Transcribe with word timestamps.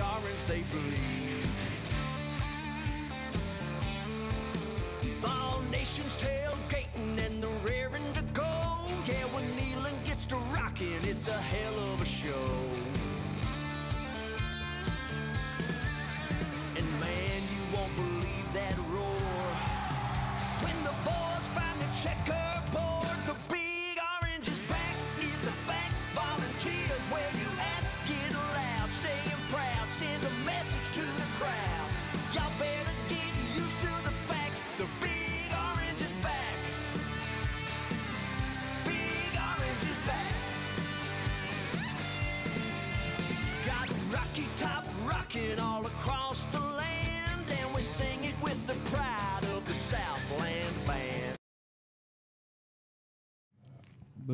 orange. 0.00 0.43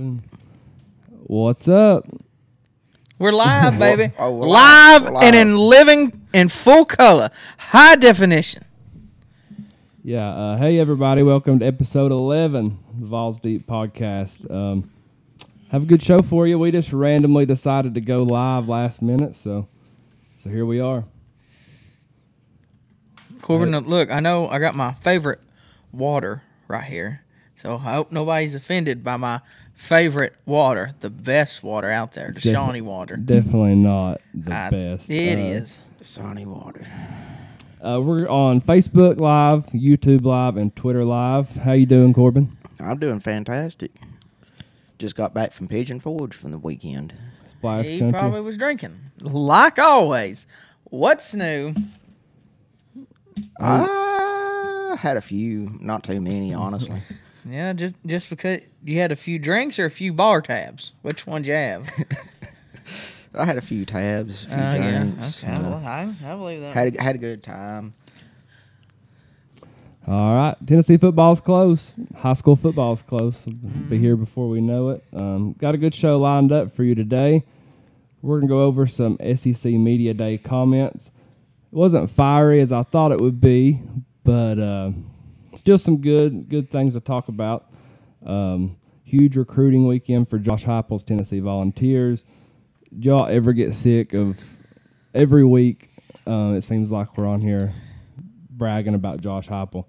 Boom. 0.00 0.22
What's 1.26 1.68
up? 1.68 2.06
We're 3.18 3.32
live, 3.32 3.78
baby. 3.78 4.14
Oh, 4.18 4.34
we're 4.34 4.46
live, 4.46 5.02
live. 5.02 5.12
We're 5.12 5.24
and 5.24 5.36
in 5.36 5.54
living 5.54 6.26
in 6.32 6.48
full 6.48 6.86
color, 6.86 7.28
high 7.58 7.96
definition. 7.96 8.64
Yeah. 10.02 10.26
Uh, 10.26 10.56
hey, 10.56 10.78
everybody. 10.78 11.22
Welcome 11.22 11.58
to 11.58 11.66
episode 11.66 12.12
11 12.12 12.78
of 12.88 13.00
the 13.00 13.04
Vawls 13.04 13.40
Deep 13.40 13.66
podcast. 13.66 14.50
Um, 14.50 14.90
have 15.70 15.82
a 15.82 15.86
good 15.86 16.02
show 16.02 16.20
for 16.20 16.46
you. 16.46 16.58
We 16.58 16.70
just 16.70 16.94
randomly 16.94 17.44
decided 17.44 17.92
to 17.96 18.00
go 18.00 18.22
live 18.22 18.70
last 18.70 19.02
minute, 19.02 19.36
so 19.36 19.68
so 20.36 20.48
here 20.48 20.64
we 20.64 20.80
are. 20.80 21.04
Corbin, 23.42 23.78
look, 23.80 24.10
I 24.10 24.20
know 24.20 24.48
I 24.48 24.60
got 24.60 24.74
my 24.74 24.94
favorite 24.94 25.40
water 25.92 26.42
right 26.68 26.84
here, 26.84 27.22
so 27.54 27.74
I 27.76 27.92
hope 27.92 28.10
nobody's 28.10 28.54
offended 28.54 29.04
by 29.04 29.18
my 29.18 29.42
favorite 29.80 30.34
water, 30.44 30.90
the 31.00 31.08
best 31.10 31.62
water 31.62 31.90
out 31.90 32.12
there, 32.12 32.28
the 32.28 32.34
defi- 32.40 32.52
Shawnee 32.52 32.80
water. 32.82 33.16
Definitely 33.16 33.76
not 33.76 34.20
the 34.34 34.54
I- 34.54 34.70
best. 34.70 35.08
It 35.10 35.38
Uh, 35.38 35.40
is. 35.40 35.80
Sonny 36.02 36.46
Water. 36.46 36.86
Uh, 37.82 38.00
we're 38.02 38.26
on 38.28 38.60
Facebook 38.60 39.18
Live, 39.20 39.66
YouTube 39.68 40.24
Live, 40.24 40.56
and 40.56 40.74
Twitter 40.76 41.04
Live. 41.04 41.48
How 41.56 41.72
you 41.72 41.84
doing, 41.86 42.12
Corbin? 42.14 42.56
I'm 42.78 42.98
doing 42.98 43.20
fantastic. 43.20 43.90
Just 44.98 45.14
got 45.16 45.32
back 45.34 45.52
from 45.52 45.66
Pigeon 45.68 45.98
Forge 46.00 46.34
from 46.34 46.52
the 46.52 46.58
weekend. 46.58 47.12
Splash 47.46 47.86
He 47.86 47.98
Country. 47.98 48.18
probably 48.18 48.40
was 48.42 48.56
drinking, 48.58 48.96
like 49.20 49.78
always. 49.78 50.46
What's 50.84 51.34
new? 51.34 51.74
I 53.58 54.96
had 54.98 55.16
a 55.16 55.22
few, 55.22 55.70
not 55.80 56.04
too 56.04 56.20
many, 56.20 56.52
honestly. 56.54 57.02
Yeah, 57.50 57.72
just 57.72 57.94
just 58.06 58.30
because 58.30 58.60
you 58.84 59.00
had 59.00 59.12
a 59.12 59.16
few 59.16 59.38
drinks 59.38 59.78
or 59.78 59.86
a 59.86 59.90
few 59.90 60.12
bar 60.12 60.40
tabs. 60.40 60.92
Which 61.02 61.26
one 61.26 61.44
you 61.44 61.52
have? 61.52 61.88
I 63.34 63.44
had 63.44 63.58
a 63.58 63.62
few 63.62 63.84
tabs, 63.84 64.44
a 64.44 64.48
few 64.48 64.56
Oh 64.56 64.74
yeah, 64.74 65.12
okay, 65.20 65.52
uh, 65.52 65.62
well, 65.62 65.86
I, 65.86 66.14
I 66.24 66.34
believe 66.34 66.60
that. 66.62 66.74
had 66.74 66.96
a, 66.96 67.02
had 67.02 67.14
a 67.14 67.18
good 67.18 67.42
time. 67.42 67.94
All 70.08 70.34
right, 70.34 70.56
Tennessee 70.66 70.96
football's 70.96 71.40
close. 71.40 71.92
High 72.16 72.32
school 72.32 72.56
football's 72.56 73.02
close. 73.02 73.44
We'll 73.46 73.88
Be 73.88 73.98
here 73.98 74.16
before 74.16 74.48
we 74.48 74.60
know 74.60 74.90
it. 74.90 75.04
Um, 75.12 75.52
got 75.52 75.74
a 75.74 75.78
good 75.78 75.94
show 75.94 76.18
lined 76.18 76.50
up 76.52 76.74
for 76.74 76.82
you 76.82 76.94
today. 76.94 77.44
We're 78.22 78.40
gonna 78.40 78.48
go 78.48 78.62
over 78.62 78.86
some 78.86 79.18
SEC 79.36 79.72
Media 79.72 80.12
Day 80.14 80.38
comments. 80.38 81.06
It 81.72 81.76
wasn't 81.76 82.10
fiery 82.10 82.60
as 82.60 82.72
I 82.72 82.82
thought 82.82 83.12
it 83.12 83.20
would 83.20 83.40
be, 83.40 83.80
but 84.24 84.58
uh, 84.58 84.90
still 85.60 85.78
some 85.78 85.98
good 85.98 86.48
good 86.48 86.68
things 86.68 86.94
to 86.94 87.00
talk 87.00 87.28
about. 87.28 87.66
Um, 88.24 88.76
huge 89.04 89.36
recruiting 89.36 89.86
weekend 89.86 90.28
for 90.28 90.38
Josh 90.38 90.64
Heupel's 90.64 91.04
Tennessee 91.04 91.40
Volunteers. 91.40 92.24
Y'all 92.90 93.26
ever 93.26 93.52
get 93.52 93.74
sick 93.74 94.14
of 94.14 94.38
every 95.14 95.44
week? 95.44 95.90
Uh, 96.26 96.54
it 96.56 96.62
seems 96.62 96.90
like 96.90 97.16
we're 97.16 97.26
on 97.28 97.40
here 97.42 97.72
bragging 98.50 98.94
about 98.94 99.20
Josh 99.20 99.48
Heupel. 99.48 99.84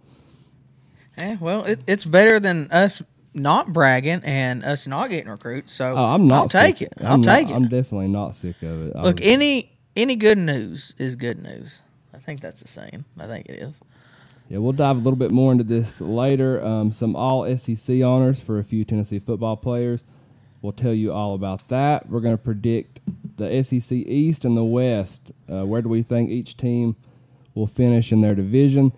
Eh, 1.18 1.38
well, 1.40 1.64
it, 1.66 1.80
it's 1.88 2.06
better 2.06 2.40
than 2.40 2.70
us 2.72 3.02
not 3.34 3.72
bragging 3.74 4.22
and 4.24 4.64
us 4.64 4.88
not 4.88 5.10
getting 5.10 5.30
recruits. 5.30 5.74
So 5.74 5.96
Oh, 5.98 6.06
I'm 6.06 6.28
not. 6.28 6.42
I'll 6.44 6.50
take 6.50 6.78
sick- 6.78 6.90
it. 6.92 6.98
I'll 7.02 7.14
I'm 7.14 7.22
not- 7.22 7.38
take 7.38 7.50
it. 7.50 7.54
I'm 7.54 7.68
definitely 7.70 8.08
not 8.10 8.36
sick 8.36 8.62
of 8.62 8.88
it. 8.88 8.96
Look, 8.98 9.22
any 9.22 9.72
any 9.96 10.16
good 10.16 10.38
news 10.38 10.94
is 10.98 11.16
good 11.16 11.42
news. 11.42 11.80
I 12.14 12.18
think 12.18 12.40
that's 12.42 12.62
the 12.62 12.68
same. 12.68 13.06
I 13.18 13.28
think 13.28 13.46
it 13.48 13.62
is. 13.62 13.76
Yeah, 14.52 14.58
we'll 14.58 14.74
dive 14.74 14.98
a 14.98 15.00
little 15.00 15.16
bit 15.16 15.32
more 15.32 15.54
into 15.54 15.64
this 15.64 16.02
later. 16.02 16.62
Um, 16.62 16.92
some 16.92 17.16
All 17.16 17.48
SEC 17.58 18.04
honors 18.04 18.42
for 18.42 18.60
a 18.60 18.66
few 18.66 18.84
Tennessee 18.84 19.20
football 19.20 19.56
players. 19.56 20.04
We'll 20.62 20.74
tell 20.74 20.94
you 20.94 21.14
all 21.14 21.36
about 21.36 21.70
that. 21.70 22.10
We're 22.10 22.20
going 22.20 22.38
to 22.38 22.44
predict 22.44 23.00
the 23.38 23.64
SEC 23.64 23.94
East 23.94 24.44
and 24.44 24.58
the 24.58 24.64
West. 24.66 25.32
Uh, 25.50 25.66
where 25.66 25.82
do 25.82 25.88
we 25.88 26.04
think 26.04 26.30
each 26.30 26.58
team 26.58 26.98
will 27.56 27.66
finish 27.66 28.12
in 28.12 28.20
their 28.20 28.36
division? 28.36 28.92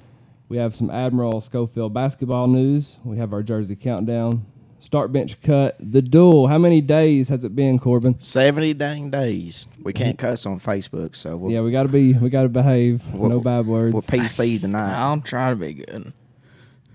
We 0.49 0.57
have 0.57 0.73
some 0.73 0.89
Admiral 0.89 1.39
Schofield 1.39 1.93
basketball 1.93 2.47
news. 2.47 2.97
We 3.03 3.17
have 3.17 3.31
our 3.31 3.43
jersey 3.43 3.75
countdown. 3.75 4.47
Start 4.83 5.13
bench 5.13 5.39
cut. 5.41 5.77
The 5.79 6.01
duel. 6.01 6.47
How 6.47 6.57
many 6.57 6.81
days 6.81 7.29
has 7.29 7.45
it 7.45 7.55
been, 7.55 7.79
Corbin? 7.79 8.19
70 8.19 8.73
dang 8.73 9.09
days. 9.09 9.65
We 9.81 9.93
can't 9.93 10.19
cuss 10.19 10.45
on 10.45 10.59
Facebook, 10.59 11.15
so 11.15 11.37
we'll, 11.37 11.51
Yeah, 11.53 11.61
we 11.61 11.71
got 11.71 11.83
to 11.83 11.89
be. 11.89 12.11
We 12.11 12.29
got 12.29 12.43
to 12.43 12.49
behave. 12.49 13.01
we'll- 13.13 13.29
no 13.29 13.39
bad 13.39 13.65
words. 13.65 13.93
We're 13.93 14.01
PC 14.01 14.59
tonight. 14.59 14.93
I'm 14.93 15.21
trying 15.21 15.57
to 15.57 15.65
be 15.65 15.73
good. 15.73 16.11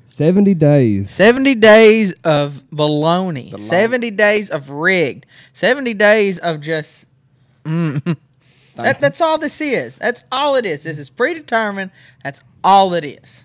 Seventy 0.07 0.53
days. 0.53 1.11
Seventy 1.11 1.55
days 1.55 2.13
of 2.25 2.63
baloney. 2.71 3.53
long- 3.53 3.59
Seventy 3.61 4.11
days 4.11 4.51
of 4.51 4.69
rigged. 4.69 5.25
Seventy 5.55 5.95
days 5.95 6.39
of 6.39 6.61
just. 6.61 7.07
Mm. 7.65 8.17
that, 8.77 9.01
that's 9.01 9.23
all 9.23 9.39
this 9.39 9.63
is. 9.63 9.97
That's 9.97 10.25
all 10.31 10.57
it 10.57 10.67
is. 10.67 10.83
This 10.83 10.99
is 10.99 11.09
predetermined. 11.09 11.91
That's 12.23 12.43
all 12.63 12.93
it 12.93 13.05
is. 13.07 13.45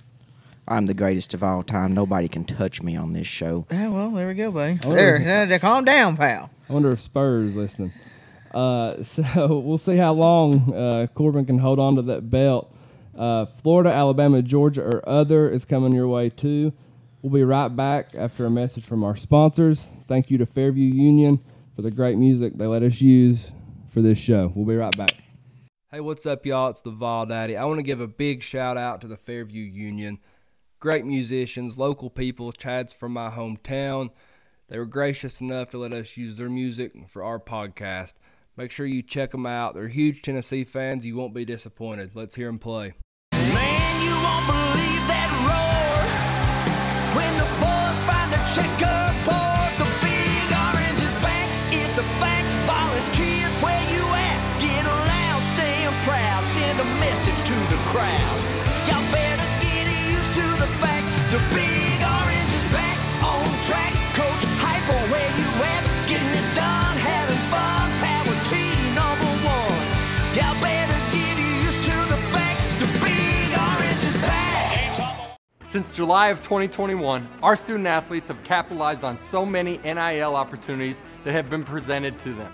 I'm 0.68 0.86
the 0.86 0.94
greatest 0.94 1.34
of 1.34 1.44
all 1.44 1.62
time. 1.62 1.94
Nobody 1.94 2.28
can 2.28 2.46
touch 2.46 2.82
me 2.82 2.96
on 2.96 3.14
this 3.14 3.28
show. 3.28 3.66
Yeah, 3.70 3.90
well, 3.90 4.12
there 4.12 4.28
we 4.28 4.34
go, 4.34 4.52
buddy. 4.52 4.80
Oh. 4.84 4.94
There, 4.94 5.20
there, 5.20 5.46
there, 5.46 5.60
calm 5.60 5.84
down, 5.84 6.16
pal. 6.16 6.50
I 6.70 6.74
wonder 6.74 6.92
if 6.92 7.02
Spurs 7.02 7.52
is 7.52 7.56
listening. 7.56 7.92
Uh, 8.54 9.04
so 9.04 9.60
we'll 9.60 9.78
see 9.78 9.98
how 9.98 10.14
long 10.14 10.74
uh, 10.74 11.08
Corbin 11.14 11.46
can 11.46 11.58
hold 11.58 11.80
on 11.80 11.96
to 11.96 12.02
that 12.04 12.30
belt. 12.30 12.74
Uh, 13.18 13.46
Florida, 13.46 13.92
Alabama, 13.92 14.42
Georgia, 14.42 14.82
or 14.82 15.08
other 15.08 15.50
is 15.50 15.66
coming 15.66 15.94
your 15.94 16.08
way 16.08 16.30
too. 16.30 16.74
We'll 17.22 17.34
be 17.34 17.44
right 17.44 17.70
back 17.70 18.16
after 18.16 18.46
a 18.46 18.50
message 18.50 18.86
from 18.86 19.04
our 19.04 19.16
sponsors. 19.16 19.88
Thank 20.08 20.32
you 20.32 20.38
to 20.40 20.46
Fairview 20.46 20.94
Union 20.94 21.40
for 21.76 21.82
the 21.82 21.92
great 21.92 22.18
music 22.18 22.58
they 22.58 22.68
let 22.68 22.84
us 22.84 23.02
use 23.02 23.52
for 23.90 24.02
this 24.02 24.18
show. 24.18 24.52
We'll 24.56 24.66
be 24.66 24.76
right 24.76 24.96
back. 24.98 25.12
Hey, 25.92 26.00
what's 26.00 26.26
up, 26.26 26.46
y'all? 26.46 26.70
It's 26.70 26.82
the 26.82 26.90
Vol 26.90 27.28
Daddy. 27.28 27.56
I 27.56 27.66
want 27.66 27.78
to 27.80 27.84
give 27.84 28.02
a 28.02 28.08
big 28.08 28.42
shout 28.42 28.78
out 28.78 29.02
to 29.02 29.08
the 29.08 29.16
Fairview 29.16 29.64
Union. 29.64 30.20
Great 30.84 31.06
musicians, 31.06 31.78
local 31.78 32.10
people. 32.10 32.52
Chad's 32.52 32.92
from 32.92 33.14
my 33.14 33.30
hometown. 33.30 34.10
They 34.68 34.78
were 34.78 34.86
gracious 34.86 35.40
enough 35.40 35.70
to 35.70 35.78
let 35.78 35.94
us 35.94 36.18
use 36.18 36.36
their 36.36 36.50
music 36.50 36.92
for 37.08 37.24
our 37.24 37.40
podcast. 37.40 38.16
Make 38.58 38.70
sure 38.70 38.86
you 38.86 39.02
check 39.02 39.32
them 39.32 39.46
out. 39.46 39.76
They're 39.76 39.88
huge 39.88 40.22
Tennessee 40.22 40.66
fans. 40.66 41.06
You 41.06 41.16
won't 41.16 41.34
be 41.34 41.46
disappointed. 41.46 42.12
Let's 42.16 42.36
hear 42.36 42.48
them 42.48 42.60
play. 42.60 42.96
Man, 43.32 43.94
Since 75.74 75.90
July 75.90 76.28
of 76.28 76.40
2021, 76.44 77.28
our 77.42 77.56
student 77.56 77.88
athletes 77.88 78.28
have 78.28 78.44
capitalized 78.44 79.04
on 79.04 79.18
so 79.18 79.44
many 79.44 79.80
NIL 79.80 80.36
opportunities 80.36 81.02
that 81.24 81.32
have 81.32 81.50
been 81.50 81.64
presented 81.64 82.20
to 82.20 82.34
them. 82.36 82.54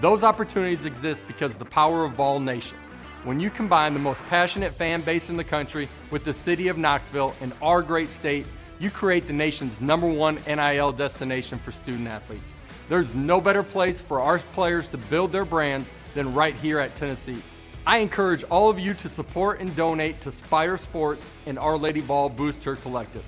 Those 0.00 0.22
opportunities 0.22 0.84
exist 0.84 1.24
because 1.26 1.56
the 1.56 1.64
power 1.64 2.04
of 2.04 2.12
Vol 2.12 2.38
Nation. 2.38 2.78
When 3.24 3.40
you 3.40 3.50
combine 3.50 3.92
the 3.92 3.98
most 3.98 4.22
passionate 4.26 4.72
fan 4.72 5.00
base 5.00 5.30
in 5.30 5.36
the 5.36 5.42
country 5.42 5.88
with 6.12 6.22
the 6.22 6.32
city 6.32 6.68
of 6.68 6.78
Knoxville 6.78 7.34
and 7.40 7.52
our 7.60 7.82
great 7.82 8.12
state, 8.12 8.46
you 8.78 8.88
create 8.88 9.26
the 9.26 9.32
nation's 9.32 9.80
number 9.80 10.06
one 10.06 10.38
NIL 10.46 10.92
destination 10.92 11.58
for 11.58 11.72
student 11.72 12.06
athletes. 12.06 12.56
There's 12.88 13.16
no 13.16 13.40
better 13.40 13.64
place 13.64 14.00
for 14.00 14.20
our 14.20 14.38
players 14.38 14.86
to 14.90 14.96
build 14.96 15.32
their 15.32 15.44
brands 15.44 15.92
than 16.14 16.34
right 16.34 16.54
here 16.54 16.78
at 16.78 16.94
Tennessee. 16.94 17.42
I 17.86 17.98
encourage 17.98 18.44
all 18.44 18.68
of 18.68 18.78
you 18.78 18.92
to 18.94 19.08
support 19.08 19.60
and 19.60 19.74
donate 19.74 20.20
to 20.20 20.30
Spyre 20.30 20.76
Sports 20.76 21.32
and 21.46 21.58
Our 21.58 21.78
Lady 21.78 22.00
Vol 22.00 22.28
Booster 22.28 22.76
Collective. 22.76 23.24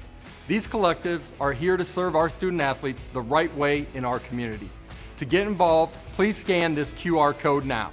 These 0.47 0.67
collectives 0.67 1.33
are 1.41 1.53
here 1.53 1.79
to 1.79 1.85
serve 1.85 2.15
our 2.15 2.29
student 2.29 2.61
athletes 2.61 3.09
the 3.15 3.21
right 3.23 3.53
way 3.57 3.87
in 3.95 4.05
our 4.05 4.19
community. 4.19 4.69
To 5.17 5.25
get 5.25 5.47
involved, 5.47 5.97
please 6.15 6.37
scan 6.37 6.75
this 6.75 6.93
QR 6.93 7.37
code 7.39 7.65
now. 7.65 7.93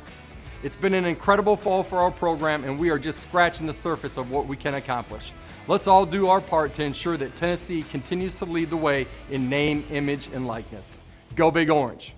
It's 0.62 0.76
been 0.76 0.94
an 0.94 1.06
incredible 1.06 1.56
fall 1.56 1.82
for 1.82 2.00
our 2.00 2.12
program, 2.12 2.66
and 2.66 2.78
we 2.78 2.90
are 2.90 3.00
just 3.00 3.22
scratching 3.22 3.66
the 3.66 3.74
surface 3.74 4.18
of 4.18 4.30
what 4.30 4.46
we 4.46 4.58
can 4.58 4.76
accomplish. 4.76 5.32
Let's 5.68 5.88
all 5.88 6.06
do 6.06 6.28
our 6.28 6.42
part 6.42 6.74
to 6.74 6.84
ensure 6.84 7.16
that 7.16 7.38
Tennessee 7.38 7.84
continues 7.84 8.36
to 8.40 8.46
lead 8.46 8.70
the 8.70 8.78
way 8.78 9.08
in 9.30 9.48
name, 9.48 9.86
image, 9.92 10.28
and 10.34 10.46
likeness. 10.46 10.98
Go 11.36 11.52
Big 11.52 11.70
Orange. 11.70 12.14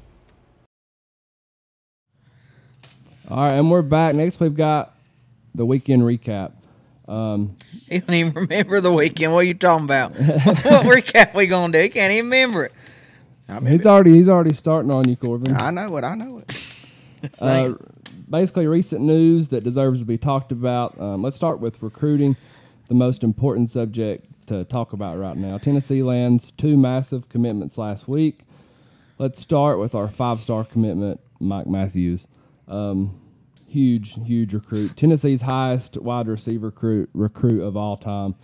All 3.31 3.37
right, 3.37 3.53
and 3.53 3.71
we're 3.71 3.81
back. 3.81 4.13
Next, 4.13 4.41
we've 4.41 4.57
got 4.57 4.93
the 5.55 5.65
weekend 5.65 6.01
recap. 6.01 6.51
Um, 7.07 7.55
He 7.87 7.99
don't 7.99 8.13
even 8.13 8.33
remember 8.33 8.81
the 8.81 8.91
weekend. 8.91 9.31
What 9.31 9.39
are 9.39 9.43
you 9.43 9.53
talking 9.53 9.85
about? 9.85 10.11
what 10.19 10.85
recap 10.85 11.33
we 11.33 11.47
gonna 11.47 11.71
do? 11.71 11.79
He 11.79 11.87
can't 11.87 12.11
even 12.11 12.25
remember 12.25 12.65
it. 12.65 12.73
He's 13.65 13.85
already 13.85 14.15
he's 14.15 14.27
already 14.27 14.53
starting 14.53 14.91
on 14.91 15.07
you, 15.07 15.15
Corbin. 15.15 15.55
I 15.55 15.71
know 15.71 15.95
it. 15.95 16.03
I 16.03 16.15
know 16.15 16.39
it. 16.39 16.75
Uh, 17.39 17.75
basically, 18.27 18.65
recent 18.65 19.01
news 19.01 19.49
that 19.49 19.63
deserves 19.63 19.99
to 19.99 20.05
be 20.05 20.17
talked 20.17 20.51
about. 20.51 20.99
Um, 20.99 21.21
let's 21.21 21.35
start 21.35 21.59
with 21.59 21.81
recruiting, 21.83 22.35
the 22.87 22.95
most 22.95 23.23
important 23.23 23.69
subject 23.69 24.25
to 24.47 24.65
talk 24.65 24.91
about 24.91 25.19
right 25.19 25.37
now. 25.37 25.59
Tennessee 25.59 26.01
lands 26.01 26.51
two 26.57 26.75
massive 26.75 27.29
commitments 27.29 27.77
last 27.77 28.07
week. 28.07 28.39
Let's 29.19 29.39
start 29.39 29.77
with 29.77 29.93
our 29.93 30.07
five-star 30.07 30.63
commitment, 30.63 31.19
Mike 31.39 31.67
Matthews. 31.67 32.25
Um, 32.67 33.20
huge, 33.71 34.15
huge 34.25 34.53
recruit. 34.53 34.97
Tennessee's 34.97 35.41
highest 35.41 35.97
wide 35.97 36.27
receiver 36.27 36.67
recruit 36.67 37.09
recruit 37.13 37.63
of 37.63 37.77
all 37.77 37.95
time. 37.95 38.35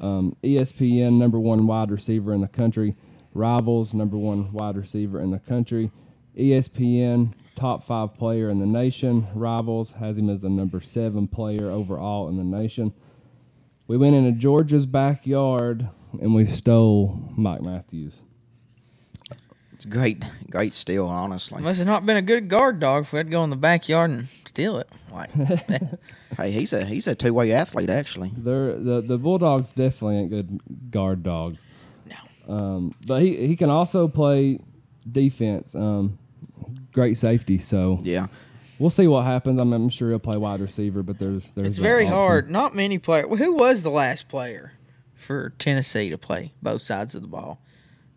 Um, 0.00 0.36
ESPN 0.42 1.18
number 1.18 1.38
one 1.38 1.66
wide 1.66 1.90
receiver 1.90 2.32
in 2.32 2.40
the 2.40 2.48
country. 2.48 2.96
Rivals 3.34 3.92
number 3.92 4.16
one 4.16 4.52
wide 4.52 4.76
receiver 4.76 5.20
in 5.20 5.30
the 5.30 5.38
country. 5.38 5.90
ESPN 6.36 7.34
top 7.54 7.84
five 7.84 8.14
player 8.14 8.48
in 8.48 8.58
the 8.58 8.66
nation. 8.66 9.26
Rivals 9.34 9.92
has 9.92 10.16
him 10.16 10.30
as 10.30 10.42
the 10.42 10.48
number 10.48 10.80
seven 10.80 11.28
player 11.28 11.68
overall 11.68 12.28
in 12.28 12.36
the 12.36 12.44
nation. 12.44 12.94
We 13.86 13.98
went 13.98 14.14
into 14.14 14.32
Georgia's 14.32 14.86
backyard 14.86 15.88
and 16.20 16.34
we 16.34 16.46
stole 16.46 17.32
Mike 17.36 17.62
Matthews. 17.62 18.22
It's 19.80 19.86
great, 19.86 20.22
great 20.50 20.74
steal, 20.74 21.06
honestly. 21.06 21.62
Must 21.62 21.78
have 21.78 21.86
not 21.86 22.04
been 22.04 22.18
a 22.18 22.22
good 22.22 22.48
guard 22.50 22.80
dog 22.80 23.04
if 23.04 23.14
we 23.14 23.16
had 23.16 23.28
to 23.28 23.30
go 23.30 23.42
in 23.44 23.48
the 23.48 23.56
backyard 23.56 24.10
and 24.10 24.28
steal 24.44 24.76
it. 24.78 24.86
Like, 25.10 25.30
Hey, 26.36 26.50
he's 26.50 26.74
a 26.74 26.84
he's 26.84 27.06
a 27.06 27.14
two 27.14 27.32
way 27.32 27.52
athlete 27.52 27.88
actually. 27.88 28.30
They're, 28.36 28.78
the 28.78 29.00
the 29.00 29.16
Bulldogs 29.16 29.72
definitely 29.72 30.18
ain't 30.18 30.28
good 30.28 30.90
guard 30.90 31.22
dogs. 31.22 31.64
no. 32.04 32.54
Um, 32.54 32.94
but 33.06 33.22
he, 33.22 33.46
he 33.46 33.56
can 33.56 33.70
also 33.70 34.06
play 34.06 34.58
defense. 35.10 35.74
Um, 35.74 36.18
great 36.92 37.16
safety. 37.16 37.56
So 37.56 38.00
Yeah, 38.02 38.26
we'll 38.78 38.90
see 38.90 39.06
what 39.06 39.24
happens. 39.24 39.58
I'm, 39.58 39.72
I'm 39.72 39.88
sure 39.88 40.10
he'll 40.10 40.18
play 40.18 40.36
wide 40.36 40.60
receiver, 40.60 41.02
but 41.02 41.18
there's 41.18 41.50
there's 41.52 41.68
It's 41.68 41.78
very 41.78 42.02
option. 42.04 42.14
hard. 42.14 42.50
Not 42.50 42.74
many 42.76 42.98
players. 42.98 43.38
Who 43.38 43.54
was 43.54 43.82
the 43.82 43.90
last 43.90 44.28
player 44.28 44.74
for 45.14 45.54
Tennessee 45.58 46.10
to 46.10 46.18
play 46.18 46.52
both 46.60 46.82
sides 46.82 47.14
of 47.14 47.22
the 47.22 47.28
ball? 47.28 47.62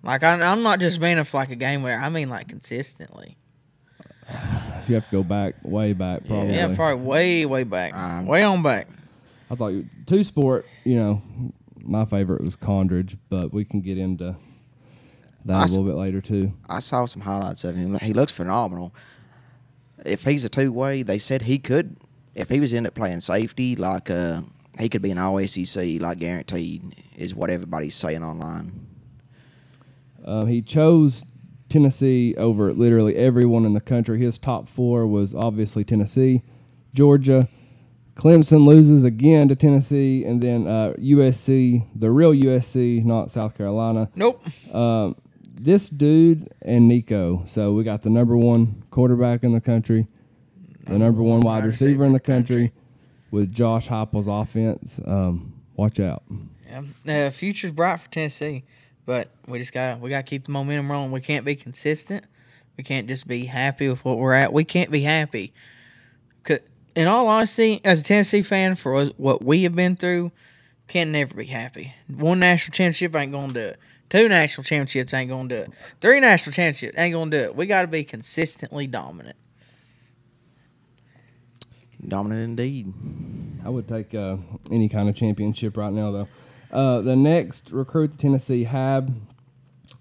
Like 0.04 0.24
I, 0.24 0.34
I'm 0.52 0.62
not 0.64 0.80
just 0.80 1.00
being 1.00 1.24
for 1.24 1.38
like 1.38 1.50
a 1.52 1.56
game 1.56 1.82
where 1.82 2.00
I 2.00 2.10
mean 2.10 2.30
like 2.30 2.48
consistently. 2.50 3.38
You 4.88 4.96
have 4.96 5.06
to 5.06 5.12
go 5.12 5.24
back 5.24 5.56
way 5.64 5.94
back 5.94 6.28
probably. 6.28 6.56
Yeah, 6.56 6.76
probably 6.76 7.06
way 7.06 7.46
way 7.46 7.64
back, 7.64 7.94
Um, 7.96 8.26
way 8.26 8.44
on 8.44 8.62
back. 8.64 8.90
I 9.50 9.56
thought 9.56 9.68
you, 9.70 9.88
two 10.06 10.24
sport. 10.26 10.66
You 10.84 10.96
know, 10.98 11.22
my 11.80 12.04
favorite 12.04 12.42
was 12.42 12.58
Condredge, 12.58 13.16
but 13.30 13.54
we 13.54 13.64
can 13.64 13.80
get 13.80 13.98
into 13.98 14.36
that 15.46 15.56
I 15.56 15.62
a 15.62 15.64
s- 15.64 15.70
little 15.72 15.86
bit 15.86 15.96
later 15.96 16.20
too. 16.20 16.52
I 16.70 16.80
saw 16.80 17.06
some 17.06 17.22
highlights 17.22 17.64
of 17.64 17.78
him. 17.78 17.98
He 18.00 18.12
looks 18.12 18.34
phenomenal. 18.34 18.94
If 20.06 20.26
he's 20.26 20.44
a 20.44 20.50
two 20.50 20.74
way, 20.74 21.02
they 21.02 21.18
said 21.18 21.44
he 21.44 21.60
could. 21.60 21.96
If 22.36 22.50
he 22.50 22.60
was 22.60 22.74
end 22.74 22.86
up 22.88 22.94
playing 22.94 23.22
safety, 23.22 23.78
like 23.78 24.10
uh, 24.10 24.42
he 24.80 24.90
could 24.90 25.02
be 25.02 25.12
an 25.12 25.18
all 25.18 25.40
SEC, 25.48 26.02
like 26.02 26.18
guaranteed, 26.18 26.94
is 27.16 27.34
what 27.34 27.50
everybody's 27.50 27.96
saying 27.96 28.22
online. 28.24 28.86
Um, 30.26 30.48
he 30.48 30.62
chose 30.62 31.24
Tennessee 31.70 32.36
over 32.38 32.74
literally 32.74 33.16
everyone 33.16 33.66
in 33.66 33.74
the 33.74 33.82
country. 33.82 34.20
His 34.20 34.38
top 34.38 34.70
four 34.70 35.08
was 35.08 35.34
obviously 35.34 35.84
Tennessee, 35.84 36.44
Georgia. 36.94 37.48
Clemson 38.16 38.66
loses 38.66 39.04
again 39.04 39.48
to 39.48 39.56
Tennessee, 39.56 40.24
and 40.24 40.42
then 40.42 40.68
uh, 40.68 40.94
USC, 41.00 41.84
the 41.96 42.12
real 42.12 42.32
USC, 42.32 43.04
not 43.04 43.32
South 43.32 43.58
Carolina. 43.58 44.10
Nope. 44.16 44.46
Um, 44.72 45.16
this 45.56 45.90
dude 45.90 46.52
and 46.62 46.88
Nico. 46.88 47.44
So 47.48 47.74
we 47.74 47.84
got 47.84 48.04
the 48.04 48.10
number 48.10 48.38
one 48.38 48.84
quarterback 48.92 49.44
in 49.44 49.54
the 49.54 49.62
country, 49.62 50.08
the 50.86 51.00
number 51.00 51.24
one 51.24 51.40
wide 51.42 51.66
receiver 51.66 52.06
in 52.06 52.14
the 52.14 52.20
country, 52.20 52.72
with 53.32 53.52
Josh 53.52 53.88
Heupel's 53.88 54.28
offense. 54.28 55.00
Um, 55.06 55.54
watch 55.76 56.00
out. 56.00 56.24
Yeah, 56.68 57.28
uh, 57.28 57.30
future's 57.32 57.72
bright 57.72 58.00
for 58.00 58.10
Tennessee, 58.10 58.64
but 59.06 59.30
we 59.48 59.60
just 59.60 59.74
gotta 59.74 60.00
we 60.00 60.10
gotta 60.10 60.24
keep 60.24 60.46
the 60.46 60.52
momentum 60.52 60.92
rolling. 60.92 61.12
We 61.12 61.22
can't 61.22 61.46
be 61.46 61.56
consistent. 61.56 62.26
We 62.78 62.84
can't 62.84 63.08
just 63.08 63.28
be 63.28 63.46
happy 63.46 63.88
with 63.88 64.04
what 64.04 64.18
we're 64.18 64.34
at. 64.34 64.52
We 64.52 64.64
can't 64.64 64.92
be 64.92 65.02
happy. 65.02 65.54
in 66.96 67.08
all 67.08 67.28
honesty, 67.28 67.82
as 67.84 68.02
a 68.02 68.04
Tennessee 68.04 68.42
fan, 68.42 68.76
for 68.76 69.06
what 69.18 69.44
we 69.44 69.64
have 69.64 69.76
been 69.76 69.96
through, 69.96 70.32
can 70.88 71.12
never 71.12 71.34
be 71.34 71.46
happy. 71.46 71.94
One 72.08 72.40
national 72.40 72.74
championship 72.74 73.16
ain't 73.16 73.32
gonna 73.32 73.54
do 73.54 73.60
it. 73.60 73.80
Two 74.10 74.30
national 74.30 74.64
championships 74.64 75.14
ain't 75.14 75.30
gonna 75.30 75.50
do 75.50 75.56
it. 75.56 75.72
Three 76.00 76.20
national 76.20 76.54
championships 76.54 76.98
ain't 76.98 77.14
gonna 77.14 77.32
do 77.32 77.38
it. 77.38 77.56
We 77.56 77.66
gotta 77.66 77.88
be 77.88 78.04
consistently 78.04 78.86
dominant. 78.86 79.38
Dominant 82.08 82.60
indeed. 82.60 82.94
I 83.66 83.70
would 83.70 83.88
take 83.88 84.14
uh, 84.14 84.38
any 84.72 84.90
kind 84.90 85.10
of 85.10 85.16
championship 85.16 85.78
right 85.78 85.92
now, 85.92 86.12
though. 86.12 86.28
Uh, 86.74 87.02
the 87.02 87.16
next 87.16 87.72
recruit 87.72 88.08
that 88.12 88.20
Tennessee 88.20 88.64
had 88.64 89.14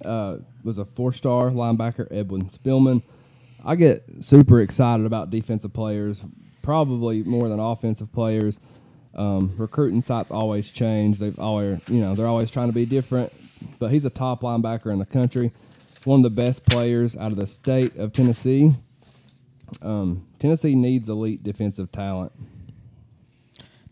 uh, 0.05 0.39
was 0.65 0.79
a 0.79 0.87
four-star 0.87 1.51
linebacker, 1.51 2.09
Edwin 2.11 2.47
Spillman. 2.47 3.03
I 3.63 3.77
get 3.77 4.05
super 4.21 4.59
excited 4.61 5.05
about 5.05 5.29
defensive 5.29 5.75
players, 5.75 6.23
probably 6.63 7.23
more 7.25 7.51
than 7.51 7.61
offensive 7.61 8.11
players. 8.11 8.59
Um, 9.15 9.55
recruiting 9.59 10.01
sites 10.01 10.31
always 10.31 10.71
change. 10.71 11.19
They've 11.19 11.39
always, 11.39 11.79
you 11.89 12.01
know, 12.01 12.15
they're 12.15 12.27
always 12.27 12.51
trying 12.51 12.69
to 12.69 12.75
be 12.75 12.87
different. 12.87 13.31
But 13.79 13.91
he's 13.91 14.07
a 14.07 14.11
top 14.11 14.41
linebacker 14.41 14.91
in 14.91 14.99
the 14.99 15.07
country, 15.07 15.53
one 16.05 16.21
of 16.21 16.23
the 16.25 16.31
best 16.31 16.65
players 16.65 17.17
out 17.17 17.33
of 17.33 17.37
the 17.37 17.47
state 17.47 17.97
of 17.97 18.15
Tennessee. 18.15 18.73
Um, 19.83 20.27
Tennessee 20.39 20.75
needs 20.75 21.11
elite 21.11 21.43
defensive 21.43 21.93
talent. 21.93 22.33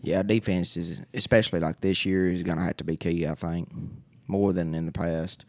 Yeah, 0.02 0.22
defense 0.22 0.76
is 0.76 1.04
especially 1.12 1.60
like 1.60 1.80
this 1.80 2.06
year 2.06 2.30
is 2.30 2.42
gonna 2.42 2.64
have 2.64 2.76
to 2.78 2.84
be 2.84 2.96
key. 2.96 3.26
I 3.26 3.34
think 3.34 3.68
more 4.26 4.52
than 4.52 4.74
in 4.74 4.86
the 4.86 4.92
past. 4.92 5.44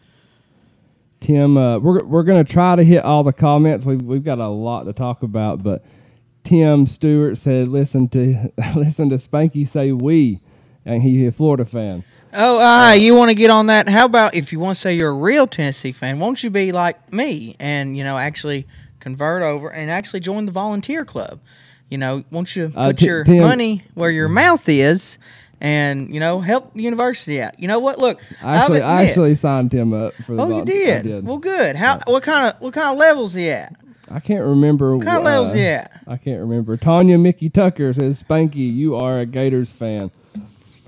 Tim, 1.22 1.56
uh, 1.56 1.80
we're 1.80 2.04
we're 2.04 2.24
gonna 2.24 2.44
try 2.44 2.76
to 2.76 2.84
hit 2.84 3.04
all 3.04 3.24
the 3.24 3.34
comments. 3.34 3.86
We've 3.86 4.02
we've 4.02 4.24
got 4.24 4.40
a 4.40 4.48
lot 4.48 4.84
to 4.86 4.94
talk 4.94 5.24
about, 5.24 5.64
but 5.64 5.86
Tim 6.44 6.88
Stewart 6.88 7.38
said, 7.38 7.70
"Listen 7.70 8.08
to 8.10 8.52
listen 8.76 9.10
to 9.10 9.16
Spanky 9.16 9.68
say 9.68 9.92
we," 9.92 10.42
and 10.86 11.02
he 11.02 11.26
a 11.26 11.32
Florida 11.32 11.64
fan. 11.64 12.04
Oh, 12.34 12.60
ah, 12.62 12.94
you 12.94 13.14
want 13.14 13.30
to 13.30 13.36
get 13.36 13.50
on 13.50 13.68
that? 13.68 13.90
How 13.90 14.06
about 14.06 14.36
if 14.36 14.54
you 14.54 14.60
want 14.60 14.76
to 14.76 14.82
say 14.82 14.96
you're 14.96 15.12
a 15.12 15.14
real 15.14 15.48
Tennessee 15.48 15.92
fan, 15.92 16.20
won't 16.20 16.44
you 16.44 16.50
be 16.50 16.72
like 16.72 17.12
me 17.12 17.56
and 17.60 17.98
you 17.98 18.04
know 18.04 18.18
actually 18.18 18.66
convert 19.00 19.44
over 19.44 19.72
and 19.72 19.92
actually 19.92 20.22
join 20.22 20.46
the 20.46 20.52
volunteer 20.52 21.06
club? 21.06 21.40
You 21.92 21.98
know, 22.00 22.24
won't 22.32 22.56
you 22.56 22.72
Uh, 22.76 22.88
put 22.88 23.02
your 23.02 23.24
Tim- 23.24 23.40
money 23.42 23.84
where 23.94 24.10
your 24.10 24.30
mouth 24.30 24.68
is, 24.68 25.20
and 25.60 26.12
you 26.14 26.20
know 26.20 26.40
help 26.40 26.74
the 26.74 26.82
university 26.82 27.42
out? 27.42 27.60
You 27.60 27.68
know 27.68 27.80
what? 27.80 28.00
Look, 28.00 28.20
I 28.42 28.58
actually, 28.58 28.82
I'll 28.82 28.98
I 28.98 29.04
actually 29.04 29.36
signed 29.36 29.74
him 29.74 29.94
up 29.94 30.14
for 30.26 30.36
the. 30.36 30.42
oh, 30.42 30.58
you 30.60 30.66
did. 30.66 31.04
Did. 31.04 31.26
Well, 31.26 31.38
good. 31.38 31.76
How? 31.76 32.00
What 32.08 32.24
kind 32.24 32.48
of 32.56 32.62
what 32.62 32.74
kind 32.74 32.88
of 32.94 32.98
levels 32.98 33.34
he 33.34 33.50
at? 33.52 33.76
I 34.10 34.20
can't 34.20 34.44
remember. 34.46 34.96
What 34.98 35.06
kind 35.06 35.18
of 35.20 35.24
levels 35.24 35.54
he 35.54 35.62
at? 35.68 35.92
I 36.08 36.18
can't 36.18 36.40
remember. 36.40 36.76
Tanya 36.78 37.18
Mickey 37.18 37.50
Tucker 37.50 37.92
says, 37.94 38.24
"Spanky, 38.24 38.74
you 38.74 38.96
are 38.96 39.20
a 39.20 39.26
Gators 39.26 39.70
fan." 39.72 40.12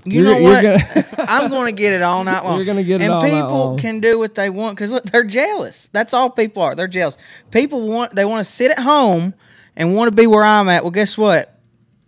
You 0.06 0.22
You're- 0.22 0.34
know 0.34 0.42
what? 0.50 0.62
gonna- 0.62 1.06
I'm 1.30 1.50
going 1.50 1.66
to 1.74 1.78
get 1.82 1.92
it 1.94 2.02
all 2.02 2.24
night 2.24 2.44
long. 2.44 2.56
You're 2.56 2.66
gonna 2.66 2.82
get 2.82 3.00
it 3.00 3.04
and 3.04 3.14
all 3.14 3.22
night 3.22 3.30
long. 3.32 3.40
And 3.42 3.78
people 3.78 3.90
can 3.92 4.00
do 4.00 4.18
what 4.18 4.34
they 4.34 4.50
want 4.50 4.76
because 4.76 4.90
look, 4.92 5.04
they're 5.04 5.24
jealous. 5.24 5.88
That's 5.92 6.12
all 6.12 6.28
people 6.30 6.62
are. 6.62 6.74
They're 6.74 6.88
jealous. 6.88 7.16
People 7.50 7.82
want 7.88 8.14
they 8.14 8.24
want 8.26 8.44
to 8.46 8.50
sit 8.52 8.70
at 8.70 8.80
home 8.80 9.32
and 9.76 9.94
want 9.94 10.08
to 10.08 10.14
be 10.14 10.26
where 10.26 10.44
I'm 10.44 10.68
at. 10.68 10.82
Well, 10.82 10.90
guess 10.90 11.16
what? 11.18 11.58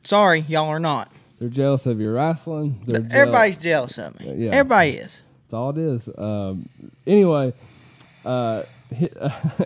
Sorry, 0.03 0.41
y'all 0.41 0.69
are 0.69 0.79
not. 0.79 1.11
They're 1.39 1.49
jealous 1.49 1.87
of 1.87 2.01
your 2.01 2.15
wrestling. 2.15 2.81
They're 2.87 3.05
Everybody's 3.11 3.59
jealous 3.59 3.99
of 3.99 4.19
me. 4.21 4.35
Yeah. 4.45 4.53
Everybody 4.53 4.93
is. 4.93 5.23
That's 5.43 5.55
all 5.55 5.71
it 5.71 5.79
is. 5.79 6.09
Um, 6.17 6.69
anyway, 7.07 7.53
uh, 8.25 8.63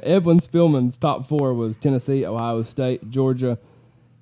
Edwin 0.03 0.41
Spillman's 0.41 0.97
top 0.97 1.27
four 1.27 1.55
was 1.55 1.77
Tennessee, 1.77 2.27
Ohio 2.27 2.63
State, 2.63 3.11
Georgia, 3.11 3.59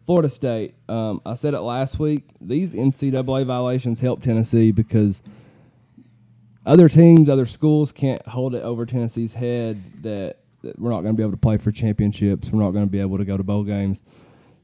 Florida 0.06 0.28
State. 0.28 0.74
Um, 0.88 1.20
I 1.24 1.34
said 1.34 1.54
it 1.54 1.60
last 1.60 1.98
week. 1.98 2.24
These 2.40 2.74
NCAA 2.74 3.46
violations 3.46 4.00
help 4.00 4.22
Tennessee 4.22 4.70
because 4.72 5.22
other 6.66 6.88
teams, 6.88 7.30
other 7.30 7.46
schools 7.46 7.92
can't 7.92 8.24
hold 8.26 8.54
it 8.54 8.62
over 8.62 8.84
Tennessee's 8.84 9.34
head 9.34 9.82
that 10.02 10.36
we're 10.76 10.90
not 10.90 11.02
going 11.02 11.14
to 11.14 11.16
be 11.16 11.22
able 11.22 11.33
to 11.33 11.38
play 11.38 11.57
for 11.57 11.70
championships. 11.72 12.50
We're 12.50 12.62
not 12.62 12.72
going 12.72 12.85
to 12.85 12.90
be 12.90 13.00
able 13.00 13.18
to 13.18 13.24
go 13.24 13.37
to 13.37 13.42
bowl 13.42 13.64
games. 13.64 14.02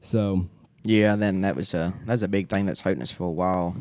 So 0.01 0.47
Yeah, 0.83 1.15
then 1.15 1.41
that 1.41 1.55
was 1.55 1.73
a 1.73 1.93
that's 2.05 2.21
a 2.21 2.27
big 2.27 2.49
thing 2.49 2.65
that's 2.65 2.81
hurting 2.81 3.01
us 3.01 3.11
for 3.11 3.25
a 3.25 3.31
while, 3.31 3.75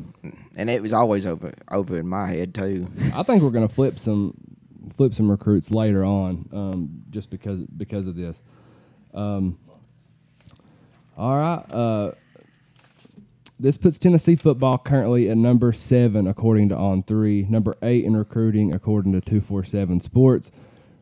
and 0.56 0.70
it 0.70 0.80
was 0.80 0.92
always 0.92 1.26
over 1.26 1.52
over 1.70 1.98
in 1.98 2.08
my 2.08 2.26
head 2.26 2.54
too. 2.54 2.88
I 3.14 3.22
think 3.22 3.42
we're 3.42 3.50
going 3.50 3.68
to 3.68 3.74
flip 3.74 3.98
some 3.98 4.34
flip 4.94 5.14
some 5.14 5.30
recruits 5.30 5.70
later 5.70 6.04
on, 6.04 6.48
um, 6.52 7.02
just 7.10 7.30
because 7.30 7.60
because 7.64 8.06
of 8.06 8.16
this. 8.16 8.42
Um, 9.12 9.58
all 11.16 11.36
right, 11.36 11.64
uh, 11.70 12.12
this 13.60 13.76
puts 13.76 13.98
Tennessee 13.98 14.34
football 14.34 14.78
currently 14.78 15.30
at 15.30 15.36
number 15.36 15.72
seven 15.72 16.26
according 16.26 16.70
to 16.70 16.76
On 16.76 17.02
Three, 17.02 17.46
number 17.48 17.76
eight 17.82 18.04
in 18.04 18.16
recruiting 18.16 18.74
according 18.74 19.12
to 19.12 19.20
Two 19.20 19.40
Four 19.40 19.62
Seven 19.62 20.00
Sports. 20.00 20.50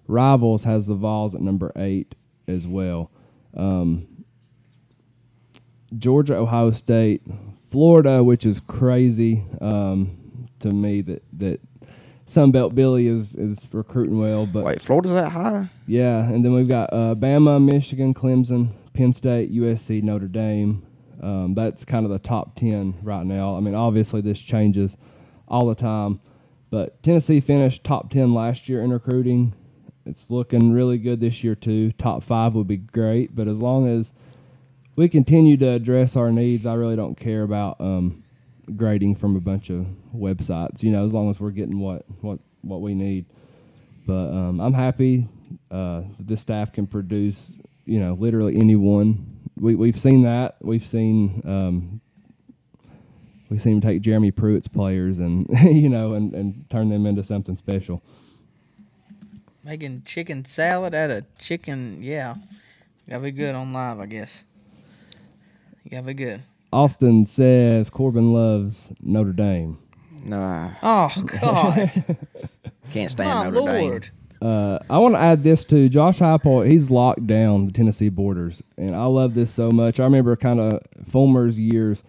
Rivals 0.06 0.64
has 0.64 0.86
the 0.86 0.94
Vols 0.94 1.34
at 1.34 1.40
number 1.40 1.72
eight 1.76 2.14
as 2.48 2.66
well. 2.66 3.10
Um, 3.56 4.06
Georgia, 5.98 6.36
Ohio 6.36 6.70
State, 6.70 7.22
Florida, 7.70 8.22
which 8.24 8.46
is 8.46 8.60
crazy 8.60 9.44
um, 9.60 10.48
to 10.60 10.70
me 10.70 11.02
that 11.02 11.22
that 11.38 11.60
Sunbelt 12.26 12.74
Billy 12.74 13.06
is 13.08 13.36
is 13.36 13.68
recruiting 13.72 14.18
well, 14.18 14.46
but 14.46 14.64
Wait, 14.64 14.80
Florida's 14.80 15.12
that 15.12 15.30
high? 15.32 15.68
yeah, 15.86 16.24
and 16.24 16.44
then 16.44 16.52
we've 16.54 16.68
got 16.68 16.92
uh, 16.92 17.14
Bama, 17.14 17.62
Michigan, 17.62 18.14
Clemson, 18.14 18.70
Penn 18.94 19.12
State, 19.12 19.52
USC, 19.52 20.02
Notre 20.02 20.28
Dame. 20.28 20.86
Um, 21.20 21.54
that's 21.54 21.84
kind 21.84 22.04
of 22.04 22.10
the 22.10 22.18
top 22.18 22.56
ten 22.56 22.94
right 23.02 23.24
now. 23.26 23.56
I 23.56 23.60
mean, 23.60 23.74
obviously 23.74 24.20
this 24.22 24.40
changes 24.40 24.96
all 25.46 25.66
the 25.66 25.74
time, 25.74 26.20
but 26.70 27.02
Tennessee 27.02 27.40
finished 27.40 27.84
top 27.84 28.10
ten 28.10 28.32
last 28.32 28.68
year 28.68 28.82
in 28.82 28.90
recruiting. 28.90 29.54
It's 30.04 30.30
looking 30.30 30.72
really 30.72 30.98
good 30.98 31.20
this 31.20 31.44
year 31.44 31.54
too. 31.54 31.92
Top 31.92 32.22
five 32.22 32.54
would 32.54 32.66
be 32.68 32.78
great, 32.78 33.34
but 33.34 33.48
as 33.48 33.60
long 33.60 33.88
as 33.88 34.12
we 34.96 35.08
continue 35.08 35.56
to 35.58 35.68
address 35.70 36.16
our 36.16 36.32
needs, 36.32 36.66
I 36.66 36.74
really 36.74 36.96
don't 36.96 37.14
care 37.16 37.42
about 37.42 37.80
um, 37.80 38.24
grading 38.76 39.16
from 39.16 39.36
a 39.36 39.40
bunch 39.40 39.70
of 39.70 39.86
websites. 40.14 40.82
You 40.82 40.90
know, 40.90 41.04
as 41.04 41.14
long 41.14 41.30
as 41.30 41.38
we're 41.40 41.50
getting 41.50 41.78
what 41.80 42.04
what 42.20 42.40
what 42.62 42.80
we 42.80 42.94
need. 42.94 43.26
But 44.06 44.30
um, 44.30 44.60
I'm 44.60 44.72
happy 44.74 45.28
uh, 45.70 46.02
this 46.18 46.40
staff 46.40 46.72
can 46.72 46.86
produce, 46.86 47.60
you 47.84 48.00
know, 48.00 48.14
literally 48.14 48.56
anyone. 48.56 49.40
We 49.56 49.74
we've 49.74 49.96
seen 49.96 50.22
that. 50.22 50.56
We've 50.60 50.84
seen 50.84 51.42
um, 51.44 52.00
we've 53.48 53.60
seen 53.62 53.80
take 53.80 54.02
Jeremy 54.02 54.30
Pruitt's 54.30 54.68
players 54.68 55.18
and 55.18 55.46
you 55.62 55.88
know 55.88 56.14
and, 56.14 56.34
and 56.34 56.70
turn 56.70 56.88
them 56.88 57.06
into 57.06 57.22
something 57.22 57.56
special. 57.56 58.02
Making 59.64 60.02
chicken 60.04 60.44
salad 60.44 60.94
out 60.94 61.10
of 61.10 61.38
chicken, 61.38 62.02
yeah. 62.02 62.34
Gotta 63.08 63.22
be 63.22 63.30
good 63.30 63.54
on 63.54 63.72
live, 63.72 64.00
I 64.00 64.06
guess. 64.06 64.44
You 65.84 65.90
gotta 65.90 66.06
be 66.06 66.14
good. 66.14 66.42
Austin 66.72 67.26
says 67.26 67.90
Corbin 67.90 68.32
loves 68.32 68.90
Notre 69.02 69.32
Dame. 69.32 69.78
No, 70.24 70.38
I 70.40 70.76
Oh 70.82 71.22
God, 71.42 71.92
can't 72.92 73.10
stand 73.10 73.28
my 73.28 73.44
Notre 73.50 73.72
Dame. 73.72 73.90
lord! 73.90 74.10
Uh, 74.40 74.78
I 74.90 74.98
want 74.98 75.14
to 75.14 75.20
add 75.20 75.44
this 75.44 75.64
to 75.66 75.88
Josh 75.88 76.18
Heupel, 76.18 76.66
he's 76.66 76.90
locked 76.90 77.26
down 77.28 77.66
the 77.66 77.72
Tennessee 77.72 78.08
borders, 78.08 78.62
and 78.76 78.96
I 78.96 79.04
love 79.04 79.34
this 79.34 79.52
so 79.52 79.70
much. 79.70 80.00
I 80.00 80.04
remember 80.04 80.34
kind 80.34 80.58
of 80.58 80.80
Fulmer's 81.08 81.56
years. 81.58 82.02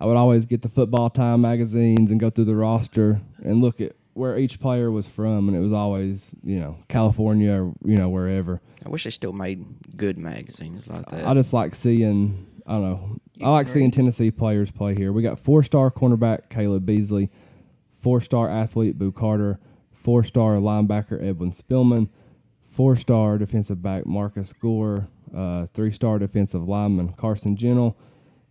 I 0.00 0.06
would 0.06 0.16
always 0.16 0.46
get 0.46 0.62
the 0.62 0.68
Football 0.70 1.10
Time 1.10 1.40
magazines 1.42 2.10
and 2.10 2.18
go 2.20 2.30
through 2.30 2.44
the 2.46 2.54
roster 2.54 3.20
and 3.42 3.60
look 3.60 3.80
at 3.82 3.92
where 4.18 4.36
each 4.36 4.60
player 4.60 4.90
was 4.90 5.06
from, 5.06 5.48
and 5.48 5.56
it 5.56 5.60
was 5.60 5.72
always 5.72 6.30
you 6.42 6.58
know 6.58 6.76
California 6.88 7.52
or 7.52 7.72
you 7.84 7.96
know 7.96 8.08
wherever. 8.08 8.60
I 8.84 8.88
wish 8.90 9.04
they 9.04 9.10
still 9.10 9.32
made 9.32 9.64
good 9.96 10.18
magazines 10.18 10.86
like 10.86 11.06
that. 11.06 11.26
I 11.26 11.34
just 11.34 11.52
like 11.52 11.74
seeing. 11.74 12.46
I 12.66 12.72
don't 12.72 12.82
know. 12.82 13.20
I 13.46 13.48
like 13.50 13.68
seeing 13.68 13.90
Tennessee 13.90 14.30
players 14.30 14.70
play 14.70 14.94
here. 14.94 15.10
We 15.10 15.22
got 15.22 15.38
four-star 15.38 15.90
cornerback 15.90 16.50
Caleb 16.50 16.84
Beasley, 16.84 17.30
four-star 18.02 18.50
athlete 18.50 18.98
Boo 18.98 19.10
Carter, 19.10 19.58
four-star 20.02 20.56
linebacker 20.56 21.22
Edwin 21.22 21.52
Spillman, 21.52 22.10
four-star 22.74 23.38
defensive 23.38 23.80
back 23.80 24.04
Marcus 24.04 24.52
Gore, 24.52 25.08
uh, 25.34 25.66
three-star 25.72 26.18
defensive 26.18 26.68
lineman 26.68 27.14
Carson 27.14 27.56
Gentle, 27.56 27.96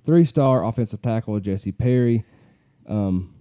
three-star 0.04 0.66
offensive 0.66 1.02
tackle 1.04 1.40
Jesse 1.40 1.72
Perry. 1.72 2.24
Um, 2.88 3.37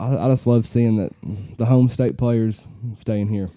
I, 0.00 0.16
I 0.26 0.28
just 0.28 0.46
love 0.46 0.66
seeing 0.66 0.96
that 0.96 1.12
the 1.58 1.66
home 1.66 1.88
state 1.88 2.16
players 2.16 2.66
staying 2.94 3.28
here. 3.28 3.50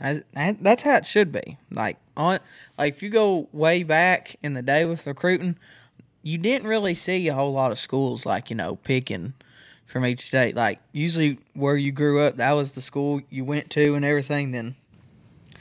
As- 0.00 0.22
that- 0.32 0.62
That's 0.62 0.82
how 0.82 0.96
it 0.96 1.06
should 1.06 1.30
be. 1.32 1.58
Like 1.70 1.98
on, 2.16 2.38
like 2.78 2.94
if 2.94 3.02
you 3.02 3.10
go 3.10 3.48
way 3.52 3.82
back 3.82 4.36
in 4.42 4.54
the 4.54 4.62
day 4.62 4.84
with 4.86 5.06
recruiting, 5.06 5.56
you 6.22 6.38
didn't 6.38 6.66
really 6.66 6.94
see 6.94 7.28
a 7.28 7.34
whole 7.34 7.52
lot 7.52 7.72
of 7.72 7.78
schools 7.78 8.24
like 8.26 8.50
you 8.50 8.56
know 8.56 8.76
picking 8.76 9.34
from 9.86 10.04
each 10.06 10.22
state. 10.22 10.56
Like 10.56 10.80
usually 10.92 11.38
where 11.54 11.76
you 11.76 11.92
grew 11.92 12.20
up, 12.20 12.36
that 12.36 12.52
was 12.52 12.72
the 12.72 12.80
school 12.82 13.20
you 13.30 13.44
went 13.44 13.70
to 13.70 13.94
and 13.94 14.04
everything. 14.04 14.50
Then 14.52 14.74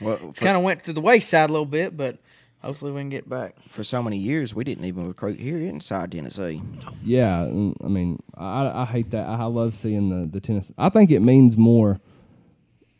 well, 0.01 0.19
it's 0.30 0.39
kind 0.39 0.58
of 0.58 0.63
went 0.63 0.84
to 0.86 0.93
the 0.93 1.01
wayside 1.01 1.49
a 1.49 1.54
little 1.54 1.65
bit, 1.65 1.95
but 1.97 2.17
hopefully 2.65 2.91
we 2.91 3.01
can 3.01 3.10
get 3.10 3.30
back. 3.30 3.56
for 3.67 3.84
so 3.84 4.01
many 4.01 4.17
years, 4.17 4.56
we 4.56 4.63
didn't 4.63 4.86
even 4.86 5.08
recruit 5.08 5.39
here 5.39 5.58
inside 5.58 6.12
Tennessee. 6.12 6.62
Yeah, 7.04 7.43
I 7.43 7.88
mean, 7.88 8.21
I, 8.36 8.82
I 8.82 8.86
hate 8.86 9.12
that. 9.12 9.28
I 9.28 9.45
love 9.45 9.75
seeing 9.75 10.10
the 10.10 10.28
the 10.28 10.39
tennis. 10.39 10.71
I 10.78 10.89
think 10.89 11.12
it 11.12 11.21
means 11.21 11.58
more, 11.58 11.99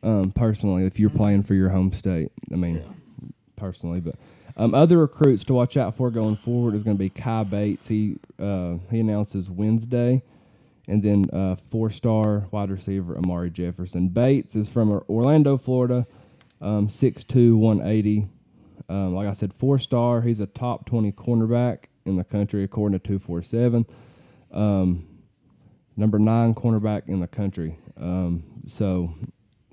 um, 0.04 0.32
personally, 0.32 0.86
if 0.86 0.99
you're 0.99 1.10
playing 1.10 1.43
for 1.43 1.56
your 1.56 1.69
home 1.69 1.91
state. 1.91 2.32
I 2.51 2.56
mean, 2.56 2.84
personally, 3.56 3.99
but 3.99 4.15
um, 4.58 4.73
other 4.73 4.99
recruits 4.99 5.43
to 5.45 5.54
watch 5.54 5.78
out 5.78 5.95
for 5.95 6.12
going 6.12 6.36
forward 6.36 6.75
is 6.75 6.84
going 6.84 6.95
to 6.95 7.04
be 7.04 7.10
Kai 7.10 7.43
Bates. 7.43 7.88
He 7.88 8.17
uh, 8.39 8.75
he 8.91 8.99
announces 8.99 9.49
Wednesday, 9.49 10.21
and 10.88 11.01
then 11.01 11.25
uh, 11.34 11.56
four 11.56 11.89
star 11.89 12.47
wide 12.51 12.69
receiver 12.69 13.17
Amari 13.17 13.49
Jefferson. 13.49 14.10
Bates 14.10 14.56
is 14.56 14.69
from 14.69 14.91
Orlando, 15.10 15.58
Florida, 15.58 16.06
um, 16.62 16.88
6'2", 16.88 17.58
180. 17.58 18.28
Um, 18.89 19.15
like 19.15 19.27
I 19.27 19.33
said, 19.33 19.53
four 19.53 19.79
star. 19.79 20.21
He's 20.21 20.39
a 20.39 20.45
top 20.45 20.85
twenty 20.85 21.11
cornerback 21.11 21.85
in 22.05 22.17
the 22.17 22.23
country 22.23 22.63
according 22.63 22.99
to 22.99 23.07
two 23.07 23.19
four 23.19 23.41
seven. 23.41 23.85
Um, 24.51 25.07
number 25.97 26.19
nine 26.19 26.53
cornerback 26.53 27.07
in 27.07 27.19
the 27.19 27.27
country. 27.27 27.77
Um, 27.97 28.43
so 28.67 29.13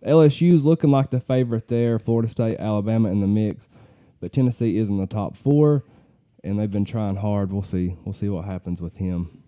LSU's 0.04 0.64
looking 0.64 0.90
like 0.90 1.10
the 1.10 1.20
favorite 1.20 1.68
there. 1.68 1.98
Florida 1.98 2.28
State, 2.28 2.58
Alabama 2.58 3.10
in 3.10 3.20
the 3.20 3.26
mix, 3.26 3.68
but 4.20 4.32
Tennessee 4.32 4.78
is 4.78 4.88
in 4.88 4.98
the 4.98 5.06
top 5.06 5.36
four, 5.36 5.84
and 6.44 6.58
they've 6.58 6.70
been 6.70 6.84
trying 6.84 7.16
hard. 7.16 7.52
We'll 7.52 7.62
see. 7.62 7.96
We'll 8.04 8.14
see 8.14 8.28
what 8.28 8.44
happens 8.44 8.80
with 8.80 8.96
him. 8.96 9.42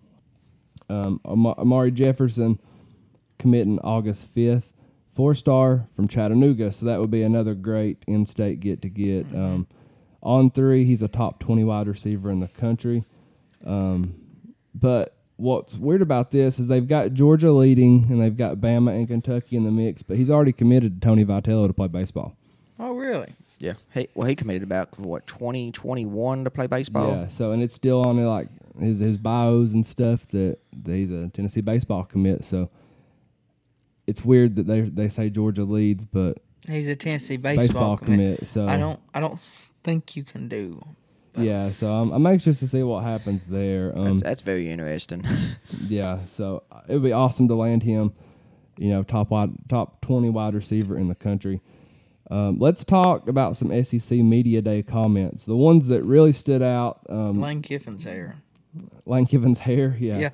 Um, 0.89 1.19
Amari 1.25 1.91
Jefferson 1.91 2.59
committing 3.39 3.79
August 3.79 4.27
fifth, 4.27 4.71
four 5.15 5.33
star 5.33 5.87
from 5.95 6.07
Chattanooga. 6.07 6.71
So 6.71 6.85
that 6.85 6.99
would 6.99 7.11
be 7.11 7.23
another 7.23 7.55
great 7.55 8.03
in-state 8.05 8.59
get 8.59 8.81
to 8.83 8.89
get. 8.89 9.25
Um, 9.33 9.67
on 10.21 10.51
three, 10.51 10.85
he's 10.85 11.01
a 11.01 11.07
top 11.07 11.39
twenty 11.39 11.63
wide 11.63 11.87
receiver 11.87 12.29
in 12.31 12.39
the 12.39 12.47
country. 12.47 13.03
Um, 13.65 14.15
but 14.73 15.15
what's 15.37 15.75
weird 15.75 16.01
about 16.01 16.31
this 16.31 16.59
is 16.59 16.67
they've 16.67 16.87
got 16.87 17.13
Georgia 17.13 17.51
leading 17.51 18.05
and 18.09 18.21
they've 18.21 18.37
got 18.37 18.57
Bama 18.57 18.95
and 18.95 19.07
Kentucky 19.07 19.55
in 19.55 19.63
the 19.63 19.71
mix, 19.71 20.03
but 20.03 20.17
he's 20.17 20.29
already 20.29 20.51
committed 20.51 21.01
to 21.01 21.07
Tony 21.07 21.25
Vitello 21.25 21.67
to 21.67 21.73
play 21.73 21.87
baseball. 21.87 22.35
Oh 22.79 22.93
really? 22.93 23.33
Yeah. 23.59 23.73
He, 23.93 24.07
well, 24.15 24.27
he 24.27 24.35
committed 24.35 24.63
about 24.63 24.97
what 24.99 25.25
twenty 25.27 25.71
twenty 25.71 26.05
one 26.05 26.43
to 26.43 26.51
play 26.51 26.67
baseball. 26.67 27.09
Yeah, 27.11 27.27
so 27.27 27.51
and 27.51 27.63
it's 27.63 27.73
still 27.73 28.01
on 28.01 28.23
like 28.25 28.49
his 28.79 28.99
his 28.99 29.17
bios 29.17 29.73
and 29.73 29.85
stuff 29.85 30.27
that, 30.29 30.57
that 30.83 30.93
he's 30.93 31.11
a 31.11 31.29
Tennessee 31.29 31.61
baseball 31.61 32.03
commit. 32.03 32.43
So 32.43 32.69
it's 34.07 34.23
weird 34.23 34.55
that 34.55 34.67
they 34.67 34.81
they 34.81 35.09
say 35.09 35.29
Georgia 35.29 35.63
leads, 35.63 36.05
but 36.05 36.39
He's 36.67 36.87
a 36.87 36.95
Tennessee 36.95 37.37
baseball, 37.37 37.65
baseball, 37.65 37.97
commit. 37.97 38.37
commit. 38.37 38.47
So 38.47 38.65
I 38.65 38.77
don't. 38.77 38.99
I 39.13 39.19
don't 39.19 39.39
think 39.83 40.15
you 40.15 40.23
can 40.23 40.47
do. 40.47 40.81
Yeah, 41.37 41.69
so 41.69 41.91
I'm, 41.93 42.11
I'm 42.13 42.25
anxious 42.27 42.59
to 42.59 42.67
see 42.67 42.81
what 42.81 43.03
happens 43.03 43.43
there. 43.43 43.91
Um, 43.93 44.05
That's, 44.05 44.23
that's 44.23 44.41
very 44.41 44.69
interesting. 44.69 45.21
Yeah, 45.89 46.19
so 46.27 46.63
uh, 46.71 46.79
it 46.87 46.93
would 46.93 47.03
be 47.03 47.11
awesome 47.11 47.49
to 47.49 47.55
land 47.55 47.83
him, 47.83 48.13
you 48.77 48.89
know, 48.89 49.03
top 49.03 49.31
wide, 49.31 49.49
top 49.67 49.99
twenty 50.01 50.29
wide 50.29 50.53
receiver 50.53 50.97
in 50.97 51.09
the 51.09 51.15
country. 51.15 51.59
Um, 52.31 52.57
let's 52.57 52.83
talk 52.85 53.27
about 53.27 53.57
some 53.57 53.83
SEC 53.83 54.17
media 54.19 54.61
day 54.61 54.81
comments. 54.81 55.43
The 55.45 55.55
ones 55.57 55.87
that 55.89 56.03
really 56.03 56.31
stood 56.31 56.61
out. 56.63 57.01
Um, 57.09 57.39
Lane 57.41 57.61
Kiffin's 57.61 58.05
hair. 58.05 58.37
Lane 59.05 59.25
Kiffin's 59.27 59.59
hair, 59.59 59.95
yeah. 59.99 60.17
Yeah. 60.19 60.29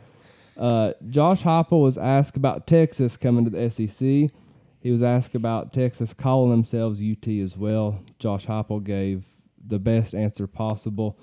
Uh, 0.62 0.94
Josh 1.10 1.42
Heupel 1.42 1.82
was 1.82 1.98
asked 1.98 2.38
about 2.38 2.68
Texas 2.68 3.18
coming 3.18 3.46
to 3.46 3.50
the 3.50 3.68
SEC. 3.72 4.32
He 4.80 4.92
was 4.92 5.02
asked 5.02 5.34
about 5.34 5.74
Texas 5.74 6.14
calling 6.14 6.52
themselves 6.52 7.02
UT 7.02 7.28
as 7.28 7.58
well. 7.58 8.00
Josh 8.20 8.46
Heupel 8.46 8.84
gave 8.84 9.26
the 9.66 9.80
best 9.80 10.14
answer 10.14 10.46
possible. 10.46 11.18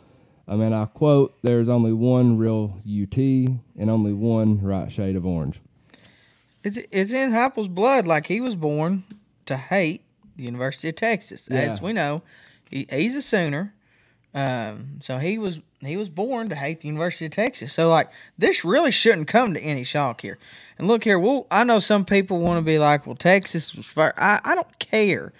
I 0.49 0.57
mean, 0.57 0.73
I 0.73 0.87
quote, 0.87 1.39
"There's 1.43 1.69
only 1.69 1.93
one 1.93 2.37
real 2.37 2.81
UT 2.85 3.17
and 3.17 3.89
only 3.89 4.13
one 4.13 4.61
right 4.61 4.91
shade 4.91 5.15
of 5.15 5.25
orange." 5.25 5.61
It's 6.65 6.79
it's 6.91 7.13
in 7.13 7.31
Heupel's 7.31 7.69
blood. 7.69 8.09
Like 8.09 8.27
he 8.27 8.41
was 8.41 8.57
born 8.57 9.05
to 9.47 9.57
hate 9.57 10.03
the 10.37 10.45
University 10.45 10.89
of 10.89 10.97
Texas. 10.97 11.47
As 11.49 11.81
we 11.81 11.93
know, 11.93 12.23
he, 12.69 12.89
he's 12.91 13.15
a 13.15 13.23
Sooner. 13.23 13.73
Um, 14.35 15.01
so 15.01 15.19
he 15.19 15.39
was 15.39 15.61
he 15.81 15.97
was 15.97 16.09
born 16.09 16.49
to 16.49 16.55
hate 16.57 16.81
the 16.81 16.89
University 16.89 17.27
of 17.27 17.33
Texas. 17.33 17.73
So 17.73 17.89
like 17.89 18.11
this 18.37 18.65
really 18.65 18.91
shouldn't 18.91 19.29
come 19.29 19.55
to 19.55 19.61
any 19.61 19.85
shock 19.85 20.21
here. 20.21 20.39
And 20.79 20.87
look 20.87 21.05
here, 21.05 21.19
well, 21.19 21.47
I 21.51 21.65
know 21.65 21.79
some 21.79 22.05
people 22.05 22.41
want 22.41 22.59
to 22.59 22.65
be 22.65 22.79
like, 22.79 23.07
well, 23.07 23.17
Texas 23.17 23.75
was 23.75 23.87
far. 23.87 24.15
I 24.17 24.41
I 24.45 24.55
don't 24.55 24.79
care. 24.79 25.33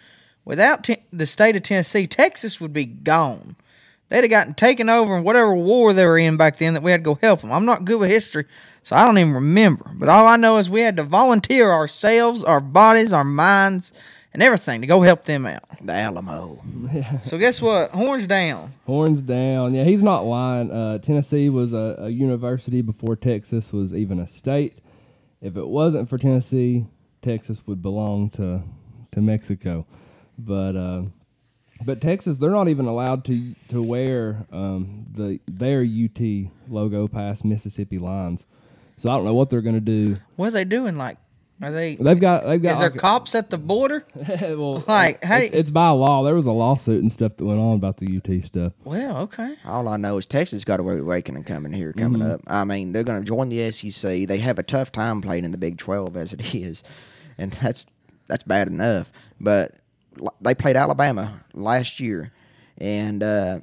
Without 0.45 0.85
te- 0.85 1.03
the 1.13 1.27
state 1.27 1.57
of 1.57 1.63
Tennessee, 1.63 2.07
Texas 2.07 2.61
would 2.61 2.73
be 2.73 2.87
gone. 2.87 3.57
They'd 4.09 4.25
have 4.25 4.31
gotten 4.31 4.55
taken 4.55 4.89
over 4.89 5.19
in 5.19 5.25
whatever 5.25 5.55
war 5.55 5.93
they 5.93 6.07
were 6.07 6.17
in 6.17 6.39
back 6.39 6.57
then 6.57 6.73
that 6.75 6.83
we 6.83 6.91
had 6.91 7.01
to 7.01 7.15
go 7.15 7.19
help 7.21 7.43
them. 7.43 7.53
I'm 7.53 7.67
not 7.67 7.85
good 7.85 8.01
with 8.01 8.11
history, 8.11 8.47
so 8.83 8.97
I 8.97 9.05
don't 9.05 9.19
even 9.19 9.35
remember. 9.35 9.91
But 9.95 10.09
all 10.09 10.27
I 10.27 10.37
know 10.37 10.57
is 10.57 10.71
we 10.71 10.81
had 10.81 10.97
to 10.97 11.03
volunteer 11.03 11.71
ourselves, 11.71 12.43
our 12.43 12.61
bodies, 12.61 13.13
our 13.13 13.25
minds, 13.25 13.93
and 14.33 14.43
everything 14.43 14.81
to 14.81 14.87
go 14.87 15.01
help 15.03 15.25
them 15.25 15.47
out. 15.47 15.65
The 15.81 15.93
Alamo. 15.93 16.63
So 17.25 17.37
guess 17.39 17.61
what? 17.61 17.91
Horns 17.91 18.27
down. 18.27 18.73
Horns 18.87 19.21
down. 19.23 19.75
Yeah, 19.75 19.85
he's 19.85 20.03
not 20.03 20.25
lying. 20.25 20.71
Uh, 20.71 20.99
Tennessee 20.99 21.49
was 21.51 21.73
a, 21.73 21.97
a 21.99 22.09
university 22.09 22.81
before 22.81 23.15
Texas 23.17 23.73
was 23.73 23.93
even 23.95 24.19
a 24.21 24.27
state. 24.27 24.79
If 25.43 25.57
it 25.57 25.67
wasn't 25.67 26.09
for 26.09 26.17
Tennessee, 26.19 26.87
Texas 27.23 27.67
would 27.67 27.83
belong 27.83 28.31
to 28.31 28.63
to 29.13 29.21
Mexico. 29.21 29.87
But 30.39 30.77
uh, 30.77 31.03
but 31.85 32.01
Texas, 32.01 32.39
they're 32.39 32.51
not 32.51 32.69
even 32.69 32.87
allowed 32.87 33.25
to 33.27 33.55
to 33.69 33.83
wear 33.83 34.47
um, 34.53 35.07
the 35.13 35.41
their 35.47 35.83
UT 35.83 36.51
logo 36.69 37.07
past 37.09 37.45
Mississippi 37.45 37.99
lines. 37.99 38.47
So 38.97 39.11
I 39.11 39.17
don't 39.17 39.25
know 39.25 39.35
what 39.35 39.51
they're 39.51 39.63
going 39.63 39.77
to 39.77 39.81
do. 39.81 40.17
What 40.37 40.49
are 40.49 40.51
they 40.53 40.65
doing? 40.65 40.97
Like, 40.97 41.19
are 41.63 41.73
they? 41.73 41.97
They've 41.97 42.19
got 42.21 42.45
they've 42.45 42.63
got 42.63 42.73
Is 42.73 42.79
there 42.79 42.91
like 42.91 42.99
cops 43.01 43.35
at 43.35 43.51
the 43.51 43.59
border? 43.59 44.05
well, 44.41 44.85
Like, 44.89 45.25
hey, 45.25 45.47
it's, 45.47 45.55
it's 45.57 45.71
by 45.71 45.89
law. 45.91 46.23
There 46.25 46.35
was 46.35 46.47
a 46.47 46.53
lawsuit 46.53 47.03
and 47.03 47.11
stuff 47.11 47.37
that 47.37 47.45
went 47.45 47.59
on 47.61 47.73
about 47.75 47.97
the 47.97 48.17
UT 48.17 48.45
stuff. 48.45 48.73
Well, 48.85 49.17
okay. 49.23 49.57
All 49.65 49.89
I 49.89 49.97
know 49.97 50.19
is 50.19 50.27
Texas 50.27 50.65
got 50.65 50.81
a 50.81 50.83
rude 50.83 51.01
awakening 51.03 51.45
coming 51.45 51.73
here, 51.73 51.93
coming 51.93 52.23
Mm-hmm. 52.23 52.31
up. 52.33 52.41
I 52.47 52.65
mean, 52.65 52.93
they're 52.93 53.05
going 53.05 53.21
to 53.21 53.27
join 53.27 53.49
the 53.49 53.71
SEC. 53.71 54.27
They 54.29 54.39
have 54.39 54.59
a 54.59 54.63
tough 54.63 54.93
time 54.93 55.21
playing 55.21 55.45
in 55.45 55.53
the 55.53 55.59
Big 55.59 55.79
Twelve 55.79 56.17
as 56.17 56.33
it 56.33 56.55
is, 56.55 56.83
and 57.37 57.53
that's 57.53 57.87
that's 58.29 58.43
bad 58.45 58.69
enough. 58.69 59.11
But 59.41 59.73
they 60.41 60.55
played 60.55 60.77
Alabama 60.77 61.45
last 61.55 61.99
year, 62.01 62.33
and 62.77 63.23
uh, 63.23 63.61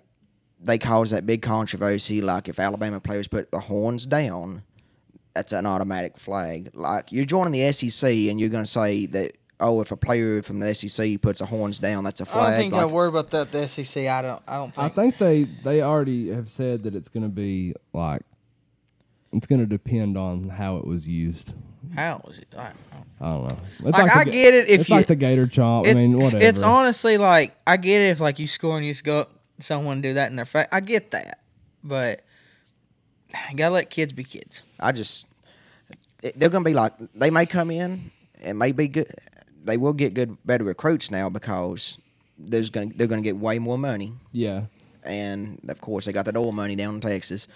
they 0.61 0.77
caused 0.77 1.13
that 1.13 1.25
big 1.25 1.41
controversy. 1.41 2.21
Like 2.21 2.47
if 2.49 2.59
Alabama 2.59 2.99
players 2.99 3.27
put 3.27 3.51
the 3.51 3.59
horns 3.59 4.05
down, 4.05 4.63
that's 5.35 5.51
an 5.51 5.65
automatic 5.65 6.17
flag. 6.17 6.69
Like 6.73 7.11
you're 7.11 7.25
joining 7.25 7.51
the 7.53 7.71
SEC, 7.71 8.09
and 8.09 8.39
you're 8.39 8.49
going 8.49 8.63
to 8.65 8.69
say 8.69 9.05
that. 9.07 9.37
Oh, 9.57 9.79
if 9.79 9.89
a 9.89 9.95
player 9.95 10.41
from 10.41 10.59
the 10.59 10.75
SEC 10.75 11.21
puts 11.21 11.39
a 11.39 11.45
horns 11.45 11.79
down, 11.79 12.03
that's 12.03 12.19
a 12.19 12.25
flag. 12.25 12.43
I 12.43 12.51
don't 12.51 12.59
think 12.59 12.73
I 12.73 12.85
worry 12.85 13.07
about 13.07 13.29
that. 13.31 13.53
The 13.53 13.65
SEC. 13.69 14.05
I 14.05 14.21
don't. 14.21 14.41
I 14.45 14.57
don't 14.57 14.75
think. 14.75 14.79
I 14.85 14.89
think 14.89 15.17
they 15.17 15.43
they 15.63 15.81
already 15.81 16.29
have 16.33 16.49
said 16.49 16.83
that 16.83 16.93
it's 16.93 17.07
going 17.07 17.23
to 17.23 17.29
be 17.29 17.73
like 17.93 18.21
it's 19.31 19.47
going 19.47 19.61
to 19.61 19.65
depend 19.65 20.17
on 20.17 20.49
how 20.49 20.75
it 20.77 20.85
was 20.85 21.07
used. 21.07 21.53
How 21.95 22.21
was 22.25 22.39
it? 22.39 22.47
I, 22.57 22.71
I 23.21 23.33
don't 23.33 23.47
know. 23.47 23.57
It's 23.85 23.97
Like, 23.97 24.11
the 24.11 24.17
I 24.19 24.23
ga- 24.25 24.31
get 24.31 24.53
it 24.53 24.67
if 24.69 24.81
it's 24.81 24.89
you- 24.89 24.95
like 24.95 25.07
the 25.07 25.15
Gator 25.15 25.47
chomp. 25.47 25.85
I 25.87 25.91
it's, 25.91 26.01
mean, 26.01 26.17
whatever. 26.17 26.43
It's 26.43 26.61
honestly 26.61 27.17
like 27.17 27.55
I 27.65 27.77
get 27.77 28.01
it 28.01 28.09
if 28.09 28.19
like 28.19 28.39
you 28.39 28.47
score 28.47 28.75
and 28.75 28.85
you 28.85 28.91
just 28.91 29.05
go 29.05 29.27
someone 29.59 30.01
do 30.01 30.13
that 30.15 30.29
in 30.31 30.35
their 30.35 30.43
face. 30.45 30.67
I 30.71 30.81
get 30.81 31.11
that, 31.11 31.39
but 31.81 32.25
you 33.49 33.57
gotta 33.57 33.73
let 33.73 33.89
kids 33.89 34.13
be 34.13 34.23
kids. 34.23 34.61
I 34.79 34.91
just 34.91 35.27
they're 36.35 36.49
gonna 36.49 36.63
be 36.65 36.73
like 36.73 36.93
they 37.13 37.29
may 37.29 37.45
come 37.45 37.71
in 37.71 38.11
and 38.43 38.57
may 38.57 38.71
be 38.71 38.87
good. 38.87 39.11
They 39.63 39.77
will 39.77 39.93
get 39.93 40.13
good, 40.13 40.37
better 40.45 40.63
recruits 40.63 41.09
now 41.09 41.29
because 41.29 41.97
there's 42.37 42.69
gonna 42.69 42.91
they're 42.95 43.07
gonna 43.07 43.21
get 43.21 43.37
way 43.37 43.59
more 43.59 43.77
money, 43.77 44.13
Yeah, 44.31 44.65
and 45.03 45.59
of 45.67 45.81
course 45.81 46.05
they 46.05 46.13
got 46.13 46.25
that 46.25 46.37
oil 46.37 46.51
money 46.51 46.75
down 46.75 46.95
in 46.95 47.01
Texas. 47.01 47.47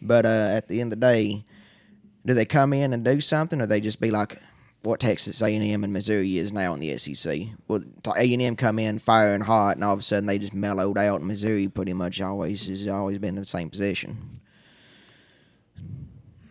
But 0.00 0.24
uh, 0.26 0.50
at 0.54 0.68
the 0.68 0.80
end 0.80 0.92
of 0.92 1.00
the 1.00 1.06
day, 1.06 1.44
do 2.24 2.34
they 2.34 2.44
come 2.44 2.72
in 2.72 2.92
and 2.92 3.04
do 3.04 3.20
something, 3.20 3.60
or 3.60 3.66
they 3.66 3.80
just 3.80 4.00
be 4.00 4.10
like 4.10 4.40
what 4.82 5.00
Texas 5.00 5.42
A 5.42 5.54
and 5.54 5.64
M 5.64 5.84
and 5.84 5.92
Missouri 5.92 6.38
is 6.38 6.52
now 6.52 6.72
in 6.72 6.80
the 6.80 6.96
SEC? 6.96 7.40
Well, 7.66 7.82
A 8.16 8.32
and 8.32 8.42
M 8.42 8.56
come 8.56 8.78
in 8.78 8.98
firing 8.98 9.40
hot, 9.40 9.74
and 9.76 9.84
all 9.84 9.92
of 9.92 9.98
a 9.98 10.02
sudden 10.02 10.26
they 10.26 10.38
just 10.38 10.54
mellowed 10.54 10.96
out. 10.98 11.16
And 11.20 11.26
Missouri 11.26 11.68
pretty 11.68 11.92
much 11.92 12.20
always 12.20 12.66
has 12.68 12.86
always 12.88 13.18
been 13.18 13.30
in 13.30 13.34
the 13.36 13.44
same 13.44 13.70
position. 13.70 14.37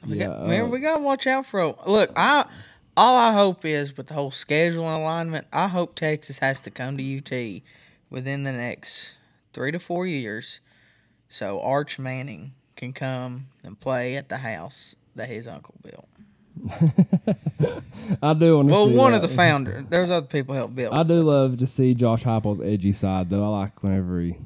We 0.08 0.20
yeah. 0.20 0.28
got, 0.28 0.48
man, 0.48 0.66
uh, 0.66 0.68
we 0.68 0.80
gotta 0.80 1.02
watch 1.02 1.28
out 1.28 1.46
for. 1.46 1.76
Look, 1.86 2.12
I 2.16 2.46
all 2.96 3.18
I 3.18 3.34
hope 3.34 3.66
is 3.66 3.96
with 3.96 4.08
the 4.08 4.14
whole 4.14 4.32
scheduling 4.32 5.00
alignment. 5.00 5.48
I 5.52 5.68
hope 5.68 5.96
Texas 5.96 6.40
has 6.40 6.62
to 6.62 6.72
come 6.72 6.98
to 6.98 7.18
UT 7.18 7.62
within 8.10 8.44
the 8.44 8.52
next 8.52 9.18
three 9.54 9.72
to 9.72 9.80
four 9.80 10.08
years, 10.08 10.62
so 11.30 11.60
Arch 11.62 12.00
Manning 12.00 12.54
can 12.76 12.94
come 12.94 13.48
and 13.64 13.80
play 13.80 14.16
at 14.16 14.30
the 14.30 14.38
house 14.38 14.96
that 15.16 15.30
his 15.30 15.48
uncle 15.48 15.76
built. 15.84 16.08
I 18.22 18.34
do 18.34 18.58
want 18.58 18.70
to. 18.70 18.74
Well, 18.74 18.90
one 18.90 19.12
that. 19.12 19.24
of 19.24 19.30
the 19.30 19.36
founders. 19.36 19.86
There's 19.90 20.10
other 20.10 20.26
people 20.26 20.56
help 20.56 20.74
build. 20.74 20.94
I 20.94 21.04
do 21.04 21.16
love 21.16 21.58
to 21.58 21.68
see 21.68 21.94
Josh 21.94 22.24
Heupel's 22.24 22.62
edgy 22.62 22.94
side, 22.94 23.30
though. 23.30 23.44
I 23.44 23.60
like 23.60 23.84
whenever 23.84 24.22
he 24.22 24.38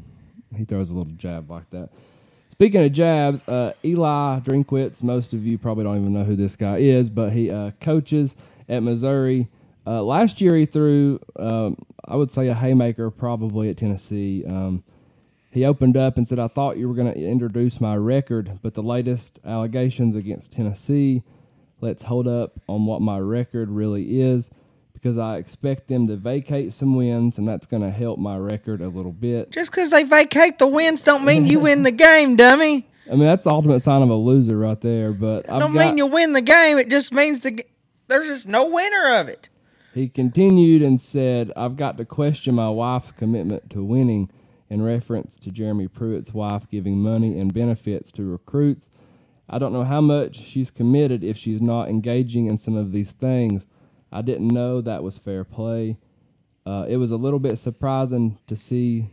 he 0.55 0.65
throws 0.65 0.89
a 0.89 0.97
little 0.97 1.13
jab 1.13 1.49
like 1.49 1.69
that. 1.69 1.89
Speaking 2.61 2.83
of 2.83 2.91
jabs, 2.91 3.41
uh, 3.47 3.73
Eli 3.83 4.39
Drinkwitz. 4.41 5.01
Most 5.01 5.33
of 5.33 5.43
you 5.43 5.57
probably 5.57 5.83
don't 5.83 5.97
even 5.97 6.13
know 6.13 6.23
who 6.23 6.35
this 6.35 6.55
guy 6.55 6.77
is, 6.77 7.09
but 7.09 7.31
he 7.31 7.49
uh, 7.49 7.71
coaches 7.81 8.35
at 8.69 8.83
Missouri. 8.83 9.47
Uh, 9.87 10.03
last 10.03 10.41
year, 10.41 10.55
he 10.55 10.67
threw, 10.67 11.19
um, 11.39 11.75
I 12.05 12.15
would 12.15 12.29
say, 12.29 12.49
a 12.49 12.53
haymaker 12.53 13.09
probably 13.09 13.71
at 13.71 13.77
Tennessee. 13.77 14.45
Um, 14.45 14.83
he 15.49 15.65
opened 15.65 15.97
up 15.97 16.17
and 16.17 16.27
said, 16.27 16.37
I 16.37 16.49
thought 16.49 16.77
you 16.77 16.87
were 16.87 16.93
going 16.93 17.11
to 17.11 17.19
introduce 17.19 17.81
my 17.81 17.95
record, 17.95 18.59
but 18.61 18.75
the 18.75 18.83
latest 18.83 19.39
allegations 19.43 20.15
against 20.15 20.51
Tennessee, 20.51 21.23
let's 21.79 22.03
hold 22.03 22.27
up 22.27 22.59
on 22.69 22.85
what 22.85 23.01
my 23.01 23.17
record 23.17 23.71
really 23.71 24.21
is 24.21 24.51
because 25.01 25.17
I 25.17 25.37
expect 25.37 25.87
them 25.87 26.07
to 26.07 26.15
vacate 26.15 26.73
some 26.73 26.95
wins, 26.95 27.39
and 27.39 27.47
that's 27.47 27.65
going 27.65 27.81
to 27.81 27.89
help 27.89 28.19
my 28.19 28.37
record 28.37 28.81
a 28.81 28.87
little 28.87 29.11
bit. 29.11 29.51
Just 29.51 29.71
because 29.71 29.89
they 29.89 30.03
vacate 30.03 30.59
the 30.59 30.67
wins 30.67 31.01
don't 31.01 31.25
mean 31.25 31.47
you 31.47 31.59
win 31.59 31.83
the 31.83 31.91
game, 31.91 32.35
dummy. 32.35 32.87
I 33.07 33.11
mean, 33.11 33.21
that's 33.21 33.45
the 33.45 33.51
ultimate 33.51 33.79
sign 33.79 34.03
of 34.03 34.09
a 34.09 34.15
loser 34.15 34.57
right 34.57 34.79
there. 34.79 35.11
But 35.11 35.49
I've 35.49 35.59
don't 35.59 35.73
got, 35.73 35.87
mean 35.87 35.97
you 35.97 36.05
win 36.05 36.33
the 36.33 36.41
game. 36.41 36.77
It 36.77 36.89
just 36.89 37.13
means 37.13 37.39
the 37.39 37.65
there's 38.07 38.27
just 38.27 38.47
no 38.47 38.67
winner 38.67 39.19
of 39.19 39.27
it. 39.27 39.49
He 39.93 40.07
continued 40.07 40.81
and 40.81 41.01
said, 41.01 41.51
I've 41.57 41.75
got 41.75 41.97
to 41.97 42.05
question 42.05 42.55
my 42.55 42.69
wife's 42.69 43.11
commitment 43.11 43.69
to 43.71 43.83
winning 43.83 44.29
in 44.69 44.81
reference 44.81 45.35
to 45.37 45.51
Jeremy 45.51 45.87
Pruitt's 45.87 46.33
wife 46.33 46.69
giving 46.69 46.97
money 46.97 47.37
and 47.39 47.53
benefits 47.53 48.11
to 48.11 48.23
recruits. 48.23 48.89
I 49.49 49.59
don't 49.59 49.73
know 49.73 49.83
how 49.83 49.99
much 49.99 50.37
she's 50.37 50.71
committed 50.71 51.23
if 51.23 51.37
she's 51.37 51.61
not 51.61 51.89
engaging 51.89 52.47
in 52.47 52.57
some 52.57 52.77
of 52.77 52.91
these 52.91 53.11
things. 53.11 53.65
I 54.11 54.21
didn't 54.21 54.49
know 54.49 54.81
that 54.81 55.03
was 55.03 55.17
fair 55.17 55.43
play. 55.43 55.97
Uh, 56.65 56.85
it 56.87 56.97
was 56.97 57.11
a 57.11 57.17
little 57.17 57.39
bit 57.39 57.57
surprising 57.57 58.37
to 58.47 58.55
see 58.55 59.09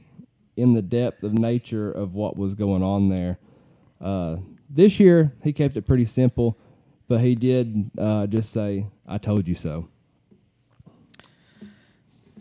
in 0.57 0.75
the 0.75 0.83
depth 0.83 1.23
of 1.23 1.33
nature 1.33 1.91
of 1.91 2.15
what 2.15 2.37
was 2.37 2.55
going 2.55 2.83
on 2.83 3.09
there. 3.09 3.39
Uh, 4.01 4.37
this 4.69 4.99
year, 5.01 5.33
he 5.43 5.53
kept 5.53 5.77
it 5.77 5.83
pretty 5.87 6.05
simple, 6.05 6.59
but 7.07 7.21
he 7.21 7.35
did 7.35 7.91
uh, 7.97 8.27
just 8.27 8.53
say, 8.53 8.87
I 9.07 9.19
told 9.19 9.49
you 9.49 9.55
so. 9.55 9.89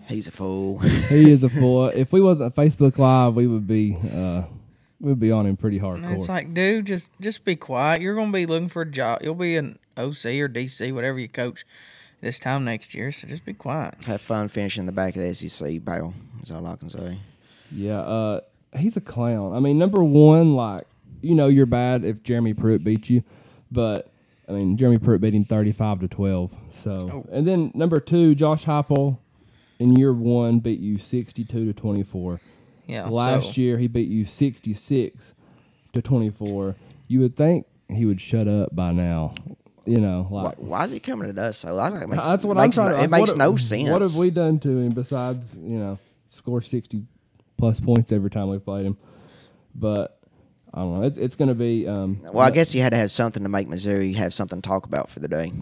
He's 0.07 0.27
a 0.27 0.31
fool. 0.31 0.79
he 0.79 1.29
is 1.31 1.43
a 1.43 1.49
fool. 1.49 1.87
If 1.89 2.11
we 2.11 2.21
wasn't 2.21 2.55
Facebook 2.55 2.97
Live, 2.97 3.35
we 3.35 3.45
would 3.45 3.67
be 3.67 3.97
uh, 4.13 4.43
we'd 4.99 5.19
be 5.19 5.31
on 5.31 5.45
him 5.45 5.57
pretty 5.57 5.79
And 5.79 5.85
hardcore. 5.85 6.15
it's 6.17 6.29
like, 6.29 6.53
dude, 6.53 6.85
just 6.85 7.11
just 7.19 7.43
be 7.43 7.55
quiet. 7.55 8.01
You're 8.01 8.15
gonna 8.15 8.31
be 8.31 8.45
looking 8.45 8.69
for 8.69 8.83
a 8.83 8.89
job. 8.89 9.21
You'll 9.21 9.35
be 9.35 9.57
an 9.57 9.79
OC 9.97 10.25
or 10.25 10.47
DC, 10.49 10.93
whatever 10.93 11.19
you 11.19 11.27
coach 11.27 11.65
this 12.21 12.39
time 12.39 12.63
next 12.65 12.93
year. 12.93 13.11
So 13.11 13.27
just 13.27 13.45
be 13.45 13.53
quiet. 13.53 13.95
Have 14.05 14.21
fun 14.21 14.47
finishing 14.47 14.85
the 14.85 14.91
back 14.91 15.15
of 15.15 15.21
the 15.21 15.33
SEC 15.33 15.83
barrel. 15.83 16.13
That's 16.37 16.51
all 16.51 16.65
I 16.67 16.75
can 16.75 16.89
say. 16.89 17.19
yeah, 17.71 17.99
uh, 17.99 18.41
he's 18.77 18.97
a 18.97 19.01
clown. 19.01 19.53
I 19.53 19.59
mean, 19.59 19.77
number 19.77 20.03
one, 20.03 20.55
like 20.55 20.83
you 21.21 21.35
know, 21.35 21.47
you're 21.47 21.65
bad 21.65 22.03
if 22.03 22.23
Jeremy 22.23 22.53
Pruitt 22.53 22.83
beat 22.83 23.09
you, 23.09 23.23
but 23.71 24.09
I 24.47 24.51
mean, 24.53 24.77
Jeremy 24.77 24.99
Pruitt 24.99 25.21
beat 25.21 25.33
him 25.33 25.45
thirty-five 25.45 25.99
to 26.01 26.07
twelve. 26.07 26.55
So, 26.69 26.91
Oh. 27.11 27.25
and 27.31 27.45
then 27.47 27.71
number 27.73 27.99
two, 27.99 28.35
Josh 28.35 28.65
Heupel 28.65 29.17
in 29.79 29.95
year 29.95 30.13
one 30.13 30.59
beat 30.59 30.79
you 30.79 30.97
sixty-two 30.97 31.65
to 31.65 31.73
twenty-four. 31.73 32.39
Yeah. 32.87 33.07
Last 33.09 33.55
so, 33.55 33.61
year, 33.61 33.77
he 33.77 33.87
beat 33.87 34.07
you 34.09 34.23
sixty-six 34.25 35.33
to 35.93 36.01
twenty-four. 36.01 36.75
You 37.07 37.19
would 37.21 37.35
think 37.35 37.65
he 37.89 38.05
would 38.05 38.21
shut 38.21 38.47
up 38.47 38.75
by 38.75 38.91
now. 38.91 39.33
You 39.87 39.99
know, 40.01 40.25
Why, 40.29 40.43
like 40.43 40.55
why 40.57 40.83
is 40.85 40.91
he 40.91 40.99
coming 40.99 41.33
to 41.33 41.41
us? 41.41 41.57
So 41.59 41.79
I 41.79 41.89
don't, 41.89 42.09
makes, 42.09 42.21
that's 42.23 42.43
what 42.45 42.57
makes 42.57 42.77
I'm 42.77 42.85
trying. 42.87 42.91
no, 42.91 42.97
to, 42.97 43.03
It 43.05 43.09
makes 43.09 43.29
what- 43.29 43.37
no 43.37 43.55
sense. 43.55 43.89
What 43.89 44.01
have 44.01 44.15
we 44.17 44.29
done 44.29 44.59
to 44.59 44.69
him 44.69 44.89
besides 44.91 45.55
you 45.55 45.79
know 45.79 45.97
score 46.27 46.61
sixty 46.61 47.03
plus 47.57 47.79
points 47.79 48.11
every 48.11 48.29
time 48.29 48.49
we 48.49 48.59
played 48.59 48.85
him? 48.85 48.97
But 49.73 50.19
I 50.73 50.81
don't 50.81 50.99
know. 50.99 51.07
It's 51.07 51.17
it's 51.17 51.35
going 51.35 51.49
to 51.49 51.55
be. 51.55 51.87
Um, 51.87 52.19
Well, 52.23 52.39
I 52.45 52.51
guess 52.51 52.71
he 52.71 52.79
had 52.79 52.89
to 52.91 52.97
have 52.97 53.11
something 53.11 53.43
to 53.43 53.49
make 53.49 53.67
Missouri 53.67 54.13
have 54.13 54.33
something 54.33 54.61
to 54.61 54.67
talk 54.67 54.85
about 54.85 55.09
for 55.09 55.19
the 55.21 55.27
day. 55.27 55.53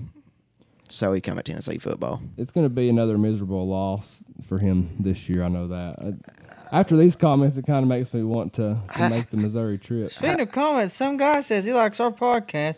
So 0.90 1.14
he 1.14 1.22
come 1.22 1.40
at 1.40 1.46
Tennessee 1.46 1.80
football. 1.80 2.22
it's 2.38 2.52
going 2.52 2.66
to 2.66 2.70
be 2.70 2.90
another 2.90 3.18
miserable 3.18 3.68
loss 3.68 4.24
for 4.48 4.60
him 4.60 4.96
this 5.00 5.28
year. 5.28 5.44
I 5.44 5.48
know 5.48 5.68
that. 5.70 5.96
I, 6.00 6.78
after 6.80 6.96
these 6.96 7.16
comments, 7.16 7.58
it 7.58 7.66
kind 7.66 7.82
of 7.84 7.90
makes 7.90 8.14
me 8.14 8.22
want 8.24 8.54
to, 8.54 8.78
to 8.98 9.10
make 9.10 9.30
the 9.32 9.38
Missouri 9.38 9.78
trip. 9.80 10.12
Speaking 10.12 10.42
of 10.42 10.52
comments, 10.52 10.96
some 10.96 11.18
guy 11.18 11.42
says 11.42 11.66
he 11.66 11.74
likes 11.74 12.00
our 12.00 12.12
podcast, 12.12 12.78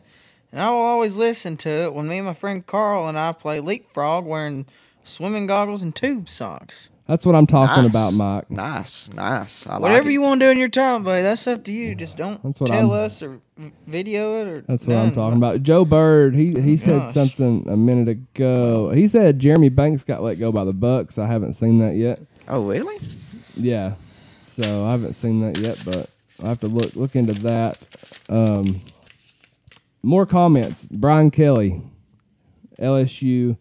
and 0.51 0.61
I 0.61 0.69
will 0.69 0.77
always 0.77 1.15
listen 1.17 1.57
to 1.57 1.69
it 1.69 1.93
when 1.93 2.07
me 2.07 2.17
and 2.17 2.27
my 2.27 2.33
friend 2.33 2.65
Carl 2.65 3.07
and 3.07 3.17
I 3.17 3.31
play 3.31 3.59
leapfrog 3.59 4.25
wearing 4.25 4.65
swimming 5.03 5.47
goggles 5.47 5.81
and 5.83 5.95
tube 5.95 6.29
socks. 6.29 6.91
That's 7.07 7.25
what 7.25 7.35
I'm 7.35 7.47
talking 7.47 7.83
Nice. 7.83 7.89
about, 7.89 8.13
Mike. 8.15 8.51
Nice, 8.51 9.09
nice. 9.13 9.65
I 9.65 9.77
Whatever 9.79 10.03
like 10.03 10.09
it. 10.09 10.11
you 10.11 10.21
want 10.21 10.41
to 10.41 10.47
do 10.47 10.51
in 10.51 10.57
your 10.57 10.67
time, 10.67 11.03
buddy, 11.03 11.21
that's 11.21 11.47
up 11.47 11.63
to 11.63 11.71
you. 11.71 11.95
Just 11.95 12.17
don't 12.17 12.53
tell 12.53 12.69
I'm- 12.73 12.89
us 12.91 13.23
or 13.23 13.39
video 13.87 14.41
it 14.41 14.47
or. 14.47 14.61
That's 14.67 14.85
what 14.85 14.97
I'm 14.97 15.13
talking 15.13 15.37
about. 15.37 15.63
Joe 15.63 15.85
Bird, 15.85 16.35
he 16.35 16.59
he 16.59 16.75
said 16.75 16.99
Gosh. 16.99 17.13
something 17.13 17.65
a 17.69 17.77
minute 17.77 18.09
ago. 18.09 18.89
He 18.89 19.07
said 19.07 19.39
Jeremy 19.39 19.69
Banks 19.69 20.03
got 20.03 20.21
let 20.21 20.37
go 20.37 20.51
by 20.51 20.65
the 20.65 20.73
Bucks. 20.73 21.17
I 21.17 21.27
haven't 21.27 21.53
seen 21.53 21.79
that 21.79 21.95
yet. 21.95 22.19
Oh, 22.49 22.65
really? 22.67 22.97
Yeah, 23.55 23.93
so 24.61 24.85
I 24.85 24.91
haven't 24.91 25.13
seen 25.13 25.39
that 25.41 25.57
yet, 25.59 25.81
but 25.85 26.09
I 26.43 26.49
have 26.49 26.59
to 26.59 26.67
look 26.67 26.93
look 26.97 27.15
into 27.15 27.33
that. 27.43 27.79
Um, 28.27 28.81
more 30.07 30.25
comments. 30.25 30.85
Brian 30.85 31.29
Kelly, 31.29 31.81
LSU 32.79 33.57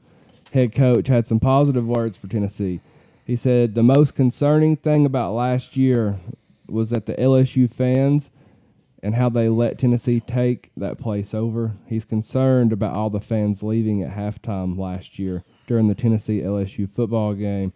head 0.53 0.73
coach, 0.73 1.09
had 1.09 1.27
some 1.27 1.41
positive 1.41 1.87
words 1.87 2.17
for 2.17 2.29
Tennessee. 2.29 2.81
He 3.25 3.35
said 3.35 3.75
the 3.75 3.83
most 3.83 4.15
concerning 4.15 4.77
thing 4.77 5.05
about 5.05 5.35
last 5.35 5.77
year 5.77 6.21
was 6.69 6.91
that 6.91 7.07
the 7.07 7.15
LSU 7.15 7.69
fans 7.69 8.31
and 9.03 9.17
how 9.17 9.29
they 9.29 9.49
let 9.49 9.79
Tennessee 9.79 10.21
take 10.21 10.71
that 10.77 10.99
place 10.99 11.35
over. 11.35 11.73
He's 11.89 12.05
concerned 12.05 12.73
about 12.73 12.95
all 12.95 13.11
the 13.11 13.21
fans 13.21 13.65
leaving 13.65 14.03
at 14.03 14.17
halftime 14.17 14.79
last 14.79 15.19
year 15.19 15.43
during 15.67 15.89
the 15.89 15.95
Tennessee 15.97 16.43
LSU 16.43 16.89
football 16.89 17.35
game. 17.35 17.73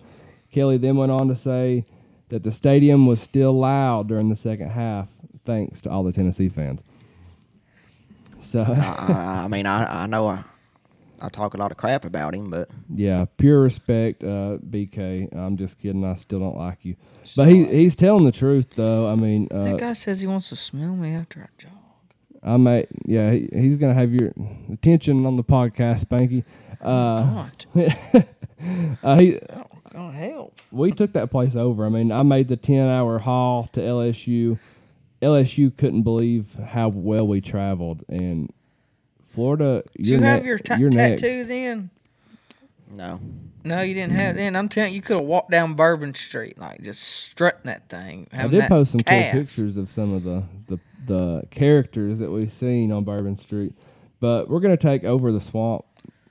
Kelly 0.53 0.77
then 0.77 0.97
went 0.97 1.11
on 1.13 1.27
to 1.27 1.35
say 1.35 1.85
that 2.29 2.45
the 2.45 2.53
stadium 2.53 3.07
was 3.07 3.21
still 3.21 3.53
loud 3.53 4.07
during 4.07 4.29
the 4.29 4.37
second 4.37 4.71
half, 4.71 5.09
thanks 5.45 5.81
to 5.81 5.91
all 5.91 6.05
the 6.05 6.13
Tennessee 6.13 6.49
fans. 6.49 6.85
So, 8.41 8.63
I, 8.63 9.43
I 9.45 9.49
mean, 9.49 9.67
I, 9.67 10.05
I 10.05 10.07
know 10.07 10.29
I, 10.29 10.43
I 11.21 11.29
talk 11.29 11.55
a 11.55 11.57
lot 11.59 11.71
of 11.71 11.77
crap 11.77 12.05
about 12.05 12.35
him, 12.35 12.51
but 12.51 12.69
yeah, 12.95 13.27
pure 13.37 13.61
respect, 13.61 14.23
uh, 14.25 14.59
BK. 14.69 15.35
I'm 15.37 15.57
just 15.57 15.79
kidding. 15.79 16.05
I 16.05 16.15
still 16.15 16.41
don't 16.41 16.57
like 16.57 16.79
you, 16.83 16.97
but 17.37 17.49
he 17.49 17.65
he's 17.67 17.95
telling 17.95 18.25
the 18.25 18.33
truth 18.33 18.71
though. 18.75 19.09
I 19.09 19.17
mean, 19.17 19.49
uh, 19.51 19.65
That 19.65 19.79
guy 19.79 19.93
says 19.93 20.21
he 20.21 20.27
wants 20.27 20.49
to 20.49 20.57
smell 20.57 20.97
me 20.97 21.15
after 21.15 21.41
I 21.43 21.63
jog. 21.63 21.73
I 22.43 22.57
may, 22.57 22.87
yeah, 23.05 23.33
he, 23.33 23.51
he's 23.53 23.77
gonna 23.77 23.95
have 23.95 24.13
your 24.13 24.33
attention 24.73 25.27
on 25.27 25.37
the 25.37 25.45
podcast, 25.45 26.07
Spanky. 26.07 26.45
Uh, 26.81 27.51
God, 27.75 28.27
uh, 29.03 29.19
he, 29.19 29.39
gonna 29.93 30.13
help. 30.13 30.59
we 30.73 30.91
took 30.93 31.13
that 31.13 31.31
place 31.31 31.55
over. 31.55 31.85
I 31.85 31.91
mean, 31.91 32.11
I 32.11 32.23
made 32.23 32.49
the 32.49 32.57
ten 32.57 32.89
hour 32.89 33.19
haul 33.19 33.69
to 33.75 33.81
LSU. 33.81 34.59
LSU 35.23 35.77
couldn't 35.77 36.03
believe 36.03 36.55
how 36.55 36.89
well 36.89 37.27
we 37.27 37.41
traveled, 37.41 38.05
and 38.09 38.53
Florida. 39.27 39.83
You're 39.97 40.19
you 40.19 40.25
have 40.25 40.45
your 40.47 40.59
ta- 40.59 40.77
you're 40.77 40.91
next. 40.91 41.23
tattoo 41.23 41.45
then? 41.45 41.91
no. 42.91 43.21
No, 43.63 43.83
you 43.83 43.93
didn't 43.93 44.13
have 44.13 44.37
it 44.37 44.39
then. 44.39 44.57
I'm 44.57 44.71
telling 44.71 44.93
you, 44.93 44.97
you 44.97 45.03
could 45.03 45.19
have 45.19 45.27
walked 45.27 45.51
down 45.51 45.75
Bourbon 45.75 46.15
Street 46.15 46.59
like 46.59 46.83
just 46.83 47.03
strutting 47.03 47.65
that 47.65 47.91
thing. 47.91 48.27
I 48.33 48.47
did 48.47 48.65
post 48.69 48.93
some 48.93 49.01
calf. 49.01 49.33
cool 49.33 49.43
pictures 49.43 49.77
of 49.77 49.91
some 49.91 50.15
of 50.15 50.25
the, 50.25 50.43
the 50.67 50.79
the 51.07 51.43
characters 51.51 52.19
that 52.21 52.31
we've 52.31 52.53
seen 52.53 52.91
on 52.91 53.05
Bourbon 53.05 53.37
Street, 53.37 53.75
but 54.19 54.49
we're 54.49 54.61
gonna 54.61 54.77
take 54.79 55.05
over 55.05 55.31
the 55.31 55.41
swamp. 55.41 55.85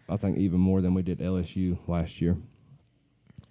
I 0.08 0.17
think 0.17 0.39
even 0.39 0.60
more 0.60 0.82
than 0.82 0.95
we 0.95 1.04
did 1.04 1.19
LSU 1.19 1.78
last 1.88 2.19
year. 2.19 2.36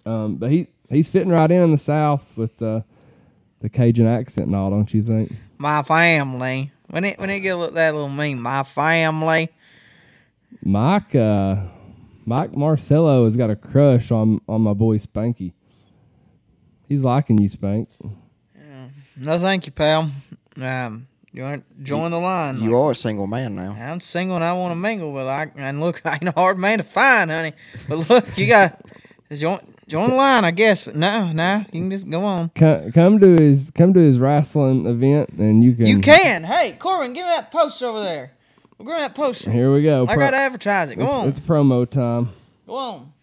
Um, 0.05 0.35
but 0.35 0.51
he 0.51 0.67
he's 0.89 1.09
fitting 1.09 1.29
right 1.29 1.49
in 1.49 1.61
in 1.63 1.71
the 1.71 1.77
South 1.77 2.35
with 2.35 2.57
the 2.57 2.83
the 3.61 3.69
Cajun 3.69 4.07
accent 4.07 4.47
and 4.47 4.55
all, 4.55 4.69
don't 4.69 4.93
you 4.93 5.03
think? 5.03 5.31
My 5.57 5.83
family. 5.83 6.71
When 6.87 7.05
it 7.05 7.19
when 7.19 7.29
it 7.29 7.41
get 7.41 7.55
look 7.55 7.73
that 7.75 7.93
little 7.93 8.09
mean, 8.09 8.41
my 8.41 8.63
family. 8.63 9.49
Mike 10.63 11.13
uh, 11.15 11.57
Mike 12.25 12.55
Marcello 12.55 13.25
has 13.25 13.37
got 13.37 13.49
a 13.49 13.55
crush 13.55 14.11
on 14.11 14.41
on 14.47 14.61
my 14.61 14.73
boy 14.73 14.97
Spanky. 14.97 15.53
He's 16.87 17.03
liking 17.03 17.37
you, 17.37 17.49
Spank. 17.49 17.87
No, 19.15 19.37
thank 19.37 19.65
you, 19.65 19.73
pal. 19.73 20.09
Um, 20.61 21.07
you 21.31 21.43
want 21.43 21.63
to 21.77 21.83
join 21.83 22.11
the 22.11 22.17
line? 22.17 22.61
You 22.61 22.75
are 22.77 22.91
a 22.91 22.95
single 22.95 23.27
man 23.27 23.53
now. 23.53 23.71
I'm 23.71 23.99
single 23.99 24.37
and 24.37 24.45
I 24.45 24.53
want 24.53 24.71
to 24.71 24.75
mingle, 24.75 25.11
with. 25.11 25.27
I 25.27 25.51
and 25.55 25.81
look, 25.81 26.01
I 26.05 26.13
ain't 26.13 26.27
a 26.27 26.31
hard 26.31 26.57
man 26.57 26.77
to 26.79 26.83
find, 26.85 27.29
honey. 27.29 27.53
But 27.87 28.09
look, 28.09 28.37
you 28.37 28.47
got 28.47 28.79
join 29.31 29.59
join 29.89 30.11
the 30.11 30.15
line, 30.15 30.45
I 30.45 30.51
guess. 30.51 30.83
But 30.83 30.95
no, 30.95 31.31
no, 31.33 31.65
you 31.71 31.81
can 31.81 31.91
just 31.91 32.09
go 32.09 32.23
on. 32.23 32.49
Come, 32.55 32.91
come 32.91 33.19
to 33.19 33.35
his 33.41 33.71
come 33.75 33.93
to 33.93 33.99
his 33.99 34.19
wrestling 34.19 34.85
event, 34.85 35.29
and 35.37 35.63
you 35.63 35.73
can. 35.73 35.87
You 35.87 35.99
can. 35.99 36.43
Hey, 36.43 36.73
Corbin, 36.73 37.13
give 37.13 37.25
me 37.25 37.31
that 37.31 37.51
poster 37.51 37.87
over 37.87 38.01
there. 38.01 38.31
Give 38.77 38.87
me 38.87 38.93
that 38.93 39.15
poster. 39.15 39.51
Here 39.51 39.73
we 39.73 39.83
go. 39.83 40.03
I 40.03 40.13
Pro- 40.13 40.25
got 40.25 40.31
to 40.31 40.37
advertise 40.37 40.89
it. 40.91 40.95
Go 40.95 41.03
it's, 41.03 41.11
on. 41.11 41.27
it's 41.27 41.39
promo 41.41 41.89
time. 41.89 42.29
Go 42.65 42.75
on. 42.75 43.13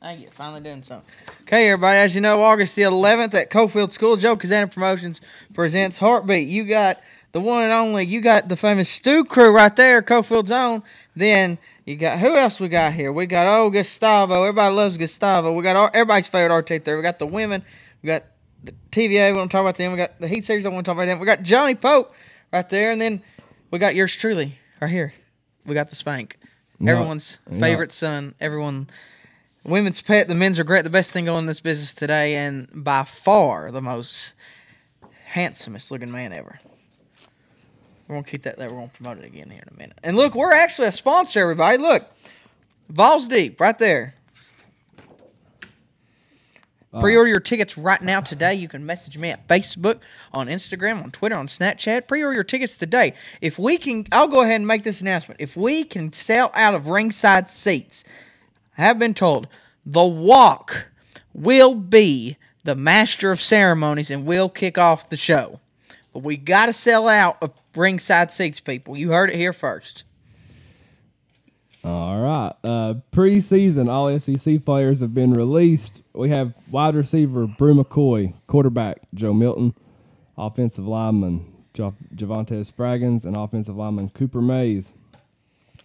Thank 0.00 0.20
you. 0.20 0.28
Finally 0.30 0.60
doing 0.60 0.82
something. 0.82 1.06
Okay, 1.42 1.68
everybody. 1.68 1.98
As 1.98 2.14
you 2.14 2.20
know, 2.20 2.40
August 2.40 2.76
the 2.76 2.82
11th 2.82 3.34
at 3.34 3.50
Cofield 3.50 3.90
School, 3.90 4.16
Joe 4.16 4.36
Kazana 4.36 4.70
Promotions 4.70 5.20
presents 5.52 5.98
Heartbeat. 5.98 6.48
You 6.48 6.64
got 6.64 7.00
the 7.32 7.40
one 7.40 7.64
and 7.64 7.72
only. 7.72 8.06
You 8.06 8.20
got 8.20 8.48
the 8.48 8.56
famous 8.56 8.88
Stew 8.88 9.24
Crew 9.24 9.50
right 9.50 9.74
there, 9.74 10.02
Cofield's 10.02 10.52
own. 10.52 10.82
Then 11.16 11.58
you 11.86 11.94
got 11.96 12.18
who 12.18 12.36
else 12.36 12.58
we 12.60 12.68
got 12.68 12.92
here? 12.92 13.12
We 13.12 13.26
got 13.26 13.46
oh 13.46 13.70
Gustavo. 13.70 14.42
Everybody 14.42 14.74
loves 14.74 14.98
Gustavo. 14.98 15.52
We 15.52 15.62
got 15.62 15.76
our, 15.76 15.90
everybody's 15.94 16.26
favorite 16.26 16.54
RT 16.54 16.84
there. 16.84 16.96
We 16.96 17.02
got 17.02 17.20
the 17.20 17.26
women. 17.26 17.64
We 18.02 18.08
got 18.08 18.24
the 18.64 18.72
TVA. 18.90 19.30
We 19.30 19.38
want 19.38 19.50
to 19.50 19.54
talk 19.56 19.62
about 19.62 19.76
them. 19.76 19.92
We 19.92 19.96
got 19.96 20.20
the 20.20 20.26
Heat 20.28 20.44
Series. 20.44 20.66
I 20.66 20.68
want 20.68 20.84
to 20.84 20.90
talk 20.90 20.96
about 20.96 21.06
them. 21.06 21.20
We 21.20 21.26
got 21.26 21.42
Johnny 21.42 21.76
Pope 21.76 22.12
right 22.52 22.68
there, 22.68 22.90
and 22.90 23.00
then 23.00 23.22
we 23.70 23.78
got 23.78 23.94
yours 23.94 24.16
truly 24.16 24.58
right 24.80 24.90
here. 24.90 25.14
We 25.64 25.74
got 25.74 25.88
the 25.88 25.96
Spank. 25.96 26.38
No, 26.80 26.92
Everyone's 26.92 27.38
no. 27.48 27.60
favorite 27.60 27.92
son. 27.92 28.34
Everyone 28.40 28.90
women's 29.64 30.02
pet, 30.02 30.26
the 30.26 30.34
men's 30.34 30.58
regret. 30.58 30.82
The 30.82 30.90
best 30.90 31.12
thing 31.12 31.26
going 31.26 31.40
in 31.40 31.46
this 31.46 31.60
business 31.60 31.94
today, 31.94 32.34
and 32.34 32.68
by 32.74 33.04
far 33.04 33.70
the 33.70 33.80
most 33.80 34.34
handsomest 35.26 35.90
looking 35.92 36.10
man 36.10 36.32
ever. 36.32 36.58
We're 38.08 38.16
gonna 38.16 38.26
keep 38.26 38.42
that 38.42 38.56
there. 38.56 38.70
We're 38.70 38.76
gonna 38.76 38.88
promote 38.88 39.18
it 39.18 39.24
again 39.24 39.50
here 39.50 39.62
in 39.66 39.74
a 39.74 39.78
minute. 39.78 39.98
And 40.02 40.16
look, 40.16 40.34
we're 40.34 40.52
actually 40.52 40.88
a 40.88 40.92
sponsor, 40.92 41.40
everybody. 41.40 41.78
Look, 41.78 42.04
Vawls 42.88 43.28
Deep, 43.28 43.60
right 43.60 43.78
there. 43.78 44.14
Uh, 46.92 47.00
Pre-order 47.00 47.28
your 47.28 47.40
tickets 47.40 47.76
right 47.76 48.00
now 48.00 48.20
today. 48.20 48.54
You 48.54 48.68
can 48.68 48.86
message 48.86 49.18
me 49.18 49.30
at 49.30 49.46
Facebook, 49.48 49.98
on 50.32 50.46
Instagram, 50.46 51.02
on 51.02 51.10
Twitter, 51.10 51.34
on 51.34 51.46
Snapchat. 51.46 52.06
Pre-order 52.06 52.34
your 52.34 52.44
tickets 52.44 52.78
today. 52.78 53.12
If 53.40 53.58
we 53.58 53.76
can, 53.76 54.06
I'll 54.12 54.28
go 54.28 54.42
ahead 54.42 54.56
and 54.56 54.66
make 54.66 54.84
this 54.84 55.00
announcement. 55.00 55.40
If 55.40 55.56
we 55.56 55.84
can 55.84 56.12
sell 56.12 56.50
out 56.54 56.74
of 56.74 56.88
ringside 56.88 57.50
seats, 57.50 58.04
I 58.78 58.82
have 58.82 58.98
been 58.98 59.14
told 59.14 59.48
the 59.84 60.06
walk 60.06 60.86
will 61.34 61.74
be 61.74 62.36
the 62.64 62.74
master 62.74 63.30
of 63.30 63.40
ceremonies 63.40 64.10
and 64.10 64.24
will 64.24 64.48
kick 64.48 64.78
off 64.78 65.08
the 65.08 65.16
show. 65.16 65.60
We 66.22 66.36
got 66.36 66.66
to 66.66 66.72
sell 66.72 67.08
out 67.08 67.38
of 67.40 67.52
ringside 67.74 68.30
seats, 68.30 68.60
people. 68.60 68.96
You 68.96 69.12
heard 69.12 69.30
it 69.30 69.36
here 69.36 69.52
first. 69.52 70.04
All 71.84 72.20
right. 72.20 72.52
Uh, 72.64 72.94
preseason, 73.12 73.88
all 73.88 74.18
SEC 74.18 74.64
players 74.64 75.00
have 75.00 75.14
been 75.14 75.32
released. 75.32 76.02
We 76.14 76.30
have 76.30 76.52
wide 76.70 76.96
receiver 76.96 77.46
Bru 77.46 77.74
McCoy, 77.74 78.34
quarterback 78.48 78.98
Joe 79.14 79.32
Milton, 79.32 79.72
offensive 80.36 80.86
lineman 80.86 81.52
jo- 81.74 81.94
Javante 82.14 82.68
Spraggins, 82.68 83.24
and 83.24 83.36
offensive 83.36 83.76
lineman 83.76 84.08
Cooper 84.08 84.42
Mays. 84.42 84.92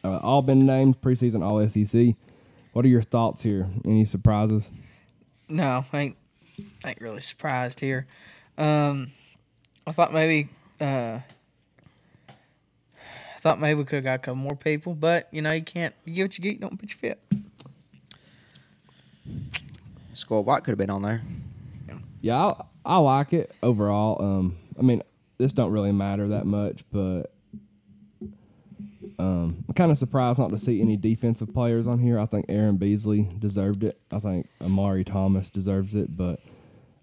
Uh, 0.03 0.17
all 0.17 0.41
been 0.41 0.65
named 0.65 0.99
preseason 1.01 1.43
All 1.45 1.67
SEC. 1.69 2.15
What 2.73 2.85
are 2.85 2.89
your 2.89 3.03
thoughts 3.03 3.43
here? 3.43 3.69
Any 3.85 4.05
surprises? 4.05 4.71
No, 5.49 5.85
ain't 5.93 6.17
ain't 6.85 7.01
really 7.01 7.21
surprised 7.21 7.79
here. 7.79 8.07
Um, 8.57 9.11
I 9.87 9.91
thought 9.91 10.13
maybe 10.13 10.49
uh, 10.79 11.19
I 12.29 13.39
thought 13.39 13.59
maybe 13.59 13.79
we 13.79 13.85
could 13.85 13.95
have 13.95 14.03
got 14.03 14.15
a 14.15 14.19
couple 14.19 14.35
more 14.35 14.55
people, 14.55 14.93
but 14.93 15.27
you 15.31 15.41
know 15.41 15.51
you 15.51 15.63
can't. 15.63 15.93
You 16.05 16.13
get 16.13 16.23
what 16.23 16.37
you 16.37 16.43
get. 16.43 16.61
Don't 16.61 16.79
put 16.79 16.89
your 16.89 16.97
fit. 16.97 17.19
Squirrel 20.13 20.43
White 20.43 20.63
could 20.63 20.71
have 20.71 20.77
been 20.77 20.89
on 20.89 21.01
there. 21.01 21.21
Yeah, 22.21 22.45
I, 22.45 22.63
I 22.85 22.97
like 22.97 23.33
it 23.33 23.51
overall. 23.63 24.21
Um, 24.21 24.57
I 24.77 24.83
mean, 24.83 25.01
this 25.37 25.53
don't 25.53 25.71
really 25.71 25.91
matter 25.91 26.27
that 26.29 26.45
much, 26.45 26.83
but 26.91 27.31
Um, 29.17 29.63
I'm 29.67 29.73
kind 29.75 29.91
of 29.91 29.97
surprised 29.99 30.39
not 30.39 30.49
to 30.49 30.57
see 30.57 30.81
any 30.81 30.97
defensive 30.97 31.53
players 31.53 31.85
on 31.87 31.99
here. 31.99 32.17
I 32.19 32.25
think 32.25 32.45
Aaron 32.49 32.77
Beasley 32.77 33.29
deserved 33.37 33.83
it. 33.83 33.99
I 34.11 34.19
think 34.19 34.47
Omari 34.61 35.03
Thomas 35.03 35.49
deserves 35.51 35.93
it, 35.95 36.15
but 36.17 36.39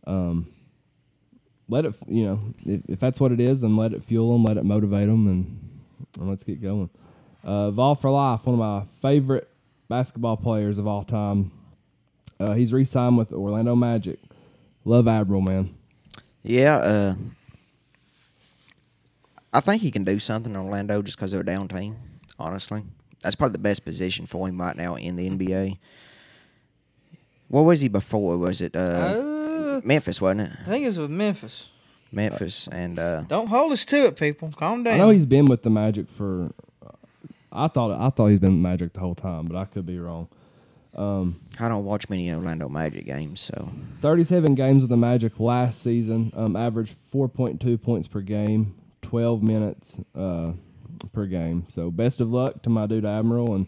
um, 0.04 0.48
let 1.68 1.84
it. 1.84 1.94
You 2.06 2.24
know, 2.26 2.40
if, 2.66 2.80
if 2.88 3.00
that's 3.00 3.20
what 3.20 3.32
it 3.32 3.40
is, 3.40 3.60
then 3.60 3.76
let 3.76 3.92
it 3.92 4.04
fuel 4.04 4.32
them, 4.32 4.44
let 4.44 4.56
it 4.56 4.64
motivate 4.64 5.08
them, 5.08 5.26
and, 5.26 5.80
and 6.18 6.28
let's 6.28 6.44
get 6.44 6.62
going. 6.62 6.90
Uh, 7.44 7.70
Vol 7.70 7.94
for 7.94 8.10
life, 8.10 8.46
one 8.46 8.54
of 8.54 8.58
my 8.58 8.82
favorite 9.00 9.48
basketball 9.88 10.36
players 10.36 10.78
of 10.78 10.86
all 10.86 11.04
time. 11.04 11.50
Uh, 12.40 12.52
he's 12.52 12.72
re-signed 12.72 13.18
with 13.18 13.32
Orlando 13.32 13.74
Magic. 13.74 14.18
Love 14.84 15.08
Admiral, 15.08 15.40
man. 15.40 15.74
Yeah, 16.42 16.76
uh, 16.76 17.14
I 19.52 19.60
think 19.60 19.82
he 19.82 19.90
can 19.90 20.04
do 20.04 20.18
something 20.18 20.54
in 20.54 20.60
Orlando 20.60 21.02
just 21.02 21.16
because 21.16 21.32
they're 21.32 21.40
a 21.40 21.46
down 21.46 21.68
team. 21.68 21.96
Honestly, 22.38 22.82
that's 23.20 23.34
probably 23.34 23.54
the 23.54 23.58
best 23.58 23.84
position 23.84 24.26
for 24.26 24.48
him 24.48 24.60
right 24.60 24.76
now 24.76 24.94
in 24.94 25.16
the 25.16 25.28
NBA. 25.28 25.78
What 27.48 27.62
was 27.62 27.80
he 27.80 27.88
before? 27.88 28.38
Was 28.38 28.60
it 28.60 28.76
uh, 28.76 29.14
Uh, 29.84 29.88
Memphis? 29.88 30.20
Wasn't 30.20 30.40
it 30.40 30.50
I 30.66 30.68
think 30.68 30.84
it 30.84 30.88
was 30.88 30.98
with 30.98 31.10
Memphis. 31.10 31.68
Memphis? 32.10 32.68
And 32.70 32.98
uh, 32.98 33.22
Don't 33.22 33.48
hold 33.48 33.72
us 33.72 33.84
to 33.86 34.06
it, 34.06 34.16
people. 34.16 34.52
Calm 34.56 34.82
down. 34.82 34.94
I 34.94 34.98
know 34.98 35.10
he's 35.10 35.26
been 35.26 35.46
with 35.46 35.62
the 35.62 35.70
Magic 35.70 36.08
for. 36.08 36.50
I 37.50 37.68
thought 37.68 37.90
I 37.98 38.10
thought 38.10 38.26
he's 38.28 38.40
been 38.40 38.60
Magic 38.62 38.92
the 38.92 39.00
whole 39.00 39.14
time, 39.14 39.46
but 39.46 39.56
I 39.56 39.64
could 39.64 39.86
be 39.86 39.98
wrong. 39.98 40.28
I 41.60 41.68
don't 41.68 41.84
watch 41.84 42.08
many 42.08 42.32
Orlando 42.32 42.68
Magic 42.68 43.06
games, 43.06 43.40
so 43.40 43.70
37 44.00 44.54
games 44.54 44.82
with 44.82 44.90
the 44.90 44.96
Magic 44.96 45.38
last 45.38 45.82
season, 45.82 46.32
um, 46.36 46.56
averaged 46.56 46.96
4.2 47.12 47.80
points 47.80 48.08
per 48.08 48.20
game, 48.20 48.74
12 49.02 49.42
minutes 49.42 49.98
uh, 50.16 50.52
per 51.12 51.26
game. 51.26 51.66
So 51.68 51.90
best 51.90 52.20
of 52.20 52.32
luck 52.32 52.62
to 52.62 52.70
my 52.70 52.86
dude 52.86 53.04
Admiral, 53.04 53.54
and 53.54 53.66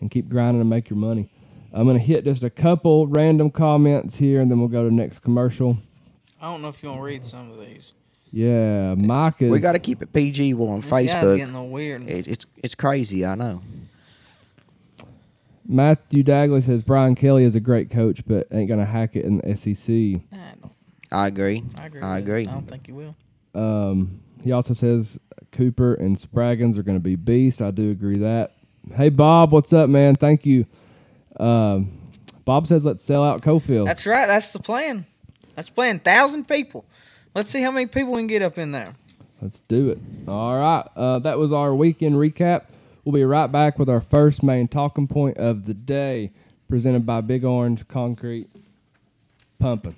and 0.00 0.10
keep 0.10 0.28
grinding 0.28 0.60
and 0.60 0.68
make 0.68 0.90
your 0.90 0.98
money. 0.98 1.30
I'm 1.76 1.86
gonna 1.86 1.98
hit 1.98 2.24
just 2.24 2.42
a 2.42 2.48
couple 2.48 3.06
random 3.06 3.50
comments 3.50 4.16
here, 4.16 4.40
and 4.40 4.50
then 4.50 4.58
we'll 4.58 4.68
go 4.68 4.82
to 4.84 4.88
the 4.88 4.94
next 4.94 5.18
commercial. 5.18 5.76
I 6.40 6.50
don't 6.50 6.62
know 6.62 6.68
if 6.68 6.82
you 6.82 6.88
want 6.88 7.00
to 7.00 7.04
read 7.04 7.24
some 7.24 7.50
of 7.50 7.60
these. 7.60 7.92
Yeah, 8.32 8.94
Mike 8.94 9.42
is. 9.42 9.50
we 9.50 9.60
got 9.60 9.72
to 9.72 9.78
keep 9.78 10.00
it 10.02 10.12
PG. 10.12 10.54
We're 10.54 10.68
on 10.68 10.80
This 10.80 10.90
guy's 10.90 11.12
Facebook. 11.12 11.36
getting 11.36 11.54
a 11.54 11.58
little 11.58 11.68
weird. 11.68 12.08
It, 12.08 12.28
it's 12.28 12.46
it's 12.62 12.74
crazy. 12.74 13.26
I 13.26 13.34
know. 13.34 13.60
Matthew 15.68 16.22
Dagley 16.22 16.64
says 16.64 16.82
Brian 16.82 17.14
Kelly 17.14 17.44
is 17.44 17.56
a 17.56 17.60
great 17.60 17.90
coach, 17.90 18.22
but 18.26 18.46
ain't 18.52 18.68
gonna 18.68 18.86
hack 18.86 19.14
it 19.14 19.26
in 19.26 19.38
the 19.38 19.56
SEC. 19.56 20.22
I, 20.32 20.54
don't, 20.60 20.72
I 21.12 21.26
agree. 21.26 21.62
I 21.76 21.86
agree. 21.86 22.00
I 22.00 22.18
agree. 22.18 22.46
I 22.46 22.52
don't 22.52 22.68
think 22.68 22.88
you 22.88 22.94
will. 22.94 23.16
Um, 23.60 24.20
he 24.42 24.52
also 24.52 24.72
says 24.72 25.18
Cooper 25.52 25.94
and 25.94 26.16
Spraggins 26.16 26.78
are 26.78 26.82
going 26.82 26.98
to 26.98 27.02
be 27.02 27.16
beasts. 27.16 27.60
I 27.60 27.70
do 27.70 27.90
agree 27.90 28.18
that. 28.18 28.52
Hey 28.94 29.08
Bob, 29.08 29.52
what's 29.52 29.72
up, 29.72 29.90
man? 29.90 30.14
Thank 30.14 30.46
you. 30.46 30.64
Um, 31.38 31.98
Bob 32.44 32.66
says 32.66 32.84
let's 32.84 33.04
sell 33.04 33.24
out 33.24 33.42
Cofield. 33.42 33.86
That's 33.86 34.06
right. 34.06 34.26
That's 34.26 34.52
the 34.52 34.60
plan. 34.60 35.06
That's 35.54 35.68
the 35.68 35.74
plan. 35.74 35.98
Thousand 35.98 36.46
people. 36.46 36.84
Let's 37.34 37.50
see 37.50 37.60
how 37.60 37.70
many 37.70 37.86
people 37.86 38.12
we 38.12 38.20
can 38.20 38.26
get 38.28 38.42
up 38.42 38.56
in 38.56 38.72
there. 38.72 38.94
Let's 39.42 39.60
do 39.60 39.90
it. 39.90 39.98
All 40.26 40.56
right. 40.56 40.86
Uh, 40.96 41.18
that 41.20 41.38
was 41.38 41.52
our 41.52 41.74
weekend 41.74 42.14
recap. 42.14 42.64
We'll 43.04 43.12
be 43.12 43.24
right 43.24 43.46
back 43.46 43.78
with 43.78 43.88
our 43.88 44.00
first 44.00 44.42
main 44.42 44.68
talking 44.68 45.06
point 45.06 45.36
of 45.36 45.66
the 45.66 45.74
day, 45.74 46.32
presented 46.68 47.04
by 47.04 47.20
Big 47.20 47.44
Orange 47.44 47.86
Concrete 47.86 48.48
Pumping. 49.58 49.94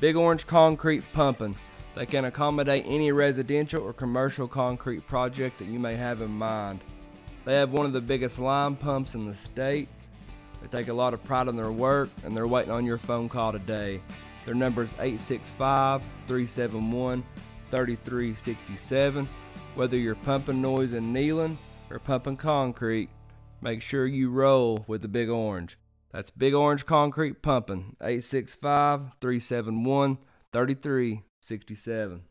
Big 0.00 0.16
Orange 0.16 0.46
Concrete 0.46 1.02
Pumping. 1.12 1.56
They 1.94 2.06
can 2.06 2.26
accommodate 2.26 2.84
any 2.86 3.10
residential 3.10 3.82
or 3.82 3.92
commercial 3.92 4.46
concrete 4.46 5.06
project 5.08 5.58
that 5.58 5.66
you 5.66 5.80
may 5.80 5.96
have 5.96 6.22
in 6.22 6.30
mind. 6.30 6.80
They 7.48 7.54
have 7.54 7.72
one 7.72 7.86
of 7.86 7.94
the 7.94 8.02
biggest 8.02 8.38
line 8.38 8.76
pumps 8.76 9.14
in 9.14 9.26
the 9.26 9.34
state. 9.34 9.88
They 10.60 10.68
take 10.68 10.88
a 10.88 10.92
lot 10.92 11.14
of 11.14 11.24
pride 11.24 11.48
in 11.48 11.56
their 11.56 11.72
work 11.72 12.10
and 12.22 12.36
they're 12.36 12.46
waiting 12.46 12.72
on 12.72 12.84
your 12.84 12.98
phone 12.98 13.30
call 13.30 13.52
today. 13.52 14.02
Their 14.44 14.54
number 14.54 14.82
is 14.82 14.92
865 14.92 16.02
371 16.26 17.24
3367. 17.70 19.26
Whether 19.76 19.96
you're 19.96 20.14
pumping 20.14 20.60
noise 20.60 20.92
and 20.92 21.10
kneeling 21.10 21.56
or 21.88 21.98
pumping 21.98 22.36
concrete, 22.36 23.08
make 23.62 23.80
sure 23.80 24.04
you 24.04 24.28
roll 24.28 24.84
with 24.86 25.00
the 25.00 25.08
Big 25.08 25.30
Orange. 25.30 25.78
That's 26.12 26.28
Big 26.28 26.52
Orange 26.52 26.84
Concrete 26.84 27.40
Pumping, 27.40 27.96
865 28.02 29.14
371 29.22 30.18
3367. 30.52 32.24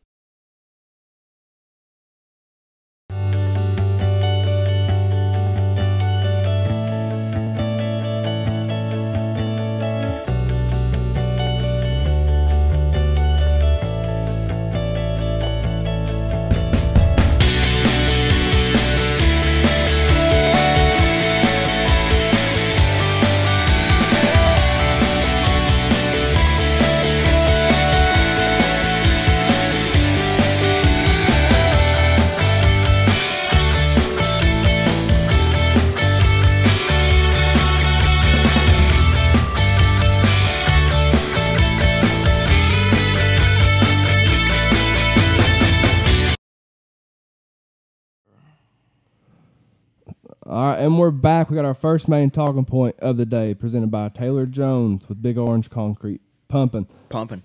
All 50.48 50.68
right, 50.68 50.78
and 50.78 50.98
we're 50.98 51.10
back. 51.10 51.50
We 51.50 51.56
got 51.56 51.66
our 51.66 51.74
first 51.74 52.08
main 52.08 52.30
talking 52.30 52.64
point 52.64 52.96
of 53.00 53.18
the 53.18 53.26
day, 53.26 53.52
presented 53.52 53.90
by 53.90 54.08
Taylor 54.08 54.46
Jones 54.46 55.06
with 55.06 55.20
Big 55.20 55.36
Orange 55.36 55.68
Concrete 55.68 56.22
Pumping. 56.48 56.86
Pumping. 57.10 57.42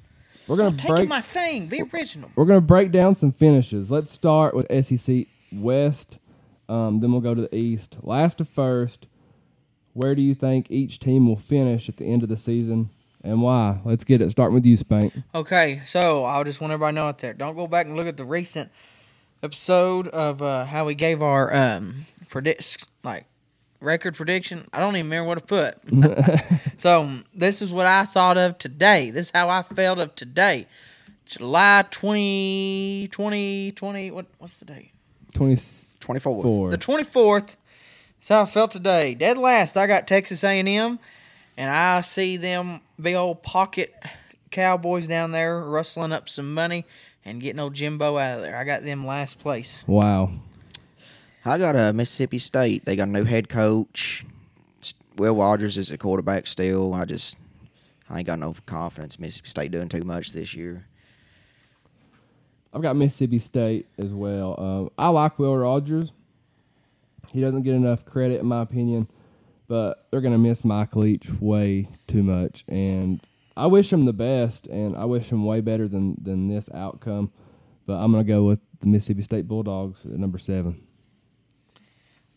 We're 0.48 0.56
gonna 0.56 0.70
Stop 0.70 0.82
taking 0.82 0.96
break. 0.96 1.10
my 1.10 1.20
thing. 1.20 1.68
Be 1.68 1.82
original. 1.82 2.32
We're 2.38 2.46
gonna 2.46 2.62
break 2.62 2.94
down 2.94 3.16
some 3.16 3.34
finishes. 3.34 3.92
Let's 3.92 4.10
start 4.10 4.56
with 4.56 4.68
SEC 4.86 5.28
West. 5.52 6.20
Um, 6.70 7.02
then 7.02 7.12
we'll 7.12 7.20
go 7.20 7.36
to 7.36 7.42
the 7.42 7.54
East. 7.54 7.98
Last 8.04 8.38
to 8.38 8.46
first. 8.46 9.08
Where 9.92 10.16
do 10.16 10.22
you 10.22 10.34
think 10.34 10.72
each 10.72 11.00
team 11.00 11.28
will 11.28 11.36
finish 11.36 11.90
at 11.90 11.98
the 11.98 12.06
end 12.06 12.24
of 12.24 12.30
the 12.30 12.38
season, 12.38 12.90
and 13.22 13.42
why? 13.42 13.82
Let's 13.84 14.06
get 14.06 14.22
it. 14.22 14.32
Starting 14.32 14.56
with 14.56 14.66
you, 14.66 14.78
Spank. 14.78 15.14
Okay, 15.36 15.82
so 15.84 16.24
I 16.24 16.42
just 16.46 16.62
want 16.62 16.72
everybody 16.72 16.96
to 16.96 17.02
know 17.02 17.08
out 17.10 17.20
there. 17.20 17.34
Don't 17.34 17.58
go 17.58 17.68
back 17.68 17.86
and 17.86 17.98
look 17.98 18.08
at 18.08 18.16
the 18.16 18.24
recent 18.24 18.72
episode 19.44 20.08
of 20.08 20.42
uh, 20.42 20.66
how 20.66 20.86
we 20.86 20.96
gave 20.96 21.22
our 21.22 21.54
um 21.54 22.06
predict 22.30 22.88
like 23.04 23.26
record 23.82 24.16
prediction. 24.16 24.66
I 24.72 24.80
don't 24.80 24.96
even 24.96 25.08
remember 25.08 25.28
what 25.28 25.40
to 25.40 25.44
put. 25.46 26.80
so 26.80 27.10
this 27.36 27.62
is 27.62 27.74
what 27.74 27.86
I 27.86 28.06
thought 28.06 28.38
of 28.38 28.58
today. 28.58 29.12
This 29.12 29.28
is 29.28 29.32
how 29.36 29.50
I 29.50 29.62
felt 29.62 30.00
of 30.00 30.16
today. 30.16 30.68
July 31.26 31.86
20, 31.90 33.10
20, 33.12 33.72
20 33.74 34.12
what, 34.12 34.26
what's 34.38 34.58
the 34.58 34.66
date? 34.66 34.92
Twenty 35.34 35.56
24th. 35.56 36.72
The 36.72 36.78
24th. 36.78 37.56
That's 38.20 38.30
how 38.30 38.44
I 38.44 38.46
felt 38.46 38.72
today. 38.72 39.16
Dead 39.16 39.38
last, 39.38 39.76
I 39.76 39.88
got 39.88 40.08
Texas 40.08 40.44
A&M, 40.44 41.00
and 41.58 41.70
I 41.70 42.02
see 42.02 42.38
them 42.38 42.82
big 43.02 43.16
old 43.16 43.42
pocket 43.44 43.94
Cowboys 44.52 45.08
down 45.08 45.32
there 45.32 45.60
rustling 45.60 46.12
up 46.12 46.30
some 46.30 46.54
money 46.54 46.86
and 47.26 47.42
getting 47.42 47.60
old 47.60 47.74
Jimbo 47.74 48.18
out 48.18 48.38
of 48.38 48.44
there. 48.44 48.58
I 48.58 48.64
got 48.64 48.84
them 48.84 49.06
last 49.06 49.40
place. 49.40 49.84
Wow. 49.88 50.32
I 51.46 51.58
got 51.58 51.76
a 51.76 51.94
Mississippi 51.94 52.40
State. 52.40 52.86
They 52.86 52.96
got 52.96 53.08
a 53.08 53.12
new 53.12 53.26
head 53.26 53.50
coach. 53.50 54.26
Will 55.18 55.36
Rogers 55.36 55.78
is 55.78 55.92
a 55.92 55.98
quarterback 55.98 56.48
still. 56.48 56.94
I 56.94 57.06
just 57.06 57.38
I 58.10 58.20
ain't 58.20 58.28
got 58.28 58.40
no 58.40 58.56
confidence 58.66 59.16
in 59.16 59.22
Mississippi 59.22 59.50
State 59.50 59.72
doing 59.72 59.90
too 59.90 60.04
much 60.04 60.32
this 60.32 60.54
year. 60.54 60.86
I've 62.74 62.82
got 62.82 62.96
Mississippi 62.96 63.40
State 63.40 63.88
as 63.98 64.14
well. 64.14 64.60
Um, 64.60 64.90
I 64.98 65.10
like 65.10 65.38
Will 65.38 65.56
Rogers. 65.56 66.12
He 67.32 67.42
doesn't 67.42 67.64
get 67.64 67.76
enough 67.76 68.06
credit, 68.06 68.40
in 68.40 68.48
my 68.48 68.62
opinion, 68.62 69.08
but 69.68 70.08
they're 70.10 70.22
going 70.22 70.34
to 70.34 70.40
miss 70.40 70.66
Mike 70.66 70.96
Leach 70.96 71.30
way 71.40 71.88
too 72.08 72.24
much. 72.24 72.64
And 72.68 73.22
I 73.56 73.68
wish 73.68 73.94
him 73.94 74.06
the 74.06 74.14
best, 74.14 74.68
and 74.68 74.96
I 74.96 75.06
wish 75.06 75.32
him 75.32 75.46
way 75.46 75.62
better 75.62 75.88
than, 75.88 76.16
than 76.22 76.48
this 76.48 76.70
outcome. 76.74 77.32
But 77.86 77.96
I'm 77.96 78.14
to 78.14 78.24
go 78.24 78.44
with 78.44 78.60
the 78.80 78.88
Mississippi 78.88 79.22
State 79.22 79.48
Bulldogs 79.48 80.06
at 80.06 80.12
number 80.12 80.38
seven. 80.38 80.82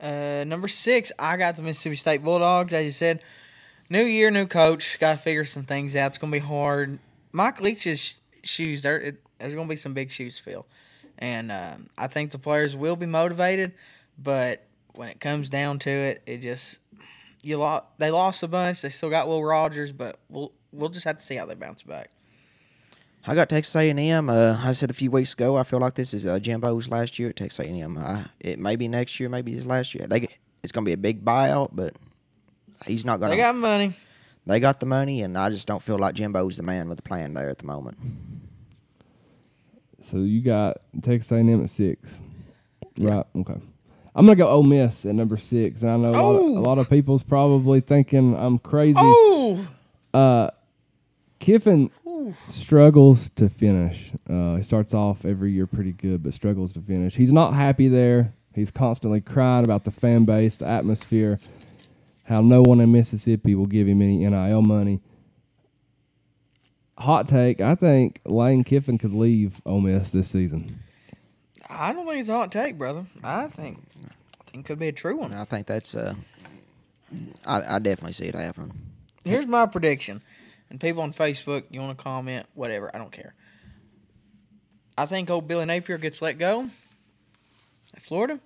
Uh, 0.01 0.45
number 0.47 0.69
six, 0.69 1.13
I 1.19 1.37
got 1.37 1.57
the 1.57 1.63
Mississippi 1.63 1.97
State 1.97 2.23
Bulldogs. 2.23 2.73
As 2.73 2.85
you 2.85 2.91
said, 2.91 3.23
new 3.89 4.03
year, 4.03 4.31
new 4.31 4.47
coach. 4.47 4.99
Got 4.99 5.13
to 5.13 5.19
figure 5.19 5.45
some 5.45 5.63
things 5.63 5.97
out. 5.97 6.09
It's 6.09 6.19
gonna 6.19 6.33
be 6.33 6.39
hard. 6.39 6.99
Mike 7.33 7.61
Leach's 7.61 8.17
shoes. 8.43 8.83
There, 8.83 9.01
it, 9.01 9.23
there's 9.39 9.55
gonna 9.55 9.69
be 9.69 9.77
some 9.77 9.95
big 9.95 10.11
shoes 10.11 10.37
to 10.39 10.43
fill, 10.43 10.67
and 11.19 11.51
um, 11.53 11.89
I 11.97 12.09
think 12.09 12.33
the 12.33 12.39
players 12.39 12.77
will 12.77 12.97
be 12.97 13.07
motivated. 13.07 13.73
but 14.19 14.67
when 14.97 15.09
it 15.09 15.21
comes 15.21 15.51
down 15.51 15.79
to 15.79 15.91
it, 15.91 16.23
it 16.27 16.39
just 16.41 16.79
you 17.43 17.59
lost. 17.59 17.85
They 17.99 18.11
lost 18.11 18.43
a 18.43 18.49
bunch. 18.49 18.83
They 18.83 18.89
still 18.89 19.11
got 19.11 19.29
Will 19.29 19.45
Rogers, 19.45 19.93
but 19.93 20.19
we'll 20.29 20.53
we'll 20.77 20.91
just 20.91 21.05
have 21.05 21.19
to 21.19 21.25
see 21.25 21.37
how 21.37 21.47
they 21.47 21.55
bounce 21.55 21.83
back. 21.83 22.11
I 23.27 23.35
got 23.35 23.49
Texas 23.49 23.75
A&M. 23.75 24.29
Uh, 24.31 24.57
I 24.63 24.71
said 24.73 24.91
a 24.91 24.95
few 24.95 25.11
weeks 25.11 25.33
ago. 25.33 25.57
I 25.57 25.65
feel 25.65 25.81
like 25.81 25.95
this 25.95 26.15
is 26.15 26.25
uh, 26.27 26.39
Jimbo's 26.39 26.89
last 26.89 27.19
year 27.19 27.31
at 27.31 27.37
Texas 27.37 27.67
A&M. 27.67 27.97
Uh, 27.99 28.25
it 28.39 28.59
may 28.61 28.77
be 28.77 28.87
next 28.87 29.19
year, 29.19 29.29
maybe 29.29 29.53
his 29.53 29.67
last 29.67 29.95
year. 29.95 30.07
They 30.07 30.21
get- 30.21 30.39
it's 30.63 30.71
going 30.73 30.85
to 30.85 30.89
be 30.89 30.93
a 30.93 30.97
big 30.97 31.25
buyout, 31.25 31.71
but 31.73 31.95
he's 32.87 33.05
not 33.05 33.19
going 33.21 33.31
to. 33.31 33.37
They 33.37 33.43
to. 33.43 33.49
got 33.49 33.55
money. 33.57 33.93
They 34.47 34.61
got 34.61 34.79
the 34.81 34.87
money, 34.87 35.23
and 35.23 35.37
I 35.37 35.51
just 35.51 35.67
don't 35.67 35.83
feel 35.83 35.99
like 35.99 36.15
Jimbo's 36.15 36.57
the 36.57 36.63
man 36.63 36.89
with 36.89 36.97
the 36.99 37.03
plan 37.03 37.35
there 37.35 37.49
at 37.49 37.59
the 37.59 37.67
moment. 37.67 37.99
So 40.03 40.19
you 40.19 40.41
got 40.41 40.79
Texas 41.03 41.33
A&M 41.33 41.63
at 41.63 41.71
six, 41.71 42.21
right? 42.99 43.27
Okay. 43.35 43.55
I'm 44.15 44.25
gonna 44.25 44.37
go 44.37 44.49
Ole 44.49 44.63
Miss 44.63 45.05
at 45.05 45.15
number 45.15 45.37
six, 45.37 45.83
and 45.83 45.91
I 45.93 45.97
know 45.97 46.11
a, 46.11 46.13
lot 46.13 46.35
of, 46.37 46.43
Oh. 46.43 46.59
a 46.59 46.61
lot 46.61 46.79
of 46.79 46.89
people's 46.89 47.23
probably 47.23 47.81
thinking 47.81 48.37
I'm 48.37 48.59
crazy. 48.59 48.99
Oh, 49.01 49.67
Uh, 50.15 50.51
Kiffin 51.39 51.91
struggles 52.49 53.31
to 53.31 53.49
finish. 53.49 54.13
Uh, 54.29 54.57
he 54.57 54.63
starts 54.63 54.95
off 54.95 55.25
every 55.25 55.53
year 55.53 55.67
pretty 55.67 55.93
good, 55.93 56.23
but 56.23 56.35
struggles 56.35 56.73
to 56.75 56.81
finish. 56.81 57.15
He's 57.15 57.33
not 57.33 57.55
happy 57.55 57.89
there. 57.89 58.33
He's 58.55 58.71
constantly 58.71 59.21
crying 59.21 59.65
about 59.65 59.85
the 59.85 59.91
fan 59.91 60.25
base, 60.25 60.57
the 60.57 60.67
atmosphere, 60.67 61.39
how 62.25 62.41
no 62.41 62.63
one 62.63 62.81
in 62.81 62.91
Mississippi 62.91 63.55
will 63.55 63.67
give 63.67 63.87
him 63.87 64.01
any 64.01 64.27
NIL 64.27 64.63
money. 64.63 65.01
Hot 66.99 67.29
take: 67.29 67.61
I 67.61 67.75
think 67.75 68.21
Lane 68.25 68.65
Kiffin 68.65 68.97
could 68.97 69.13
leave 69.13 69.61
Ole 69.67 69.83
Miss 69.83 70.11
this 70.11 70.29
season. 70.31 70.81
I 71.69 71.93
don't 71.93 72.07
think 72.07 72.21
it's 72.21 72.31
a 72.31 72.33
hot 72.33 72.51
take, 72.51 72.79
brother. 72.79 73.05
I 73.23 73.49
think 73.49 73.83
I 74.41 74.51
think 74.51 74.65
it 74.65 74.69
could 74.69 74.79
be 74.79 74.89
a 74.89 74.93
true 74.93 75.17
one. 75.17 75.35
I 75.35 75.45
think 75.45 75.67
that's. 75.67 75.95
Uh, 75.95 76.15
I, 77.45 77.77
I 77.77 77.79
definitely 77.79 78.13
see 78.13 78.25
it 78.27 78.35
happening. 78.35 78.73
Here's 79.25 79.47
my 79.47 79.67
prediction. 79.67 80.23
And 80.71 80.81
people 80.81 81.03
on 81.03 81.13
Facebook, 81.13 81.65
you 81.71 81.81
want 81.81 81.97
to 81.97 82.03
comment, 82.03 82.47
whatever, 82.55 82.91
I 82.95 82.99
don't 82.99 83.13
care. 83.13 83.35
I 84.99 85.07
think 85.07 85.31
old 85.31 85.47
Billy 85.47 85.67
Napier 85.67 85.99
gets 85.99 86.23
let 86.23 86.39
go 86.39 86.69
at 87.95 88.03
Florida, 88.03 88.41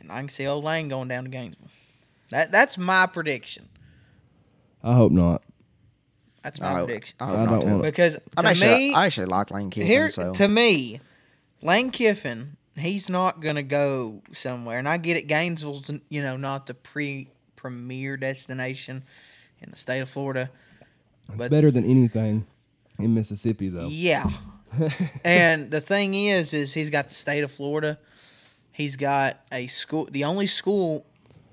and 0.00 0.12
I 0.12 0.18
can 0.20 0.28
see 0.28 0.46
old 0.46 0.62
Lane 0.64 0.88
going 0.88 1.08
down 1.08 1.24
to 1.24 1.30
Gainesville. 1.30 1.68
That 2.30 2.52
that's 2.52 2.76
my 2.78 3.06
prediction. 3.06 3.68
I 4.84 4.94
hope 4.94 5.10
not. 5.12 5.42
That's 6.42 6.60
my 6.60 6.74
I, 6.80 6.84
prediction. 6.84 7.16
I 7.20 7.26
hope 7.26 7.36
I 7.38 7.44
not 7.44 7.50
don't 7.50 7.60
too. 7.62 7.68
want- 7.70 7.82
Because 7.82 8.18
I'm 8.36 8.44
to 8.44 8.50
actually, 8.50 8.68
me, 8.68 8.94
I 8.94 9.06
actually 9.06 9.26
like 9.26 9.50
Lane 9.50 9.70
Kiffin. 9.70 9.86
here 9.86 10.08
so 10.08 10.32
to 10.34 10.48
me, 10.48 11.00
Lane 11.62 11.90
Kiffin, 11.90 12.56
he's 12.76 13.08
not 13.10 13.40
gonna 13.40 13.62
go 13.62 14.22
somewhere. 14.32 14.78
And 14.78 14.88
I 14.88 14.98
get 14.98 15.16
it, 15.16 15.26
Gainesville's 15.26 15.90
you 16.08 16.22
know 16.22 16.36
not 16.36 16.66
the 16.66 16.74
pre 16.74 17.28
premier 17.56 18.16
destination 18.16 19.02
in 19.60 19.70
the 19.70 19.76
state 19.76 20.00
of 20.00 20.08
Florida. 20.10 20.50
It's 21.30 21.38
But- 21.38 21.50
better 21.50 21.70
than 21.70 21.84
anything 21.84 22.46
in 22.98 23.14
Mississippi, 23.14 23.68
though. 23.68 23.88
Yeah. 23.88 24.30
and 25.24 25.70
the 25.70 25.80
thing 25.80 26.14
is, 26.14 26.52
is 26.54 26.74
he's 26.74 26.90
got 26.90 27.08
the 27.08 27.14
state 27.14 27.42
of 27.42 27.50
Florida. 27.50 27.98
He's 28.72 28.96
got 28.96 29.40
a 29.50 29.66
school, 29.66 30.06
the 30.10 30.24
only 30.24 30.46
school 30.46 31.06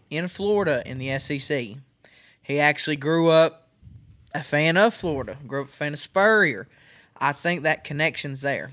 in 0.10 0.28
Florida 0.28 0.84
in 0.86 0.98
the 1.00 1.18
SEC. 1.20 1.76
He 2.44 2.60
actually 2.60 2.96
grew 2.96 3.30
up 3.30 3.68
a 4.34 4.44
fan 4.44 4.78
of 4.78 4.94
Florida, 4.94 5.38
grew 5.48 5.62
up 5.64 5.68
a 5.68 5.72
fan 5.72 5.94
of 5.94 6.00
Spurrier. 6.00 6.68
I 7.18 7.32
think 7.32 7.64
that 7.64 7.84
connection's 7.84 8.42
there. 8.42 8.72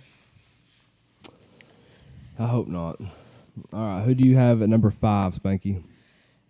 I 2.39 2.47
hope 2.47 2.67
not. 2.69 3.01
All 3.73 3.81
right, 3.81 4.03
who 4.05 4.15
do 4.15 4.29
you 4.29 4.37
have 4.37 4.61
at 4.63 4.69
number 4.69 4.91
five, 4.91 5.35
Spanky? 5.35 5.83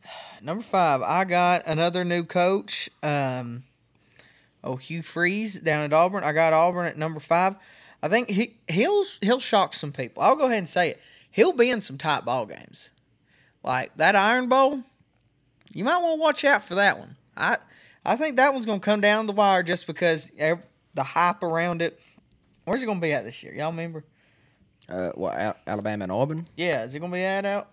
Number 0.43 0.63
five, 0.63 1.01
I 1.03 1.25
got 1.25 1.67
another 1.67 2.05
new 2.05 2.25
coach. 2.25 2.91
Um, 3.03 3.63
oh, 4.65 4.77
Hugh 4.77 5.03
Freeze 5.03 5.61
down 5.61 5.85
at 5.85 5.93
Auburn. 5.93 6.25
I 6.25 6.33
got 6.33 6.53
Auburn 6.53 6.87
at 6.87 6.97
number 6.99 7.21
five. 7.21 7.57
I 8.03 8.09
think 8.09 8.31
he 8.31 8.57
he'll 8.69 9.05
he'll 9.21 9.41
shock 9.41 9.75
some 9.75 9.93
people. 9.93 10.23
I'll 10.23 10.37
go 10.37 10.47
ahead 10.47 10.59
and 10.59 10.69
say 10.69 10.91
it. 10.91 11.01
He'll 11.31 11.53
be 11.53 11.71
in 11.71 11.81
some 11.81 11.99
tight 11.99 12.25
ball 12.25 12.47
games, 12.47 12.91
like 13.63 13.97
that 13.97 14.17
Iron 14.17 14.49
Bowl. 14.49 14.83
You 15.73 15.85
might 15.85 15.99
want 15.99 16.19
to 16.19 16.21
watch 16.21 16.45
out 16.45 16.65
for 16.65 16.75
that 16.75 16.99
one. 16.99 17.17
I 17.37 17.59
I 18.05 18.17
think 18.17 18.37
that 18.37 18.53
one's 18.53 18.67
gonna 18.67 18.81
come 18.81 19.01
down 19.01 19.27
the 19.27 19.33
wire 19.33 19.63
just 19.63 19.87
because 19.87 20.31
the 20.31 21.03
hype 21.03 21.43
around 21.43 21.83
it. 21.83 22.01
Where's 22.65 22.83
it 22.83 22.87
gonna 22.87 23.01
be 23.01 23.13
at 23.13 23.25
this 23.25 23.43
year? 23.43 23.55
Y'all 23.55 23.71
remember? 23.71 24.05
uh, 24.89 25.11
what 25.15 25.35
Al- 25.37 25.57
Alabama 25.67 26.05
and 26.05 26.13
Auburn? 26.13 26.47
Yeah, 26.57 26.85
is 26.85 26.95
it 26.95 27.01
gonna 27.01 27.13
be 27.13 27.23
at 27.23 27.45
out? 27.45 27.69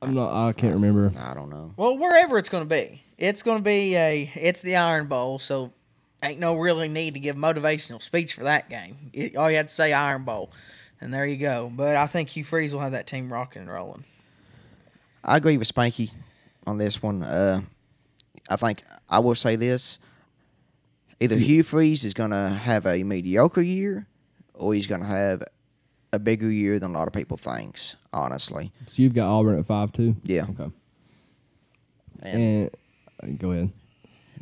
I'm 0.00 0.14
not. 0.14 0.48
I 0.48 0.52
can't 0.52 0.74
remember. 0.74 1.12
I 1.18 1.34
don't 1.34 1.50
know. 1.50 1.74
Well, 1.76 1.98
wherever 1.98 2.38
it's 2.38 2.48
going 2.48 2.66
to 2.66 2.68
be, 2.68 3.02
it's 3.18 3.42
going 3.42 3.58
to 3.58 3.62
be 3.62 3.94
a. 3.96 4.30
It's 4.34 4.62
the 4.62 4.76
Iron 4.76 5.06
Bowl, 5.06 5.38
so 5.38 5.72
ain't 6.22 6.38
no 6.38 6.56
really 6.56 6.88
need 6.88 7.14
to 7.14 7.20
give 7.20 7.36
motivational 7.36 8.00
speech 8.00 8.34
for 8.34 8.44
that 8.44 8.70
game. 8.70 9.10
It, 9.12 9.36
all 9.36 9.50
you 9.50 9.56
had 9.56 9.68
to 9.68 9.74
say 9.74 9.92
Iron 9.92 10.24
Bowl, 10.24 10.52
and 11.00 11.12
there 11.12 11.26
you 11.26 11.36
go. 11.36 11.70
But 11.74 11.96
I 11.96 12.06
think 12.06 12.30
Hugh 12.30 12.44
Freeze 12.44 12.72
will 12.72 12.80
have 12.80 12.92
that 12.92 13.06
team 13.06 13.32
rocking 13.32 13.62
and 13.62 13.70
rolling. 13.70 14.04
I 15.24 15.36
agree 15.36 15.56
with 15.56 15.72
Spanky 15.72 16.10
on 16.66 16.78
this 16.78 17.02
one. 17.02 17.22
Uh, 17.22 17.62
I 18.48 18.56
think 18.56 18.82
I 19.08 19.18
will 19.18 19.34
say 19.34 19.56
this: 19.56 19.98
either 21.20 21.36
Hugh 21.36 21.62
Freeze 21.62 22.04
is 22.04 22.14
going 22.14 22.30
to 22.30 22.48
have 22.48 22.86
a 22.86 23.02
mediocre 23.02 23.62
year, 23.62 24.06
or 24.54 24.74
he's 24.74 24.86
going 24.86 25.00
to 25.00 25.06
have 25.06 25.42
a 26.12 26.18
bigger 26.18 26.50
year 26.50 26.78
than 26.78 26.94
a 26.94 26.98
lot 26.98 27.06
of 27.08 27.14
people 27.14 27.36
thinks. 27.36 27.96
Honestly, 28.12 28.70
So 28.86 29.02
you've 29.02 29.14
got 29.14 29.26
Auburn 29.28 29.58
at 29.58 29.66
five 29.66 29.92
too. 29.92 30.16
Yeah. 30.24 30.44
Okay. 30.50 30.70
and 32.22 32.70
And 33.20 33.38
go 33.38 33.52
ahead. 33.52 33.70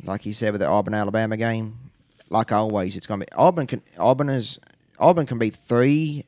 Like 0.03 0.25
you 0.25 0.33
said 0.33 0.51
with 0.51 0.61
the 0.61 0.67
Auburn 0.67 0.93
Alabama 0.93 1.37
game, 1.37 1.77
like 2.29 2.51
always, 2.51 2.95
it's 2.95 3.07
going 3.07 3.19
to 3.19 3.25
be 3.25 3.31
Auburn. 3.33 3.67
Can 3.67 3.81
Auburn 3.97 4.29
is 4.29 4.59
Auburn 4.99 5.25
can 5.25 5.37
be 5.39 5.49
three 5.49 6.25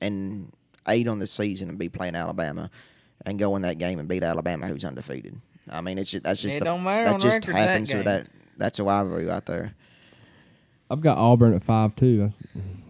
and 0.00 0.52
eight 0.88 1.06
on 1.08 1.18
the 1.18 1.26
season 1.26 1.68
and 1.68 1.78
be 1.78 1.88
playing 1.88 2.14
Alabama, 2.16 2.70
and 3.26 3.38
go 3.38 3.54
in 3.56 3.62
that 3.62 3.78
game 3.78 3.98
and 3.98 4.08
beat 4.08 4.22
Alabama, 4.22 4.66
who's 4.66 4.84
undefeated. 4.84 5.38
I 5.68 5.82
mean, 5.82 5.98
it's 5.98 6.10
just, 6.10 6.24
that's 6.24 6.40
just 6.42 6.56
It 6.56 6.60
the- 6.60 6.64
don't 6.64 6.82
matter 6.82 7.04
that 7.04 7.14
on 7.14 7.20
just 7.20 7.34
records 7.46 7.56
that 7.58 7.68
happens 7.68 7.94
with 7.94 8.04
game. 8.04 8.14
that. 8.14 8.28
That's 8.56 8.78
a 8.78 8.84
rivalry 8.84 9.26
right 9.26 9.44
there. 9.46 9.74
I've 10.90 11.00
got 11.00 11.16
Auburn 11.18 11.54
at 11.54 11.62
five 11.62 11.94
too. 11.94 12.30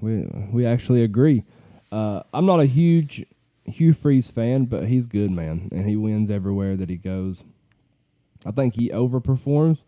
We 0.01 0.27
we 0.53 0.65
actually 0.67 1.03
agree. 1.03 1.45
Uh, 1.93 2.23
I'm 2.33 2.47
not 2.47 2.61
a 2.61 2.65
huge 2.67 3.27
Hugh 3.67 3.93
Freeze 3.93 4.29
fan, 4.29 4.65
but 4.65 4.87
he's 4.87 5.07
good, 5.07 5.31
man, 5.31 5.69
and 5.73 5.87
he 5.89 5.97
wins 5.97 6.31
everywhere 6.31 6.77
that 6.77 6.89
he 6.89 6.97
goes. 6.97 7.45
I 8.47 8.53
think 8.53 8.75
he 8.75 8.89
overperforms, 8.89 9.83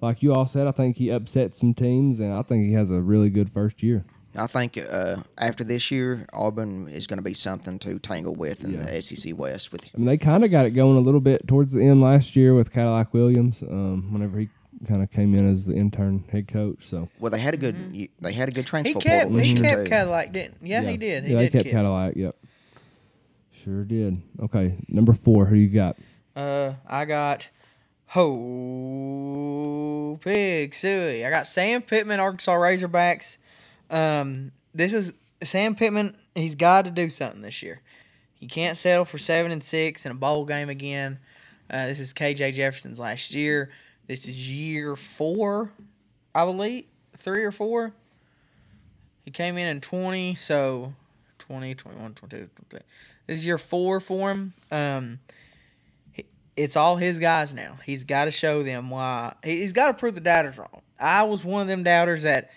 like 0.00 0.22
you 0.22 0.32
all 0.34 0.46
said. 0.46 0.66
I 0.66 0.72
think 0.72 0.96
he 0.96 1.10
upsets 1.10 1.58
some 1.60 1.74
teams, 1.74 2.20
and 2.20 2.32
I 2.32 2.42
think 2.42 2.66
he 2.66 2.72
has 2.74 2.90
a 2.90 3.00
really 3.00 3.30
good 3.30 3.50
first 3.52 3.82
year. 3.82 4.04
I 4.38 4.46
think 4.46 4.76
uh, 4.78 5.16
after 5.38 5.64
this 5.64 5.90
year, 5.90 6.26
Auburn 6.34 6.88
is 6.88 7.06
going 7.06 7.16
to 7.16 7.22
be 7.22 7.32
something 7.32 7.78
to 7.78 7.98
tangle 7.98 8.34
with 8.34 8.64
in 8.64 8.74
Yeah. 8.74 8.82
the 8.82 9.00
SEC 9.00 9.36
West. 9.36 9.72
With 9.72 9.86
I 9.94 9.96
mean, 9.96 10.06
they 10.06 10.18
kind 10.18 10.44
of 10.44 10.50
got 10.50 10.66
it 10.66 10.70
going 10.72 10.98
a 10.98 11.00
little 11.00 11.22
bit 11.22 11.48
towards 11.48 11.72
the 11.72 11.80
end 11.82 12.02
last 12.02 12.36
year 12.36 12.54
with 12.54 12.70
Cadillac 12.70 13.14
Williams, 13.14 13.62
um, 13.62 14.12
whenever 14.12 14.38
he 14.38 14.50
kind 14.86 15.02
of 15.02 15.10
came 15.10 15.34
in 15.34 15.50
as 15.50 15.64
the 15.64 15.74
intern 15.74 16.22
head 16.30 16.48
coach. 16.48 16.86
So 16.86 17.08
well, 17.18 17.30
they 17.30 17.38
had 17.40 17.54
a 17.54 17.56
good 17.56 17.76
y- 17.94 18.08
they 18.20 18.34
had 18.34 18.50
a 18.50 18.52
good 18.52 18.66
transfer 18.66 18.98
Mm-hmm. 18.98 19.00
He 19.00 19.08
kept. 19.08 19.22
portal 19.22 19.38
this 19.38 19.48
He 19.48 19.54
kept 19.54 19.84
too. 19.84 19.88
Cadillac, 19.90 20.32
didn't? 20.32 20.56
Yeah, 20.60 20.82
he 20.82 20.98
did. 20.98 21.24
He 21.24 21.32
yeah, 21.32 21.38
did 21.38 21.46
they 21.46 21.52
kept 21.52 21.64
keep- 21.64 21.72
Cadillac. 21.72 22.14
Yep, 22.16 22.36
sure 23.64 23.84
did. 23.84 24.20
Okay, 24.42 24.76
number 24.88 25.12
four. 25.14 25.46
Who 25.46 25.56
you 25.56 25.68
got? 25.68 25.96
Uh, 26.34 26.74
I 26.86 27.06
got 27.06 27.48
Ho 28.08 28.26
Pig 30.22 30.74
Suey. 30.74 31.24
I 31.24 31.30
got 31.30 31.46
Sam 31.46 31.82
Pittman, 31.82 32.20
Arkansas 32.20 32.52
Razorbacks. 32.52 33.38
Um, 33.90 34.52
this 34.74 34.92
is 34.92 35.12
Sam 35.42 35.74
Pittman. 35.74 36.16
He's 36.34 36.54
got 36.54 36.84
to 36.84 36.90
do 36.90 37.08
something 37.08 37.42
this 37.42 37.62
year. 37.62 37.80
He 38.34 38.46
can't 38.46 38.76
settle 38.76 39.04
for 39.04 39.18
seven 39.18 39.50
and 39.50 39.64
six 39.64 40.04
in 40.04 40.12
a 40.12 40.14
bowl 40.14 40.44
game 40.44 40.68
again. 40.68 41.18
Uh, 41.70 41.86
this 41.86 41.98
is 41.98 42.12
KJ 42.12 42.54
Jefferson's 42.54 43.00
last 43.00 43.34
year. 43.34 43.70
This 44.06 44.28
is 44.28 44.48
year 44.48 44.94
four, 44.94 45.72
I 46.34 46.44
believe, 46.44 46.84
three 47.16 47.44
or 47.44 47.50
four. 47.50 47.92
He 49.24 49.32
came 49.32 49.58
in 49.58 49.66
in 49.66 49.80
20, 49.80 50.36
so 50.36 50.94
20, 51.40 51.74
21, 51.74 52.14
22, 52.14 52.48
23. 52.54 52.80
This 53.26 53.40
is 53.40 53.46
year 53.46 53.58
four 53.58 53.98
for 53.98 54.30
him. 54.30 54.52
Um, 54.70 55.18
it's 56.56 56.76
all 56.76 56.96
his 56.96 57.18
guys 57.18 57.52
now. 57.54 57.78
He's 57.84 58.04
got 58.04 58.24
to 58.26 58.30
show 58.30 58.62
them 58.62 58.90
why. 58.90 59.34
he- 59.44 59.60
He's 59.60 59.72
got 59.72 59.88
to 59.88 59.94
prove 59.94 60.14
the 60.14 60.20
doubters 60.20 60.58
wrong. 60.58 60.82
I 60.98 61.22
was 61.24 61.44
one 61.44 61.62
of 61.62 61.68
them 61.68 61.82
doubters 61.82 62.22
that 62.22 62.50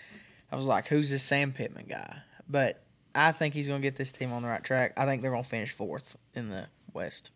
I 0.50 0.56
was 0.56 0.64
like, 0.66 0.86
"Who's 0.86 1.10
this 1.10 1.22
Sam 1.22 1.52
Pittman 1.52 1.86
guy?" 1.88 2.16
But 2.48 2.82
I 3.14 3.32
think 3.32 3.54
he's 3.54 3.68
going 3.68 3.80
to 3.80 3.86
get 3.86 3.96
this 3.96 4.12
team 4.12 4.32
on 4.32 4.42
the 4.42 4.48
right 4.48 4.62
track. 4.64 4.94
I 4.96 5.04
think 5.04 5.20
they're 5.22 5.30
going 5.30 5.42
to 5.44 5.48
finish 5.48 5.72
fourth 5.72 6.16
in 6.34 6.48
the 6.50 6.66
West. 6.94 7.30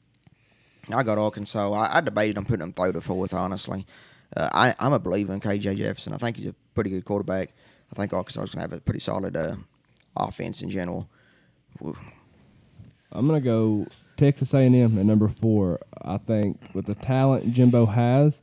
I 0.92 1.02
got 1.02 1.18
Arkansas. 1.18 1.72
I, 1.72 1.98
I 1.98 2.00
debated 2.00 2.38
on 2.38 2.44
putting 2.44 2.60
them 2.60 2.72
third 2.72 2.96
or 2.96 3.00
fourth. 3.00 3.34
Honestly, 3.34 3.86
uh, 4.36 4.48
I 4.52 4.74
I'm 4.78 4.92
a 4.92 4.98
believer 4.98 5.32
in 5.34 5.40
KJ 5.40 5.76
Jefferson. 5.76 6.12
I 6.14 6.16
think 6.16 6.36
he's 6.38 6.46
a 6.48 6.54
pretty 6.74 6.90
good 6.90 7.04
quarterback. 7.04 7.52
I 7.92 7.94
think 7.96 8.12
Arkansas 8.12 8.42
is 8.42 8.50
going 8.50 8.66
to 8.66 8.70
have 8.70 8.72
a 8.72 8.80
pretty 8.80 9.00
solid 9.00 9.36
uh, 9.36 9.56
offense 10.16 10.62
in 10.62 10.70
general. 10.70 11.08
Woo. 11.80 11.96
I'm 13.12 13.26
gonna 13.26 13.40
go 13.40 13.86
Texas 14.16 14.54
A&M 14.54 14.98
at 14.98 15.04
number 15.06 15.28
four. 15.28 15.80
I 16.02 16.16
think 16.18 16.60
with 16.74 16.86
the 16.86 16.94
talent 16.94 17.52
Jimbo 17.52 17.86
has, 17.86 18.40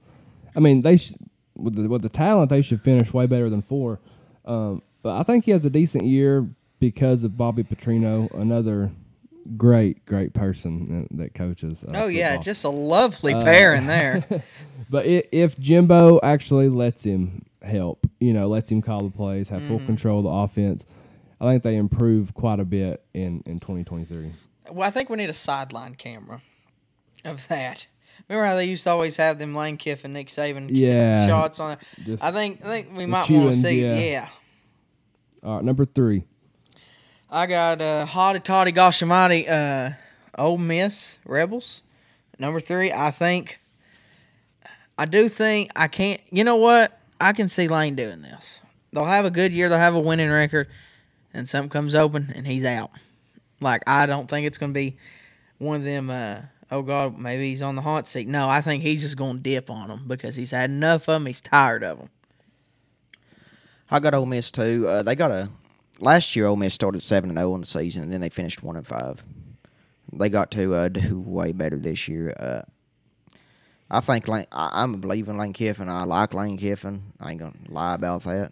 I 0.55 0.59
mean 0.59 0.81
they 0.81 0.97
sh- 0.97 1.13
with 1.55 1.75
the 1.75 1.87
with 1.87 2.01
the 2.01 2.09
talent 2.09 2.49
they 2.49 2.61
should 2.61 2.81
finish 2.81 3.13
way 3.13 3.25
better 3.27 3.49
than 3.49 3.61
four. 3.61 3.99
Um, 4.45 4.81
but 5.03 5.17
I 5.17 5.23
think 5.23 5.45
he 5.45 5.51
has 5.51 5.65
a 5.65 5.69
decent 5.69 6.05
year 6.05 6.47
because 6.79 7.23
of 7.23 7.37
Bobby 7.37 7.63
Petrino, 7.63 8.31
another 8.33 8.91
great 9.57 10.05
great 10.05 10.33
person 10.33 11.07
that, 11.09 11.17
that 11.17 11.33
coaches. 11.33 11.83
uh, 11.83 11.91
Oh 11.95 12.07
yeah, 12.07 12.29
football. 12.29 12.43
just 12.43 12.63
a 12.63 12.69
lovely 12.69 13.33
pair 13.33 13.73
in 13.73 13.87
there. 13.87 14.25
But 14.89 15.05
i 15.05 15.23
if 15.31 15.57
Jimbo 15.57 16.19
actually 16.21 16.67
lets 16.67 17.03
him 17.03 17.45
help, 17.61 18.05
you 18.19 18.33
know, 18.33 18.49
lets 18.49 18.69
him 18.69 18.81
call 18.81 19.03
the 19.03 19.09
plays, 19.09 19.47
have 19.47 19.61
full 19.61 19.79
control 19.79 20.17
of 20.19 20.23
the 20.25 20.29
offense, 20.29 20.83
I 21.39 21.45
think 21.49 21.63
they 21.63 21.77
improve 21.77 22.33
quite 22.33 22.59
a 22.59 22.65
bit 22.65 23.01
in 23.13 23.41
in 23.45 23.57
2023. 23.57 24.33
Well, 24.69 24.87
I 24.87 24.91
think 24.91 25.09
we 25.09 25.17
need 25.17 25.29
a 25.29 25.33
sideline 25.33 25.95
camera 25.95 26.41
of 27.25 27.47
that. 27.47 27.87
Remember 28.29 28.45
how 28.47 28.55
they 28.55 28.65
used 28.65 28.83
to 28.83 28.89
always 28.91 29.17
have 29.17 29.39
them 29.39 29.55
Lane 29.55 29.77
Kiffin, 29.77 30.13
Nick 30.13 30.27
Saban 30.27 30.69
Yeah. 30.71 31.27
shots 31.27 31.59
on 31.59 31.77
it? 32.05 32.19
I 32.21 32.31
think 32.31 32.63
I 32.63 32.67
think 32.67 32.95
we 32.95 33.05
might 33.05 33.29
want 33.29 33.53
to 33.53 33.55
see. 33.55 33.81
yeah. 33.81 33.95
Yeah. 33.95 34.29
All 35.43 35.55
right, 35.55 35.63
number 35.63 35.85
three. 35.85 36.23
I 37.29 37.45
got 37.47 37.81
uh, 37.81 38.05
Hotty 38.05 38.43
Toddy 38.43 38.71
Goshamati, 38.71 39.49
uh, 39.49 39.91
Ole 40.37 40.57
Miss 40.57 41.17
Rebels. 41.25 41.81
Number 42.39 42.59
three, 42.59 42.91
I 42.91 43.09
think. 43.11 43.59
I 44.97 45.05
do 45.05 45.27
think 45.29 45.71
I 45.75 45.87
can't. 45.87 46.21
You 46.31 46.43
know 46.43 46.57
what? 46.57 46.99
I 47.19 47.33
can 47.33 47.49
see 47.49 47.67
Lane 47.67 47.95
doing 47.95 48.21
this. 48.21 48.61
They'll 48.93 49.05
have 49.05 49.25
a 49.25 49.31
good 49.31 49.53
year. 49.53 49.69
They'll 49.69 49.77
have 49.79 49.95
a 49.95 49.99
winning 49.99 50.29
record, 50.29 50.67
and 51.33 51.47
something 51.49 51.69
comes 51.69 51.95
open 51.95 52.31
and 52.35 52.45
he's 52.45 52.65
out. 52.65 52.91
Like 53.61 53.83
I 53.87 54.05
don't 54.05 54.29
think 54.29 54.47
it's 54.47 54.57
going 54.57 54.73
to 54.73 54.77
be 54.77 54.97
one 55.57 55.77
of 55.77 55.83
them. 55.83 56.09
Uh, 56.09 56.41
oh 56.71 56.81
God, 56.81 57.17
maybe 57.17 57.49
he's 57.49 57.61
on 57.61 57.75
the 57.75 57.81
hot 57.81 58.07
seat. 58.07 58.27
No, 58.27 58.49
I 58.49 58.61
think 58.61 58.83
he's 58.83 59.01
just 59.01 59.15
going 59.15 59.37
to 59.37 59.41
dip 59.41 59.69
on 59.69 59.87
them 59.87 60.03
because 60.07 60.35
he's 60.35 60.51
had 60.51 60.69
enough 60.69 61.03
of 61.03 61.15
them. 61.21 61.25
He's 61.27 61.41
tired 61.41 61.83
of 61.83 61.99
them. 61.99 62.09
I 63.89 63.99
got 63.99 64.15
Ole 64.15 64.25
Miss 64.25 64.51
too. 64.51 64.87
Uh, 64.87 65.03
they 65.03 65.15
got 65.15 65.31
a 65.31 65.49
last 65.99 66.35
year. 66.35 66.47
Ole 66.47 66.55
Miss 66.55 66.73
started 66.73 67.01
seven 67.01 67.29
and 67.29 67.39
zero 67.39 67.55
in 67.55 67.61
the 67.61 67.67
season, 67.67 68.03
and 68.03 68.11
then 68.11 68.21
they 68.21 68.29
finished 68.29 68.63
one 68.63 68.75
and 68.77 68.87
five. 68.87 69.23
They 70.13 70.29
got 70.29 70.51
to 70.51 70.73
uh, 70.73 70.89
do 70.89 71.19
way 71.19 71.51
better 71.51 71.77
this 71.77 72.07
year. 72.07 72.33
Uh, 72.37 72.61
I 73.89 73.99
think 73.99 74.27
Lane, 74.29 74.47
I, 74.51 74.69
I'm 74.73 74.93
a 74.93 74.97
believer 74.97 75.31
in 75.31 75.37
Lane 75.37 75.53
Kiffin. 75.53 75.89
I 75.89 76.05
like 76.05 76.33
Lane 76.33 76.57
Kiffin. 76.57 77.03
I 77.19 77.31
ain't 77.31 77.39
gonna 77.41 77.53
lie 77.67 77.95
about 77.95 78.23
that. 78.23 78.51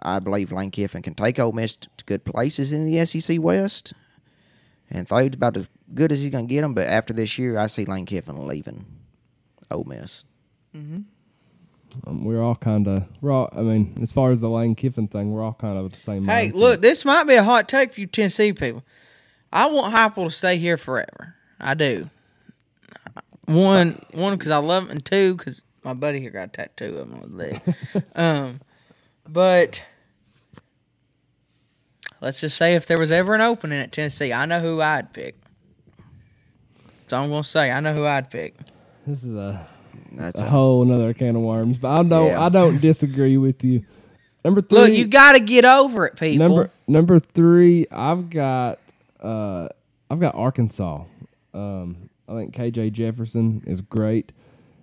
I 0.00 0.18
believe 0.20 0.52
Lane 0.52 0.70
Kiffin 0.70 1.02
can 1.02 1.14
take 1.14 1.38
Ole 1.38 1.52
Miss 1.52 1.76
to 1.76 1.88
good 2.06 2.24
places 2.24 2.72
in 2.72 2.86
the 2.86 3.04
SEC 3.04 3.40
West, 3.40 3.92
and 4.90 5.08
Thade's 5.08 5.36
about 5.36 5.56
as 5.56 5.66
good 5.94 6.12
as 6.12 6.22
he's 6.22 6.30
gonna 6.30 6.44
get 6.44 6.62
them. 6.62 6.74
But 6.74 6.88
after 6.88 7.12
this 7.12 7.38
year, 7.38 7.58
I 7.58 7.66
see 7.66 7.84
Lane 7.84 8.06
Kiffin 8.06 8.46
leaving 8.46 8.84
Ole 9.70 9.84
Miss. 9.84 10.24
Um, 12.06 12.24
we're 12.24 12.42
all 12.42 12.54
kind 12.54 12.86
of 12.86 13.04
we're 13.20 13.32
all. 13.32 13.48
I 13.52 13.62
mean, 13.62 13.98
as 14.02 14.12
far 14.12 14.30
as 14.30 14.40
the 14.40 14.48
Lane 14.48 14.74
Kiffin 14.74 15.08
thing, 15.08 15.32
we're 15.32 15.42
all 15.42 15.54
kind 15.54 15.76
of 15.76 15.90
the 15.90 15.98
same. 15.98 16.24
Hey, 16.24 16.50
mindset. 16.50 16.54
look, 16.54 16.82
this 16.82 17.04
might 17.04 17.24
be 17.24 17.34
a 17.34 17.42
hot 17.42 17.68
take 17.68 17.92
for 17.92 18.00
you 18.00 18.06
Tennessee 18.06 18.52
people. 18.52 18.84
I 19.52 19.66
want 19.66 19.94
Heupel 19.94 20.26
to 20.26 20.30
stay 20.30 20.58
here 20.58 20.76
forever. 20.76 21.34
I 21.58 21.74
do. 21.74 22.10
One, 23.46 24.04
one 24.12 24.36
because 24.36 24.52
I 24.52 24.58
love 24.58 24.84
him, 24.84 24.90
and 24.90 25.04
two 25.04 25.34
because 25.34 25.62
my 25.82 25.94
buddy 25.94 26.20
here 26.20 26.30
got 26.30 26.48
a 26.48 26.48
tattoo 26.48 26.98
of 26.98 27.08
him 27.08 27.14
on 27.14 27.20
his 27.22 27.30
leg. 27.30 27.60
um, 28.14 28.60
but 29.28 29.82
let's 32.20 32.40
just 32.40 32.56
say 32.56 32.74
if 32.74 32.86
there 32.86 32.98
was 32.98 33.12
ever 33.12 33.34
an 33.34 33.40
opening 33.40 33.80
at 33.80 33.92
Tennessee, 33.92 34.32
I 34.32 34.46
know 34.46 34.60
who 34.60 34.80
I'd 34.80 35.12
pick. 35.12 35.36
So 37.08 37.16
I'm 37.16 37.30
gonna 37.30 37.44
say 37.44 37.70
I 37.70 37.80
know 37.80 37.94
who 37.94 38.04
I'd 38.04 38.30
pick. 38.30 38.54
this 39.06 39.24
is 39.24 39.34
a, 39.34 39.66
That's 40.12 40.40
a 40.40 40.44
a, 40.44 40.48
whole 40.48 40.82
another 40.82 41.14
can 41.14 41.36
of 41.36 41.42
worms. 41.42 41.78
But 41.78 42.00
I 42.00 42.02
don't 42.02 42.26
Yeah. 42.26 42.44
I 42.44 42.48
don't 42.48 42.80
disagree 42.80 43.36
with 43.36 43.64
you. 43.64 43.84
Number 44.44 44.60
three. 44.60 44.78
Look, 44.78 44.92
you 44.92 45.06
got 45.06 45.32
to 45.32 45.40
get 45.40 45.64
over 45.64 46.06
it, 46.06 46.16
people. 46.16 46.46
number 46.46 46.70
number 46.86 47.18
three. 47.18 47.86
I've 47.90 48.30
got 48.30 48.78
uh, 49.20 49.68
I've 50.10 50.20
got 50.20 50.34
Arkansas. 50.34 51.04
Um, 51.54 52.08
I 52.28 52.34
think 52.34 52.54
KJ 52.54 52.92
Jefferson 52.92 53.62
is 53.66 53.80
great. 53.80 54.32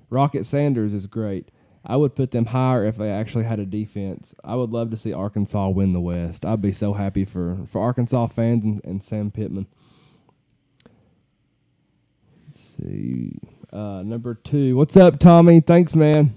Rocket 0.09 0.45
Sanders 0.45 0.93
is 0.93 1.07
great. 1.07 1.47
I 1.87 1.97
would 1.97 2.15
put 2.15 2.31
them 2.31 2.47
higher 2.47 2.85
if 2.85 2.97
they 2.97 3.11
actually 3.11 3.43
had 3.45 3.59
a 3.59 3.65
defense. 3.65 4.33
I 4.43 4.55
would 4.55 4.71
love 4.71 4.89
to 4.89 4.97
see 4.97 5.13
Arkansas 5.13 5.69
win 5.69 5.93
the 5.93 5.99
West. 5.99 6.43
I'd 6.45 6.61
be 6.61 6.71
so 6.71 6.93
happy 6.93 7.25
for, 7.25 7.57
for 7.69 7.81
Arkansas 7.81 8.27
fans 8.27 8.65
and, 8.65 8.81
and 8.83 9.03
Sam 9.03 9.29
Pittman. 9.29 9.67
Let's 12.47 12.59
see. 12.59 13.37
Uh, 13.71 14.01
number 14.03 14.33
two. 14.33 14.75
What's 14.75 14.97
up, 14.97 15.19
Tommy? 15.19 15.61
Thanks, 15.61 15.93
man. 15.93 16.35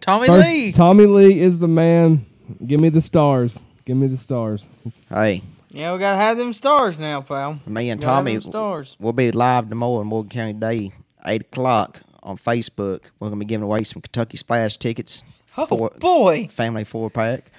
Tommy 0.00 0.26
First, 0.26 0.48
Lee. 0.48 0.72
Tommy 0.72 1.06
Lee 1.06 1.40
is 1.40 1.60
the 1.60 1.68
man. 1.68 2.26
Give 2.66 2.80
me 2.80 2.88
the 2.88 3.00
stars. 3.00 3.60
Give 3.84 3.96
me 3.96 4.08
the 4.08 4.16
stars. 4.16 4.66
hey, 5.10 5.42
yeah, 5.70 5.92
we 5.92 6.00
gotta 6.00 6.16
have 6.16 6.36
them 6.36 6.52
stars 6.52 6.98
now, 6.98 7.20
pal. 7.20 7.60
Me 7.66 7.90
and 7.90 8.00
Tommy 8.00 8.40
stars. 8.40 8.96
We'll 8.98 9.12
be 9.12 9.30
live 9.30 9.68
tomorrow 9.68 10.00
in 10.00 10.08
Morgan 10.08 10.30
County 10.30 10.52
Day, 10.54 10.92
eight 11.24 11.42
o'clock 11.42 12.00
on 12.22 12.36
Facebook. 12.36 13.00
We're 13.18 13.28
gonna 13.28 13.38
be 13.40 13.44
giving 13.46 13.64
away 13.64 13.82
some 13.84 14.02
Kentucky 14.02 14.36
Splash 14.36 14.76
tickets. 14.76 15.24
Oh 15.56 15.66
for 15.66 15.90
boy. 15.98 16.48
family 16.50 16.84
four 16.84 17.10
pack. 17.10 17.50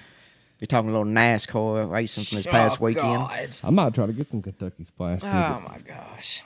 You're 0.58 0.66
talking 0.66 0.90
a 0.90 0.92
little 0.92 1.06
NASCAR 1.06 1.90
racing 1.90 2.24
from 2.24 2.36
this 2.36 2.46
past 2.46 2.78
Oh, 2.80 2.84
weekend. 2.84 3.04
God. 3.04 3.58
I 3.64 3.70
might 3.70 3.94
try 3.94 4.06
to 4.06 4.12
get 4.12 4.30
some 4.30 4.42
Kentucky 4.42 4.84
Splash. 4.84 5.20
Oh, 5.22 5.26
tickets. 5.26 5.66
Oh 5.66 5.68
my 5.68 5.78
gosh. 5.80 6.42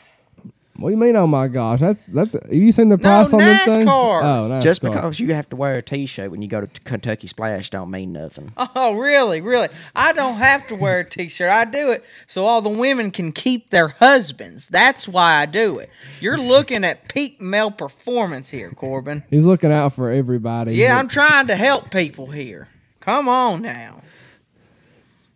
What 0.79 0.91
do 0.91 0.95
you 0.95 1.01
mean? 1.01 1.17
Oh 1.17 1.27
my 1.27 1.49
gosh, 1.49 1.81
that's 1.81 2.07
that's. 2.07 2.33
Have 2.33 2.53
you 2.53 2.73
seen 2.73 2.89
the 2.89 2.99
price 2.99 3.33
on 3.33 3.41
this 3.41 3.65
thing? 3.65 3.87
NASCAR. 3.87 4.23
Oh, 4.23 4.49
NASCAR. 4.51 4.63
Just 4.63 4.83
because 4.83 5.21
you 5.21 5.33
have 5.35 5.49
to 5.51 5.57
wear 5.57 5.79
a 5.79 5.83
T-shirt 5.83 6.31
when 6.31 6.43
you 6.43 6.49
go 6.49 6.61
to 6.61 6.81
Kentucky 6.83 7.27
Splash 7.27 7.71
don't 7.71 7.91
mean 7.91 8.13
nothing. 8.13 8.53
Oh, 8.57 8.95
really? 8.95 9.41
Really? 9.41 9.69
I 9.95 10.13
don't 10.13 10.37
have 10.37 10.67
to 10.69 10.75
wear 10.75 11.01
a 11.01 11.05
t-shirt. 11.05 11.51
I 11.51 11.65
do 11.65 11.91
it 11.91 12.05
so 12.27 12.45
all 12.45 12.61
the 12.61 12.69
women 12.69 13.11
can 13.11 13.33
keep 13.33 13.71
their 13.71 13.89
husbands. 13.89 14.69
That's 14.69 15.09
why 15.09 15.37
I 15.37 15.47
do 15.47 15.79
it. 15.79 15.91
You're 16.21 16.37
looking 16.37 16.85
at 16.85 17.09
peak 17.09 17.41
male 17.41 17.71
performance 17.71 18.51
here, 18.51 18.71
Corbin. 18.71 19.23
He's 19.31 19.45
looking 19.47 19.73
out 19.73 19.93
for 19.95 20.11
everybody. 20.11 20.75
Yeah, 20.75 20.99
I'm 20.99 21.09
trying 21.09 21.47
to 21.49 21.57
help 21.57 21.91
people 21.91 22.27
here. 22.27 22.69
Come 23.01 23.29
on 23.29 23.63
now. 23.63 24.03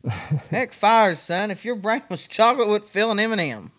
Heck, 0.50 0.72
fires, 0.72 1.18
son. 1.18 1.50
If 1.50 1.64
your 1.64 1.76
brain 1.76 2.02
was 2.08 2.26
chocolate, 2.26 2.68
would 2.68 2.84
fill 2.84 3.10
an 3.10 3.18
M&M. 3.18 3.70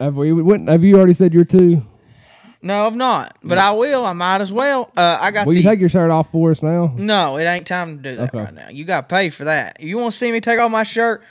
Have 0.00 0.16
we? 0.16 0.32
What, 0.32 0.60
have 0.62 0.82
you 0.82 0.96
already 0.96 1.12
said 1.12 1.34
your 1.34 1.44
two? 1.44 1.82
No, 2.62 2.86
I'm 2.86 2.98
not, 2.98 3.36
but 3.42 3.56
I 3.58 3.70
will. 3.72 4.04
I 4.04 4.12
might 4.12 4.40
as 4.42 4.52
well. 4.52 4.90
Uh, 4.96 5.16
I 5.20 5.30
got 5.30 5.46
Will 5.46 5.54
the. 5.54 5.60
you 5.60 5.66
take 5.68 5.80
your 5.80 5.88
shirt 5.88 6.10
off 6.10 6.30
for 6.30 6.50
us 6.50 6.62
now? 6.62 6.92
No, 6.96 7.38
it 7.38 7.44
ain't 7.44 7.66
time 7.66 7.96
to 7.96 8.02
do 8.10 8.16
that 8.16 8.28
Okay. 8.34 8.38
right 8.44 8.52
now. 8.52 8.68
You 8.68 8.84
got 8.84 9.08
to 9.08 9.14
pay 9.14 9.30
for 9.30 9.44
that. 9.44 9.80
You 9.80 9.96
want 9.96 10.12
to 10.12 10.18
see 10.18 10.30
me 10.30 10.40
take 10.42 10.58
off 10.58 10.70
my 10.70 10.82
shirt? 10.82 11.22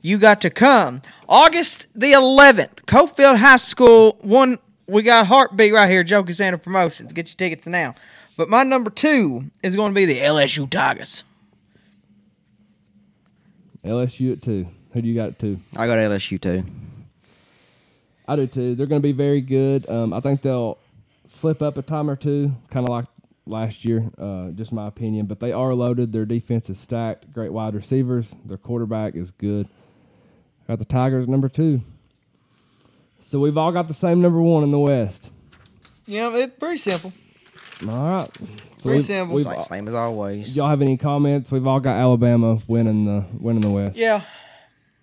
You 0.00 0.16
got 0.16 0.40
to 0.42 0.50
come. 0.50 1.02
August 1.28 1.88
the 1.94 2.12
11th, 2.12 2.84
Cofield 2.86 3.36
High 3.36 3.56
School. 3.56 4.16
One, 4.22 4.58
we 4.86 5.02
got 5.02 5.26
Heartbeat 5.26 5.74
right 5.74 5.90
here, 5.90 6.02
Joe 6.04 6.22
Casandra 6.24 6.62
Promotions. 6.62 7.12
Get 7.12 7.28
your 7.28 7.34
tickets 7.36 7.66
now. 7.66 7.94
But 8.38 8.48
my 8.48 8.62
number 8.62 8.88
two 8.88 9.50
is 9.62 9.76
going 9.76 9.90
to 9.92 9.94
be 9.94 10.06
the 10.06 10.20
LSU 10.20 10.70
Tigers. 10.70 11.24
LSU 13.84 14.32
at 14.32 14.42
two. 14.42 14.68
Who 14.92 15.02
do 15.02 15.08
you 15.08 15.14
got 15.14 15.28
at 15.28 15.38
two? 15.38 15.60
I 15.76 15.86
got 15.86 15.98
LSU 15.98 16.40
too. 16.40 16.64
I 18.28 18.36
do 18.36 18.46
too. 18.46 18.74
They're 18.74 18.86
going 18.86 19.00
to 19.02 19.06
be 19.06 19.12
very 19.12 19.40
good. 19.40 19.88
Um, 19.88 20.12
I 20.12 20.20
think 20.20 20.42
they'll 20.42 20.78
slip 21.26 21.62
up 21.62 21.78
a 21.78 21.82
time 21.82 22.08
or 22.10 22.14
two, 22.16 22.52
kind 22.70 22.86
of 22.86 22.90
like 22.90 23.06
last 23.46 23.84
year. 23.84 24.10
Uh, 24.18 24.50
just 24.50 24.72
my 24.72 24.86
opinion, 24.86 25.26
but 25.26 25.40
they 25.40 25.50
are 25.50 25.72
loaded. 25.74 26.12
Their 26.12 26.26
defense 26.26 26.68
is 26.68 26.78
stacked. 26.78 27.32
Great 27.32 27.52
wide 27.52 27.74
receivers. 27.74 28.34
Their 28.44 28.58
quarterback 28.58 29.14
is 29.14 29.30
good. 29.30 29.66
Got 30.68 30.78
the 30.78 30.84
Tigers 30.84 31.26
number 31.26 31.48
two. 31.48 31.80
So 33.22 33.38
we've 33.40 33.56
all 33.58 33.72
got 33.72 33.88
the 33.88 33.94
same 33.94 34.20
number 34.20 34.40
one 34.40 34.62
in 34.62 34.70
the 34.70 34.78
West. 34.78 35.30
Yeah, 36.06 36.34
it's 36.36 36.54
pretty 36.58 36.76
simple. 36.78 37.12
All 37.88 37.88
right. 38.10 38.30
So 38.74 38.82
Pretty 38.82 38.88
we've- 38.96 39.02
simple. 39.02 39.36
we've 39.36 39.44
Same, 39.44 39.60
same 39.60 39.88
as 39.88 39.94
always. 39.94 40.56
y'all 40.56 40.68
have 40.68 40.82
any 40.82 40.96
comments? 40.96 41.50
We've 41.50 41.66
all 41.66 41.80
got 41.80 41.96
Alabama 41.96 42.58
winning 42.66 43.04
the 43.06 43.24
winning 43.38 43.62
the 43.62 43.70
West. 43.70 43.96
Yeah. 43.96 44.22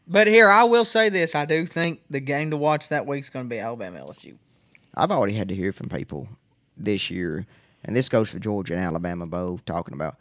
But 0.07 0.27
here, 0.27 0.49
I 0.49 0.63
will 0.63 0.85
say 0.85 1.09
this. 1.09 1.33
I 1.33 1.45
do 1.45 1.65
think 1.65 2.01
the 2.09 2.19
game 2.19 2.51
to 2.51 2.57
watch 2.57 2.89
that 2.89 3.07
week 3.07 3.23
is 3.23 3.29
going 3.29 3.45
to 3.45 3.49
be 3.49 3.59
Alabama 3.59 3.99
LSU. 3.99 4.37
I've 4.95 5.11
already 5.11 5.33
had 5.33 5.49
to 5.49 5.55
hear 5.55 5.73
from 5.73 5.89
people 5.89 6.29
this 6.77 7.09
year, 7.09 7.45
and 7.83 7.95
this 7.95 8.07
goes 8.07 8.29
for 8.29 8.39
Georgia 8.39 8.75
and 8.75 8.83
Alabama 8.83 9.25
both, 9.25 9.65
talking 9.65 9.93
about, 9.93 10.15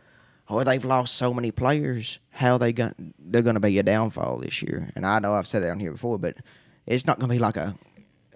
oh, 0.49 0.65
they've 0.65 0.85
lost 0.85 1.15
so 1.15 1.35
many 1.35 1.51
players. 1.51 2.19
How 2.31 2.57
they 2.59 2.73
got? 2.73 2.95
They're 3.19 3.43
going 3.43 3.55
to 3.55 3.61
be 3.61 3.79
a 3.79 3.83
downfall 3.83 4.39
this 4.39 4.63
year. 4.63 4.89
And 4.97 5.05
I 5.05 5.19
know 5.19 5.35
I've 5.35 5.47
said 5.47 5.63
that 5.63 5.71
on 5.71 5.81
here 5.81 5.93
before, 5.93 6.19
but 6.19 6.39
it's 6.87 7.07
not 7.07 7.19
going 7.19 7.29
to 7.29 7.35
be 7.35 7.39
like 7.41 7.57
a. 7.57 7.75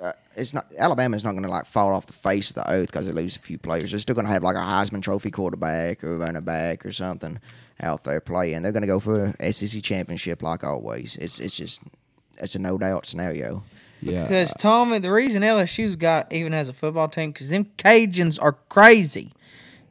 Uh, 0.00 0.12
it's 0.36 0.54
not 0.54 0.70
Alabama's 0.78 1.24
not 1.24 1.32
going 1.32 1.42
to 1.42 1.48
like 1.48 1.66
fall 1.66 1.92
off 1.92 2.06
the 2.06 2.12
face 2.12 2.50
of 2.50 2.54
the 2.56 2.70
earth 2.70 2.86
because 2.86 3.06
they 3.06 3.12
lose 3.12 3.36
a 3.36 3.40
few 3.40 3.58
players. 3.58 3.90
They're 3.90 3.98
still 3.98 4.14
going 4.14 4.26
to 4.26 4.32
have 4.32 4.44
like 4.44 4.54
a 4.54 4.60
Heisman 4.60 5.02
Trophy 5.02 5.32
quarterback 5.32 6.04
or 6.04 6.14
a 6.14 6.18
running 6.18 6.42
back 6.42 6.86
or 6.86 6.92
something 6.92 7.40
out 7.80 8.04
there 8.04 8.20
playing. 8.20 8.62
They're 8.62 8.72
going 8.72 8.82
to 8.82 8.86
go 8.86 9.00
for 9.00 9.34
a 9.40 9.52
SEC 9.52 9.82
championship 9.82 10.42
like 10.42 10.64
always. 10.64 11.16
It's 11.16 11.38
it's 11.40 11.56
just 11.56 11.80
it's 12.38 12.54
a 12.54 12.58
no 12.58 12.78
doubt 12.78 13.06
scenario. 13.06 13.62
Yeah. 14.00 14.22
Because 14.22 14.54
Tommy, 14.58 14.98
the 15.00 15.12
reason 15.12 15.42
LSU's 15.42 15.96
got 15.96 16.32
even 16.32 16.52
has 16.52 16.68
a 16.68 16.72
football 16.72 17.08
team, 17.08 17.30
because 17.30 17.48
them 17.48 17.64
Cajuns 17.76 18.38
are 18.40 18.52
crazy. 18.68 19.32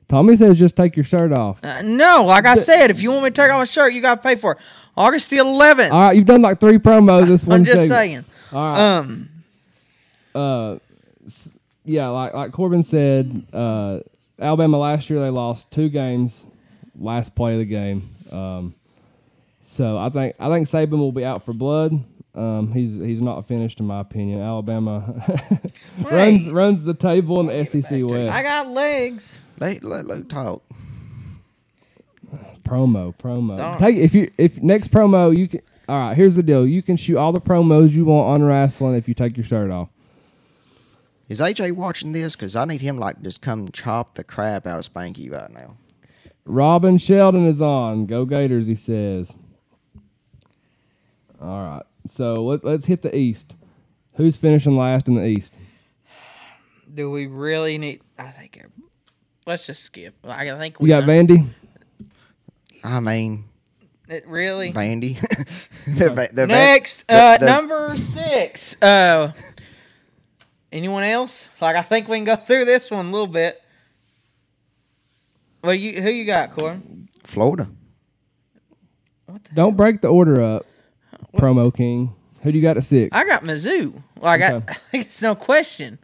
Tommy 0.08 0.38
says 0.38 0.58
just 0.58 0.78
take 0.78 0.96
your 0.96 1.04
shirt 1.04 1.38
off. 1.38 1.60
Uh, 1.64 1.82
no, 1.82 2.24
like 2.24 2.46
I 2.46 2.56
said, 2.56 2.90
if 2.92 3.02
you 3.02 3.12
want 3.12 3.24
me 3.26 3.30
to 3.30 3.36
take 3.36 3.52
off 3.52 3.60
my 3.60 3.66
shirt, 3.66 3.92
you 3.92 4.02
got 4.02 4.16
to 4.16 4.22
pay 4.22 4.36
for 4.36 4.54
it. 4.54 4.58
August 4.96 5.30
the 5.30 5.38
11th. 5.38 5.92
All 5.92 6.00
right, 6.00 6.16
you've 6.16 6.26
done 6.26 6.42
like 6.42 6.60
three 6.60 6.78
promos 6.78 7.28
this 7.28 7.46
one 7.46 7.60
I'm 7.60 7.66
just 7.66 7.88
segment. 7.88 8.26
saying. 8.26 8.26
All 8.54 8.72
right. 8.72 8.98
Um, 8.98 9.30
uh, 10.34 10.78
yeah, 11.84 12.08
like 12.08 12.34
like 12.34 12.52
Corbin 12.52 12.84
said, 12.84 13.46
uh, 13.52 14.00
Alabama 14.40 14.78
last 14.78 15.10
year 15.10 15.20
they 15.20 15.30
lost 15.30 15.70
two 15.72 15.90
games, 15.90 16.46
last 17.00 17.36
play 17.36 17.54
of 17.54 17.60
the 17.60 17.66
game. 17.66 18.16
Um, 18.32 18.76
so 19.64 19.98
I 19.98 20.10
think 20.10 20.36
I 20.40 20.50
think 20.50 20.68
Saban 20.68 20.98
will 20.98 21.12
be 21.12 21.26
out 21.26 21.44
for 21.44 21.54
blood. 21.54 22.04
Um, 22.34 22.72
he's 22.72 22.96
he's 22.96 23.22
not 23.22 23.46
finished 23.48 23.80
in 23.80 23.88
my 23.88 24.00
opinion. 24.00 24.42
Alabama 24.42 25.24
runs 26.00 26.50
runs 26.50 26.86
the 26.86 26.94
table 26.94 27.40
in 27.40 27.48
the 27.48 27.66
SEC 27.66 28.04
West. 28.04 28.32
I 28.32 28.44
got 28.44 28.70
legs. 28.70 29.42
Let, 29.60 29.84
let 29.84 30.06
Luke 30.06 30.30
talk. 30.30 30.62
promo, 32.64 33.16
promo. 33.16 33.56
Sorry. 33.56 33.80
Take 33.80 33.98
if 33.98 34.14
you 34.14 34.32
if 34.38 34.62
next 34.62 34.92
promo 34.92 35.36
you 35.36 35.48
can. 35.48 35.62
All 35.90 35.98
right, 35.98 36.16
here's 36.18 36.36
the 36.36 36.44
deal. 36.44 36.68
You 36.68 36.84
can 36.84 36.98
shoot 36.98 37.18
all 37.18 37.32
the 37.32 37.40
promos 37.40 37.92
you 37.92 38.06
want 38.06 38.42
on 38.42 38.48
wrestling 38.48 38.96
if 38.96 39.08
you 39.08 39.14
take 39.14 39.38
your 39.38 39.46
shirt 39.46 39.72
off. 39.72 39.90
Is 41.30 41.40
AJ 41.40 41.74
watching 41.74 42.12
this? 42.12 42.36
Because 42.36 42.56
I 42.56 42.66
need 42.66 42.82
him 42.82 42.98
like 42.98 43.22
just 43.22 43.42
come 43.42 43.70
chop 43.72 44.16
the 44.16 44.24
crap 44.24 44.68
out 44.68 44.80
of 44.80 44.94
Spanky 44.94 45.32
right 45.32 45.52
now. 45.52 45.78
Robin 46.48 46.98
Sheldon 46.98 47.46
is 47.46 47.62
on. 47.62 48.06
Go 48.06 48.26
Gators, 48.26 48.68
he 48.68 48.76
says. 48.76 49.34
All 51.42 51.48
right. 51.64 51.84
So 52.08 52.34
let, 52.36 52.64
let's 52.64 52.86
hit 52.86 53.02
the 53.02 53.16
East. 53.16 53.56
Who's 54.16 54.38
finishing 54.38 54.78
last 54.78 55.08
in 55.08 55.16
the 55.16 55.26
East? 55.26 55.54
Do 56.94 57.12
we 57.12 57.28
really 57.28 57.78
need? 57.78 58.02
I 58.18 58.30
think. 58.30 58.64
Let's 59.46 59.68
just 59.68 59.84
skip. 59.84 60.16
I 60.24 60.50
think 60.58 60.78
You 60.80 60.84
we 60.84 60.90
got 60.90 61.04
Vandy? 61.04 61.48
I 62.84 63.00
mean, 63.02 63.46
It 64.08 64.28
really. 64.28 64.72
Vandy. 64.74 65.20
the, 65.86 66.30
the 66.34 66.48
Next, 66.48 67.06
the- 67.08 67.14
uh, 67.14 67.38
the- 67.38 67.46
number 67.46 67.96
six. 67.98 68.82
Uh, 68.82 69.34
anyone 70.72 71.04
else? 71.04 71.50
Like 71.62 71.76
I 71.76 71.82
think 71.82 72.08
we 72.08 72.18
can 72.18 72.26
go 72.26 72.36
through 72.38 72.66
this 72.66 72.90
one 72.90 73.08
a 73.08 73.12
little 73.12 73.28
bit. 73.28 73.62
Well, 75.64 75.74
you 75.74 76.02
who 76.02 76.10
you 76.10 76.26
got, 76.26 76.52
Corbin? 76.52 77.10
Florida. 77.24 77.70
Don't 79.54 79.76
break 79.76 80.02
the 80.02 80.08
order 80.08 80.42
up, 80.42 80.66
Promo 81.36 81.74
King. 81.74 82.14
Who 82.42 82.52
do 82.52 82.58
you 82.58 82.62
got 82.62 82.78
at 82.78 82.84
six? 82.84 83.10
I 83.16 83.26
got 83.26 83.44
Mizzou. 83.44 84.02
Like 84.22 84.42
Okay. 84.42 84.64
I 84.68 84.74
think 84.92 85.06
it's 85.08 85.22
no 85.22 85.36
question. 85.36 86.00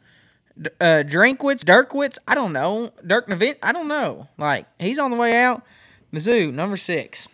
D- 0.60 0.70
Uh, 0.82 1.04
Drinkwitz, 1.06 1.64
Dirkwitz, 1.64 2.18
I 2.28 2.36
don't 2.36 2.54
know. 2.54 2.92
Dirk 3.06 3.28
Navin, 3.28 3.56
I 3.64 3.72
don't 3.72 3.88
know. 3.88 4.28
Like 4.38 4.66
he's 4.80 5.00
on 5.00 5.12
the 5.12 5.18
way 5.18 5.38
out. 5.42 5.64
Mizzou, 6.12 6.54
number 6.54 6.78
six. 6.78 7.28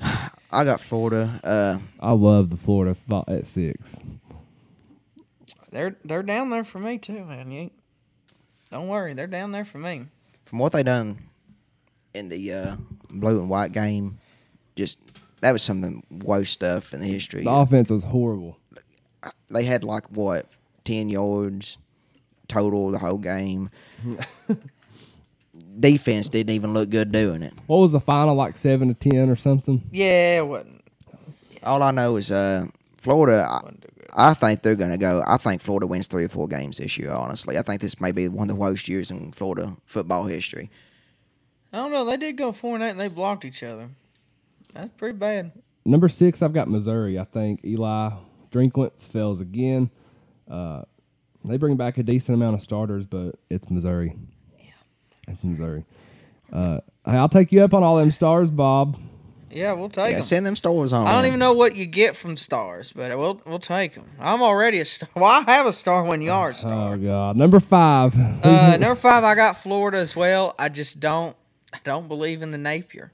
I 0.02 0.64
got 0.64 0.80
Florida. 0.80 1.40
Uh, 1.42 1.78
I 2.00 2.12
love 2.12 2.50
the 2.50 2.56
Florida 2.56 2.96
at 3.28 3.46
six. 3.46 3.98
They're 5.70 5.96
they're 6.04 6.22
down 6.22 6.50
there 6.50 6.64
for 6.64 6.78
me 6.78 6.98
too, 6.98 7.24
man. 7.24 7.50
You 7.50 7.70
don't 8.70 8.88
worry, 8.88 9.14
they're 9.14 9.26
down 9.26 9.52
there 9.52 9.64
for 9.64 9.78
me. 9.78 10.06
From 10.52 10.58
what 10.58 10.72
they 10.72 10.82
done 10.82 11.16
in 12.12 12.28
the 12.28 12.52
uh, 12.52 12.76
blue 13.08 13.40
and 13.40 13.48
white 13.48 13.72
game, 13.72 14.18
just 14.76 14.98
that 15.40 15.50
was 15.50 15.62
some 15.62 15.82
of 15.82 15.90
the 15.90 16.02
worst 16.26 16.52
stuff 16.52 16.92
in 16.92 17.00
the 17.00 17.06
history. 17.06 17.42
The 17.42 17.50
offense 17.50 17.90
was 17.90 18.04
horrible. 18.04 18.58
They 19.48 19.64
had 19.64 19.82
like 19.82 20.10
what 20.10 20.44
ten 20.84 21.08
yards 21.08 21.78
total 22.48 22.90
the 22.90 22.98
whole 22.98 23.16
game. 23.16 23.70
Defense 25.80 26.28
didn't 26.28 26.54
even 26.54 26.74
look 26.74 26.90
good 26.90 27.12
doing 27.12 27.42
it. 27.42 27.54
What 27.66 27.78
was 27.78 27.92
the 27.92 28.00
final? 28.00 28.34
Like 28.34 28.58
seven 28.58 28.88
to 28.88 29.10
ten 29.10 29.30
or 29.30 29.36
something? 29.36 29.82
Yeah, 29.90 30.40
it 30.40 30.46
wasn't. 30.46 30.82
All 31.62 31.82
I 31.82 31.92
know 31.92 32.16
is 32.16 32.30
uh, 32.30 32.66
Florida. 32.98 33.48
I, 33.48 33.70
I 34.14 34.34
think 34.34 34.62
they're 34.62 34.76
gonna 34.76 34.98
go. 34.98 35.24
I 35.26 35.36
think 35.38 35.62
Florida 35.62 35.86
wins 35.86 36.06
three 36.06 36.24
or 36.24 36.28
four 36.28 36.48
games 36.48 36.78
this 36.78 36.98
year. 36.98 37.12
Honestly, 37.12 37.58
I 37.58 37.62
think 37.62 37.80
this 37.80 38.00
may 38.00 38.12
be 38.12 38.28
one 38.28 38.44
of 38.44 38.48
the 38.48 38.60
worst 38.60 38.88
years 38.88 39.10
in 39.10 39.32
Florida 39.32 39.76
football 39.86 40.24
history. 40.24 40.70
I 41.72 41.78
don't 41.78 41.92
know. 41.92 42.04
They 42.04 42.18
did 42.18 42.36
go 42.36 42.52
four 42.52 42.74
and 42.74 42.84
eight, 42.84 42.90
and 42.90 43.00
they 43.00 43.08
blocked 43.08 43.44
each 43.44 43.62
other. 43.62 43.88
That's 44.74 44.90
pretty 44.96 45.16
bad. 45.18 45.52
Number 45.84 46.08
six, 46.08 46.42
I've 46.42 46.52
got 46.52 46.68
Missouri. 46.68 47.18
I 47.18 47.24
think 47.24 47.64
Eli 47.64 48.10
Drinkwitz 48.50 49.04
fails 49.06 49.40
again. 49.40 49.90
Uh, 50.48 50.82
they 51.44 51.56
bring 51.56 51.76
back 51.76 51.98
a 51.98 52.02
decent 52.02 52.36
amount 52.36 52.54
of 52.54 52.62
starters, 52.62 53.06
but 53.06 53.36
it's 53.50 53.70
Missouri. 53.70 54.14
Yeah, 54.58 54.72
it's 55.28 55.42
Missouri. 55.42 55.84
Uh, 56.52 56.80
hey, 57.04 57.12
I'll 57.12 57.28
take 57.28 57.50
you 57.50 57.62
up 57.62 57.72
on 57.74 57.82
all 57.82 57.96
them 57.96 58.10
stars, 58.10 58.50
Bob. 58.50 58.98
Yeah, 59.52 59.72
we'll 59.74 59.88
take 59.90 60.10
Yeah, 60.10 60.16
them. 60.16 60.22
send 60.22 60.46
them 60.46 60.56
stars 60.56 60.92
on. 60.92 61.06
I 61.06 61.12
don't 61.12 61.26
even 61.26 61.38
know 61.38 61.52
what 61.52 61.76
you 61.76 61.86
get 61.86 62.16
from 62.16 62.36
stars, 62.36 62.92
but 62.92 63.16
we'll 63.18 63.40
we'll 63.46 63.58
take 63.58 63.94
them. 63.94 64.06
I'm 64.18 64.42
already 64.42 64.80
a 64.80 64.84
star. 64.84 65.08
Well, 65.14 65.24
I 65.24 65.42
have 65.52 65.66
a 65.66 65.72
star 65.72 66.04
when 66.04 66.20
you 66.22 66.32
are 66.32 66.50
a 66.50 66.54
star. 66.54 66.94
Oh 66.94 66.96
God, 66.98 67.36
number 67.36 67.60
five. 67.60 68.14
Uh, 68.42 68.76
number 68.78 68.94
five, 68.96 69.24
I 69.24 69.34
got 69.34 69.56
Florida 69.62 69.98
as 69.98 70.16
well. 70.16 70.54
I 70.58 70.68
just 70.68 71.00
don't, 71.00 71.36
I 71.72 71.78
don't 71.84 72.08
believe 72.08 72.42
in 72.42 72.50
the 72.50 72.58
Napier. 72.58 73.12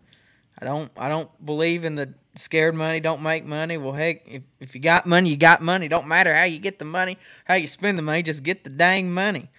I 0.61 0.65
don't, 0.65 0.91
I 0.97 1.09
don't 1.09 1.31
believe 1.45 1.85
in 1.85 1.95
the 1.97 2.15
scared 2.35 2.75
money 2.75 3.01
don't 3.01 3.23
make 3.23 3.45
money. 3.45 3.77
Well, 3.77 3.93
heck, 3.93 4.23
if, 4.27 4.43
if 4.61 4.75
you 4.75 4.81
got 4.81 5.07
money, 5.07 5.31
you 5.31 5.37
got 5.37 5.61
money. 5.61 5.89
Don't 5.89 6.07
matter 6.07 6.33
how 6.35 6.45
you 6.45 6.59
get 6.61 6.79
the 6.79 6.85
money, 6.85 7.19
how 7.47 7.55
you 7.55 7.67
spend 7.67 7.99
the 7.99 8.03
money, 8.03 8.23
just 8.23 8.43
get 8.45 8.63
the 8.65 8.71
dang 8.71 9.11
money. 9.13 9.51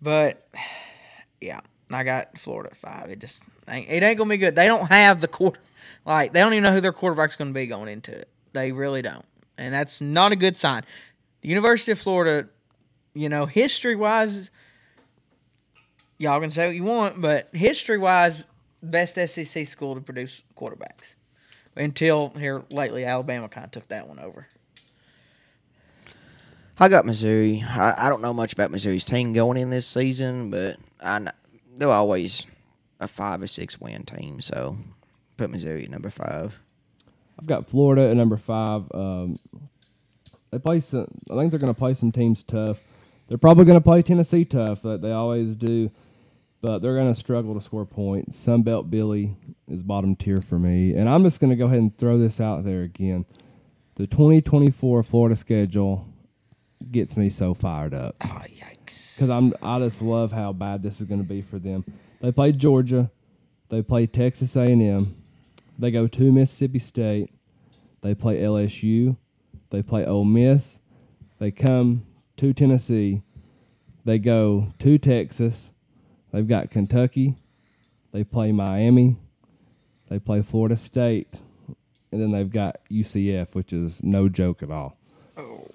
But 0.00 0.48
yeah, 1.40 1.60
I 1.90 2.02
got 2.04 2.38
Florida 2.38 2.70
at 2.70 2.76
five. 2.76 3.10
It 3.10 3.18
just 3.20 3.42
ain't, 3.68 3.88
it 3.90 4.02
ain't 4.02 4.18
gonna 4.18 4.30
be 4.30 4.36
good. 4.38 4.54
They 4.56 4.66
don't 4.66 4.88
have 4.90 5.20
the 5.20 5.28
quarter, 5.28 5.60
like 6.04 6.32
they 6.32 6.40
don't 6.40 6.52
even 6.52 6.64
know 6.64 6.72
who 6.72 6.80
their 6.80 6.92
quarterback's 6.92 7.36
gonna 7.36 7.52
be 7.52 7.66
going 7.66 7.88
into 7.88 8.12
it. 8.12 8.28
They 8.52 8.72
really 8.72 9.02
don't, 9.02 9.24
and 9.56 9.72
that's 9.72 10.00
not 10.00 10.32
a 10.32 10.36
good 10.36 10.56
sign. 10.56 10.84
The 11.40 11.48
University 11.48 11.92
of 11.92 11.98
Florida, 11.98 12.48
you 13.14 13.28
know, 13.28 13.46
history 13.46 13.96
wise 13.96 14.50
y'all 16.18 16.40
can 16.40 16.50
say 16.50 16.66
what 16.66 16.76
you 16.76 16.84
want, 16.84 17.20
but 17.20 17.48
history 17.52 17.98
wise, 17.98 18.44
best 18.82 19.14
SEC 19.14 19.66
school 19.66 19.94
to 19.94 20.00
produce 20.00 20.42
quarterbacks. 20.56 21.14
Until 21.76 22.30
here 22.30 22.64
lately, 22.70 23.04
Alabama 23.04 23.48
kind 23.48 23.64
of 23.64 23.70
took 23.70 23.88
that 23.88 24.08
one 24.08 24.18
over. 24.18 24.48
I 26.80 26.88
got 26.88 27.06
Missouri. 27.06 27.64
I, 27.66 28.06
I 28.06 28.08
don't 28.08 28.20
know 28.20 28.34
much 28.34 28.52
about 28.52 28.70
Missouri's 28.70 29.04
team 29.04 29.32
going 29.32 29.56
in 29.56 29.70
this 29.70 29.86
season, 29.86 30.50
but 30.50 30.76
I 31.00 31.24
they're 31.76 31.90
always 31.90 32.46
a 32.98 33.06
five 33.06 33.42
or 33.42 33.46
six 33.46 33.80
win 33.80 34.02
team. 34.02 34.40
So 34.40 34.76
put 35.38 35.50
Missouri 35.50 35.84
at 35.84 35.90
number 35.90 36.10
five. 36.10 36.58
I've 37.40 37.46
got 37.46 37.66
Florida 37.68 38.10
at 38.10 38.16
number 38.16 38.36
five. 38.36 38.82
Um, 38.92 39.38
they 40.50 40.58
play 40.58 40.80
some. 40.80 41.06
I 41.30 41.34
think 41.36 41.50
they're 41.50 41.60
going 41.60 41.72
to 41.72 41.78
play 41.78 41.94
some 41.94 42.12
teams 42.12 42.42
tough. 42.42 42.80
They're 43.28 43.38
probably 43.38 43.64
going 43.64 43.78
to 43.78 43.84
play 43.84 44.02
Tennessee 44.02 44.44
tough, 44.44 44.82
that 44.82 45.02
they 45.02 45.12
always 45.12 45.54
do, 45.54 45.90
but 46.62 46.78
they're 46.80 46.94
going 46.94 47.12
to 47.12 47.18
struggle 47.18 47.54
to 47.54 47.60
score 47.60 47.84
points. 47.84 48.36
Sunbelt 48.44 48.88
Billy 48.90 49.36
is 49.68 49.82
bottom 49.82 50.16
tier 50.16 50.40
for 50.40 50.58
me, 50.58 50.94
and 50.94 51.08
I'm 51.08 51.22
just 51.22 51.38
going 51.38 51.50
to 51.50 51.56
go 51.56 51.66
ahead 51.66 51.78
and 51.78 51.96
throw 51.96 52.18
this 52.18 52.40
out 52.40 52.64
there 52.64 52.82
again. 52.82 53.26
The 53.96 54.06
2024 54.06 55.02
Florida 55.02 55.36
schedule 55.36 56.06
gets 56.90 57.16
me 57.16 57.28
so 57.28 57.52
fired 57.54 57.92
up 57.92 58.14
Oh, 58.24 58.26
yikes. 58.48 59.16
because 59.16 59.28
I'm 59.30 59.52
I 59.60 59.78
just 59.80 60.00
love 60.00 60.30
how 60.32 60.52
bad 60.52 60.82
this 60.82 61.00
is 61.00 61.06
going 61.06 61.20
to 61.20 61.28
be 61.28 61.42
for 61.42 61.58
them. 61.58 61.84
They 62.20 62.32
play 62.32 62.52
Georgia, 62.52 63.10
they 63.68 63.82
play 63.82 64.06
Texas 64.06 64.56
A&M, 64.56 65.14
they 65.78 65.90
go 65.90 66.06
to 66.06 66.32
Mississippi 66.32 66.78
State, 66.78 67.30
they 68.02 68.14
play 68.14 68.38
LSU, 68.40 69.16
they 69.70 69.82
play 69.82 70.04
Ole 70.04 70.24
Miss, 70.24 70.78
they 71.38 71.50
come 71.50 72.04
to 72.36 72.52
Tennessee, 72.52 73.22
they 74.04 74.18
go 74.18 74.68
to 74.80 74.98
Texas, 74.98 75.72
they've 76.32 76.48
got 76.48 76.70
Kentucky, 76.70 77.34
they 78.12 78.24
play 78.24 78.52
Miami, 78.52 79.16
they 80.08 80.18
play 80.18 80.42
Florida 80.42 80.76
State, 80.76 81.28
and 82.10 82.20
then 82.20 82.32
they've 82.32 82.50
got 82.50 82.80
UCF, 82.90 83.54
which 83.54 83.72
is 83.72 84.02
no 84.02 84.28
joke 84.28 84.62
at 84.62 84.70
all. 84.70 84.96
Oh, 85.36 85.66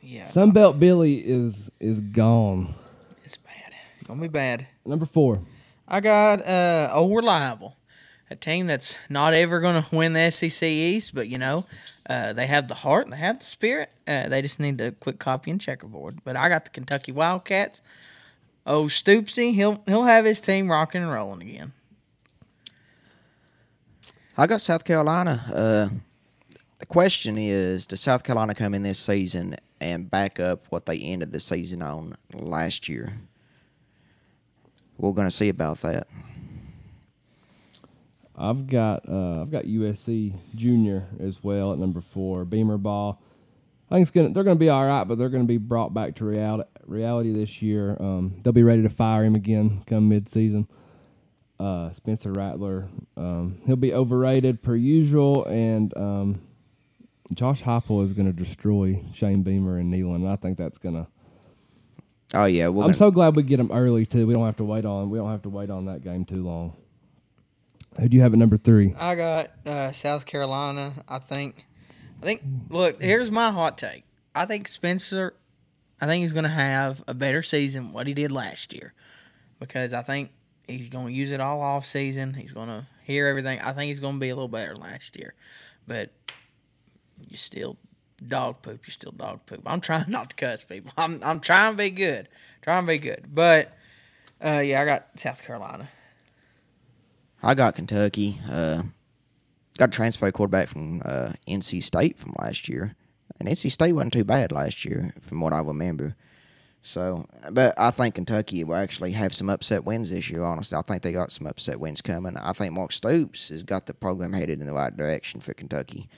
Yeah, 0.00 0.24
Sunbelt 0.24 0.78
Billy 0.78 1.18
is 1.18 1.70
is 1.80 2.00
gone. 2.00 2.74
it's 3.24 3.36
bad. 3.36 3.74
It's 3.98 4.08
Gonna 4.08 4.22
be 4.22 4.28
bad. 4.28 4.66
Number 4.84 5.06
four. 5.06 5.40
I 5.88 6.00
got 6.00 6.44
uh, 6.46 6.90
oh 6.92 7.14
reliable, 7.14 7.76
a 8.30 8.36
team 8.36 8.66
that's 8.66 8.96
not 9.08 9.34
ever 9.34 9.60
gonna 9.60 9.86
win 9.92 10.12
the 10.12 10.30
SEC 10.30 10.62
East, 10.62 11.14
but 11.14 11.28
you 11.28 11.38
know, 11.38 11.66
uh, 12.08 12.32
they 12.32 12.46
have 12.46 12.68
the 12.68 12.74
heart, 12.74 13.04
and 13.04 13.12
they 13.12 13.18
have 13.18 13.38
the 13.38 13.44
spirit. 13.44 13.90
Uh, 14.06 14.28
they 14.28 14.42
just 14.42 14.60
need 14.60 14.78
to 14.78 14.92
quit 14.92 15.18
copying 15.18 15.58
checkerboard. 15.58 16.18
But 16.24 16.36
I 16.36 16.48
got 16.48 16.64
the 16.64 16.70
Kentucky 16.70 17.12
Wildcats. 17.12 17.82
Oh, 18.66 18.84
Stoopsy, 18.84 19.54
he'll 19.54 19.82
he'll 19.86 20.04
have 20.04 20.24
his 20.24 20.40
team 20.40 20.70
rocking 20.70 21.02
and 21.02 21.12
rolling 21.12 21.42
again. 21.42 21.72
I 24.36 24.46
got 24.46 24.60
South 24.60 24.84
Carolina. 24.84 25.44
Uh, 25.48 25.88
the 26.78 26.86
question 26.86 27.38
is, 27.38 27.86
does 27.86 28.00
South 28.00 28.22
Carolina 28.22 28.54
come 28.54 28.74
in 28.74 28.82
this 28.82 28.98
season 28.98 29.56
and 29.80 30.10
back 30.10 30.40
up 30.40 30.64
what 30.70 30.86
they 30.86 30.98
ended 30.98 31.32
the 31.32 31.40
season 31.40 31.82
on 31.82 32.14
last 32.32 32.88
year. 32.88 33.14
We're 34.98 35.12
going 35.12 35.26
to 35.26 35.34
see 35.34 35.48
about 35.48 35.80
that. 35.82 36.06
I've 38.36 38.66
got 38.66 39.08
uh, 39.08 39.42
I've 39.42 39.50
got 39.50 39.64
USC 39.64 40.34
Junior 40.54 41.06
as 41.18 41.42
well 41.42 41.72
at 41.72 41.78
number 41.78 42.00
four. 42.00 42.44
Beamer 42.44 42.78
ball. 42.78 43.22
I 43.90 43.94
think 43.94 44.02
it's 44.02 44.10
gonna 44.10 44.30
they're 44.30 44.44
gonna 44.44 44.56
be 44.56 44.68
all 44.68 44.84
right, 44.84 45.04
but 45.04 45.16
they're 45.16 45.30
gonna 45.30 45.44
be 45.44 45.58
brought 45.58 45.94
back 45.94 46.16
to 46.16 46.24
reality 46.24 46.68
reality 46.86 47.32
this 47.32 47.62
year. 47.62 47.96
Um, 47.98 48.40
they'll 48.42 48.52
be 48.52 48.62
ready 48.62 48.82
to 48.82 48.90
fire 48.90 49.24
him 49.24 49.34
again 49.34 49.82
come 49.86 50.08
mid 50.08 50.28
season. 50.28 50.68
Uh, 51.58 51.90
Spencer 51.92 52.32
Rattler, 52.32 52.86
um, 53.16 53.62
he'll 53.64 53.76
be 53.76 53.94
overrated 53.94 54.62
per 54.62 54.76
usual, 54.76 55.46
and 55.46 55.96
um, 55.96 56.42
Josh 57.32 57.62
Heupel 57.62 58.04
is 58.04 58.12
going 58.12 58.26
to 58.26 58.32
destroy 58.32 59.02
Shane 59.14 59.42
Beamer 59.42 59.78
and 59.78 59.90
Neyland. 59.92 60.16
And 60.16 60.28
I 60.28 60.36
think 60.36 60.58
that's 60.58 60.76
gonna. 60.76 61.06
Oh 62.34 62.44
yeah, 62.44 62.68
we're 62.68 62.82
I'm 62.82 62.88
gonna, 62.88 62.94
so 62.94 63.10
glad 63.10 63.36
we 63.36 63.42
get 63.42 63.58
him 63.58 63.70
early 63.72 64.04
too. 64.04 64.26
We 64.26 64.34
don't 64.34 64.44
have 64.44 64.58
to 64.58 64.64
wait 64.64 64.84
on. 64.84 65.08
We 65.08 65.16
don't 65.16 65.30
have 65.30 65.42
to 65.42 65.48
wait 65.48 65.70
on 65.70 65.86
that 65.86 66.04
game 66.04 66.26
too 66.26 66.44
long. 66.44 66.76
Who 67.98 68.08
do 68.08 68.16
you 68.16 68.22
have 68.22 68.32
at 68.32 68.38
number 68.38 68.56
three? 68.56 68.94
I 68.98 69.14
got 69.14 69.50
uh, 69.64 69.92
South 69.92 70.26
Carolina. 70.26 70.92
I 71.08 71.18
think. 71.18 71.66
I 72.22 72.24
think. 72.24 72.42
Look, 72.68 73.02
here's 73.02 73.30
my 73.30 73.50
hot 73.50 73.78
take. 73.78 74.04
I 74.34 74.44
think 74.44 74.68
Spencer. 74.68 75.34
I 76.00 76.06
think 76.06 76.22
he's 76.22 76.34
going 76.34 76.44
to 76.44 76.50
have 76.50 77.02
a 77.08 77.14
better 77.14 77.42
season 77.42 77.92
what 77.92 78.06
he 78.06 78.12
did 78.12 78.30
last 78.30 78.74
year, 78.74 78.92
because 79.58 79.94
I 79.94 80.02
think 80.02 80.30
he's 80.66 80.90
going 80.90 81.06
to 81.06 81.12
use 81.12 81.30
it 81.30 81.40
all 81.40 81.62
off 81.62 81.86
season. 81.86 82.34
He's 82.34 82.52
going 82.52 82.68
to 82.68 82.86
hear 83.04 83.28
everything. 83.28 83.60
I 83.60 83.72
think 83.72 83.88
he's 83.88 84.00
going 84.00 84.14
to 84.14 84.20
be 84.20 84.28
a 84.28 84.34
little 84.34 84.48
better 84.48 84.76
last 84.76 85.16
year, 85.16 85.34
but 85.86 86.10
you 87.18 87.36
still 87.36 87.78
dog 88.26 88.60
poop. 88.62 88.86
You 88.86 88.92
still 88.92 89.12
dog 89.12 89.40
poop. 89.46 89.62
I'm 89.64 89.80
trying 89.80 90.04
not 90.10 90.30
to 90.30 90.36
cuss 90.36 90.64
people. 90.64 90.92
I'm 90.98 91.22
I'm 91.22 91.40
trying 91.40 91.72
to 91.72 91.78
be 91.78 91.90
good. 91.90 92.28
Trying 92.60 92.82
to 92.82 92.88
be 92.88 92.98
good, 92.98 93.24
but 93.32 93.72
uh, 94.44 94.60
yeah, 94.64 94.82
I 94.82 94.84
got 94.84 95.08
South 95.16 95.42
Carolina. 95.42 95.88
I 97.46 97.54
got 97.54 97.76
Kentucky. 97.76 98.40
Uh, 98.50 98.82
got 99.78 99.90
a 99.90 99.92
transfer 99.92 100.32
quarterback 100.32 100.66
from 100.66 101.00
uh, 101.04 101.30
NC 101.46 101.80
State 101.80 102.18
from 102.18 102.34
last 102.40 102.68
year, 102.68 102.96
and 103.38 103.48
NC 103.48 103.70
State 103.70 103.92
wasn't 103.92 104.14
too 104.14 104.24
bad 104.24 104.50
last 104.50 104.84
year, 104.84 105.14
from 105.20 105.40
what 105.40 105.52
I 105.52 105.60
remember. 105.60 106.16
So, 106.82 107.24
but 107.52 107.72
I 107.78 107.92
think 107.92 108.16
Kentucky 108.16 108.64
will 108.64 108.74
actually 108.74 109.12
have 109.12 109.32
some 109.32 109.48
upset 109.48 109.84
wins 109.84 110.10
this 110.10 110.28
year. 110.28 110.42
Honestly, 110.42 110.76
I 110.76 110.82
think 110.82 111.02
they 111.02 111.12
got 111.12 111.30
some 111.30 111.46
upset 111.46 111.78
wins 111.78 112.02
coming. 112.02 112.36
I 112.36 112.52
think 112.52 112.72
Mark 112.72 112.90
Stoops 112.90 113.50
has 113.50 113.62
got 113.62 113.86
the 113.86 113.94
program 113.94 114.32
headed 114.32 114.60
in 114.60 114.66
the 114.66 114.72
right 114.72 114.96
direction 114.96 115.40
for 115.40 115.54
Kentucky, 115.54 116.08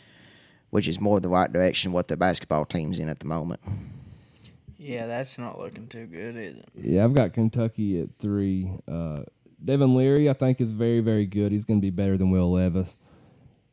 which 0.70 0.88
is 0.88 0.98
more 0.98 1.20
the 1.20 1.28
right 1.28 1.52
direction 1.52 1.92
what 1.92 2.08
the 2.08 2.16
basketball 2.16 2.64
team's 2.64 2.98
in 2.98 3.10
at 3.10 3.18
the 3.18 3.26
moment. 3.26 3.60
Yeah, 4.78 5.06
that's 5.06 5.36
not 5.36 5.58
looking 5.58 5.88
too 5.88 6.06
good, 6.06 6.36
is 6.36 6.56
it? 6.56 6.68
Yeah, 6.74 7.04
I've 7.04 7.12
got 7.12 7.34
Kentucky 7.34 8.00
at 8.00 8.08
three. 8.18 8.70
Uh, 8.86 9.24
Devin 9.64 9.94
Leary, 9.96 10.28
I 10.30 10.32
think, 10.32 10.60
is 10.60 10.70
very, 10.70 11.00
very 11.00 11.26
good. 11.26 11.52
He's 11.52 11.64
going 11.64 11.80
to 11.80 11.84
be 11.84 11.90
better 11.90 12.16
than 12.16 12.30
Will 12.30 12.52
Levis. 12.52 12.96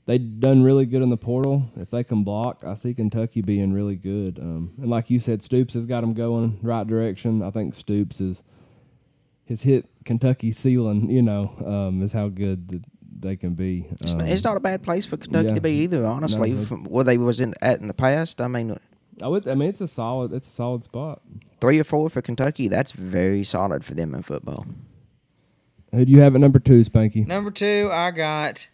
They've 0.08 0.40
done 0.40 0.62
really 0.64 0.86
good 0.86 1.02
in 1.02 1.10
the 1.10 1.18
portal. 1.18 1.68
If 1.78 1.90
they 1.90 2.04
can 2.04 2.24
block, 2.24 2.64
I 2.64 2.76
see 2.76 2.94
Kentucky 2.94 3.42
being 3.42 3.74
really 3.74 3.96
good. 3.96 4.38
Um, 4.40 4.74
and 4.80 4.90
like 4.90 5.10
you 5.10 5.20
said, 5.20 5.42
Stoops 5.42 5.74
has 5.74 5.86
got 5.86 6.02
them 6.02 6.14
going 6.14 6.60
right 6.62 6.86
direction. 6.86 7.42
I 7.42 7.50
think 7.50 7.74
Stoops 7.74 8.22
is 8.22 8.44
has 9.48 9.62
hit 9.62 9.88
Kentucky 10.06 10.52
ceiling. 10.52 11.10
You 11.10 11.24
know, 11.24 11.54
um, 11.66 12.04
is 12.04 12.12
how 12.12 12.30
good 12.30 12.68
that 12.68 12.84
they 13.20 13.36
can 13.36 13.56
be. 13.56 13.88
It's, 14.02 14.14
Um, 14.14 14.20
not, 14.20 14.28
it's 14.28 14.44
not 14.44 14.58
a 14.58 14.60
bad 14.60 14.84
place 14.84 15.08
for 15.08 15.18
Kentucky 15.18 15.50
yeah. 15.50 15.56
to 15.56 15.62
be 15.62 15.72
either. 15.84 16.06
Honestly, 16.06 16.52
No, 16.52 16.66
from 16.66 16.84
where 16.86 17.04
they 17.04 17.18
was 17.18 17.40
in 17.40 17.56
at 17.62 17.80
in 17.82 17.88
the 17.88 17.94
past. 17.96 18.42
I 18.42 18.48
mean, 18.48 18.78
I 19.24 19.28
would. 19.28 19.48
I 19.48 19.56
mean, 19.56 19.70
it's 19.70 19.82
a 19.82 19.88
solid. 19.88 20.34
It's 20.34 20.48
a 20.48 20.52
solid 20.52 20.84
spot. 20.84 21.22
three 21.60 21.80
or 21.80 21.84
four 21.84 22.12
for 22.12 22.22
Kentucky. 22.22 22.68
That's 22.68 22.92
very 22.92 23.44
solid 23.44 23.84
for 23.84 23.96
them 23.96 24.14
in 24.14 24.22
football. 24.22 24.68
Who 25.96 26.04
do 26.04 26.12
you 26.12 26.20
have 26.22 26.36
at 26.36 26.42
number 26.42 26.60
two, 26.60 26.82
Spanky? 26.82 27.26
Number 27.26 27.52
two, 27.52 27.90
I 27.92 28.12
got 28.12 28.68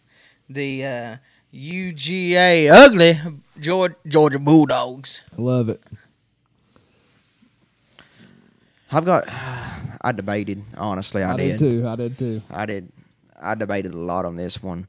the 0.48 0.84
uh, 0.84 1.16
UGA 1.54 2.68
ugly 2.68 3.16
Georgia, 3.60 3.94
Georgia 4.06 4.38
Bulldogs. 4.40 5.22
I 5.38 5.40
love 5.40 5.68
it. 5.68 5.80
I've 8.90 9.04
got. 9.04 9.24
I 10.04 10.10
debated. 10.10 10.64
Honestly, 10.76 11.22
I, 11.22 11.34
I 11.34 11.36
did 11.36 11.58
too. 11.60 11.86
I 11.86 11.94
did 11.94 12.18
too. 12.18 12.42
I 12.50 12.66
did. 12.66 12.90
I 13.40 13.54
debated 13.54 13.94
a 13.94 13.98
lot 13.98 14.24
on 14.24 14.34
this 14.34 14.60
one. 14.60 14.88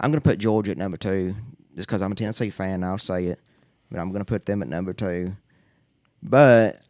I'm 0.00 0.10
going 0.10 0.20
to 0.20 0.28
put 0.28 0.40
Georgia 0.40 0.72
at 0.72 0.78
number 0.78 0.96
two 0.96 1.36
just 1.76 1.86
because 1.86 2.02
I'm 2.02 2.10
a 2.10 2.16
Tennessee 2.16 2.50
fan. 2.50 2.82
I'll 2.82 2.98
say 2.98 3.26
it, 3.26 3.38
but 3.88 4.00
I'm 4.00 4.10
going 4.10 4.24
to 4.24 4.28
put 4.28 4.46
them 4.46 4.62
at 4.62 4.68
number 4.68 4.92
two. 4.92 5.36
But 6.24 6.80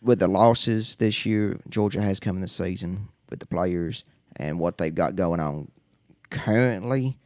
with 0.00 0.20
the 0.20 0.28
losses 0.28 0.96
this 0.96 1.26
year, 1.26 1.58
Georgia 1.68 2.00
has 2.00 2.18
come 2.18 2.36
in 2.36 2.40
the 2.40 2.48
season 2.48 3.08
with 3.28 3.40
the 3.40 3.46
players 3.46 4.04
and 4.38 4.58
what 4.58 4.78
they've 4.78 4.94
got 4.94 5.16
going 5.16 5.40
on 5.40 5.70
currently 6.30 7.18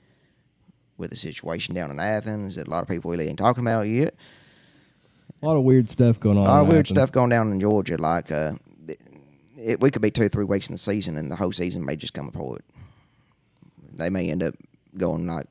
with 0.97 1.11
the 1.11 1.17
situation 1.17 1.75
down 1.75 1.91
in 1.91 1.99
Athens 1.99 2.57
that 2.57 2.69
a 2.69 2.71
lot 2.71 2.83
of 2.83 2.89
people 2.89 3.11
really 3.11 3.29
ain't 3.29 3.39
talking 3.39 3.65
about 3.65 3.83
yet. 3.83 4.15
A 5.43 5.47
lot 5.47 5.57
of 5.57 5.65
weird 5.65 5.89
stuff 5.89 6.21
going 6.21 6.39
on. 6.39 6.47
A 6.47 6.51
lot 6.51 6.63
of 6.63 6.69
weird 6.69 6.87
Athens. 6.87 6.89
stuff 6.91 7.13
going 7.13 7.31
down 7.31 7.51
in 7.51 7.59
Georgia. 7.61 7.97
Like, 7.97 8.31
uh, 8.31 8.53
it, 9.59 9.81
we 9.81 9.91
could 9.91 10.03
be 10.03 10.11
two 10.11 10.23
or 10.25 10.29
three 10.29 10.45
weeks 10.45 10.69
in 10.69 10.73
the 10.75 10.79
season, 10.79 11.17
and 11.17 11.31
the 11.31 11.37
whole 11.37 11.53
season 11.53 11.85
may 11.85 11.97
just 11.97 12.15
come 12.15 12.29
apart. 12.29 12.65
They 13.95 14.09
may 14.09 14.31
end 14.31 14.43
up 14.43 14.55
going 14.97 15.27
like 15.27 15.47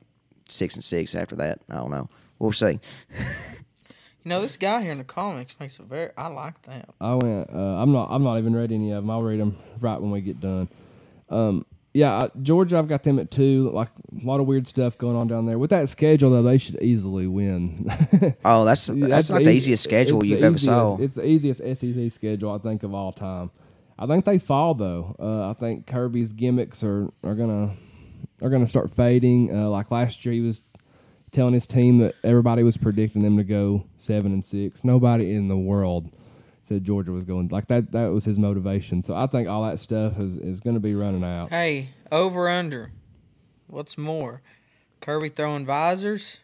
six 0.48 0.74
and 0.74 0.84
six 0.84 1.14
after 1.14 1.36
that. 1.36 1.60
I 1.70 1.74
don't 1.76 1.90
know. 1.90 2.08
We'll 2.38 2.52
see. 2.52 2.80
You 4.24 4.28
know, 4.28 4.40
this 4.40 4.56
guy 4.56 4.82
here 4.82 4.92
in 4.92 4.98
the 4.98 5.04
comics 5.04 5.58
makes 5.58 5.78
a 5.78 5.82
very. 5.82 6.10
I 6.16 6.28
like 6.28 6.62
that. 6.62 6.88
I 7.00 7.14
went. 7.14 7.50
Uh, 7.52 7.58
I'm 7.82 7.92
not. 7.92 8.08
I'm 8.10 8.22
not 8.22 8.38
even 8.38 8.54
read 8.54 8.70
any 8.72 8.92
of 8.92 9.02
them. 9.02 9.10
I'll 9.10 9.22
read 9.22 9.40
them 9.40 9.58
right 9.80 10.00
when 10.00 10.10
we 10.10 10.20
get 10.20 10.40
done. 10.40 10.68
Um, 11.32 11.66
yeah, 11.94 12.22
I, 12.22 12.30
Georgia. 12.40 12.78
I've 12.78 12.88
got 12.88 13.02
them 13.02 13.18
at 13.18 13.30
two. 13.30 13.70
Like 13.70 13.88
a 13.88 14.26
lot 14.26 14.40
of 14.40 14.46
weird 14.46 14.66
stuff 14.66 14.96
going 14.96 15.16
on 15.16 15.26
down 15.26 15.46
there. 15.46 15.58
With 15.58 15.70
that 15.70 15.88
schedule, 15.88 16.30
though, 16.30 16.42
they 16.42 16.58
should 16.58 16.80
easily 16.82 17.26
win. 17.26 17.90
Oh, 18.44 18.64
that's 18.64 18.86
that's, 18.86 19.30
not 19.30 19.44
the 19.44 19.50
easiest 19.50 19.84
schedule 19.84 20.24
you've 20.24 20.42
ever 20.42 20.56
easiest- 20.56 20.64
saw. 20.64 20.96
It's 20.98 21.14
the 21.16 21.26
easiest 21.26 21.60
SEC 21.60 22.10
schedule 22.10 22.52
I 22.52 22.58
think 22.58 22.82
of 22.82 22.94
all 22.94 23.12
time. 23.12 23.50
I 23.98 24.06
think 24.06 24.24
they 24.24 24.38
fall 24.38 24.74
though. 24.74 25.14
Uh, 25.18 25.50
I 25.50 25.54
think 25.54 25.86
Kirby's 25.86 26.32
gimmicks 26.32 26.82
are, 26.82 27.12
are 27.22 27.34
gonna 27.34 27.70
are 28.42 28.50
gonna 28.50 28.66
start 28.66 28.90
fading. 28.90 29.54
Uh, 29.54 29.68
like 29.68 29.90
last 29.90 30.24
year, 30.24 30.32
he 30.32 30.40
was 30.40 30.62
telling 31.30 31.54
his 31.54 31.66
team 31.66 31.98
that 31.98 32.14
everybody 32.24 32.62
was 32.62 32.76
predicting 32.76 33.22
them 33.22 33.36
to 33.36 33.44
go 33.44 33.84
seven 33.98 34.32
and 34.32 34.44
six. 34.44 34.84
Nobody 34.84 35.34
in 35.34 35.48
the 35.48 35.56
world 35.56 36.10
Georgia 36.80 37.12
was 37.12 37.24
going 37.24 37.48
like 37.48 37.68
that. 37.68 37.92
That 37.92 38.12
was 38.12 38.24
his 38.24 38.38
motivation. 38.38 39.02
So 39.02 39.14
I 39.14 39.26
think 39.26 39.48
all 39.48 39.64
that 39.64 39.80
stuff 39.80 40.18
is, 40.18 40.36
is 40.36 40.60
going 40.60 40.74
to 40.74 40.80
be 40.80 40.94
running 40.94 41.24
out. 41.24 41.50
Hey, 41.50 41.90
over 42.10 42.48
under. 42.48 42.92
What's 43.66 43.96
more, 43.96 44.42
Kirby 45.00 45.30
throwing 45.30 45.64
visors, 45.64 46.40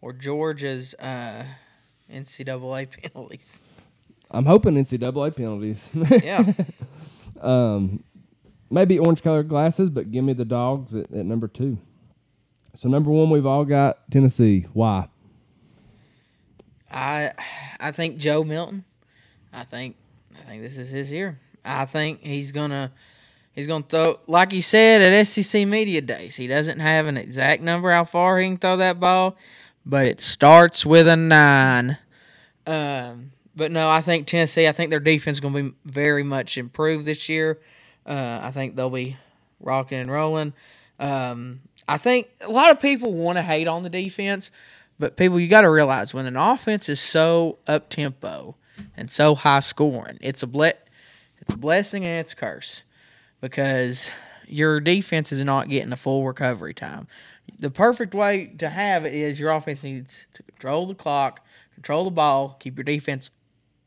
or 0.00 0.12
Georgia's 0.12 0.94
uh, 0.94 1.44
NCAA 2.12 2.88
penalties? 2.90 3.60
I'm 4.30 4.46
hoping 4.46 4.74
NCAA 4.74 5.36
penalties. 5.36 5.90
Yeah, 6.24 6.52
Um, 7.42 8.02
maybe 8.70 8.98
orange 8.98 9.22
colored 9.22 9.48
glasses, 9.48 9.90
but 9.90 10.10
give 10.10 10.24
me 10.24 10.32
the 10.32 10.44
dogs 10.44 10.94
at, 10.94 11.12
at 11.12 11.26
number 11.26 11.48
two. 11.48 11.78
So 12.74 12.88
number 12.88 13.10
one, 13.10 13.30
we've 13.30 13.46
all 13.46 13.64
got 13.64 14.10
Tennessee. 14.10 14.66
Why? 14.72 15.08
I 16.90 17.32
I 17.80 17.90
think 17.92 18.18
Joe 18.18 18.44
Milton. 18.44 18.84
I 19.56 19.64
think 19.64 19.96
I 20.38 20.42
think 20.42 20.62
this 20.62 20.76
is 20.76 20.90
his 20.90 21.10
year. 21.10 21.38
I 21.64 21.86
think 21.86 22.20
he's 22.20 22.52
gonna 22.52 22.92
he's 23.54 23.66
gonna 23.66 23.84
throw 23.88 24.20
like 24.26 24.52
he 24.52 24.60
said 24.60 25.00
at 25.00 25.26
SEC 25.26 25.66
media 25.66 26.02
days. 26.02 26.36
He 26.36 26.46
doesn't 26.46 26.78
have 26.78 27.06
an 27.06 27.16
exact 27.16 27.62
number 27.62 27.90
how 27.90 28.04
far 28.04 28.38
he 28.38 28.48
can 28.48 28.58
throw 28.58 28.76
that 28.76 29.00
ball, 29.00 29.34
but 29.86 30.04
it 30.04 30.20
starts 30.20 30.84
with 30.84 31.08
a 31.08 31.16
nine. 31.16 31.96
Um, 32.66 33.32
but 33.56 33.72
no, 33.72 33.88
I 33.88 34.02
think 34.02 34.26
Tennessee. 34.26 34.68
I 34.68 34.72
think 34.72 34.90
their 34.90 35.00
defense 35.00 35.38
is 35.38 35.40
to 35.40 35.50
be 35.50 35.74
very 35.86 36.22
much 36.22 36.58
improved 36.58 37.06
this 37.06 37.30
year. 37.30 37.58
Uh, 38.04 38.40
I 38.42 38.50
think 38.50 38.76
they'll 38.76 38.90
be 38.90 39.16
rocking 39.58 40.00
and 40.00 40.10
rolling. 40.10 40.52
Um, 41.00 41.60
I 41.88 41.96
think 41.96 42.28
a 42.42 42.52
lot 42.52 42.70
of 42.70 42.80
people 42.80 43.14
want 43.14 43.38
to 43.38 43.42
hate 43.42 43.68
on 43.68 43.84
the 43.84 43.90
defense, 43.90 44.50
but 44.98 45.16
people, 45.16 45.40
you 45.40 45.48
got 45.48 45.62
to 45.62 45.70
realize 45.70 46.12
when 46.12 46.26
an 46.26 46.36
offense 46.36 46.90
is 46.90 47.00
so 47.00 47.58
up 47.66 47.88
tempo 47.88 48.54
and 48.96 49.10
so 49.10 49.34
high 49.34 49.60
scoring, 49.60 50.18
it's 50.20 50.42
a 50.42 50.46
ble- 50.46 50.72
it's 51.40 51.54
a 51.54 51.56
blessing 51.56 52.04
and 52.04 52.20
it's 52.20 52.32
a 52.32 52.36
curse 52.36 52.84
because 53.40 54.10
your 54.46 54.80
defense 54.80 55.32
is 55.32 55.44
not 55.44 55.68
getting 55.68 55.92
a 55.92 55.96
full 55.96 56.24
recovery 56.24 56.74
time. 56.74 57.06
The 57.58 57.70
perfect 57.70 58.14
way 58.14 58.46
to 58.58 58.68
have 58.68 59.04
it 59.04 59.14
is 59.14 59.38
your 59.38 59.50
offense 59.50 59.82
needs 59.82 60.26
to 60.34 60.42
control 60.42 60.86
the 60.86 60.94
clock, 60.94 61.44
control 61.74 62.04
the 62.04 62.10
ball, 62.10 62.56
keep 62.58 62.76
your 62.76 62.84
defense 62.84 63.30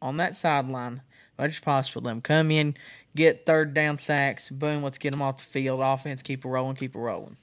on 0.01 0.17
that 0.17 0.35
sideline 0.35 1.01
as 1.37 1.43
much 1.43 1.51
as 1.51 1.59
possible. 1.59 2.01
Let 2.03 2.11
them 2.11 2.21
come 2.21 2.51
in, 2.51 2.75
get 3.15 3.45
third 3.45 3.73
down 3.73 3.97
sacks, 3.97 4.49
boom, 4.49 4.83
let's 4.83 4.97
get 4.97 5.11
them 5.11 5.21
off 5.21 5.37
the 5.37 5.43
field. 5.43 5.81
Offense, 5.83 6.21
keep 6.21 6.45
it 6.45 6.47
rolling, 6.47 6.75
keep 6.75 6.95
it 6.95 6.99
rolling. 6.99 7.37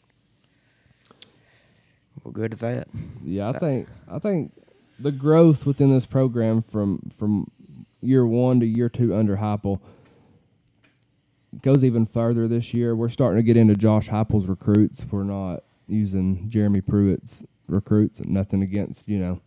We're 2.25 2.33
good 2.33 2.55
at 2.55 2.59
that. 2.61 2.89
Yeah, 3.23 3.51
I 3.51 3.53
think 3.53 3.89
I 4.11 4.19
think 4.19 4.53
the 4.99 5.13
growth 5.13 5.67
within 5.67 5.93
this 5.93 6.07
program 6.07 6.63
from 6.63 7.11
from 7.17 7.51
year 8.01 8.27
one 8.27 8.61
to 8.61 8.67
year 8.67 8.89
two 8.89 9.15
under 9.15 9.37
Heupel 9.37 9.81
goes 11.63 11.83
even 11.85 12.07
further 12.07 12.49
this 12.49 12.75
year. 12.75 12.95
We're 12.95 13.09
starting 13.09 13.39
to 13.39 13.43
get 13.43 13.57
into 13.57 13.75
Josh 13.75 14.09
Heupel's 14.09 14.47
recruits. 14.47 15.05
We're 15.11 15.25
not 15.25 15.63
using 15.89 16.49
Jeremy 16.51 16.81
Pruitt's 16.81 17.45
recruits. 17.69 18.21
Nothing 18.25 18.63
against 18.63 19.09
you 19.09 19.19
know 19.19 19.41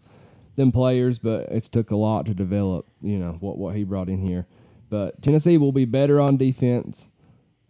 them 0.56 0.72
players, 0.72 1.20
but 1.20 1.48
it's 1.50 1.68
took 1.68 1.92
a 1.92 1.96
lot 1.96 2.26
to 2.26 2.34
develop 2.34 2.86
you 3.02 3.18
know 3.18 3.38
what 3.40 3.58
what 3.58 3.76
he 3.76 3.84
brought 3.84 4.10
in 4.10 4.26
here. 4.26 4.46
But 4.90 5.22
Tennessee 5.22 5.58
will 5.58 5.72
be 5.72 5.86
better 5.86 6.20
on 6.20 6.38
defense. 6.38 7.10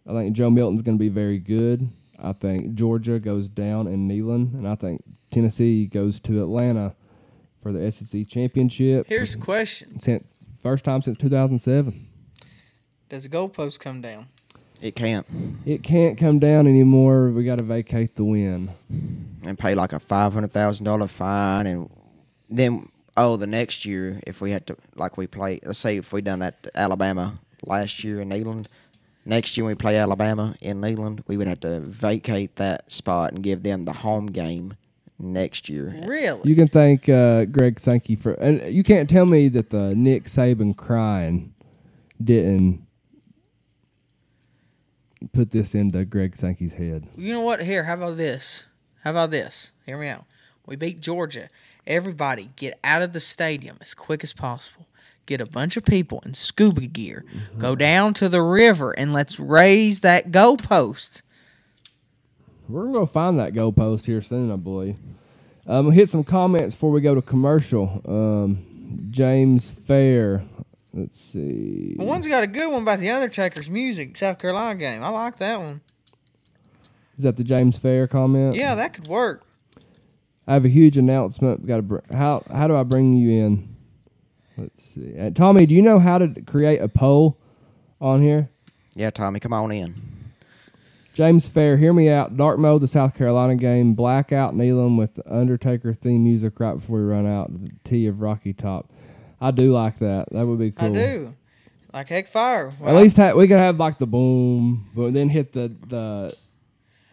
I 0.08 0.12
think 0.12 0.34
Joe 0.34 0.50
Milton's 0.50 0.82
going 0.82 0.96
to 0.96 1.02
be 1.02 1.10
very 1.10 1.38
good. 1.38 1.88
I 2.18 2.32
think 2.32 2.74
Georgia 2.74 3.18
goes 3.18 3.48
down 3.48 3.86
in 3.86 4.08
Neyland, 4.08 4.54
and 4.54 4.66
I 4.66 4.74
think 4.74 5.02
Tennessee 5.30 5.86
goes 5.86 6.20
to 6.20 6.42
Atlanta 6.42 6.94
for 7.62 7.72
the 7.72 7.90
SEC 7.90 8.26
championship. 8.28 9.06
Here's 9.08 9.34
the 9.34 9.40
question: 9.40 10.00
since 10.00 10.36
first 10.62 10.84
time 10.84 11.02
since 11.02 11.16
2007. 11.16 12.06
Does 13.08 13.24
the 13.24 13.28
goalpost 13.28 13.80
come 13.80 14.00
down? 14.00 14.28
It 14.80 14.94
can't. 14.94 15.26
It 15.66 15.82
can't 15.82 16.16
come 16.16 16.38
down 16.38 16.66
anymore. 16.66 17.30
We 17.30 17.44
got 17.44 17.58
to 17.58 17.64
vacate 17.64 18.14
the 18.14 18.24
win. 18.24 18.70
and 19.44 19.58
pay 19.58 19.74
like 19.74 19.92
a 19.92 19.98
five 20.00 20.32
hundred 20.32 20.52
thousand 20.52 20.84
dollar 20.86 21.06
fine, 21.06 21.66
and 21.66 21.90
then 22.48 22.88
oh, 23.16 23.36
the 23.36 23.46
next 23.46 23.84
year 23.84 24.20
if 24.26 24.40
we 24.40 24.50
had 24.50 24.66
to 24.68 24.76
like 24.96 25.16
we 25.16 25.26
play, 25.26 25.60
let's 25.64 25.78
say 25.78 25.96
if 25.96 26.12
we 26.12 26.22
done 26.22 26.38
that 26.38 26.62
to 26.62 26.70
Alabama 26.78 27.38
last 27.64 28.04
year 28.04 28.20
in 28.20 28.28
Neyland, 28.30 28.68
next 29.26 29.56
year 29.56 29.66
we 29.66 29.74
play 29.74 29.96
Alabama 29.98 30.54
in 30.60 30.80
Neyland, 30.80 31.22
we 31.26 31.36
would 31.36 31.46
have 31.46 31.60
to 31.60 31.80
vacate 31.80 32.56
that 32.56 32.90
spot 32.90 33.32
and 33.32 33.42
give 33.42 33.62
them 33.62 33.84
the 33.84 33.92
home 33.92 34.26
game 34.26 34.74
next 35.20 35.68
year. 35.68 35.94
Really? 36.04 36.40
You 36.44 36.56
can 36.56 36.66
thank 36.66 37.08
uh, 37.08 37.44
Greg 37.46 37.78
Sankey 37.78 38.16
for, 38.16 38.32
and 38.34 38.74
you 38.74 38.82
can't 38.82 39.08
tell 39.08 39.26
me 39.26 39.48
that 39.48 39.70
the 39.70 39.94
Nick 39.94 40.24
Saban 40.24 40.76
crying 40.76 41.54
didn't 42.22 42.86
put 45.32 45.50
this 45.50 45.74
into 45.74 46.04
Greg 46.04 46.36
Sankey's 46.36 46.72
head. 46.72 47.06
You 47.16 47.32
know 47.32 47.42
what? 47.42 47.62
Here, 47.62 47.84
how 47.84 47.94
about 47.94 48.16
this? 48.16 48.64
How 49.04 49.10
about 49.10 49.30
this? 49.30 49.72
Hear 49.86 49.98
me 49.98 50.08
out. 50.08 50.24
We 50.66 50.76
beat 50.76 51.00
Georgia. 51.00 51.48
Everybody 51.86 52.50
get 52.56 52.78
out 52.84 53.02
of 53.02 53.12
the 53.12 53.20
stadium 53.20 53.78
as 53.80 53.94
quick 53.94 54.22
as 54.22 54.32
possible. 54.32 54.86
Get 55.26 55.40
a 55.40 55.46
bunch 55.46 55.76
of 55.76 55.84
people 55.84 56.22
in 56.24 56.34
scuba 56.34 56.86
gear. 56.86 57.24
Go 57.56 57.76
down 57.76 58.14
to 58.14 58.28
the 58.28 58.42
river 58.42 58.92
and 58.92 59.12
let's 59.12 59.38
raise 59.38 60.00
that 60.00 60.30
goalpost. 60.30 61.22
We're 62.70 62.82
gonna 62.82 62.92
go 62.92 63.06
find 63.06 63.38
that 63.38 63.52
goalpost 63.52 64.06
here 64.06 64.22
soon, 64.22 64.50
I 64.50 64.56
believe. 64.56 64.96
Um, 65.66 65.86
we'll 65.86 65.94
hit 65.94 66.08
some 66.08 66.24
comments 66.24 66.74
before 66.74 66.90
we 66.90 67.00
go 67.00 67.14
to 67.14 67.22
commercial. 67.22 68.00
Um, 68.06 69.08
James 69.10 69.70
Fair. 69.70 70.44
Let's 70.92 71.20
see. 71.20 71.94
But 71.96 72.06
one's 72.06 72.26
got 72.26 72.42
a 72.42 72.46
good 72.46 72.70
one 72.70 72.82
about 72.82 72.98
the 72.98 73.10
Undertaker's 73.10 73.68
music, 73.70 74.16
South 74.16 74.38
Carolina 74.38 74.78
game. 74.78 75.02
I 75.04 75.08
like 75.08 75.36
that 75.36 75.60
one. 75.60 75.80
Is 77.16 77.24
that 77.24 77.36
the 77.36 77.44
James 77.44 77.78
Fair 77.78 78.08
comment? 78.08 78.56
Yeah, 78.56 78.74
that 78.74 78.94
could 78.94 79.06
work. 79.06 79.44
I 80.46 80.54
have 80.54 80.64
a 80.64 80.68
huge 80.68 80.96
announcement. 80.96 81.66
Got 81.66 81.76
to 81.76 81.82
br- 81.82 81.98
how 82.12 82.42
how 82.52 82.66
do 82.66 82.74
I 82.74 82.82
bring 82.82 83.12
you 83.12 83.44
in? 83.44 83.76
Let's 84.56 84.84
see. 84.84 85.16
Uh, 85.18 85.30
Tommy, 85.30 85.66
do 85.66 85.74
you 85.74 85.82
know 85.82 85.98
how 85.98 86.18
to 86.18 86.28
create 86.42 86.80
a 86.80 86.88
poll 86.88 87.38
on 88.00 88.20
here? 88.20 88.48
Yeah, 88.94 89.10
Tommy, 89.10 89.38
come 89.38 89.52
on 89.52 89.70
in. 89.70 89.94
James 91.20 91.46
Fair, 91.46 91.76
hear 91.76 91.92
me 91.92 92.08
out. 92.08 92.34
Dark 92.38 92.58
mode, 92.58 92.80
the 92.80 92.88
South 92.88 93.14
Carolina 93.14 93.54
game. 93.54 93.92
Blackout 93.92 94.54
Neyland 94.54 94.96
with 94.96 95.16
the 95.16 95.30
Undertaker 95.30 95.92
theme 95.92 96.24
music 96.24 96.58
right 96.58 96.72
before 96.72 96.96
we 96.96 97.04
run 97.04 97.26
out. 97.26 97.52
The 97.52 97.70
T 97.84 98.06
of 98.06 98.22
Rocky 98.22 98.54
Top. 98.54 98.90
I 99.38 99.50
do 99.50 99.70
like 99.70 99.98
that. 99.98 100.32
That 100.32 100.46
would 100.46 100.58
be 100.58 100.70
cool. 100.70 100.88
I 100.88 100.92
do. 100.94 101.34
Like 101.92 102.08
heck 102.08 102.26
fire. 102.26 102.72
At 102.86 102.96
least 102.96 103.18
ha- 103.18 103.32
we 103.32 103.46
could 103.48 103.58
have 103.58 103.78
like 103.78 103.98
the 103.98 104.06
boom, 104.06 104.88
but 104.96 105.12
then 105.12 105.28
hit 105.28 105.52
the 105.52 105.70
the 105.88 106.34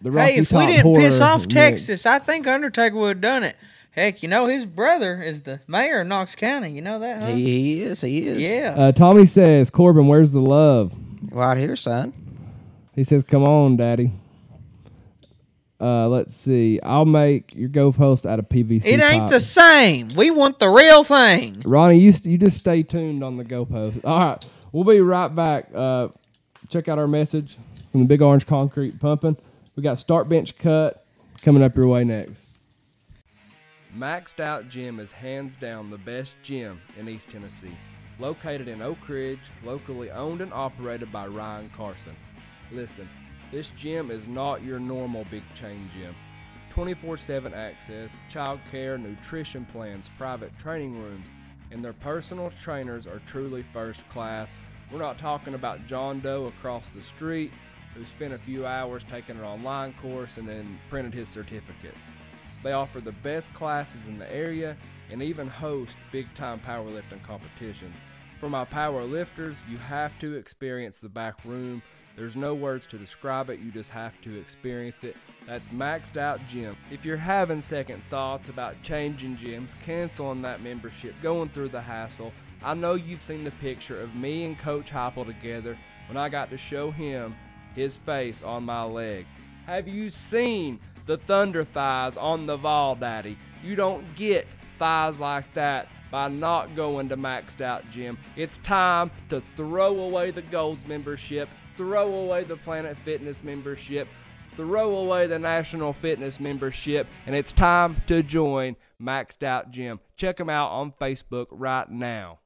the 0.01 0.12
Rocky 0.12 0.32
hey, 0.32 0.39
if 0.39 0.49
Top 0.51 0.60
we 0.62 0.68
didn't 0.68 0.95
piss 0.95 1.20
off 1.20 1.41
mix. 1.41 1.53
Texas, 1.53 2.05
I 2.05 2.20
think 2.20 2.47
Undertaker 2.47 2.95
would 2.95 3.18
have 3.18 3.22
done 3.22 3.43
it. 3.43 3.58
Heck, 3.91 4.24
you 4.24 4.30
know 4.30 4.45
his 4.45 4.66
brother 4.66 5.22
is 5.22 5.41
the 5.41 5.60
mayor 5.68 5.99
of 5.99 6.08
Knox 6.08 6.34
County. 6.34 6.72
You 6.72 6.82
know 6.82 6.99
that, 6.99 7.24
huh? 7.24 7.28
He, 7.28 7.43
he 7.43 7.82
is, 7.82 7.99
he 7.99 8.26
is. 8.26 8.39
yeah. 8.39 8.74
Uh, 8.78 8.91
Tommy 8.93 9.26
says, 9.26 9.70
Corbin, 9.70 10.08
where's 10.08 10.32
the 10.32 10.39
love? 10.39 10.93
Right 11.30 11.58
here, 11.58 11.76
son. 11.76 12.14
He 12.98 13.04
says, 13.04 13.24
"Come 13.24 13.43
on, 13.43 13.78
Daddy." 13.78 14.12
Uh, 15.80 16.08
let's 16.08 16.36
see. 16.36 16.80
I'll 16.82 17.06
make 17.06 17.56
your 17.56 17.70
go 17.70 17.91
post 17.91 18.26
out 18.26 18.39
of 18.39 18.50
PVC. 18.50 18.84
it 18.84 19.00
ain't 19.00 19.22
pipe. 19.22 19.30
the 19.30 19.39
same. 19.39 20.08
We 20.16 20.32
want 20.32 20.58
the 20.58 20.68
real 20.68 21.04
thing. 21.04 21.62
Ronnie, 21.64 22.00
you 22.00 22.12
you 22.24 22.39
just 22.39 22.58
stay 22.58 22.82
tuned 22.82 23.24
on 23.24 23.38
the 23.38 23.43
go 23.43 23.64
post. 23.64 24.04
All 24.04 24.20
right, 24.20 24.45
we'll 24.72 24.84
be 24.84 25.00
right 25.00 25.34
back. 25.34 25.70
Uh, 25.74 26.08
check 26.70 26.89
out 26.89 26.98
our 26.98 27.08
message 27.08 27.58
from 27.91 28.02
the 28.02 28.08
Big 28.08 28.24
Orange 28.24 28.48
Concrete 28.48 29.00
Pumping. 29.00 29.38
We 29.76 29.84
got 29.84 30.00
start 30.00 30.28
bench 30.28 30.58
cut 30.58 31.06
coming 31.43 31.62
up 31.62 31.76
your 31.76 31.88
way 31.88 32.04
next. 32.04 32.48
Maxed 33.95 34.39
Out 34.39 34.70
Gym 34.70 35.00
is 35.00 35.12
hands 35.12 35.56
down 35.56 35.91
the 35.91 36.00
best 36.00 36.36
gym 36.41 36.82
in 36.98 37.08
East 37.08 37.30
Tennessee. 37.30 37.78
Located 38.20 38.68
in 38.68 38.82
Oak 38.82 39.08
Ridge, 39.08 39.39
locally 39.64 40.10
owned 40.10 40.41
and 40.41 40.52
operated 40.52 41.12
by 41.12 41.28
Ryan 41.28 41.70
Carson. 41.78 42.16
Listen, 42.72 43.09
this 43.51 43.70
gym 43.78 44.11
is 44.11 44.28
not 44.28 44.63
your 44.63 44.80
normal 44.80 45.26
big 45.32 45.43
chain 45.55 45.89
gym. 45.97 46.15
24 46.72 47.18
7 47.18 47.53
access, 47.53 48.11
child 48.30 48.59
care, 48.70 48.97
nutrition 48.97 49.65
plans, 49.65 50.09
private 50.18 50.57
training 50.59 51.01
rooms, 51.01 51.26
and 51.72 51.84
their 51.84 51.93
personal 51.93 52.51
trainers 52.61 53.07
are 53.07 53.22
truly 53.26 53.65
first 53.74 54.07
class. 54.09 54.51
We're 54.91 54.99
not 54.99 55.18
talking 55.18 55.53
about 55.53 55.88
John 55.88 56.20
Doe 56.20 56.45
across 56.45 56.89
the 56.89 57.01
street 57.01 57.51
who 57.95 58.05
spent 58.05 58.34
a 58.34 58.38
few 58.38 58.65
hours 58.65 59.03
taking 59.09 59.38
an 59.38 59.43
online 59.43 59.93
course 59.93 60.38
and 60.38 60.47
then 60.47 60.78
printed 60.89 61.13
his 61.13 61.30
certificate. 61.30 61.95
They 62.63 62.74
offer 62.74 63.01
the 63.01 63.11
best 63.11 63.51
classes 63.53 64.05
in 64.07 64.20
the 64.20 64.32
area 64.32 64.78
and 65.09 65.22
even 65.22 65.47
host 65.47 65.97
big 66.11 66.32
time 66.36 66.59
powerlifting 66.59 67.24
competitions. 67.24 67.95
For 68.39 68.49
my 68.49 68.65
power 68.65 69.03
lifters, 69.03 69.55
you 69.68 69.78
have 69.78 70.18
to 70.20 70.36
experience 70.36 70.99
the 70.99 71.09
back 71.09 71.43
room. 71.43 71.82
There's 72.18 72.36
no 72.36 72.55
words 72.55 72.88
to 72.88 72.97
describe 72.97 73.51
it, 73.51 73.59
you 73.59 73.70
just 73.70 73.91
have 73.91 74.20
to 74.24 74.39
experience 74.39 75.03
it. 75.03 75.15
That's 75.45 75.70
Maxed 75.70 76.18
Out 76.18 76.39
Gym. 76.47 76.76
If 76.91 77.05
you're 77.05 77.15
having 77.15 77.61
second 77.61 78.01
thoughts 78.09 78.49
about 78.49 78.82
changing 78.82 79.38
gyms, 79.38 79.80
canceling 79.86 80.41
that 80.41 80.63
membership, 80.63 81.13
going 81.22 81.49
through 81.49 81.70
the 81.70 81.80
hassle, 81.80 82.34
I 82.63 82.74
know 82.74 82.95
you've 82.95 83.22
seen 83.22 83.43
the 83.43 83.51
picture 83.51 84.01
of 84.01 84.15
me 84.15 84.45
and 84.45 84.57
Coach 84.57 84.89
Heupel 84.89 85.28
together 85.28 85.78
when 86.07 86.18
I 86.18 86.28
got 86.28 86.49
to 86.49 86.57
show 86.57 86.89
him 86.89 87.36
his 87.76 87.97
face 87.97 88.41
on 88.41 88.63
my 88.63 88.84
leg. 88.84 89.28
Have 89.68 89.88
you 89.88 90.09
seen 90.09 90.80
the 91.05 91.18
thunder 91.18 91.63
thighs 91.63 92.18
on 92.18 92.47
the 92.47 92.57
Vol 92.57 92.95
Daddy? 92.95 93.38
You 93.63 93.76
don't 93.76 94.15
get 94.15 94.47
thighs 94.80 95.20
like 95.20 95.53
that 95.53 95.88
by 96.09 96.30
not 96.30 96.76
going 96.76 97.09
to 97.09 97.18
Maxed 97.18 97.61
Out 97.61 97.88
Gym. 97.91 98.18
It's 98.36 98.57
time 98.59 99.11
to 99.30 99.43
throw 99.55 99.99
away 99.99 100.32
the 100.32 100.41
Gold 100.41 100.80
membership, 100.88 101.47
throw 101.78 102.14
away 102.16 102.44
the 102.44 102.58
Planet 102.58 102.98
Fitness 103.06 103.44
membership, 103.44 104.08
throw 104.56 104.98
away 104.98 105.28
the 105.28 105.40
National 105.40 105.94
Fitness 105.94 106.40
membership, 106.40 107.08
and 107.26 107.36
it's 107.36 107.54
time 107.54 107.96
to 108.08 108.24
join 108.24 108.76
Maxed 109.02 109.44
Out 109.44 109.72
Gym. 109.72 110.00
Check 110.18 110.38
them 110.38 110.50
out 110.50 110.72
on 110.72 110.92
Facebook 111.00 111.46
right 111.52 111.90
now. 111.90 112.40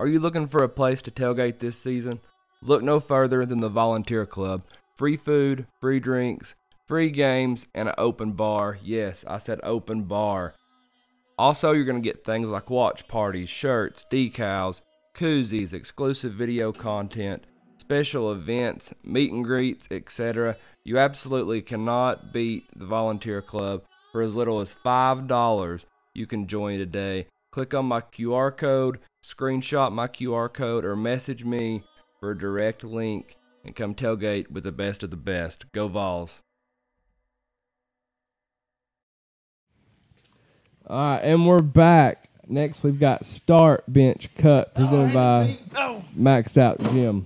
Are 0.00 0.08
you 0.08 0.18
looking 0.18 0.48
for 0.48 0.64
a 0.64 0.68
place 0.68 1.00
to 1.02 1.10
tailgate 1.10 1.60
this 1.60 1.78
season? 1.78 2.20
Look 2.62 2.82
no 2.82 3.00
further 3.00 3.46
than 3.46 3.60
the 3.60 3.68
Volunteer 3.68 4.26
Club. 4.26 4.62
Free 4.96 5.16
food, 5.16 5.66
free 5.80 6.00
drinks, 6.00 6.54
free 6.86 7.10
games, 7.10 7.66
and 7.74 7.88
an 7.88 7.94
open 7.96 8.32
bar. 8.32 8.78
Yes, 8.82 9.24
I 9.28 9.38
said 9.38 9.60
open 9.62 10.02
bar. 10.04 10.54
Also, 11.38 11.72
you're 11.72 11.84
going 11.84 12.02
to 12.02 12.06
get 12.06 12.24
things 12.24 12.50
like 12.50 12.68
watch 12.68 13.08
parties, 13.08 13.48
shirts, 13.48 14.04
decals, 14.10 14.82
koozies, 15.14 15.72
exclusive 15.72 16.34
video 16.34 16.72
content, 16.72 17.44
special 17.78 18.32
events, 18.32 18.94
meet 19.02 19.32
and 19.32 19.44
greets, 19.44 19.88
etc. 19.90 20.56
You 20.84 20.98
absolutely 20.98 21.62
cannot 21.62 22.32
beat 22.32 22.64
the 22.76 22.86
Volunteer 22.86 23.42
Club 23.42 23.82
for 24.12 24.22
as 24.22 24.34
little 24.34 24.60
as 24.60 24.74
$5. 24.74 25.84
You 26.14 26.26
can 26.26 26.46
join 26.46 26.78
today. 26.78 27.26
Click 27.52 27.74
on 27.74 27.86
my 27.86 28.00
QR 28.00 28.56
code, 28.56 29.00
screenshot 29.24 29.92
my 29.92 30.06
QR 30.06 30.52
code, 30.52 30.84
or 30.84 30.94
message 30.94 31.44
me 31.44 31.82
for 32.20 32.30
a 32.30 32.38
direct 32.38 32.84
link 32.84 33.36
and 33.64 33.74
come 33.74 33.94
tailgate 33.94 34.50
with 34.50 34.64
the 34.64 34.72
best 34.72 35.02
of 35.02 35.10
the 35.10 35.16
best. 35.16 35.70
Go 35.72 35.88
Vols. 35.88 36.40
All 40.86 40.96
right, 40.96 41.20
and 41.20 41.46
we're 41.46 41.60
back. 41.60 42.29
Next, 42.50 42.82
we've 42.82 42.98
got 42.98 43.24
Start 43.24 43.84
Bench 43.86 44.34
Cut 44.34 44.74
presented 44.74 45.14
by 45.14 45.56
Maxed 46.18 46.58
Out 46.58 46.80
Gym. 46.90 47.24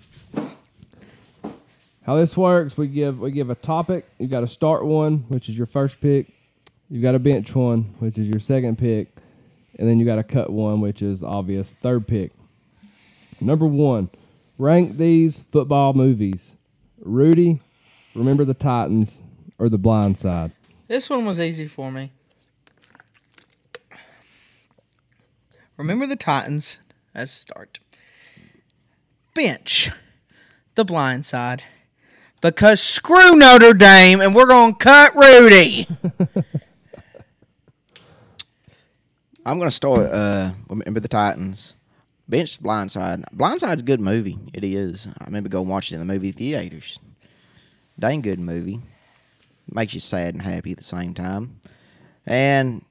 How 2.02 2.16
this 2.16 2.36
works, 2.36 2.76
we 2.76 2.88
give 2.88 3.20
we 3.20 3.30
give 3.30 3.48
a 3.48 3.54
topic. 3.54 4.06
You 4.18 4.26
got 4.26 4.40
to 4.40 4.46
start 4.46 4.84
one, 4.84 5.24
which 5.28 5.48
is 5.48 5.56
your 5.56 5.66
first 5.66 5.98
pick. 6.02 6.26
You've 6.90 7.02
got 7.02 7.14
a 7.14 7.18
bench 7.18 7.54
one, 7.54 7.94
which 8.00 8.18
is 8.18 8.28
your 8.28 8.38
second 8.38 8.76
pick, 8.76 9.08
and 9.78 9.88
then 9.88 9.98
you 9.98 10.04
got 10.04 10.16
to 10.16 10.24
cut 10.24 10.50
one, 10.50 10.82
which 10.82 11.00
is 11.00 11.20
the 11.20 11.26
obvious 11.26 11.72
third 11.72 12.06
pick. 12.06 12.32
Number 13.40 13.64
one, 13.64 14.10
rank 14.58 14.98
these 14.98 15.38
football 15.50 15.94
movies: 15.94 16.54
Rudy, 17.00 17.62
Remember 18.14 18.44
the 18.44 18.52
Titans, 18.52 19.22
or 19.58 19.70
The 19.70 19.78
Blind 19.78 20.18
Side. 20.18 20.52
This 20.86 21.08
one 21.08 21.24
was 21.24 21.40
easy 21.40 21.66
for 21.66 21.90
me. 21.90 22.12
Remember 25.76 26.06
the 26.06 26.16
Titans 26.16 26.80
as 27.14 27.30
start. 27.30 27.80
Bench 29.34 29.90
the 30.74 30.84
blind 30.84 31.26
side. 31.26 31.64
Because 32.40 32.80
screw 32.80 33.36
Notre 33.36 33.72
Dame 33.72 34.20
and 34.20 34.34
we're 34.34 34.46
going 34.46 34.72
to 34.72 34.78
cut 34.78 35.14
Rudy. 35.14 35.88
I'm 39.46 39.58
gonna 39.58 39.70
start. 39.70 40.10
Uh, 40.10 40.52
remember 40.68 41.00
the 41.00 41.08
Titans. 41.08 41.74
Bench 42.26 42.56
the 42.56 42.62
Blind 42.62 42.90
Side. 42.90 43.24
Blind 43.32 43.60
Side's 43.60 43.82
a 43.82 43.84
good 43.84 44.00
movie. 44.00 44.38
It 44.54 44.64
is. 44.64 45.06
I 45.06 45.26
remember 45.26 45.50
going 45.50 45.68
watching 45.68 45.98
it 45.98 46.00
in 46.00 46.06
the 46.06 46.12
movie 46.14 46.32
theaters. 46.32 46.98
Dang 47.98 48.22
good 48.22 48.40
movie. 48.40 48.80
Makes 49.70 49.92
you 49.94 50.00
sad 50.00 50.34
and 50.34 50.42
happy 50.42 50.70
at 50.72 50.78
the 50.78 50.84
same 50.84 51.12
time. 51.12 51.60
And 52.24 52.82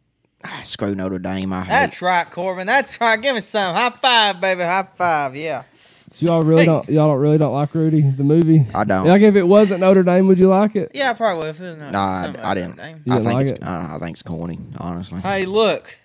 ah, 0.44 0.62
screw 0.64 0.96
Notre 0.96 1.20
Dame. 1.20 1.52
I 1.54 1.62
hate. 1.62 1.70
That's 1.70 2.02
right, 2.02 2.30
Corbin. 2.30 2.68
That's 2.68 3.00
right. 3.02 3.22
Give 3.22 3.36
me 3.36 3.42
some. 3.42 3.76
High 3.76 3.90
five, 3.92 4.42
baby. 4.42 4.64
High 4.64 4.88
five. 4.96 5.36
Yeah. 5.36 5.64
So 6.12 6.26
y'all 6.28 6.44
really 6.44 6.62
Hey. 6.62 6.66
don't 6.68 6.88
y'all 6.90 7.08
don't 7.08 7.20
really 7.20 7.38
don't 7.40 7.54
like 7.54 7.74
Rudy 7.74 8.02
the 8.02 8.24
movie? 8.24 8.68
I 8.76 8.84
don't. 8.84 9.08
Like 9.08 9.22
if 9.24 9.36
it 9.36 9.48
wasn't 9.48 9.80
Notre 9.80 10.04
Dame, 10.04 10.28
would 10.28 10.40
you 10.40 10.48
like 10.50 10.76
it? 10.76 10.92
Yeah, 10.94 11.10
I 11.10 11.14
probably 11.14 11.42
would. 11.44 11.50
If 11.50 11.62
it 11.62 11.70
was 11.72 11.80
not, 11.80 11.92
Nah, 11.92 12.42
I, 12.44 12.52
I 12.52 12.54
didn't. 12.54 12.78
Notre 12.78 12.94
Dame. 12.94 13.02
I 13.10 13.16
think 13.16 13.34
like 13.34 13.42
it's. 13.44 13.52
it? 13.54 13.64
I, 13.64 13.96
I 13.96 13.98
think 14.00 14.12
it's 14.12 14.22
corny. 14.24 14.60
Honestly. 14.78 15.20
Hey, 15.22 15.46
look. 15.46 15.98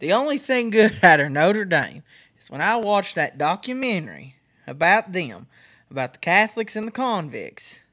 The 0.00 0.12
only 0.12 0.38
thing 0.38 0.70
good 0.70 0.98
out 1.02 1.20
of 1.20 1.30
Notre 1.30 1.64
Dame 1.64 2.02
is 2.40 2.50
when 2.50 2.60
I 2.60 2.76
watched 2.76 3.14
that 3.14 3.38
documentary 3.38 4.34
about 4.66 5.12
them, 5.12 5.46
about 5.90 6.14
the 6.14 6.18
Catholics 6.18 6.74
and 6.74 6.88
the 6.88 6.92
convicts, 6.92 7.84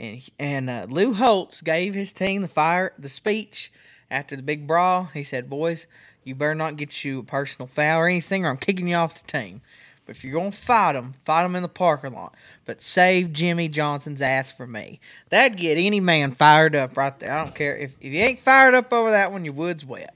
and 0.00 0.20
and 0.38 0.68
uh, 0.68 0.86
Lou 0.90 1.14
Holtz 1.14 1.60
gave 1.60 1.94
his 1.94 2.12
team 2.12 2.42
the 2.42 2.48
fire 2.48 2.92
the 2.98 3.08
speech 3.08 3.70
after 4.10 4.36
the 4.36 4.42
big 4.42 4.66
brawl. 4.66 5.10
He 5.14 5.22
said, 5.22 5.50
"Boys, 5.50 5.86
you 6.24 6.34
better 6.34 6.54
not 6.54 6.76
get 6.76 7.04
you 7.04 7.20
a 7.20 7.22
personal 7.22 7.66
foul 7.66 8.00
or 8.00 8.08
anything, 8.08 8.44
or 8.44 8.50
I'm 8.50 8.56
kicking 8.56 8.88
you 8.88 8.96
off 8.96 9.20
the 9.20 9.26
team. 9.26 9.62
But 10.06 10.16
if 10.16 10.24
you're 10.24 10.32
gonna 10.32 10.52
fight 10.52 10.94
them, 10.94 11.14
fight 11.24 11.42
them 11.42 11.54
in 11.54 11.62
the 11.62 11.68
parking 11.68 12.14
lot. 12.14 12.34
But 12.64 12.80
save 12.80 13.32
Jimmy 13.32 13.68
Johnson's 13.68 14.22
ass 14.22 14.52
for 14.52 14.66
me. 14.66 15.00
That'd 15.28 15.58
get 15.58 15.76
any 15.76 16.00
man 16.00 16.32
fired 16.32 16.74
up 16.74 16.96
right 16.96 17.18
there. 17.18 17.30
I 17.32 17.44
don't 17.44 17.54
care 17.54 17.76
if 17.76 17.94
if 18.00 18.12
you 18.12 18.20
ain't 18.20 18.38
fired 18.38 18.74
up 18.74 18.92
over 18.92 19.10
that 19.10 19.32
one, 19.32 19.44
your 19.44 19.54
wood's 19.54 19.84
wet." 19.84 20.14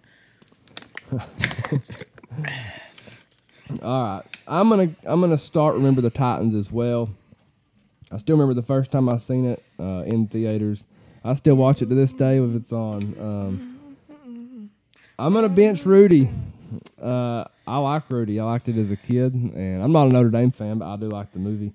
All 3.82 4.02
right, 4.02 4.22
I'm 4.46 4.68
gonna 4.68 4.94
I'm 5.04 5.20
gonna 5.20 5.38
start. 5.38 5.74
Remember 5.74 6.00
the 6.00 6.10
Titans 6.10 6.54
as 6.54 6.70
well. 6.72 7.10
I 8.10 8.18
still 8.18 8.36
remember 8.36 8.54
the 8.54 8.66
first 8.66 8.90
time 8.90 9.08
I 9.08 9.18
seen 9.18 9.46
it 9.46 9.62
uh, 9.78 10.04
in 10.06 10.26
theaters. 10.26 10.86
I 11.24 11.34
still 11.34 11.54
watch 11.54 11.82
it 11.82 11.86
to 11.86 11.94
this 11.94 12.12
day 12.12 12.38
if 12.38 12.54
it's 12.54 12.72
on. 12.72 13.02
Um, 13.20 13.71
I'm 15.18 15.32
gonna 15.34 15.48
bench 15.48 15.84
Rudy. 15.84 16.30
Uh, 17.00 17.44
I 17.66 17.78
like 17.78 18.10
Rudy. 18.10 18.40
I 18.40 18.44
liked 18.44 18.68
it 18.68 18.76
as 18.76 18.90
a 18.90 18.96
kid, 18.96 19.34
and 19.34 19.82
I'm 19.82 19.92
not 19.92 20.06
a 20.08 20.10
Notre 20.10 20.30
Dame 20.30 20.50
fan, 20.50 20.78
but 20.78 20.92
I 20.92 20.96
do 20.96 21.08
like 21.08 21.32
the 21.32 21.38
movie. 21.38 21.72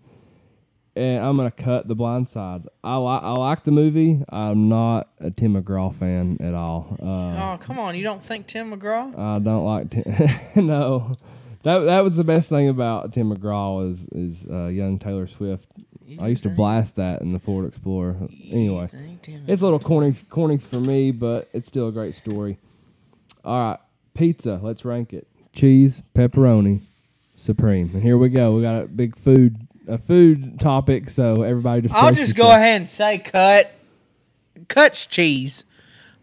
And 0.96 1.24
I'm 1.24 1.38
gonna 1.38 1.52
cut 1.52 1.88
the 1.88 1.94
Blind 1.94 2.28
Side. 2.28 2.64
I 2.84 2.96
like 2.96 3.22
I 3.22 3.32
like 3.34 3.64
the 3.64 3.72
movie. 3.72 4.24
I'm 4.30 4.68
not 4.68 5.08
a 5.20 5.30
Tim 5.30 5.54
McGraw 5.54 5.94
fan 5.94 6.38
at 6.42 6.56
all. 6.56 6.98
Uh, 7.02 7.06
Oh, 7.54 7.58
come 7.60 7.78
on. 7.78 7.96
You 7.96 8.04
don't 8.04 8.24
think 8.24 8.48
Tim 8.48 8.72
McGraw? 8.72 9.18
I 9.18 9.38
don't 9.40 9.64
like 9.64 9.92
Tim. 9.92 10.04
no, 10.68 11.16
that 11.62 11.80
that 11.80 12.04
was 12.04 12.18
the 12.18 12.24
best 12.24 12.50
thing 12.50 12.68
about 12.70 13.14
Tim 13.14 13.32
McGraw 13.32 13.88
is 13.92 14.10
is 14.10 14.48
uh, 14.50 14.66
young 14.68 14.98
Taylor 14.98 15.28
Swift. 15.28 15.68
I 16.20 16.30
used 16.30 16.44
to 16.44 16.50
blast 16.50 16.96
that 16.96 17.22
in 17.22 17.34
the 17.34 17.40
Ford 17.40 17.66
Explorer. 17.68 18.16
Anyway, 18.50 18.88
it's 19.46 19.62
a 19.62 19.66
little 19.66 19.78
corny 19.80 20.16
corny 20.30 20.58
for 20.58 20.80
me, 20.80 21.12
but 21.12 21.48
it's 21.54 21.68
still 21.68 21.90
a 21.90 21.92
great 21.92 22.16
story. 22.16 22.58
All 23.48 23.70
right, 23.70 23.80
pizza. 24.14 24.60
Let's 24.62 24.84
rank 24.84 25.14
it: 25.14 25.26
cheese, 25.54 26.02
pepperoni, 26.14 26.82
supreme. 27.36 27.92
And 27.94 28.04
here 28.04 28.18
we 28.18 28.28
go. 28.28 28.52
We 28.54 28.62
got 28.62 28.84
a 28.84 28.88
big 28.88 29.16
food 29.18 29.56
a 29.88 29.98
food 29.98 30.60
topic, 30.60 31.10
so 31.10 31.44
everybody 31.44 31.84
just. 31.84 31.96
I'll 31.96 32.14
just 32.14 32.36
go 32.36 32.50
ahead 32.52 32.82
and 32.82 32.90
say 32.90 33.20
cut. 33.20 33.72
Cuts 34.68 35.08
cheese. 35.08 35.64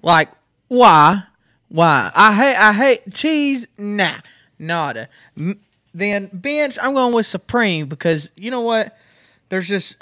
Like, 0.03 0.29
why? 0.69 1.23
Why? 1.69 2.11
I 2.15 2.35
hate 2.35 2.57
I 2.57 2.73
hate 2.75 3.15
cheese. 3.15 3.69
Nah. 3.79 4.17
Nada. 4.59 5.09
M- 5.39 5.61
Then 5.95 6.29
bench, 6.31 6.77
I'm 6.83 6.93
going 6.93 7.15
with 7.15 7.25
Supreme 7.25 7.87
because 7.87 8.31
you 8.37 8.51
know 8.51 8.61
what? 8.61 8.99
There's 9.49 9.67
just 9.69 9.97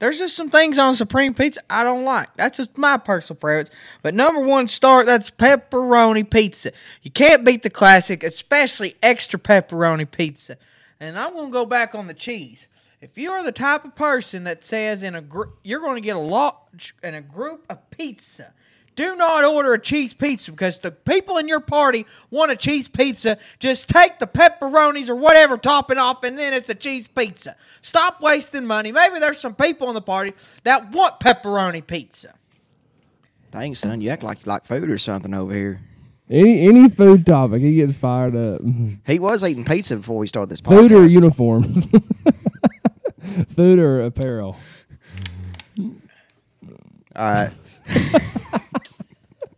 there's 0.00 0.18
just 0.18 0.34
some 0.34 0.50
things 0.50 0.78
on 0.78 0.94
Supreme 0.94 1.34
Pizza 1.34 1.60
I 1.70 1.84
don't 1.84 2.04
like. 2.04 2.34
That's 2.36 2.56
just 2.56 2.76
my 2.76 2.96
personal 2.96 3.38
preference. 3.38 3.70
But 4.02 4.14
number 4.14 4.40
one 4.40 4.66
start, 4.66 5.06
that's 5.06 5.30
pepperoni 5.30 6.28
pizza. 6.28 6.72
You 7.02 7.10
can't 7.10 7.44
beat 7.44 7.62
the 7.62 7.70
classic, 7.70 8.24
especially 8.24 8.96
extra 9.02 9.38
pepperoni 9.38 10.10
pizza. 10.10 10.56
And 10.98 11.18
I'm 11.18 11.34
gonna 11.34 11.52
go 11.52 11.64
back 11.64 11.94
on 11.94 12.08
the 12.08 12.14
cheese. 12.14 12.66
If 13.00 13.16
you 13.16 13.30
are 13.30 13.42
the 13.42 13.52
type 13.52 13.84
of 13.86 13.94
person 13.94 14.44
that 14.44 14.64
says 14.64 15.02
in 15.02 15.14
a 15.14 15.22
gr- 15.22 15.44
you're 15.62 15.80
going 15.80 15.94
to 15.94 16.02
get 16.02 16.16
a 16.16 16.18
lot 16.18 16.68
in 17.02 17.14
a 17.14 17.22
group 17.22 17.64
of 17.70 17.88
pizza, 17.90 18.52
do 19.00 19.16
not 19.16 19.44
order 19.44 19.72
a 19.72 19.78
cheese 19.78 20.12
pizza 20.12 20.50
because 20.50 20.78
the 20.80 20.90
people 20.90 21.38
in 21.38 21.48
your 21.48 21.60
party 21.60 22.04
want 22.30 22.52
a 22.52 22.56
cheese 22.56 22.86
pizza. 22.86 23.38
Just 23.58 23.88
take 23.88 24.18
the 24.18 24.26
pepperonis 24.26 25.08
or 25.08 25.16
whatever 25.16 25.56
topping 25.56 25.96
off, 25.96 26.22
and 26.22 26.36
then 26.36 26.52
it's 26.52 26.68
a 26.68 26.74
cheese 26.74 27.08
pizza. 27.08 27.56
Stop 27.80 28.20
wasting 28.20 28.66
money. 28.66 28.92
Maybe 28.92 29.18
there's 29.18 29.40
some 29.40 29.54
people 29.54 29.88
in 29.88 29.94
the 29.94 30.02
party 30.02 30.34
that 30.64 30.92
want 30.92 31.18
pepperoni 31.18 31.86
pizza. 31.86 32.34
Dang 33.50 33.74
son, 33.74 34.02
you 34.02 34.10
act 34.10 34.22
like 34.22 34.44
you 34.44 34.50
like 34.50 34.64
food 34.64 34.90
or 34.90 34.98
something 34.98 35.32
over 35.32 35.54
here. 35.54 35.80
Any 36.28 36.68
any 36.68 36.90
food 36.90 37.24
topic, 37.24 37.62
he 37.62 37.76
gets 37.76 37.96
fired 37.96 38.36
up. 38.36 38.60
He 39.06 39.18
was 39.18 39.42
eating 39.42 39.64
pizza 39.64 39.96
before 39.96 40.18
we 40.18 40.26
started 40.26 40.50
this 40.50 40.60
podcast. 40.60 40.78
Food 40.78 40.92
or 40.92 41.06
uniforms? 41.06 41.88
Food 43.56 43.78
or 43.78 44.02
apparel? 44.02 44.56
All 47.16 47.30
right. 47.32 47.50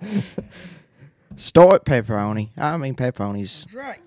Start 1.37 1.85
pepperoni. 1.85 2.51
I 2.57 2.77
mean 2.77 2.95
pepperoni's 2.95 3.63
That's 3.65 3.75
right. 3.75 4.01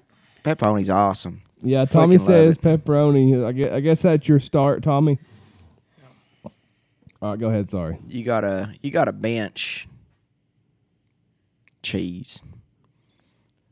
pepperoni's 0.44 0.90
awesome. 0.90 1.42
Yeah, 1.62 1.86
Tommy 1.86 2.18
Fucking 2.18 2.34
love 2.34 2.56
says 2.56 2.58
pepperoni. 2.58 3.46
I 3.46 3.52
guess, 3.52 3.72
I 3.72 3.80
guess 3.80 4.02
that's 4.04 4.28
your 4.28 4.40
start, 4.40 4.84
Tommy. 4.84 5.20
All 7.22 7.32
right, 7.32 7.40
go 7.40 7.50
ahead. 7.50 7.70
Sorry. 7.70 7.98
You 8.08 8.24
gotta 8.24 8.74
you 8.84 8.92
gotta 8.92 9.14
bench 9.14 9.88
cheese. 11.82 12.44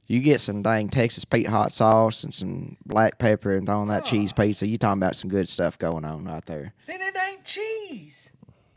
You 0.07 0.19
get 0.19 0.41
some 0.41 0.61
dang 0.61 0.89
Texas 0.89 1.25
Pete 1.25 1.47
hot 1.47 1.71
sauce 1.71 2.23
and 2.23 2.33
some 2.33 2.77
black 2.85 3.17
pepper 3.19 3.53
and 3.53 3.65
throw 3.65 3.79
on 3.79 3.87
that 3.87 4.05
cheese 4.05 4.33
pizza. 4.33 4.67
You 4.67 4.77
talking 4.77 5.01
about 5.01 5.15
some 5.15 5.29
good 5.29 5.47
stuff 5.47 5.77
going 5.79 6.05
on 6.05 6.25
right 6.25 6.45
there. 6.45 6.73
Then 6.87 7.01
it 7.01 7.15
ain't 7.27 7.45
cheese. 7.45 8.22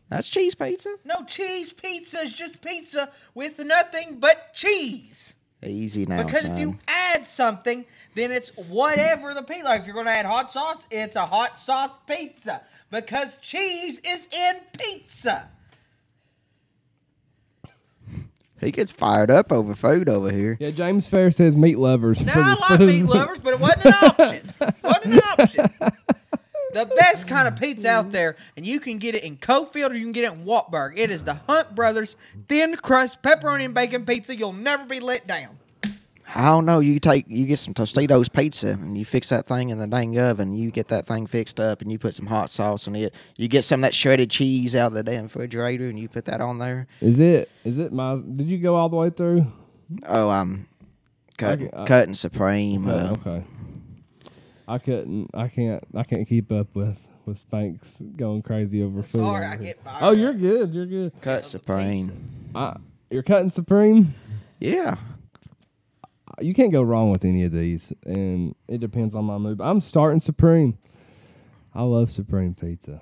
That's 0.09 0.29
cheese 0.29 0.55
pizza. 0.55 0.95
No 1.05 1.25
cheese 1.25 1.73
pizza 1.73 2.19
is 2.21 2.37
just 2.37 2.61
pizza 2.63 3.11
with 3.35 3.59
nothing 3.65 4.19
but 4.21 4.55
cheese. 4.55 5.35
Easy 5.65 6.07
now, 6.07 6.23
Because 6.23 6.43
son. 6.43 6.53
if 6.53 6.61
you 6.61 6.79
add 6.87 7.27
something, 7.27 7.85
then 8.15 8.31
it's 8.31 8.51
whatever 8.57 9.35
the 9.35 9.43
pizza. 9.43 9.65
Like 9.65 9.81
if 9.81 9.87
you're 9.87 9.95
going 9.95 10.07
to 10.07 10.13
add 10.13 10.27
hot 10.27 10.53
sauce, 10.53 10.87
it's 10.91 11.17
a 11.17 11.27
hot 11.27 11.59
sauce 11.59 11.91
pizza. 12.07 12.63
Because 12.91 13.37
cheese 13.39 14.01
is 14.07 14.29
in 14.33 14.55
pizza. 14.79 15.49
he 18.61 18.71
gets 18.71 18.91
fired 18.93 19.31
up 19.31 19.51
over 19.51 19.75
food 19.75 20.09
over 20.09 20.31
here. 20.31 20.57
Yeah, 20.61 20.71
James 20.71 21.09
Fair 21.09 21.31
says 21.33 21.57
meat 21.57 21.79
lovers. 21.79 22.25
Now 22.25 22.33
I 22.61 22.71
like 22.71 22.81
meat 22.81 23.03
lovers, 23.07 23.39
but 23.41 23.55
it 23.55 23.61
wasn't 23.61 23.87
an 23.87 23.93
option. 23.95 24.53
wasn't 24.83 25.15
an 25.15 25.21
option. 25.21 25.71
The 26.77 26.85
best 26.95 27.27
kind 27.27 27.49
of 27.49 27.57
pizza 27.57 27.89
out 27.89 28.11
there, 28.11 28.37
and 28.57 28.67
you 28.67 28.81
can 28.81 28.99
get 28.99 29.15
it 29.15 29.25
in 29.25 29.39
Coalfield 29.39 29.93
or 29.93 29.95
you 29.95 30.03
can 30.03 30.13
get 30.13 30.25
it 30.25 30.33
in 30.33 30.45
Wartburg. 30.45 30.99
It 30.99 31.11
is 31.11 31.25
the 31.25 31.35
Hunt 31.49 31.75
Brothers 31.75 32.17
thin 32.49 32.77
crust 32.77 33.23
pepperoni 33.23 33.65
and 33.65 33.73
bacon 33.73 34.05
pizza. 34.05 34.37
You'll 34.37 34.53
never 34.53 34.85
be 34.85 35.01
let 35.01 35.27
down. 35.27 35.59
I 36.35 36.47
don't 36.47 36.67
know. 36.67 36.81
You 36.81 36.99
take 37.01 37.25
you 37.29 37.47
get 37.47 37.61
some 37.61 37.73
Tostitos 37.73 38.31
pizza 38.31 38.71
and 38.73 38.99
you 38.99 39.05
fix 39.05 39.29
that 39.31 39.47
thing 39.47 39.71
in 39.71 39.79
the 39.79 39.87
dang 39.87 40.19
oven. 40.19 40.53
You 40.53 40.71
get 40.71 40.89
that 40.89 41.07
thing 41.07 41.27
fixed 41.27 41.61
up 41.61 41.81
and 41.83 41.91
you 41.91 41.99
put 41.99 42.15
some 42.15 42.27
hot 42.27 42.51
sauce 42.51 42.87
on 42.89 42.97
it. 42.97 43.15
You 43.39 43.47
get 43.49 43.63
some 43.63 43.81
of 43.81 43.83
that 43.83 43.95
shredded 43.95 44.29
cheese 44.31 44.75
out 44.75 44.89
of 44.89 44.93
the 44.95 45.03
damn 45.05 45.23
refrigerator 45.25 45.89
and 45.89 45.99
you 45.99 46.09
put 46.09 46.25
that 46.27 46.41
on 46.41 46.59
there. 46.59 46.89
Is 47.01 47.21
it? 47.21 47.49
Is 47.65 47.79
it 47.79 47.93
my? 47.93 48.17
Did 48.17 48.49
you 48.49 48.59
go 48.59 48.75
all 48.75 48.89
the 48.89 48.97
way 48.97 49.09
through? 49.11 49.47
Oh, 50.05 50.29
I'm 50.29 50.67
cutting, 51.39 51.71
I- 51.73 51.87
cutting 51.87 52.15
supreme. 52.15 52.87
Oh, 52.89 52.91
Uh, 52.91 53.17
okay. 53.25 53.45
I 54.69 54.79
couldn't. 54.79 55.31
I 55.35 55.49
can't. 55.49 55.83
I 55.95 56.03
can't 56.03 56.29
keep 56.29 56.51
up 56.53 56.75
with 56.75 56.99
with 57.25 57.39
Spanks 57.39 58.01
going 58.17 58.43
crazy 58.43 58.83
over 58.83 59.03
food. 59.03 59.21
Sorry, 59.21 59.45
I 59.47 59.57
get 59.57 59.83
fired 59.83 60.03
Oh, 60.03 60.11
you're 60.13 60.33
good. 60.33 60.73
You're 60.73 60.87
good. 60.87 61.13
cut 61.21 61.45
supreme. 61.45 62.51
I 62.55 62.77
You're 63.11 63.23
cutting 63.23 63.51
Supreme. 63.51 64.15
Yeah. 64.61 64.97
You 66.41 66.55
can't 66.55 66.73
go 66.73 66.83
wrong 66.83 67.11
with 67.11 67.25
any 67.25 67.45
of 67.45 67.53
these, 67.53 67.93
and 68.05 68.55
it 68.69 68.79
depends 68.81 69.15
on 69.15 69.25
my 69.25 69.39
mood. 69.39 69.61
I'm 69.61 69.81
starting 69.81 70.21
Supreme. 70.21 70.77
I 71.75 71.83
love 71.83 72.11
Supreme 72.11 72.55
pizza, 72.55 73.01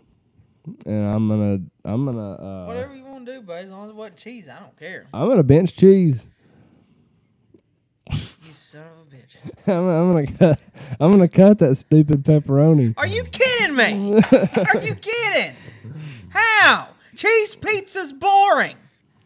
and 0.87 1.07
I'm 1.07 1.29
gonna 1.29 1.61
I'm 1.85 2.05
gonna 2.05 2.33
uh, 2.33 2.67
Whatever 2.67 2.95
you 2.95 3.05
want 3.05 3.27
to 3.27 3.35
do, 3.35 3.43
but 3.43 3.65
as 3.65 3.71
long 3.71 3.85
as 3.85 3.91
it 3.91 3.97
wasn't 3.97 4.17
cheese, 4.19 4.49
I 4.49 4.59
don't 4.61 4.77
care. 4.79 5.07
I'm 5.13 5.29
gonna 5.29 5.43
bench 5.43 5.77
cheese. 5.77 6.27
You 8.75 8.81
son 8.81 8.89
of 8.89 9.07
a 9.07 9.17
bitch. 9.17 9.37
I'm, 9.69 9.89
I'm 9.89 10.13
gonna 10.13 10.27
cut 10.27 10.61
I'm 11.01 11.13
gonna 11.13 11.29
cut 11.29 11.59
that 11.61 11.77
stupid 11.77 12.25
pepperoni. 12.25 12.95
Are 12.97 13.07
you 13.07 13.23
kidding 13.25 13.77
me? 13.77 14.15
Are 14.33 14.83
you 14.83 14.95
kidding? 14.97 15.55
How? 16.31 16.89
Cheese 17.15 17.55
pizza's 17.55 18.13
boring. 18.13 18.77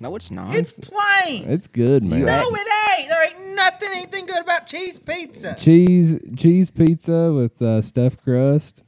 No, 0.01 0.15
it's 0.16 0.31
not. 0.31 0.55
It's 0.55 0.73
plain. 0.73 1.49
It's 1.49 1.66
good, 1.66 2.05
man. 2.05 2.25
No, 2.25 2.51
it 2.53 2.69
ain't. 2.99 3.09
There 3.09 3.25
ain't 3.25 3.55
nothing 3.57 3.89
anything 3.93 4.27
good 4.27 4.43
about 4.43 4.66
cheese 4.66 4.99
pizza. 4.99 5.55
cheese 5.59 6.19
cheese 6.37 6.70
pizza 6.70 7.33
with 7.33 7.61
uh, 7.62 7.81
stuffed 7.81 8.23
crust. 8.23 8.83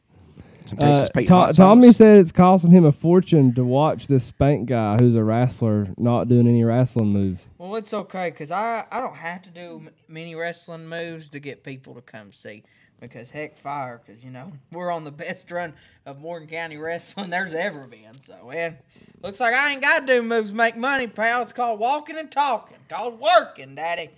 Some 0.71 0.79
Uh, 0.81 1.09
Pete 1.15 1.27
To- 1.29 1.35
hot 1.35 1.55
Tommy 1.55 1.89
sauce. 1.89 1.97
said 1.97 2.17
it's 2.19 2.33
costing 2.33 2.71
him 2.71 2.85
a 2.85 2.93
fortune 2.93 3.53
to 3.55 3.65
watch 3.65 4.07
this 4.07 4.25
Spank 4.25 4.69
guy 4.69 4.97
who's 5.01 5.15
a 5.15 5.25
wrestler 5.25 5.89
not 5.99 6.29
doing 6.29 6.47
any 6.47 6.63
wrestling 6.65 7.09
moves. 7.09 7.47
Well, 7.59 7.77
it's 7.77 7.93
okay 7.93 8.31
because 8.31 8.51
I, 8.51 8.85
I 8.91 9.01
don't 9.01 9.17
have 9.17 9.43
to 9.43 9.51
do 9.51 9.83
m- 9.85 9.91
many 10.09 10.35
wrestling 10.35 10.89
moves 10.89 11.29
to 11.31 11.41
get 11.41 11.65
people 11.65 11.95
to 11.95 12.01
come 12.01 12.33
see. 12.33 12.63
Because 13.01 13.31
heck, 13.31 13.57
fire, 13.57 14.01
because 14.05 14.23
you 14.25 14.31
know 14.31 14.53
we're 14.73 14.91
on 14.91 15.05
the 15.05 15.11
best 15.11 15.51
run 15.51 15.73
of 16.07 16.21
Morgan 16.21 16.49
County 16.49 16.77
wrestling 16.79 17.31
there's 17.31 17.55
ever 17.55 17.87
been. 17.87 18.17
So, 18.23 18.35
man, 18.53 18.77
looks 19.23 19.41
like 19.41 19.55
I 19.55 19.73
ain't 19.73 19.83
got 19.83 20.01
to 20.01 20.07
do 20.07 20.23
moves 20.23 20.51
to 20.51 20.57
make 20.57 20.77
money, 20.77 21.07
pal. 21.07 21.43
It's 21.43 21.53
called 21.53 21.81
walking 21.81 22.17
and 22.19 22.31
talking, 22.31 22.77
called 22.89 23.19
working, 23.19 23.75
daddy. 23.75 24.11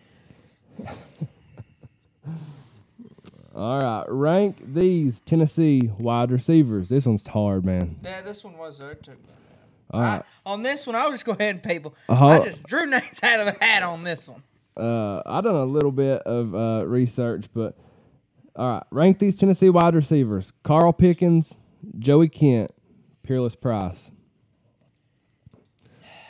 All 3.54 3.80
right, 3.80 4.04
rank 4.08 4.56
these 4.64 5.20
Tennessee 5.20 5.90
wide 5.98 6.30
receivers. 6.30 6.88
This 6.88 7.04
one's 7.04 7.26
hard, 7.26 7.64
man. 7.66 7.98
Yeah, 8.02 8.22
this 8.22 8.42
one 8.44 8.56
was 8.56 8.78
there 8.78 8.94
too. 8.94 9.16
All 9.90 10.00
right, 10.00 10.22
I, 10.46 10.50
on 10.50 10.62
this 10.62 10.86
one, 10.86 10.96
I'll 10.96 11.10
just 11.10 11.26
go 11.26 11.32
ahead 11.32 11.56
and 11.56 11.62
people. 11.62 11.94
Uh-huh. 12.08 12.26
I 12.28 12.38
just 12.44 12.62
drew 12.64 12.86
names 12.86 13.18
out 13.22 13.40
of 13.40 13.48
a 13.48 13.64
hat 13.64 13.82
on 13.82 14.04
this 14.04 14.26
one. 14.28 14.42
uh, 14.78 15.22
I 15.26 15.42
done 15.42 15.54
a 15.54 15.64
little 15.66 15.92
bit 15.92 16.22
of 16.22 16.54
uh, 16.54 16.86
research, 16.86 17.44
but 17.52 17.76
all 18.56 18.68
right, 18.68 18.82
rank 18.90 19.18
these 19.18 19.36
Tennessee 19.36 19.68
wide 19.68 19.94
receivers: 19.94 20.52
Carl 20.62 20.94
Pickens, 20.94 21.58
Joey 21.98 22.30
Kent, 22.30 22.72
Peerless 23.22 23.54
Price. 23.54 24.10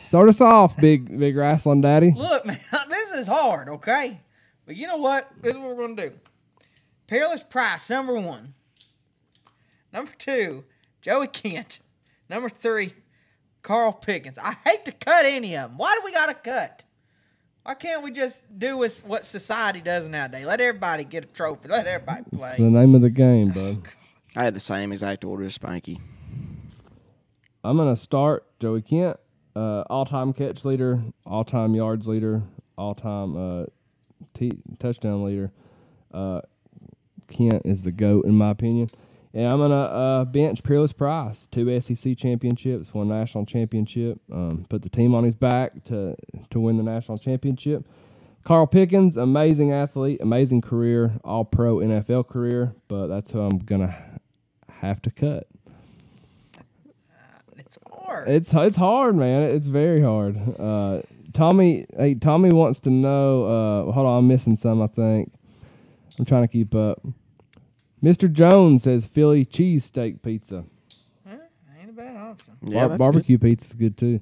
Start 0.00 0.28
us 0.28 0.40
off, 0.40 0.76
big 0.76 1.16
big 1.20 1.36
wrestling 1.36 1.82
daddy. 1.82 2.12
Look, 2.16 2.44
man, 2.44 2.58
this 2.88 3.12
is 3.12 3.28
hard, 3.28 3.68
okay? 3.68 4.20
But 4.66 4.74
you 4.74 4.88
know 4.88 4.96
what? 4.96 5.30
This 5.40 5.52
is 5.52 5.58
what 5.58 5.76
we're 5.76 5.86
gonna 5.86 6.08
do. 6.10 6.12
Peerless 7.12 7.42
Price, 7.42 7.90
number 7.90 8.14
one. 8.14 8.54
Number 9.92 10.12
two, 10.16 10.64
Joey 11.02 11.26
Kent. 11.26 11.80
Number 12.30 12.48
three, 12.48 12.94
Carl 13.60 13.92
Pickens. 13.92 14.38
I 14.38 14.56
hate 14.64 14.86
to 14.86 14.92
cut 14.92 15.26
any 15.26 15.54
of 15.54 15.68
them. 15.72 15.76
Why 15.78 15.94
do 15.94 16.00
we 16.06 16.10
gotta 16.10 16.32
cut? 16.32 16.84
Why 17.64 17.74
can't 17.74 18.02
we 18.02 18.12
just 18.12 18.58
do 18.58 18.78
what's- 18.78 19.04
what 19.04 19.26
society 19.26 19.82
does 19.82 20.08
nowadays? 20.08 20.46
Let 20.46 20.62
everybody 20.62 21.04
get 21.04 21.24
a 21.24 21.26
trophy. 21.26 21.68
Let 21.68 21.86
everybody 21.86 22.24
play. 22.34 22.48
It's 22.48 22.56
the 22.56 22.70
name 22.70 22.94
of 22.94 23.02
the 23.02 23.10
game, 23.10 23.50
bud. 23.50 23.82
I 24.34 24.44
had 24.44 24.54
the 24.54 24.60
same 24.60 24.90
exact 24.90 25.22
order 25.22 25.44
as 25.44 25.58
Spanky. 25.58 26.00
I'm 27.62 27.76
gonna 27.76 27.94
start 27.94 28.46
Joey 28.58 28.80
Kent, 28.80 29.18
uh, 29.54 29.82
all-time 29.90 30.32
catch 30.32 30.64
leader, 30.64 31.02
all-time 31.26 31.74
yards 31.74 32.08
leader, 32.08 32.42
all-time 32.78 33.36
uh, 33.36 33.66
t- 34.32 34.62
touchdown 34.78 35.22
leader. 35.24 35.52
Uh, 36.10 36.40
Kent 37.32 37.62
is 37.64 37.82
the 37.82 37.92
goat 37.92 38.24
in 38.24 38.34
my 38.34 38.50
opinion, 38.50 38.88
and 39.34 39.46
I'm 39.46 39.58
gonna 39.58 39.82
uh, 39.82 40.24
bench 40.26 40.62
Peerless 40.62 40.92
Price, 40.92 41.46
two 41.46 41.80
SEC 41.80 42.16
championships, 42.16 42.92
one 42.94 43.08
national 43.08 43.46
championship. 43.46 44.20
Um, 44.30 44.66
put 44.68 44.82
the 44.82 44.88
team 44.90 45.14
on 45.14 45.24
his 45.24 45.34
back 45.34 45.84
to 45.84 46.16
to 46.50 46.60
win 46.60 46.76
the 46.76 46.82
national 46.82 47.18
championship. 47.18 47.86
Carl 48.44 48.66
Pickens, 48.66 49.16
amazing 49.16 49.72
athlete, 49.72 50.20
amazing 50.20 50.60
career, 50.62 51.12
all 51.24 51.44
pro 51.44 51.76
NFL 51.76 52.28
career, 52.28 52.74
but 52.88 53.06
that's 53.06 53.30
who 53.30 53.40
I'm 53.40 53.58
gonna 53.58 53.94
have 54.80 55.00
to 55.02 55.10
cut. 55.10 55.46
It's 57.56 57.78
hard. 57.90 58.28
It's 58.28 58.52
it's 58.52 58.76
hard, 58.76 59.16
man. 59.16 59.42
It's 59.42 59.68
very 59.68 60.02
hard. 60.02 60.36
Uh, 60.58 61.02
Tommy, 61.32 61.86
hey, 61.96 62.14
Tommy 62.14 62.50
wants 62.50 62.80
to 62.80 62.90
know. 62.90 63.44
Uh, 63.44 63.92
hold 63.92 64.06
on, 64.06 64.18
I'm 64.18 64.28
missing 64.28 64.56
some. 64.56 64.82
I 64.82 64.88
think 64.88 65.32
I'm 66.18 66.24
trying 66.24 66.42
to 66.42 66.48
keep 66.48 66.74
up. 66.74 67.00
Mr. 68.02 68.30
Jones 68.32 68.82
says 68.82 69.06
Philly 69.06 69.44
cheesesteak 69.44 70.22
pizza. 70.22 70.64
Huh? 71.26 71.36
Ain't 71.80 71.90
a 71.90 71.92
bad 71.92 72.16
option. 72.16 72.54
Yeah, 72.62 72.74
Bar- 72.80 72.88
that's 72.88 72.98
barbecue 72.98 73.38
pizza's 73.38 73.74
good 73.74 73.96
too. 73.96 74.20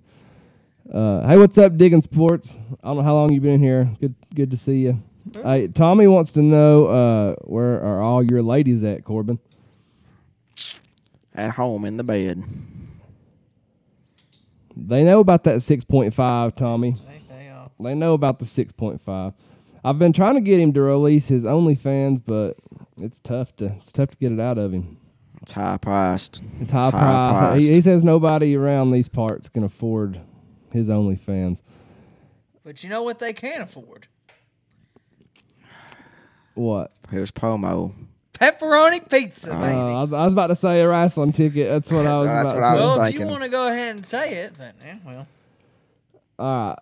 Uh, 0.93 1.27
hey, 1.27 1.39
what's 1.39 1.57
up, 1.57 1.77
Digging 1.77 2.03
Sports? 2.03 2.57
I 2.83 2.89
don't 2.89 2.97
know 2.99 3.03
how 3.03 3.15
long 3.15 3.33
you've 3.33 3.43
been 3.43 3.55
in 3.55 3.61
here. 3.63 3.91
Good, 4.01 4.15
good 4.35 4.51
to 4.51 4.57
see 4.57 4.79
you. 4.81 4.99
Hey, 5.43 5.69
Tommy 5.69 6.09
wants 6.09 6.33
to 6.33 6.43
know 6.43 6.87
uh, 6.87 7.35
where 7.45 7.81
are 7.81 8.01
all 8.01 8.23
your 8.23 8.43
ladies 8.43 8.83
at, 8.83 9.05
Corbin? 9.05 9.39
At 11.35 11.53
home 11.53 11.85
in 11.85 11.97
the 11.97 12.03
bed. 12.05 12.43
They 14.77 15.05
know 15.05 15.21
about 15.21 15.45
that 15.45 15.63
six 15.63 15.85
point 15.85 16.13
five, 16.15 16.55
Tommy. 16.57 16.89
Ain't 16.89 17.29
they 17.29 17.51
all? 17.51 17.71
They 17.79 17.95
know 17.95 18.15
about 18.15 18.39
the 18.39 18.45
6.5. 18.45 19.35
I've 19.85 19.99
been 19.99 20.13
trying 20.13 20.35
to 20.35 20.41
get 20.41 20.59
him 20.61 20.73
to 20.75 20.81
release 20.83 21.29
his 21.29 21.45
OnlyFans, 21.45 22.21
but 22.25 22.57
it's 23.03 23.19
tough 23.21 23.55
to 23.57 23.67
it's 23.67 23.93
tough 23.93 24.11
to 24.11 24.17
get 24.17 24.33
it 24.33 24.41
out 24.41 24.59
of 24.59 24.73
him. 24.73 24.99
It's 25.43 25.53
high 25.53 25.79
priced. 25.79 26.43
It's 26.61 26.71
high 26.71 26.91
price. 26.91 27.63
He, 27.63 27.73
he 27.75 27.81
says 27.81 28.05
nobody 28.05 28.57
around 28.57 28.91
these 28.91 29.09
parts 29.09 29.49
can 29.49 29.65
afford 29.65 30.21
his 30.71 30.89
OnlyFans. 30.89 31.61
But 32.63 32.85
you 32.85 32.91
know 32.91 33.03
what 33.03 33.19
they 33.19 33.33
can't 33.33 33.63
afford? 33.63 34.07
What? 36.55 36.93
Here's 37.11 37.31
promo. 37.31 37.93
Pepperoni 38.35 39.09
pizza, 39.11 39.53
Uh, 39.55 39.61
baby. 39.61 39.75
I, 39.75 40.03
was, 40.03 40.13
I 40.13 40.25
was 40.25 40.33
about 40.33 40.47
to 40.49 40.57
say 40.57 40.81
a 40.81 40.89
wrestling 40.89 41.33
ticket. 41.33 41.69
That's 41.69 41.91
what 41.91 42.07
I 42.07 42.13
was 42.21 42.27
that's 42.29 42.53
about 42.53 42.55
what 42.55 42.65
I 42.65 42.75
to 42.77 42.81
was 42.81 42.91
say. 42.91 42.97
well, 42.97 43.07
if 43.07 43.15
you 43.15 43.27
want 43.27 43.43
to 43.43 43.49
go 43.49 43.67
ahead 43.69 43.97
and 43.97 44.07
say 44.07 44.35
it, 44.45 44.55
but 44.59 44.75
yeah, 44.85 44.97
well, 45.05 45.27
All 46.39 46.69
right. 46.69 46.79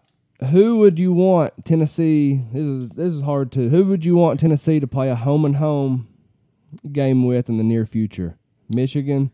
Who 0.50 0.76
would 0.78 0.98
you 1.00 1.12
want 1.12 1.52
Tennessee? 1.64 2.40
This 2.52 2.66
is 2.66 2.88
this 2.90 3.12
is 3.12 3.22
hard 3.22 3.50
to. 3.52 3.68
Who 3.68 3.84
would 3.86 4.04
you 4.04 4.14
want 4.16 4.38
Tennessee 4.38 4.78
to 4.78 4.86
play 4.86 5.10
a 5.10 5.16
home 5.16 5.44
and 5.44 5.56
home 5.56 6.07
game 6.92 7.24
with 7.24 7.48
in 7.48 7.58
the 7.58 7.64
near 7.64 7.86
future? 7.86 8.36
Michigan, 8.68 9.30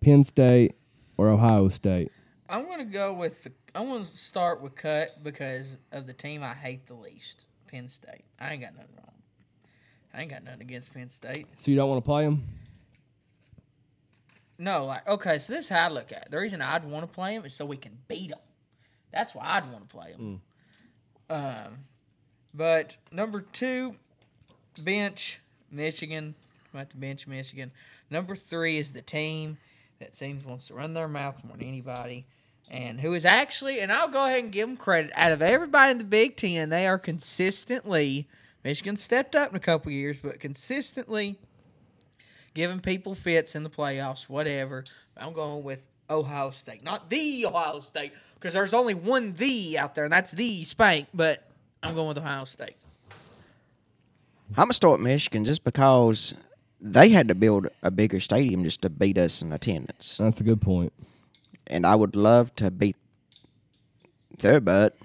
Penn 0.00 0.24
State, 0.24 0.76
or 1.16 1.28
Ohio 1.28 1.68
State? 1.68 2.10
I'm 2.48 2.68
gonna 2.68 2.84
go 2.84 3.12
with. 3.12 3.44
The, 3.44 3.52
I'm 3.74 3.88
gonna 3.88 4.04
start 4.04 4.60
with 4.60 4.74
cut 4.74 5.22
because 5.22 5.76
of 5.92 6.06
the 6.06 6.12
team 6.12 6.42
I 6.42 6.54
hate 6.54 6.86
the 6.86 6.94
least, 6.94 7.46
Penn 7.68 7.88
State. 7.88 8.24
I 8.40 8.52
ain't 8.52 8.62
got 8.62 8.74
nothing 8.74 8.94
wrong. 8.96 9.14
I 10.12 10.22
ain't 10.22 10.30
got 10.30 10.42
nothing 10.42 10.62
against 10.62 10.92
Penn 10.92 11.10
State. 11.10 11.46
So 11.56 11.70
you 11.70 11.76
don't 11.76 11.88
want 11.88 12.02
to 12.02 12.06
play 12.06 12.24
them? 12.24 12.42
No, 14.58 14.84
like 14.84 15.08
okay, 15.08 15.38
so 15.38 15.52
this 15.52 15.66
is 15.66 15.68
how 15.70 15.86
I 15.86 15.88
look 15.88 16.12
at 16.12 16.26
it. 16.26 16.30
The 16.30 16.38
reason 16.38 16.60
I'd 16.60 16.84
want 16.84 17.02
to 17.02 17.06
play 17.06 17.36
them 17.36 17.46
is 17.46 17.54
so 17.54 17.64
we 17.64 17.76
can 17.76 17.98
beat 18.08 18.30
them. 18.30 18.40
That's 19.12 19.34
why 19.34 19.44
I'd 19.44 19.70
want 19.70 19.88
to 19.88 19.96
play 19.96 20.12
them. 20.12 20.42
Um, 21.30 21.84
but 22.52 22.96
number 23.12 23.40
two, 23.40 23.94
bench 24.82 25.40
Michigan. 25.70 26.34
At 26.72 26.90
the 26.90 26.96
bench 26.96 27.26
Michigan. 27.26 27.72
Number 28.10 28.36
three 28.36 28.78
is 28.78 28.92
the 28.92 29.02
team 29.02 29.58
that 29.98 30.16
seems 30.16 30.44
wants 30.44 30.68
to 30.68 30.74
run 30.74 30.94
their 30.94 31.08
mouth 31.08 31.42
more 31.44 31.56
than 31.56 31.66
anybody, 31.66 32.26
and 32.70 33.00
who 33.00 33.12
is 33.14 33.24
actually, 33.24 33.80
and 33.80 33.92
I'll 33.92 34.08
go 34.08 34.24
ahead 34.24 34.44
and 34.44 34.52
give 34.52 34.68
them 34.68 34.76
credit. 34.76 35.10
Out 35.14 35.32
of 35.32 35.42
everybody 35.42 35.90
in 35.90 35.98
the 35.98 36.04
Big 36.04 36.36
Ten, 36.36 36.68
they 36.70 36.86
are 36.86 36.98
consistently. 36.98 38.28
Michigan 38.62 38.96
stepped 38.96 39.34
up 39.34 39.50
in 39.50 39.56
a 39.56 39.60
couple 39.60 39.90
years, 39.90 40.16
but 40.22 40.38
consistently 40.38 41.38
giving 42.54 42.80
people 42.80 43.14
fits 43.14 43.54
in 43.54 43.62
the 43.62 43.70
playoffs, 43.70 44.28
whatever. 44.28 44.84
I'm 45.16 45.32
going 45.32 45.64
with 45.64 45.84
Ohio 46.08 46.50
State, 46.50 46.84
not 46.84 47.10
the 47.10 47.46
Ohio 47.46 47.80
State, 47.80 48.12
because 48.34 48.54
there's 48.54 48.74
only 48.74 48.94
one 48.94 49.34
the 49.34 49.76
out 49.76 49.94
there, 49.94 50.04
and 50.04 50.12
that's 50.12 50.30
the 50.32 50.64
Spank. 50.64 51.08
But 51.12 51.46
I'm 51.82 51.94
going 51.94 52.08
with 52.08 52.18
Ohio 52.18 52.44
State. 52.44 52.76
I'm 54.50 54.64
gonna 54.64 54.72
start 54.72 55.00
Michigan 55.00 55.44
just 55.44 55.62
because 55.62 56.34
they 56.80 57.10
had 57.10 57.28
to 57.28 57.34
build 57.34 57.68
a 57.82 57.90
bigger 57.90 58.20
stadium 58.20 58.64
just 58.64 58.82
to 58.82 58.90
beat 58.90 59.18
us 59.18 59.42
in 59.42 59.52
attendance, 59.52 60.16
That's 60.18 60.40
a 60.40 60.44
good 60.44 60.60
point. 60.60 60.92
and 61.66 61.86
I 61.86 61.94
would 61.94 62.16
love 62.16 62.54
to 62.56 62.70
beat 62.70 62.96
their 64.38 64.60
butt 64.60 64.96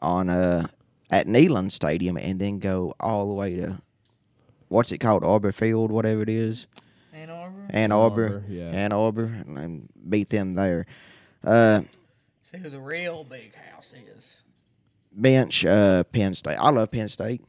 on 0.00 0.28
uh 0.28 0.66
at 1.10 1.26
Neyland 1.26 1.70
Stadium 1.72 2.16
and 2.16 2.40
then 2.40 2.58
go 2.58 2.94
all 2.98 3.28
the 3.28 3.34
way 3.34 3.54
to 3.56 3.80
what's 4.68 4.90
it 4.92 4.98
called 4.98 5.22
Arbor 5.24 5.52
Field, 5.52 5.92
whatever 5.92 6.22
it 6.22 6.28
is, 6.30 6.66
Ann 7.12 7.28
Arbor. 7.30 7.66
Ann 7.70 7.92
Arbor, 7.92 8.24
Arbor, 8.24 8.44
yeah. 8.48 8.70
Ann 8.70 8.92
Arbor, 8.92 9.24
and 9.46 9.88
beat 10.08 10.30
them 10.30 10.54
there. 10.54 10.86
Uh, 11.44 11.82
See 12.42 12.56
who 12.58 12.70
the 12.70 12.80
real 12.80 13.24
big 13.24 13.54
house 13.54 13.92
is. 14.16 14.40
bench 15.12 15.64
uh, 15.66 16.02
Penn 16.04 16.32
State. 16.34 16.56
I 16.58 16.70
love 16.70 16.90
Penn 16.90 17.08
State. 17.08 17.44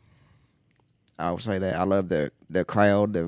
I 1.17 1.31
will 1.31 1.39
say 1.39 1.57
that 1.57 1.75
I 1.77 1.83
love 1.83 2.09
the 2.09 2.31
the 2.49 2.65
crowd, 2.65 3.13
the 3.13 3.23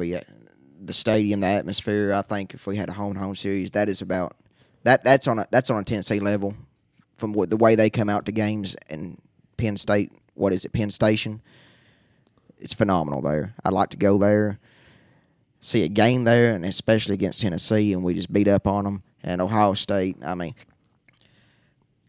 the 0.86 0.94
stadium, 0.94 1.40
the 1.40 1.48
atmosphere. 1.48 2.14
I 2.14 2.22
think 2.22 2.54
if 2.54 2.68
we 2.68 2.78
had 2.78 2.90
a 2.90 2.94
home 2.94 3.12
and 3.12 3.18
home 3.20 3.36
series, 3.36 3.72
that 3.72 3.90
is 3.90 4.02
about 4.02 4.36
that. 4.84 5.04
That's 5.04 5.28
on 5.28 5.40
a 5.40 5.46
that's 5.52 5.70
on 5.70 5.80
a 5.80 5.84
Tennessee 5.84 6.20
level 6.20 6.56
from 7.18 7.34
what 7.34 7.50
the 7.50 7.58
way 7.58 7.76
they 7.76 7.90
come 7.90 8.10
out 8.10 8.26
to 8.26 8.32
games 8.32 8.76
and 8.90 9.20
Penn 9.58 9.78
State. 9.78 10.12
What 10.34 10.54
is 10.54 10.66
it, 10.66 10.74
Penn 10.74 10.90
Station? 10.90 11.42
It's 12.60 12.74
phenomenal 12.74 13.22
there. 13.22 13.54
I'd 13.64 13.74
like 13.74 13.90
to 13.90 13.98
go 13.98 14.18
there, 14.18 14.60
see 15.60 15.84
a 15.84 15.88
game 15.88 16.24
there, 16.24 16.54
and 16.54 16.66
especially 16.66 17.14
against 17.14 17.42
Tennessee, 17.42 17.94
and 17.94 18.04
we 18.04 18.14
just 18.14 18.32
beat 18.32 18.48
up 18.48 18.68
on 18.68 18.84
them. 18.86 19.04
And 19.24 19.42
Ohio 19.42 19.74
State. 19.74 20.18
I 20.24 20.36
mean, 20.36 20.56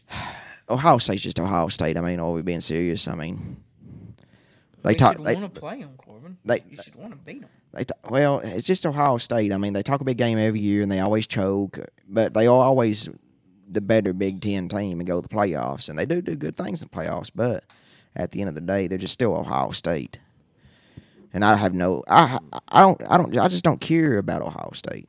Ohio 0.69 0.97
State's 0.97 1.23
just 1.23 1.39
Ohio 1.39 1.67
State. 1.67 1.97
I 1.97 2.01
mean, 2.01 2.19
are 2.19 2.31
we 2.31 2.41
being 2.41 2.59
serious? 2.61 3.07
I 3.07 3.15
mean, 3.15 3.57
they 4.83 4.93
talk. 4.95 5.17
They, 5.21 5.35
want 5.35 5.53
to 5.53 5.59
play 5.59 5.81
them, 5.81 5.95
Corbin. 5.97 6.37
they- 6.45 6.63
you 6.69 6.77
should 6.81 6.95
want 6.95 7.11
to 7.11 7.17
beat 7.17 7.41
them. 7.41 7.49
They 7.73 7.83
t- 7.83 7.93
well, 8.09 8.39
it's 8.39 8.67
just 8.67 8.85
Ohio 8.85 9.17
State. 9.17 9.53
I 9.53 9.57
mean, 9.57 9.73
they 9.73 9.83
talk 9.83 10.01
a 10.01 10.05
big 10.05 10.17
game 10.17 10.37
every 10.37 10.59
year, 10.59 10.81
and 10.81 10.91
they 10.91 10.99
always 10.99 11.27
choke, 11.27 11.79
but 12.07 12.33
they 12.33 12.47
are 12.47 12.63
always 12.63 13.09
the 13.69 13.81
better 13.81 14.13
Big 14.13 14.41
Ten 14.41 14.69
team 14.69 14.99
and 14.99 15.07
go 15.07 15.21
to 15.21 15.27
the 15.27 15.33
playoffs, 15.33 15.89
and 15.89 15.97
they 15.97 16.05
do 16.05 16.21
do 16.21 16.35
good 16.35 16.57
things 16.57 16.81
in 16.81 16.89
the 16.91 16.97
playoffs. 16.97 17.31
But 17.33 17.63
at 18.15 18.31
the 18.31 18.41
end 18.41 18.49
of 18.49 18.55
the 18.55 18.61
day, 18.61 18.87
they're 18.87 18.97
just 18.97 19.13
still 19.13 19.35
Ohio 19.35 19.71
State. 19.71 20.19
And 21.33 21.43
I 21.43 21.55
have 21.57 21.73
no, 21.73 22.03
I, 22.07 22.39
I 22.69 22.81
don't, 22.81 23.01
I 23.09 23.17
don't, 23.17 23.37
I 23.37 23.47
just 23.47 23.63
don't 23.63 23.81
care 23.81 24.17
about 24.17 24.41
Ohio 24.41 24.71
State. 24.73 25.07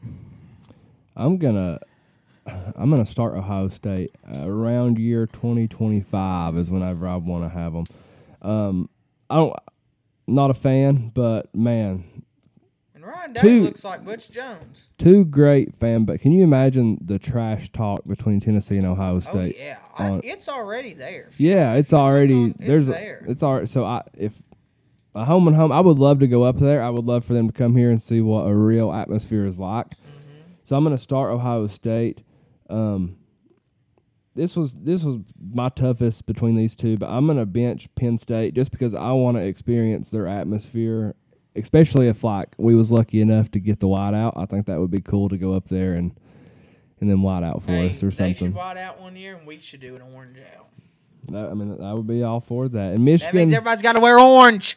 I'm 1.17 1.39
gonna 1.39 1.79
I'm 2.77 2.91
gonna 2.91 3.07
start 3.07 3.35
Ohio 3.35 3.69
State 3.69 4.15
around 4.35 4.99
year 4.99 5.27
2025 5.27 6.57
is 6.57 6.71
whenever 6.71 7.07
I 7.07 7.17
want 7.17 7.45
to 7.45 7.49
have 7.49 7.73
them. 7.73 7.85
Um, 8.43 8.89
I 9.31 9.37
don't, 9.37 9.57
not 10.27 10.51
a 10.51 10.55
fan, 10.55 11.11
but 11.15 11.55
man, 11.55 12.05
Ryan 13.09 13.35
Two- 13.35 13.63
looks 13.63 13.85
like 13.85 14.05
Butch 14.05 14.31
Jones. 14.31 14.89
two 14.99 15.25
great 15.25 15.75
fan. 15.75 16.05
But 16.05 16.21
can 16.21 16.33
you 16.33 16.43
imagine 16.45 16.99
the 17.05 17.19
trash 17.19 17.71
talk 17.73 18.07
between 18.07 18.41
Tennessee 18.41 18.77
and 18.77 18.87
Ohio 18.87 19.21
State? 19.21 19.33
Oh 19.35 19.45
State? 19.51 19.57
yeah, 19.59 19.79
I, 19.97 20.09
on- 20.09 20.21
it's 20.25 20.49
already 20.49 20.93
there. 20.95 21.29
Yeah, 21.39 21.75
it's 21.75 21.93
already 21.93 22.51
It's 22.51 22.67
there's 22.67 22.87
there. 22.89 23.25
A, 23.27 23.31
it's 23.31 23.43
already 23.43 23.67
so 23.67 23.85
I 23.85 24.03
if 24.17 24.33
a 25.15 25.25
home 25.25 25.49
and 25.49 25.57
home 25.57 25.73
I 25.73 25.81
would 25.81 25.99
love 25.99 26.19
to 26.21 26.27
go 26.29 26.43
up 26.45 26.59
there. 26.59 26.83
I 26.83 26.91
would 26.91 27.05
love 27.07 27.25
for 27.25 27.33
them 27.35 27.49
to 27.49 27.53
come 27.53 27.75
here 27.77 27.91
and 27.91 28.01
see 28.03 28.21
what 28.21 28.47
a 28.47 28.55
real 28.55 28.93
atmosphere 28.93 29.47
is 29.47 29.59
like. 29.59 29.87
So 30.65 30.77
I'm 30.77 30.85
going 30.85 30.95
to 30.95 31.03
start 31.03 31.33
Ohio 31.33 31.67
State. 31.67 32.21
Um, 32.69 33.17
this 34.35 34.55
was 34.55 34.75
this 34.75 35.03
was 35.03 35.17
my 35.53 35.69
toughest 35.71 36.27
between 36.27 36.55
these 36.55 36.77
two, 36.77 36.97
but 36.99 37.09
I'm 37.09 37.27
going 37.27 37.39
to 37.39 37.47
bench 37.47 37.89
Penn 37.97 38.19
State 38.19 38.55
just 38.55 38.71
because 38.71 38.95
I 38.95 39.11
want 39.13 39.37
to 39.37 39.43
experience 39.43 40.11
their 40.11 40.29
atmosphere, 40.29 41.17
especially 41.59 42.09
if 42.09 42.25
like 42.25 42.55
we 42.59 42.75
was 42.75 42.91
lucky 42.91 43.21
enough 43.21 43.51
to 43.53 43.59
get 43.61 43.81
the 43.81 43.89
white 43.89 44.15
out. 44.15 44.35
I 44.37 44.47
think 44.47 44.67
that 44.67 44.79
would 44.81 44.91
be 44.91 45.01
cool 45.01 45.29
to 45.29 45.37
go 45.39 45.53
up 45.55 45.69
there 45.69 45.95
and 45.95 46.13
and 47.01 47.09
then 47.09 47.23
white 47.23 47.43
out 47.45 47.63
for 47.63 47.71
Hey, 47.71 47.91
us 47.91 48.03
or 48.03 48.11
they 48.11 48.29
should 48.31 48.39
something. 48.39 48.55
white 48.55 48.77
out 48.77 49.01
one 49.01 49.15
year, 49.17 49.37
and 49.37 49.47
we 49.47 49.59
should 49.61 49.81
do 49.81 49.95
an 49.97 50.03
orange 50.15 50.39
out. 50.57 50.67
That, 51.29 51.51
I 51.51 51.55
mean, 51.55 51.81
I 51.83 51.93
would 51.95 52.07
be 52.07 52.23
all 52.23 52.41
for 52.41 52.69
that. 52.69 52.89
And 52.95 52.99
That 52.99 53.01
Michigan, 53.01 53.37
means 53.37 53.53
everybody's 53.53 53.83
got 53.83 53.93
to 53.95 54.01
wear 54.01 54.19
orange. 54.19 54.77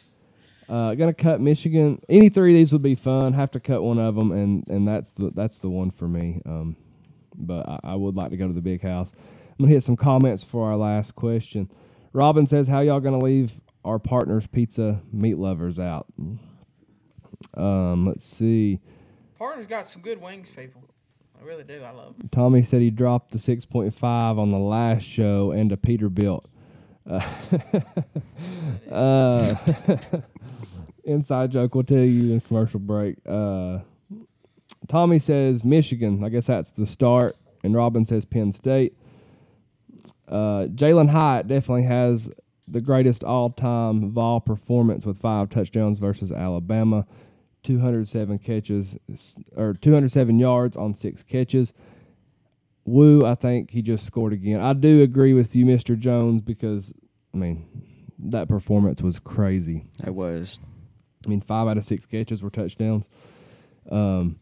Uh, 0.68 0.94
gonna 0.94 1.12
cut 1.12 1.40
Michigan. 1.40 2.00
Any 2.08 2.28
three 2.28 2.52
of 2.52 2.56
these 2.58 2.72
would 2.72 2.82
be 2.82 2.94
fun. 2.94 3.32
Have 3.32 3.50
to 3.52 3.60
cut 3.60 3.82
one 3.82 3.98
of 3.98 4.14
them, 4.14 4.30
and 4.32 4.66
and 4.68 4.86
that's 4.86 5.12
the 5.12 5.30
that's 5.34 5.58
the 5.58 5.68
one 5.68 5.90
for 5.90 6.06
me. 6.08 6.40
Um, 6.46 6.76
but 7.36 7.68
I, 7.68 7.80
I 7.84 7.94
would 7.94 8.14
like 8.14 8.30
to 8.30 8.36
go 8.36 8.46
to 8.46 8.52
the 8.54 8.60
big 8.62 8.80
house. 8.82 9.12
I'm 9.50 9.64
gonna 9.64 9.72
hit 9.72 9.82
some 9.82 9.96
comments 9.96 10.42
for 10.44 10.68
our 10.70 10.76
last 10.76 11.14
question. 11.14 11.68
Robin 12.12 12.46
says, 12.46 12.68
"How 12.68 12.80
y'all 12.80 13.00
gonna 13.00 13.18
leave 13.18 13.60
our 13.84 13.98
partners, 13.98 14.46
pizza 14.46 15.00
meat 15.12 15.36
lovers, 15.38 15.78
out?" 15.78 16.06
Um, 17.54 18.06
let's 18.06 18.24
see. 18.24 18.80
Partner's 19.38 19.66
got 19.66 19.86
some 19.86 20.02
good 20.02 20.20
wings, 20.20 20.48
people. 20.48 20.82
I 21.40 21.44
really 21.44 21.64
do. 21.64 21.82
I 21.82 21.90
love 21.90 22.16
them. 22.16 22.28
Tommy 22.30 22.62
said 22.62 22.80
he 22.80 22.90
dropped 22.90 23.32
the 23.32 23.38
6.5 23.38 24.38
on 24.38 24.50
the 24.50 24.58
last 24.58 25.02
show 25.02 25.50
and 25.50 25.72
a 25.72 25.76
Peterbilt. 25.76 26.44
Uh, 27.08 27.20
uh, 28.94 29.54
inside 31.04 31.50
joke 31.50 31.74
we'll 31.74 31.82
tell 31.82 31.98
you 31.98 32.32
in 32.32 32.40
commercial 32.40 32.78
break. 32.78 33.16
Uh, 33.26 33.80
Tommy 34.88 35.18
says 35.18 35.64
Michigan. 35.64 36.22
I 36.24 36.28
guess 36.28 36.46
that's 36.46 36.70
the 36.70 36.86
start. 36.86 37.32
And 37.64 37.74
Robin 37.74 38.04
says 38.04 38.24
Penn 38.24 38.52
State. 38.52 38.96
Uh, 40.28 40.66
Jalin 40.74 41.08
Hyatt 41.08 41.48
definitely 41.48 41.84
has 41.84 42.30
the 42.68 42.80
greatest 42.80 43.22
all-time 43.24 44.10
Vol 44.10 44.40
performance 44.40 45.04
with 45.04 45.18
five 45.18 45.50
touchdowns 45.50 45.98
versus 45.98 46.32
Alabama, 46.32 47.06
207 47.62 48.38
catches 48.38 48.96
or 49.56 49.74
207 49.74 50.38
yards 50.38 50.76
on 50.76 50.94
six 50.94 51.22
catches. 51.22 51.72
Woo, 52.84 53.24
I 53.24 53.34
think 53.36 53.70
he 53.70 53.80
just 53.82 54.04
scored 54.04 54.32
again. 54.32 54.60
I 54.60 54.72
do 54.72 55.02
agree 55.02 55.34
with 55.34 55.54
you, 55.54 55.64
Mr. 55.66 55.96
Jones, 55.98 56.42
because 56.42 56.92
I 57.32 57.36
mean 57.36 57.66
that 58.18 58.48
performance 58.48 59.00
was 59.02 59.18
crazy. 59.18 59.84
It 60.06 60.14
was. 60.14 60.58
I 61.24 61.28
mean, 61.28 61.40
five 61.40 61.68
out 61.68 61.76
of 61.78 61.84
six 61.84 62.04
catches 62.06 62.42
were 62.42 62.50
touchdowns. 62.50 63.08
Um, 63.90 64.40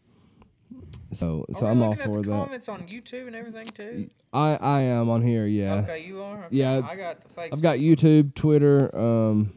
so 1.13 1.45
so 1.53 1.67
Are 1.67 1.71
I'm 1.71 1.81
all 1.83 1.89
looking 1.89 2.01
at 2.05 2.07
for 2.13 2.21
the 2.23 2.29
that. 2.29 2.45
comments 2.45 2.69
on 2.69 2.87
YouTube 2.87 3.27
and 3.27 3.35
everything 3.35 3.65
too. 3.65 4.09
I 4.33 4.55
I 4.55 4.81
am 4.81 5.09
on 5.09 5.21
here. 5.21 5.45
Yeah, 5.45 5.73
Okay, 5.75 6.05
you 6.07 6.21
are. 6.23 6.45
Okay. 6.45 6.55
Yeah, 6.57 6.81
I 6.83 6.95
got 6.95 7.21
the 7.21 7.29
fake 7.29 7.49
I've 7.53 7.61
got. 7.61 7.77
YouTube, 7.77 8.33
Twitter. 8.33 8.95
Um, 8.97 9.53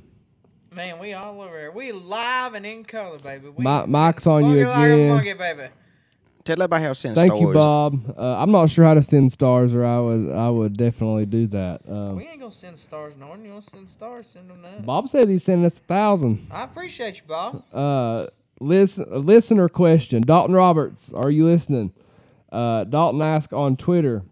Man, 0.75 0.99
we 0.99 1.13
all 1.13 1.41
over 1.41 1.57
here. 1.59 1.71
We 1.71 1.93
live 1.93 2.55
and 2.55 2.67
in 2.67 2.85
color, 2.85 3.19
baby. 3.19 3.49
We, 3.49 3.65
Mi- 3.65 3.87
Mike's 3.87 4.27
on 4.27 4.45
you 4.51 4.65
funky 4.65 4.65
like 4.65 4.79
a 4.89 4.93
again. 4.95 5.09
monkey, 5.11 5.33
baby. 5.35 5.63
Tell 6.45 6.55
everybody 6.61 6.83
how 6.83 6.89
to 6.91 6.95
send 6.95 7.15
thank 7.15 7.29
stars. 7.31 7.41
you, 7.41 7.53
Bob. 7.55 8.15
Uh, 8.19 8.37
I'm 8.37 8.51
not 8.51 8.69
sure 8.69 8.85
how 8.85 8.95
to 8.95 9.03
send 9.03 9.33
stars, 9.33 9.73
or 9.75 9.85
I 9.87 9.99
would 10.01 10.33
I 10.33 10.51
would 10.51 10.77
definitely 10.77 11.25
do 11.27 11.47
that. 11.49 11.81
Um, 11.89 12.17
We 12.17 12.27
ain't 12.27 12.41
gonna 12.41 12.51
send 12.51 12.77
stars, 12.77 13.17
Norton. 13.17 13.45
You 13.45 13.53
want 13.53 13.65
to 13.65 13.71
send 13.71 13.89
stars? 13.89 14.27
Send 14.27 14.51
them 14.51 14.61
now. 14.61 14.79
Bob 14.81 15.09
says 15.09 15.29
he's 15.29 15.43
sending 15.45 15.65
us 15.65 15.75
a 15.77 15.81
thousand. 15.81 16.47
I 16.51 16.65
appreciate 16.65 17.17
you, 17.17 17.23
Bob. 17.27 17.63
Uh, 17.73 18.27
listen, 18.61 19.07
listener 19.25 19.69
question. 19.71 20.21
Dalton 20.23 20.55
Roberts, 20.55 21.15
are 21.15 21.31
you 21.31 21.47
listening? 21.47 21.93
Uh, 22.53 22.85
Dalton 22.85 23.23
asked 23.23 23.53
on 23.55 23.77
Twitter. 23.77 24.23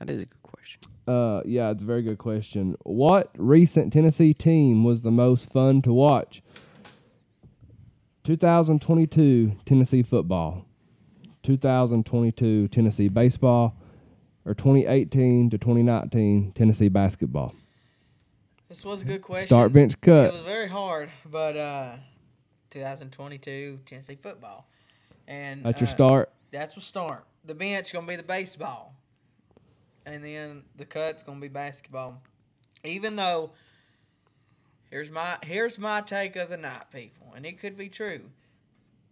That 0.00 0.10
is 0.10 0.22
a 0.22 0.24
good 0.24 0.30
question. 0.30 0.39
Uh, 1.10 1.42
yeah, 1.44 1.70
it's 1.70 1.82
a 1.82 1.86
very 1.86 2.02
good 2.02 2.18
question. 2.18 2.76
What 2.84 3.32
recent 3.36 3.92
Tennessee 3.92 4.32
team 4.32 4.84
was 4.84 5.02
the 5.02 5.10
most 5.10 5.50
fun 5.50 5.82
to 5.82 5.92
watch? 5.92 6.40
2022 8.22 9.56
Tennessee 9.66 10.04
football, 10.04 10.64
2022 11.42 12.68
Tennessee 12.68 13.08
baseball, 13.08 13.74
or 14.44 14.54
2018 14.54 15.50
to 15.50 15.58
2019 15.58 16.52
Tennessee 16.52 16.88
basketball. 16.88 17.56
This 18.68 18.84
was 18.84 19.02
a 19.02 19.06
good 19.06 19.22
question. 19.22 19.48
Start 19.48 19.72
bench 19.72 20.00
cut. 20.00 20.26
It 20.26 20.32
was 20.34 20.42
very 20.42 20.68
hard, 20.68 21.10
but 21.28 21.56
uh, 21.56 21.96
2022 22.70 23.80
Tennessee 23.84 24.14
football, 24.14 24.68
and 25.26 25.64
That's 25.64 25.80
your 25.80 25.88
uh, 25.88 25.90
start. 25.90 26.32
That's 26.52 26.76
what 26.76 26.84
start. 26.84 27.24
The 27.46 27.54
bench 27.56 27.92
gonna 27.92 28.06
be 28.06 28.14
the 28.14 28.22
baseball, 28.22 28.94
and 30.10 30.24
then 30.24 30.64
the 30.76 30.84
cut's 30.84 31.22
gonna 31.22 31.40
be 31.40 31.48
basketball. 31.48 32.20
Even 32.84 33.16
though, 33.16 33.52
here's 34.90 35.10
my 35.10 35.38
here's 35.44 35.78
my 35.78 36.00
take 36.00 36.36
of 36.36 36.48
the 36.48 36.56
night, 36.56 36.90
people, 36.92 37.32
and 37.34 37.46
it 37.46 37.58
could 37.58 37.76
be 37.76 37.88
true. 37.88 38.22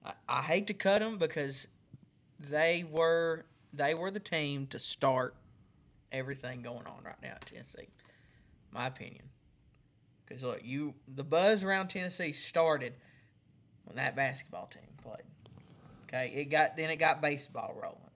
I, 0.04 0.12
I 0.28 0.42
hate 0.42 0.66
to 0.68 0.74
cut 0.74 1.00
them 1.00 1.18
because 1.18 1.68
they 2.40 2.84
were 2.90 3.44
they 3.72 3.94
were 3.94 4.10
the 4.10 4.20
team 4.20 4.66
to 4.68 4.78
start 4.78 5.34
everything 6.10 6.62
going 6.62 6.86
on 6.86 7.04
right 7.04 7.20
now 7.22 7.30
at 7.30 7.46
Tennessee. 7.46 7.88
My 8.72 8.86
opinion, 8.86 9.24
because 10.26 10.42
look, 10.42 10.60
you 10.64 10.94
the 11.06 11.24
buzz 11.24 11.62
around 11.62 11.88
Tennessee 11.88 12.32
started 12.32 12.94
when 13.84 13.96
that 13.96 14.16
basketball 14.16 14.66
team 14.66 14.82
played. 15.02 15.22
Okay, 16.06 16.32
it 16.34 16.46
got 16.46 16.76
then 16.76 16.90
it 16.90 16.96
got 16.96 17.20
baseball 17.20 17.74
rolling. 17.80 18.07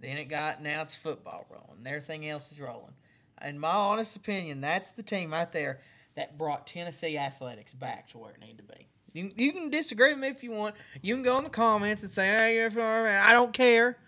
Then 0.00 0.16
it 0.16 0.24
got 0.24 0.62
now 0.62 0.82
it's 0.82 0.96
football 0.96 1.46
rolling. 1.50 1.86
Everything 1.86 2.28
else 2.28 2.50
is 2.50 2.60
rolling. 2.60 2.94
In 3.42 3.58
my 3.58 3.70
honest 3.70 4.16
opinion, 4.16 4.60
that's 4.60 4.92
the 4.92 5.02
team 5.02 5.32
right 5.32 5.50
there 5.50 5.80
that 6.14 6.36
brought 6.38 6.66
Tennessee 6.66 7.16
athletics 7.16 7.72
back 7.72 8.08
to 8.08 8.18
where 8.18 8.32
it 8.32 8.40
needed 8.40 8.58
to 8.58 8.64
be. 8.64 8.86
You, 9.12 9.32
you 9.36 9.52
can 9.52 9.70
disagree 9.70 10.10
with 10.10 10.18
me 10.18 10.28
if 10.28 10.42
you 10.44 10.52
want. 10.52 10.74
You 11.02 11.14
can 11.14 11.22
go 11.22 11.38
in 11.38 11.44
the 11.44 11.50
comments 11.50 12.02
and 12.02 12.10
say, 12.10 12.26
"Hey, 12.26 12.56
you're 12.56 12.80
I 12.80 13.32
don't 13.32 13.52
care." 13.52 13.98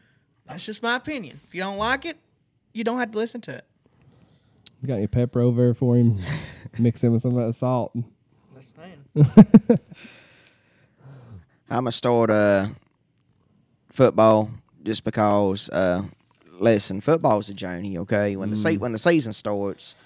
That's 0.47 0.65
just 0.65 0.83
my 0.83 0.97
opinion. 0.97 1.41
If 1.45 1.55
you 1.55 1.61
don't 1.61 1.79
like 1.79 2.05
it, 2.05 2.19
you 2.73 2.85
don't 2.85 2.99
have 2.99 3.13
to 3.13 3.19
listen 3.19 3.41
to 3.43 3.57
it. 3.57 3.65
You 4.81 4.89
got 4.89 4.97
your 4.97 5.09
pepper 5.09 5.41
over 5.41 5.63
there 5.63 5.75
for 5.75 5.97
him? 5.97 6.21
Mix 6.79 7.05
in 7.05 7.13
with 7.13 7.23
some 7.23 7.37
of 7.37 7.47
that 7.47 7.53
salt. 7.55 7.97
That's 8.55 8.75
saying. 8.77 9.79
I'm 11.71 11.85
gonna 11.85 11.93
start 11.93 12.31
uh, 12.31 12.67
football 13.91 14.51
just 14.83 15.05
because. 15.05 15.69
Uh, 15.71 16.03
listen, 16.61 17.01
football's 17.01 17.49
a 17.49 17.55
journey. 17.55 17.99
Okay, 17.99 18.37
when 18.37 18.51
the 18.51 18.57
se- 18.57 18.77
when 18.79 18.93
the 18.93 18.99
season 18.99 19.33
starts, 19.33 19.97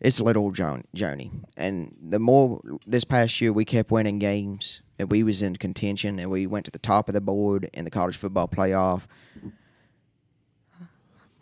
it's 0.00 0.18
a 0.18 0.24
little 0.24 0.50
Jon- 0.52 0.84
Joni. 0.96 1.30
And 1.56 1.96
the 2.02 2.18
more 2.18 2.60
this 2.86 3.04
past 3.04 3.40
year 3.40 3.52
we 3.52 3.64
kept 3.64 3.90
winning 3.90 4.18
games 4.18 4.82
and 4.98 5.10
we 5.10 5.22
was 5.22 5.42
in 5.42 5.56
contention 5.56 6.18
and 6.18 6.30
we 6.30 6.46
went 6.46 6.64
to 6.66 6.70
the 6.70 6.78
top 6.78 7.08
of 7.08 7.14
the 7.14 7.20
board 7.20 7.70
in 7.72 7.84
the 7.84 7.90
college 7.90 8.16
football 8.16 8.46
playoff. 8.48 9.06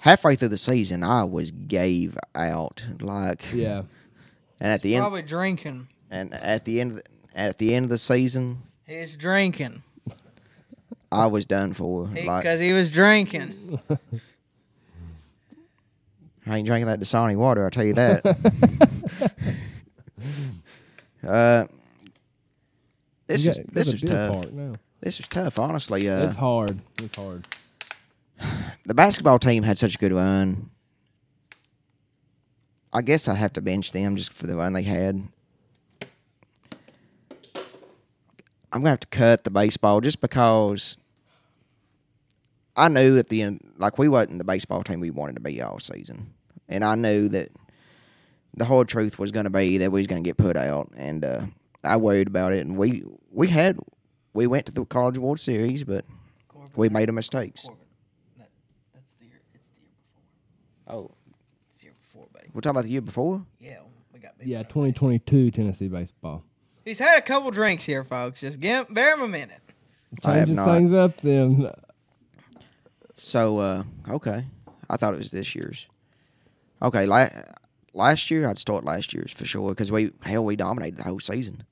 Halfway 0.00 0.34
through 0.34 0.48
the 0.48 0.58
season, 0.58 1.02
I 1.04 1.24
was 1.24 1.50
gave 1.50 2.16
out 2.34 2.82
like, 3.00 3.42
Yeah. 3.52 3.82
and 4.58 4.72
at 4.72 4.80
the 4.82 4.94
end, 4.94 5.02
Probably 5.02 5.22
drinking. 5.22 5.88
and 6.10 6.32
at 6.32 6.64
the 6.64 6.80
end, 6.80 6.92
of 6.92 6.96
the, 6.96 7.38
at 7.38 7.58
the 7.58 7.74
end 7.74 7.84
of 7.84 7.90
the 7.90 7.98
season, 7.98 8.62
He's 8.86 9.14
drinking 9.14 9.82
I 11.12 11.26
was 11.26 11.46
done 11.46 11.72
for. 11.74 12.04
Like, 12.06 12.42
because 12.42 12.60
he 12.60 12.72
was 12.72 12.90
drinking. 12.90 13.80
I 16.46 16.56
ain't 16.58 16.66
drinking 16.66 16.86
that 16.86 17.00
Dasani 17.00 17.36
water. 17.36 17.64
I'll 17.64 17.70
tell 17.70 17.84
you 17.84 17.92
that. 17.94 18.24
uh, 21.26 21.66
this 23.26 23.44
You 23.44 23.50
was 23.50 23.58
got- 23.58 23.74
this 23.74 23.84
got 23.86 23.90
a 23.90 23.92
was 23.92 24.02
tough. 24.02 24.76
This 25.00 25.18
was 25.18 25.28
tough, 25.28 25.58
honestly. 25.58 26.08
Uh, 26.08 26.26
It's 26.28 26.36
hard. 26.36 26.82
It's 27.02 27.16
hard. 27.16 27.46
the 28.86 28.94
basketball 28.94 29.38
team 29.38 29.62
had 29.62 29.78
such 29.78 29.94
a 29.94 29.98
good 29.98 30.12
run. 30.12 30.70
I 32.92 33.02
guess 33.02 33.28
I 33.28 33.34
have 33.34 33.52
to 33.54 33.60
bench 33.60 33.92
them 33.92 34.16
just 34.16 34.32
for 34.32 34.46
the 34.48 34.56
run 34.56 34.72
they 34.72 34.82
had. 34.82 35.22
I'm 38.72 38.80
gonna 38.80 38.90
have 38.90 39.00
to 39.00 39.08
cut 39.08 39.44
the 39.44 39.50
baseball 39.50 40.00
just 40.00 40.20
because 40.20 40.96
I 42.76 42.88
knew 42.88 43.16
at 43.18 43.28
the 43.28 43.42
end, 43.42 43.60
like 43.78 43.98
we 43.98 44.08
wasn't 44.08 44.38
the 44.38 44.44
baseball 44.44 44.82
team 44.82 45.00
we 45.00 45.10
wanted 45.10 45.34
to 45.34 45.40
be 45.40 45.60
all 45.60 45.80
season, 45.80 46.32
and 46.68 46.84
I 46.84 46.94
knew 46.94 47.28
that 47.28 47.50
the 48.56 48.64
whole 48.64 48.84
truth 48.84 49.18
was 49.18 49.30
gonna 49.32 49.50
be 49.50 49.78
that 49.78 49.90
we 49.90 50.00
was 50.00 50.06
gonna 50.06 50.22
get 50.22 50.36
put 50.36 50.56
out, 50.56 50.90
and 50.96 51.24
uh, 51.24 51.42
I 51.82 51.96
worried 51.96 52.28
about 52.28 52.52
it. 52.52 52.64
And 52.66 52.76
we 52.76 53.02
we 53.30 53.48
had 53.48 53.78
we 54.34 54.46
went 54.46 54.66
to 54.66 54.72
the 54.72 54.84
College 54.84 55.18
World 55.18 55.40
Series, 55.40 55.82
but 55.84 56.04
we 56.76 56.88
made 56.88 57.08
a 57.08 57.12
mistakes. 57.12 57.64
That, 58.38 58.48
that's 58.94 59.12
the 59.14 59.26
year. 59.26 59.40
It's 59.52 59.68
the 59.70 59.80
year 59.80 59.90
before. 60.86 60.96
Oh, 60.96 61.10
It's 61.72 61.80
the 61.80 61.86
year 61.86 61.94
before, 62.00 62.28
buddy. 62.32 62.46
we're 62.54 62.60
talking 62.60 62.70
about 62.76 62.84
the 62.84 62.90
year 62.90 63.00
before. 63.02 63.44
Yeah, 63.58 63.78
we 64.14 64.20
got. 64.20 64.34
Yeah, 64.42 64.62
2022 64.62 65.50
Tennessee 65.50 65.88
baseball. 65.88 66.44
He's 66.84 66.98
had 66.98 67.18
a 67.18 67.22
couple 67.22 67.50
drinks 67.50 67.84
here, 67.84 68.04
folks. 68.04 68.40
Just 68.40 68.60
give 68.60 68.92
bear 68.92 69.14
him 69.14 69.22
a 69.22 69.28
minute. 69.28 69.60
I 70.24 70.38
have 70.38 70.48
Changes 70.48 70.56
not. 70.56 70.74
things 70.74 70.92
up 70.92 71.20
then. 71.20 71.70
So, 73.16 73.58
uh, 73.58 73.82
okay. 74.08 74.44
I 74.88 74.96
thought 74.96 75.14
it 75.14 75.18
was 75.18 75.30
this 75.30 75.54
year's. 75.54 75.88
Okay, 76.82 77.06
la- 77.06 77.28
last 77.92 78.30
year, 78.30 78.48
I'd 78.48 78.58
start 78.58 78.84
last 78.84 79.12
year's 79.14 79.30
for 79.32 79.44
sure 79.44 79.70
because 79.70 79.92
we, 79.92 80.10
hell, 80.22 80.44
we 80.44 80.56
dominated 80.56 80.96
the 80.96 81.04
whole 81.04 81.20
season. 81.20 81.64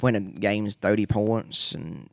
Winning 0.00 0.34
games 0.36 0.76
30 0.76 1.06
points. 1.06 1.72
And 1.72 2.08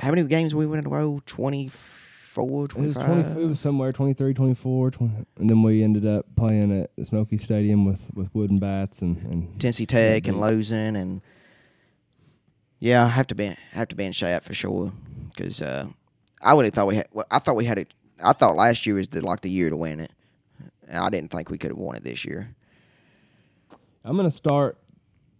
how 0.00 0.10
many 0.10 0.22
games 0.24 0.54
we 0.54 0.66
win 0.66 0.80
in 0.80 0.86
a 0.86 0.88
row? 0.88 1.20
24, 1.26 2.44
It 2.44 2.50
was 2.50 2.94
25? 2.94 3.04
20, 3.04 3.42
it 3.42 3.48
was 3.48 3.60
somewhere 3.60 3.92
23, 3.92 4.32
24, 4.32 4.90
20, 4.90 5.14
and 5.38 5.50
then 5.50 5.62
we 5.62 5.82
ended 5.84 6.06
up 6.06 6.24
playing 6.36 6.80
at 6.80 6.90
the 6.96 7.04
Smoky 7.04 7.36
Stadium 7.36 7.84
with, 7.84 8.06
with 8.14 8.34
wooden 8.34 8.56
bats 8.58 9.02
and, 9.02 9.18
and 9.24 9.60
Tennessee 9.60 9.84
Tech 9.86 10.26
and 10.26 10.40
losing. 10.40 10.96
And 10.96 11.20
yeah, 12.80 13.04
I 13.04 13.08
have 13.08 13.26
to 13.28 13.34
be 13.34 13.54
have 13.72 13.88
to 13.88 13.96
bench 13.96 14.20
that 14.20 14.42
for 14.42 14.54
sure 14.54 14.92
because 15.28 15.62
uh, 15.62 15.86
I 16.42 16.54
would 16.54 16.64
have 16.64 16.74
thought 16.74 16.86
we 16.88 16.96
had. 16.96 17.08
Well, 17.12 17.26
I 17.30 17.38
thought 17.38 17.56
we 17.56 17.66
had 17.66 17.78
it. 17.78 17.92
I 18.22 18.32
thought 18.32 18.56
last 18.56 18.86
year 18.86 18.96
was 18.96 19.08
the, 19.08 19.24
like 19.24 19.42
the 19.42 19.50
year 19.50 19.70
to 19.70 19.76
win 19.76 20.00
it. 20.00 20.12
And 20.88 20.98
I 20.98 21.08
didn't 21.10 21.30
think 21.30 21.50
we 21.50 21.58
could 21.58 21.70
have 21.70 21.78
won 21.78 21.96
it 21.96 22.02
this 22.04 22.24
year. 22.24 22.54
I'm 24.04 24.16
gonna 24.16 24.30
start 24.30 24.78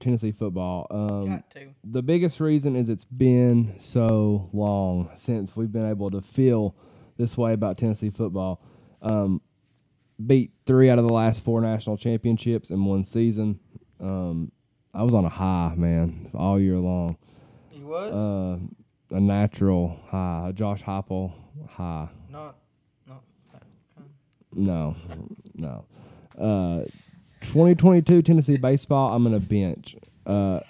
Tennessee 0.01 0.33
football. 0.33 0.87
Um, 0.91 1.27
Got 1.27 1.51
to. 1.51 1.69
the 1.83 2.03
biggest 2.03 2.41
reason 2.41 2.77
is 2.77 2.89
it's 2.89 3.05
been 3.05 3.75
so 3.79 4.49
long 4.53 5.11
since 5.17 5.57
we've 5.57 5.73
been 5.73 5.89
able 5.89 6.11
to 6.11 6.21
feel 6.21 6.75
this 7.17 7.37
way 7.37 7.53
about 7.55 7.79
Tennessee 7.79 8.11
football. 8.11 8.62
Um, 9.03 9.41
beat 10.27 10.53
three 10.67 10.91
out 10.91 10.99
of 10.99 11.07
the 11.07 11.12
last 11.12 11.43
four 11.43 11.62
national 11.62 11.97
championships 11.97 12.69
in 12.71 12.85
one 12.85 13.05
season. 13.05 13.59
Um, 13.99 14.53
I 14.93 15.03
was 15.03 15.15
on 15.15 15.25
a 15.25 15.29
high, 15.31 15.75
man, 15.77 16.31
all 16.35 16.59
year 16.61 16.77
long. 16.77 17.17
He 17.91 17.95
was 17.95 18.12
Uh, 18.12 19.17
a 19.17 19.21
natural 19.21 19.99
high, 20.07 20.51
a 20.51 20.53
Josh 20.53 20.81
Heupel 20.85 21.33
high. 21.71 22.09
not. 22.31 22.57
Not. 23.09 23.23
that 23.53 23.62
kind. 23.97 24.09
No, 24.55 24.95
no. 25.57 25.85
Uh, 26.39 26.85
2022 27.41 28.23
Tennessee 28.23 28.57
baseball. 28.59 29.12
I'm 29.12 29.25
gonna 29.25 29.41
bench. 29.41 29.97
Uh, 30.25 30.61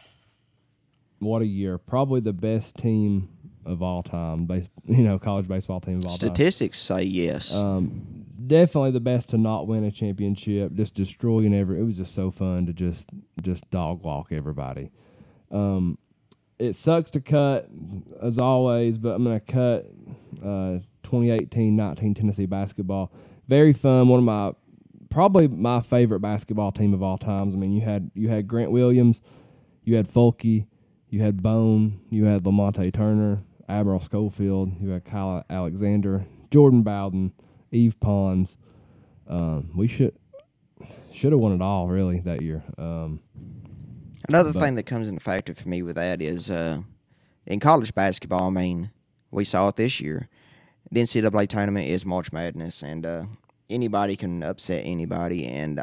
what 1.19 1.43
a 1.43 1.47
year! 1.47 1.77
Probably 1.77 2.21
the 2.21 2.33
best 2.33 2.79
team 2.79 3.29
of 3.67 3.83
all 3.83 4.03
time. 4.03 4.47
Base, 4.47 4.71
you 4.87 5.03
know, 5.03 5.19
college 5.19 5.47
baseball 5.47 5.81
team 5.81 5.99
of 5.99 6.05
all 6.07 6.11
time. 6.13 6.17
Statistics 6.17 6.79
say 6.79 7.03
yes. 7.03 7.55
Um, 7.55 8.25
definitely 8.47 8.93
the 8.93 9.01
best 9.01 9.29
to 9.31 9.37
not 9.37 9.67
win 9.67 9.85
a 9.85 9.91
championship. 9.91 10.73
Just 10.73 10.95
destroying 10.95 11.53
every. 11.53 11.81
It 11.81 11.83
was 11.83 11.99
just 11.99 12.15
so 12.15 12.31
fun 12.31 12.65
to 12.65 12.73
just 12.73 13.11
just 13.43 13.69
dog 13.71 14.03
walk 14.05 14.29
everybody. 14.33 14.91
Um, 15.51 15.99
it 16.61 16.77
sucks 16.77 17.11
to 17.13 17.21
cut 17.21 17.69
as 18.23 18.39
always, 18.39 18.99
but 18.99 19.15
I'm 19.15 19.25
gonna 19.25 19.41
cut 19.41 19.91
uh, 20.43 20.79
2018-19 21.03 22.15
Tennessee 22.15 22.47
basketball. 22.47 23.11
Very 23.49 23.73
fun. 23.73 24.09
One 24.09 24.19
of 24.19 24.25
my 24.25 24.53
probably 25.09 25.49
my 25.49 25.81
favorite 25.81 26.21
basketball 26.21 26.71
team 26.71 26.93
of 26.93 27.03
all 27.03 27.17
times. 27.17 27.55
I 27.55 27.57
mean, 27.59 27.73
you 27.73 27.81
had 27.81 28.11
you 28.15 28.29
had 28.29 28.47
Grant 28.47 28.71
Williams, 28.71 29.23
you 29.85 29.97
had 29.97 30.07
Folky, 30.07 30.67
you 31.09 31.23
had 31.23 31.43
Bone, 31.43 31.99
you 32.11 32.27
had 32.27 32.45
Lamonte 32.45 32.93
Turner, 32.93 33.43
Admiral 33.67 34.01
Schofield, 34.01 34.71
you 34.81 34.91
had 34.91 35.05
Kyle 35.05 35.43
Alexander, 35.49 36.27
Jordan 36.51 36.83
Bowden, 36.83 37.33
Yves 37.73 37.95
Pons. 37.95 38.59
Um, 39.27 39.71
we 39.75 39.87
should 39.87 40.15
should 41.11 41.33
have 41.33 41.41
won 41.41 41.53
it 41.53 41.63
all 41.63 41.89
really 41.89 42.21
that 42.21 42.43
year. 42.43 42.63
Um, 42.77 43.21
Another 44.29 44.53
but- 44.53 44.61
thing 44.61 44.75
that 44.77 44.87
comes 44.87 45.09
into 45.09 45.21
factor 45.21 45.55
for 45.55 45.69
me 45.69 45.83
with 45.83 45.97
that 45.97 46.21
is 46.23 46.51
uh, 46.51 46.79
in 47.47 47.61
college 47.61 47.95
basketball. 47.95 48.49
I 48.49 48.51
mean, 48.51 48.91
we 49.31 49.45
saw 49.45 49.69
it 49.69 49.77
this 49.77 50.01
year. 50.01 50.29
The 50.91 51.01
NCAA 51.01 51.49
tournament 51.49 51.89
is 51.89 52.05
March 52.05 52.33
Madness, 52.33 52.83
and 52.83 53.07
uh, 53.07 53.25
anybody 53.69 54.17
can 54.17 54.43
upset 54.43 54.83
anybody. 54.85 55.47
And 55.47 55.81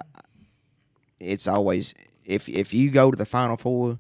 it's 1.19 1.47
always 1.47 1.93
if 2.26 2.49
if 2.49 2.73
you 2.73 2.89
go 2.91 3.11
to 3.11 3.18
the 3.18 3.26
Final 3.26 3.57
Four, 3.57 3.99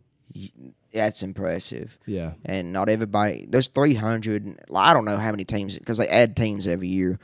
that's 0.91 1.23
impressive. 1.23 1.97
yeah, 2.05 2.33
and 2.45 2.73
not 2.73 2.89
everybody. 2.89 3.45
There's 3.49 3.69
300. 3.69 4.59
I 4.73 4.93
don't 4.93 5.05
know 5.05 5.17
how 5.17 5.31
many 5.31 5.45
teams 5.45 5.77
because 5.77 5.97
they 5.97 6.07
add 6.07 6.35
teams 6.35 6.67
every 6.67 6.89
year. 6.89 7.19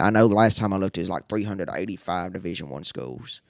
I 0.00 0.10
know 0.10 0.28
the 0.28 0.34
last 0.34 0.58
time 0.58 0.72
I 0.72 0.76
looked, 0.76 0.96
it 0.96 1.02
was 1.02 1.10
like 1.10 1.28
385 1.28 2.32
Division 2.32 2.68
One 2.68 2.84
schools. 2.84 3.40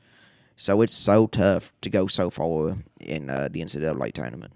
So 0.61 0.83
it's 0.83 0.93
so 0.93 1.29
tough 1.29 1.73
to 1.83 1.89
go 1.89 2.09
so 2.09 2.31
far 2.31 2.77
in 2.99 3.31
uh, 3.31 3.49
the 3.49 3.61
NCAA 3.61 4.13
tournament. 4.13 4.53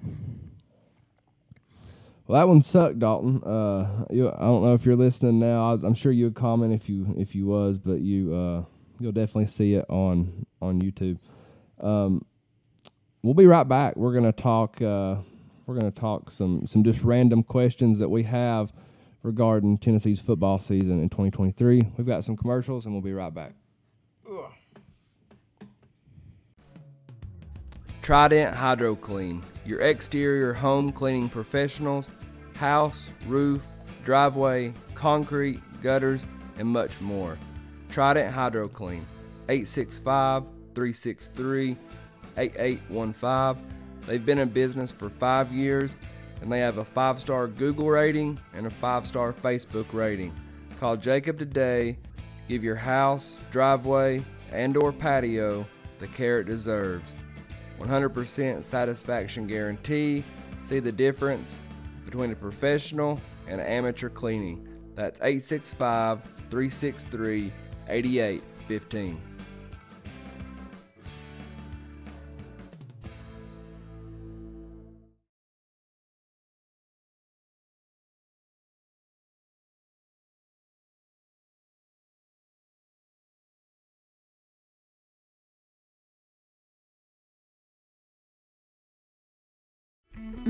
Well, 2.26 2.40
that 2.40 2.48
one 2.48 2.60
sucked, 2.60 2.98
Dalton. 2.98 3.40
Uh, 3.44 4.06
you, 4.10 4.28
I 4.28 4.40
don't 4.40 4.64
know 4.64 4.74
if 4.74 4.84
you're 4.84 4.96
listening 4.96 5.38
now. 5.38 5.70
I, 5.70 5.74
I'm 5.74 5.94
sure 5.94 6.10
you 6.10 6.24
would 6.24 6.34
comment 6.34 6.74
if 6.74 6.88
you 6.88 7.14
if 7.16 7.36
you 7.36 7.46
was, 7.46 7.78
but 7.78 8.00
you 8.00 8.34
uh, 8.34 8.64
you'll 8.98 9.12
definitely 9.12 9.46
see 9.46 9.74
it 9.74 9.86
on 9.88 10.44
on 10.60 10.82
YouTube. 10.82 11.18
Um, 11.80 12.24
we'll 13.22 13.34
be 13.34 13.46
right 13.46 13.68
back. 13.68 13.94
We're 13.94 14.12
gonna 14.12 14.32
talk. 14.32 14.82
Uh, 14.82 15.18
we're 15.66 15.76
gonna 15.76 15.92
talk 15.92 16.32
some 16.32 16.66
some 16.66 16.82
just 16.82 17.04
random 17.04 17.44
questions 17.44 18.00
that 18.00 18.08
we 18.08 18.24
have 18.24 18.72
regarding 19.22 19.78
Tennessee's 19.78 20.18
football 20.18 20.58
season 20.58 21.00
in 21.00 21.08
2023. 21.10 21.80
We've 21.96 22.06
got 22.08 22.24
some 22.24 22.36
commercials, 22.36 22.86
and 22.86 22.94
we'll 22.94 23.02
be 23.02 23.12
right 23.12 23.32
back. 23.32 23.52
Trident 28.02 28.52
Hydro 28.52 28.96
Clean, 28.96 29.40
your 29.64 29.80
exterior 29.80 30.52
home 30.52 30.90
cleaning 30.90 31.28
professionals, 31.28 32.06
house, 32.56 33.06
roof, 33.28 33.62
driveway, 34.04 34.74
concrete, 34.96 35.60
gutters, 35.84 36.26
and 36.58 36.66
much 36.66 37.00
more. 37.00 37.38
Trident 37.90 38.34
Hydro 38.34 38.66
Clean, 38.66 39.06
865 39.48 40.42
363 40.74 41.76
8815. 42.38 43.64
They've 44.04 44.26
been 44.26 44.38
in 44.38 44.48
business 44.48 44.90
for 44.90 45.08
five 45.08 45.52
years 45.52 45.96
and 46.40 46.50
they 46.50 46.58
have 46.58 46.78
a 46.78 46.84
five 46.84 47.20
star 47.20 47.46
Google 47.46 47.88
rating 47.88 48.36
and 48.52 48.66
a 48.66 48.70
five 48.70 49.06
star 49.06 49.32
Facebook 49.32 49.86
rating. 49.92 50.34
Call 50.80 50.96
Jacob 50.96 51.38
today. 51.38 51.96
Give 52.48 52.64
your 52.64 52.74
house, 52.74 53.36
driveway, 53.52 54.24
and 54.50 54.76
or 54.76 54.90
patio 54.90 55.64
the 56.00 56.08
care 56.08 56.40
it 56.40 56.46
deserves. 56.46 57.12
100% 57.82 58.64
satisfaction 58.64 59.46
guarantee. 59.46 60.24
See 60.62 60.78
the 60.78 60.92
difference 60.92 61.58
between 62.04 62.30
a 62.30 62.36
professional 62.36 63.20
and 63.48 63.60
amateur 63.60 64.08
cleaning. 64.08 64.66
That's 64.94 65.18
865 65.20 66.22
363 66.50 67.52
8815. 67.88 69.31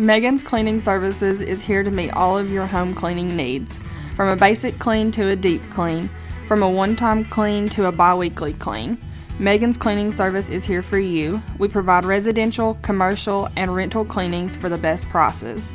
Megan's 0.02 0.42
Cleaning 0.42 0.80
Services 0.80 1.40
is 1.40 1.62
here 1.62 1.84
to 1.84 1.90
meet 1.92 2.10
all 2.10 2.36
of 2.36 2.50
your 2.50 2.66
home 2.66 2.92
cleaning 2.92 3.36
needs, 3.36 3.78
from 4.16 4.30
a 4.30 4.34
basic 4.34 4.76
clean 4.80 5.12
to 5.12 5.28
a 5.28 5.36
deep 5.36 5.62
clean, 5.70 6.10
from 6.48 6.64
a 6.64 6.68
one 6.68 6.96
time 6.96 7.24
clean 7.24 7.68
to 7.68 7.84
a 7.84 7.92
bi 7.92 8.12
weekly 8.12 8.52
clean. 8.54 8.98
Megan's 9.38 9.76
Cleaning 9.76 10.10
Service 10.10 10.50
is 10.50 10.64
here 10.64 10.82
for 10.82 10.98
you. 10.98 11.40
We 11.56 11.68
provide 11.68 12.04
residential, 12.04 12.76
commercial, 12.82 13.48
and 13.56 13.72
rental 13.76 14.04
cleanings 14.04 14.56
for 14.56 14.68
the 14.68 14.76
best 14.76 15.08
prices. 15.08 15.70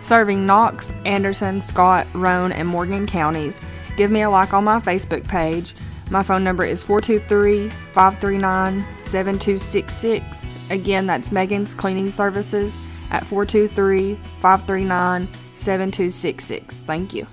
Serving 0.00 0.44
Knox, 0.44 0.92
Anderson, 1.04 1.60
Scott, 1.60 2.08
Roane, 2.12 2.50
and 2.50 2.66
Morgan 2.66 3.06
counties. 3.06 3.60
Give 3.96 4.10
me 4.10 4.22
a 4.22 4.30
like 4.30 4.52
on 4.52 4.64
my 4.64 4.80
Facebook 4.80 5.28
page. 5.28 5.76
My 6.10 6.24
phone 6.24 6.42
number 6.42 6.64
is 6.64 6.82
423 6.82 7.68
539 7.92 8.84
7266. 8.98 10.56
Again, 10.70 11.06
that's 11.06 11.30
Megan's 11.30 11.72
Cleaning 11.72 12.10
Services 12.10 12.76
at 13.10 13.26
423 13.26 14.14
539 14.38 15.28
7266. 15.54 16.76
Thank 16.78 17.14
you. 17.14 17.26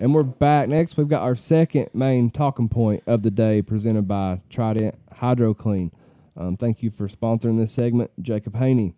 And 0.00 0.14
we're 0.14 0.22
back. 0.22 0.70
Next, 0.70 0.96
we've 0.96 1.08
got 1.08 1.22
our 1.22 1.36
second 1.36 1.90
main 1.92 2.30
talking 2.30 2.70
point 2.70 3.02
of 3.06 3.22
the 3.22 3.30
day 3.30 3.60
presented 3.60 4.08
by 4.08 4.40
Trident 4.48 4.94
HydroClean. 5.14 5.92
Um, 6.38 6.56
thank 6.56 6.82
you 6.82 6.90
for 6.90 7.06
sponsoring 7.06 7.58
this 7.58 7.72
segment, 7.72 8.10
Jacob 8.22 8.56
Haney. 8.56 8.94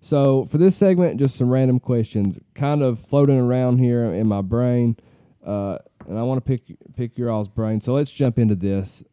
So, 0.00 0.46
for 0.46 0.58
this 0.58 0.76
segment, 0.76 1.20
just 1.20 1.36
some 1.36 1.48
random 1.48 1.78
questions 1.78 2.40
kind 2.54 2.82
of 2.82 2.98
floating 2.98 3.38
around 3.38 3.78
here 3.78 4.06
in 4.06 4.26
my 4.26 4.40
brain. 4.40 4.96
Uh, 5.44 5.78
and 6.08 6.18
I 6.18 6.22
want 6.22 6.44
to 6.44 6.48
pick 6.48 6.76
pick 6.96 7.16
your 7.16 7.30
all's 7.30 7.48
brain. 7.48 7.80
So, 7.80 7.94
let's 7.94 8.10
jump 8.10 8.40
into 8.40 8.56
this. 8.56 9.04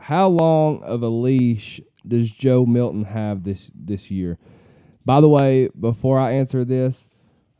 How 0.00 0.28
long 0.28 0.82
of 0.82 1.02
a 1.02 1.08
leash 1.08 1.78
does 2.08 2.30
Joe 2.30 2.64
Milton 2.64 3.04
have 3.04 3.44
this, 3.44 3.70
this 3.74 4.10
year? 4.10 4.38
By 5.04 5.20
the 5.20 5.28
way, 5.28 5.68
before 5.78 6.18
I 6.18 6.32
answer 6.32 6.64
this, 6.64 7.06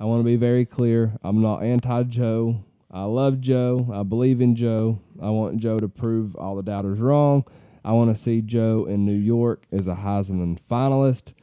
I 0.01 0.05
want 0.07 0.21
to 0.21 0.25
be 0.25 0.37
very 0.37 0.65
clear. 0.65 1.13
I'm 1.23 1.43
not 1.43 1.63
anti 1.63 2.03
Joe. 2.05 2.65
I 2.91 3.05
love 3.05 3.41
Joe. 3.41 3.91
I 3.93 4.03
believe 4.03 4.41
in 4.41 4.57
Joe. 4.57 4.99
I 5.21 5.29
want 5.29 5.59
Joe 5.59 5.79
to 5.79 5.89
prove 5.89 6.35
all 6.35 6.57
the 6.57 6.63
doubters 6.63 6.99
wrong. 6.99 7.45
I 7.85 7.93
want 7.93 8.15
to 8.15 8.21
see 8.21 8.41
Joe 8.41 8.87
in 8.89 9.05
New 9.05 9.13
York 9.13 9.65
as 9.71 9.87
a 9.87 9.95
Heisman 9.95 10.59
finalist. 10.69 11.35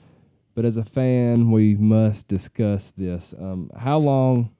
But 0.55 0.65
as 0.65 0.77
a 0.77 0.83
fan, 0.83 1.51
we 1.51 1.75
must 1.75 2.27
discuss 2.27 2.91
this. 2.97 3.35
Um, 3.39 3.69
how 3.77 3.99
long 3.99 4.51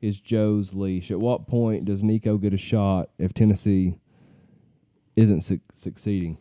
is 0.00 0.20
Joe's 0.20 0.72
leash? 0.74 1.10
At 1.10 1.18
what 1.18 1.48
point 1.48 1.84
does 1.84 2.04
Nico 2.04 2.38
get 2.38 2.54
a 2.54 2.58
shot 2.58 3.10
if 3.18 3.34
Tennessee 3.34 3.96
isn't 5.16 5.42
su- 5.42 5.60
succeeding? 5.74 6.38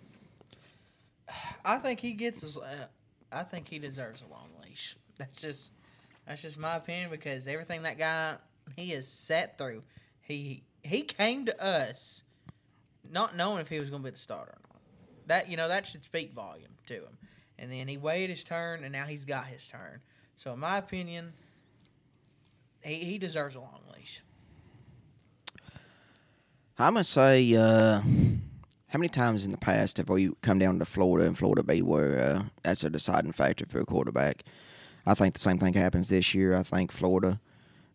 I 1.64 1.77
think 1.77 1.99
he 1.99 2.14
gets. 2.14 2.57
Uh, 2.57 2.88
I 3.31 3.43
think 3.43 3.68
he 3.68 3.80
deserves 3.80 4.22
a 4.22 4.31
long 4.31 4.49
leash. 4.64 4.95
That's 5.18 5.41
just. 5.41 5.72
That's 6.27 6.41
just 6.41 6.60
my 6.60 6.76
opinion 6.76 7.10
because 7.10 7.48
everything 7.48 7.84
that 7.84 7.98
guy 7.98 8.35
he 8.76 8.91
has 8.91 9.07
sat 9.07 9.57
through, 9.57 9.84
he 10.22 10.64
he 10.84 11.02
came 11.02 11.45
to 11.45 11.64
us 11.64 12.23
not 13.10 13.35
knowing 13.35 13.61
if 13.61 13.69
he 13.69 13.80
was 13.80 13.89
going 13.89 14.02
to 14.02 14.10
be 14.10 14.11
the 14.11 14.19
starter 14.19 14.52
or 14.52 14.60
not. 14.69 14.81
That 15.27 15.49
you 15.49 15.57
know 15.57 15.68
that 15.68 15.85
should 15.85 16.03
speak 16.03 16.34
volume 16.34 16.72
to 16.88 16.95
him. 16.95 17.18
And 17.57 17.72
then 17.72 17.88
he 17.88 17.98
waited 17.98 18.31
his 18.31 18.43
turn, 18.43 18.84
and 18.84 18.91
now 18.91 19.06
he's 19.06 19.26
got 19.26 19.45
his 19.48 19.68
turn. 19.68 19.99
So 20.35 20.53
in 20.53 20.60
my 20.60 20.77
opinion, 20.77 21.34
he 22.84 22.95
he 22.95 23.18
deserves 23.18 23.56
a 23.56 23.60
long 23.60 23.81
leash. 23.95 24.23
I'm 26.80 26.93
gonna 26.93 27.03
say, 27.03 27.53
uh, 27.53 28.02
how 28.92 29.00
many 29.00 29.08
times 29.08 29.46
in 29.46 29.52
the 29.52 29.58
past 29.58 29.98
have 29.98 30.10
we 30.10 30.32
come 30.42 30.60
down 30.60 30.78
to 30.80 30.86
Florida 30.86 31.26
and 31.26 31.38
Florida 31.38 31.64
B 31.64 31.82
where 31.82 32.20
uh, 32.20 32.44
that's 32.62 32.84
a 32.84 32.90
deciding 32.90 33.32
factor 33.32 33.66
for 33.66 33.80
a 33.80 33.86
quarterback? 33.86 34.44
I 35.06 35.14
think 35.14 35.34
the 35.34 35.40
same 35.40 35.58
thing 35.60 35.74
happens 35.74 36.10
this 36.10 36.36
year. 36.36 36.56
I 36.56 36.64
think 36.64 36.92
Florida. 36.92 37.40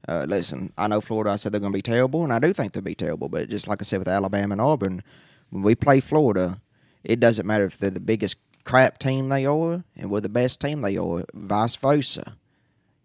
Uh, 0.09 0.24
listen, 0.27 0.73
I 0.78 0.86
know 0.86 1.02
Florida. 1.02 1.31
I 1.31 1.36
said 1.36 1.52
they're 1.52 1.60
going 1.60 1.73
to 1.73 1.77
be 1.77 1.82
terrible, 1.82 2.24
and 2.24 2.32
I 2.32 2.39
do 2.39 2.52
think 2.52 2.73
they'll 2.73 2.82
be 2.82 2.94
terrible. 2.94 3.28
But 3.28 3.51
just 3.51 3.68
like 3.68 3.82
I 3.82 3.85
said 3.85 3.98
with 3.98 4.09
Alabama 4.09 4.52
and 4.52 4.60
Auburn, 4.60 5.02
when 5.51 5.62
we 5.62 5.74
play 5.74 6.01
Florida, 6.01 6.62
it 7.05 7.20
doesn't 7.20 7.47
matter 7.47 7.66
if 7.66 7.77
they're 7.77 7.90
the 7.90 8.01
biggest 8.01 8.39
crap 8.64 8.98
team 8.98 9.28
they 9.28 9.47
are 9.47 9.85
and 9.97 10.10
we're 10.10 10.20
the 10.20 10.28
best 10.28 10.60
team 10.60 10.81
they 10.81 10.97
are. 10.97 11.24
Vice 11.35 11.77
versa, 11.77 12.36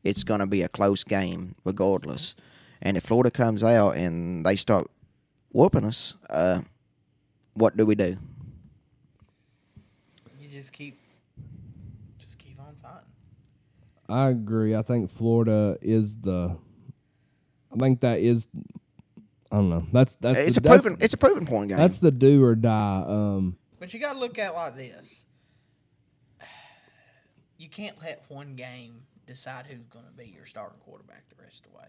it's 0.04 0.24
going 0.24 0.40
to 0.40 0.48
be 0.48 0.62
a 0.62 0.70
close 0.70 1.04
game 1.04 1.56
regardless. 1.66 2.36
And 2.82 2.98
if 2.98 3.04
Florida 3.04 3.32
comes 3.32 3.64
out 3.64 3.96
and 3.96 4.46
they 4.46 4.56
start 4.56 4.90
whooping 5.52 5.86
us, 5.86 6.16
uh, 6.30 6.62
what 7.53 7.76
do 7.78 7.86
we 7.86 7.95
do? 7.95 8.18
You 10.40 10.48
just 10.49 10.72
keep, 10.73 10.99
just 12.18 12.38
keep 12.38 12.60
on 12.60 12.76
fighting. 12.82 13.07
I 14.10 14.30
agree. 14.30 14.76
I 14.76 14.82
think 14.82 15.10
Florida 15.10 15.78
is 15.82 16.18
the. 16.19 16.56
I 17.73 17.78
think 17.78 18.02
that 18.02 18.19
is. 18.19 18.48
I 19.52 19.57
don't 19.57 19.69
know. 19.69 19.86
That's 19.91 20.15
that's 20.15 20.38
It's 20.40 20.56
the, 20.57 20.68
a 20.68 20.69
proven. 20.69 20.98
It's 20.99 21.14
a 21.14 21.18
proven 21.18 21.45
point 21.45 21.69
game. 21.69 21.78
That's 21.78 21.99
the 21.99 22.11
do 22.11 22.44
or 22.44 22.56
die. 22.56 23.03
Um, 23.07 23.57
But 23.80 23.94
you 23.94 23.99
got 23.99 24.14
to 24.14 24.19
look 24.19 24.38
at 24.40 24.52
it 24.52 24.56
like 24.56 24.76
this. 24.76 25.26
You 27.57 27.69
can't 27.69 28.02
let 28.02 28.23
one 28.28 28.56
game 28.56 29.03
decide 29.28 29.68
who's 29.68 29.86
going 29.88 30.06
to 30.06 30.11
be 30.11 30.30
your 30.36 30.45
starting 30.45 30.80
quarterback 30.80 31.30
the 31.30 31.41
rest 31.41 31.65
of 31.65 31.72
the 31.72 31.78
way. 31.78 31.86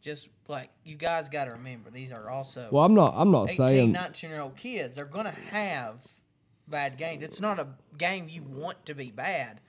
Just 0.00 0.28
like 0.46 0.70
you 0.84 0.96
guys 0.96 1.28
got 1.28 1.46
to 1.46 1.52
remember, 1.52 1.90
these 1.90 2.12
are 2.12 2.30
also 2.30 2.68
well, 2.70 2.84
I'm 2.84 2.94
not. 2.94 3.14
I'm 3.16 3.30
not 3.30 3.50
18, 3.50 3.68
saying. 3.68 3.92
19 3.92 4.30
year 4.30 4.40
old 4.40 4.56
kids. 4.56 4.96
They're 4.96 5.04
going 5.04 5.24
to 5.26 5.30
have 5.50 6.06
bad 6.68 6.96
games. 6.98 7.22
It's 7.22 7.40
not 7.40 7.58
a 7.58 7.68
game 7.96 8.26
you 8.28 8.42
want 8.42 8.86
to 8.86 8.94
be 8.94 9.10
bad. 9.10 9.60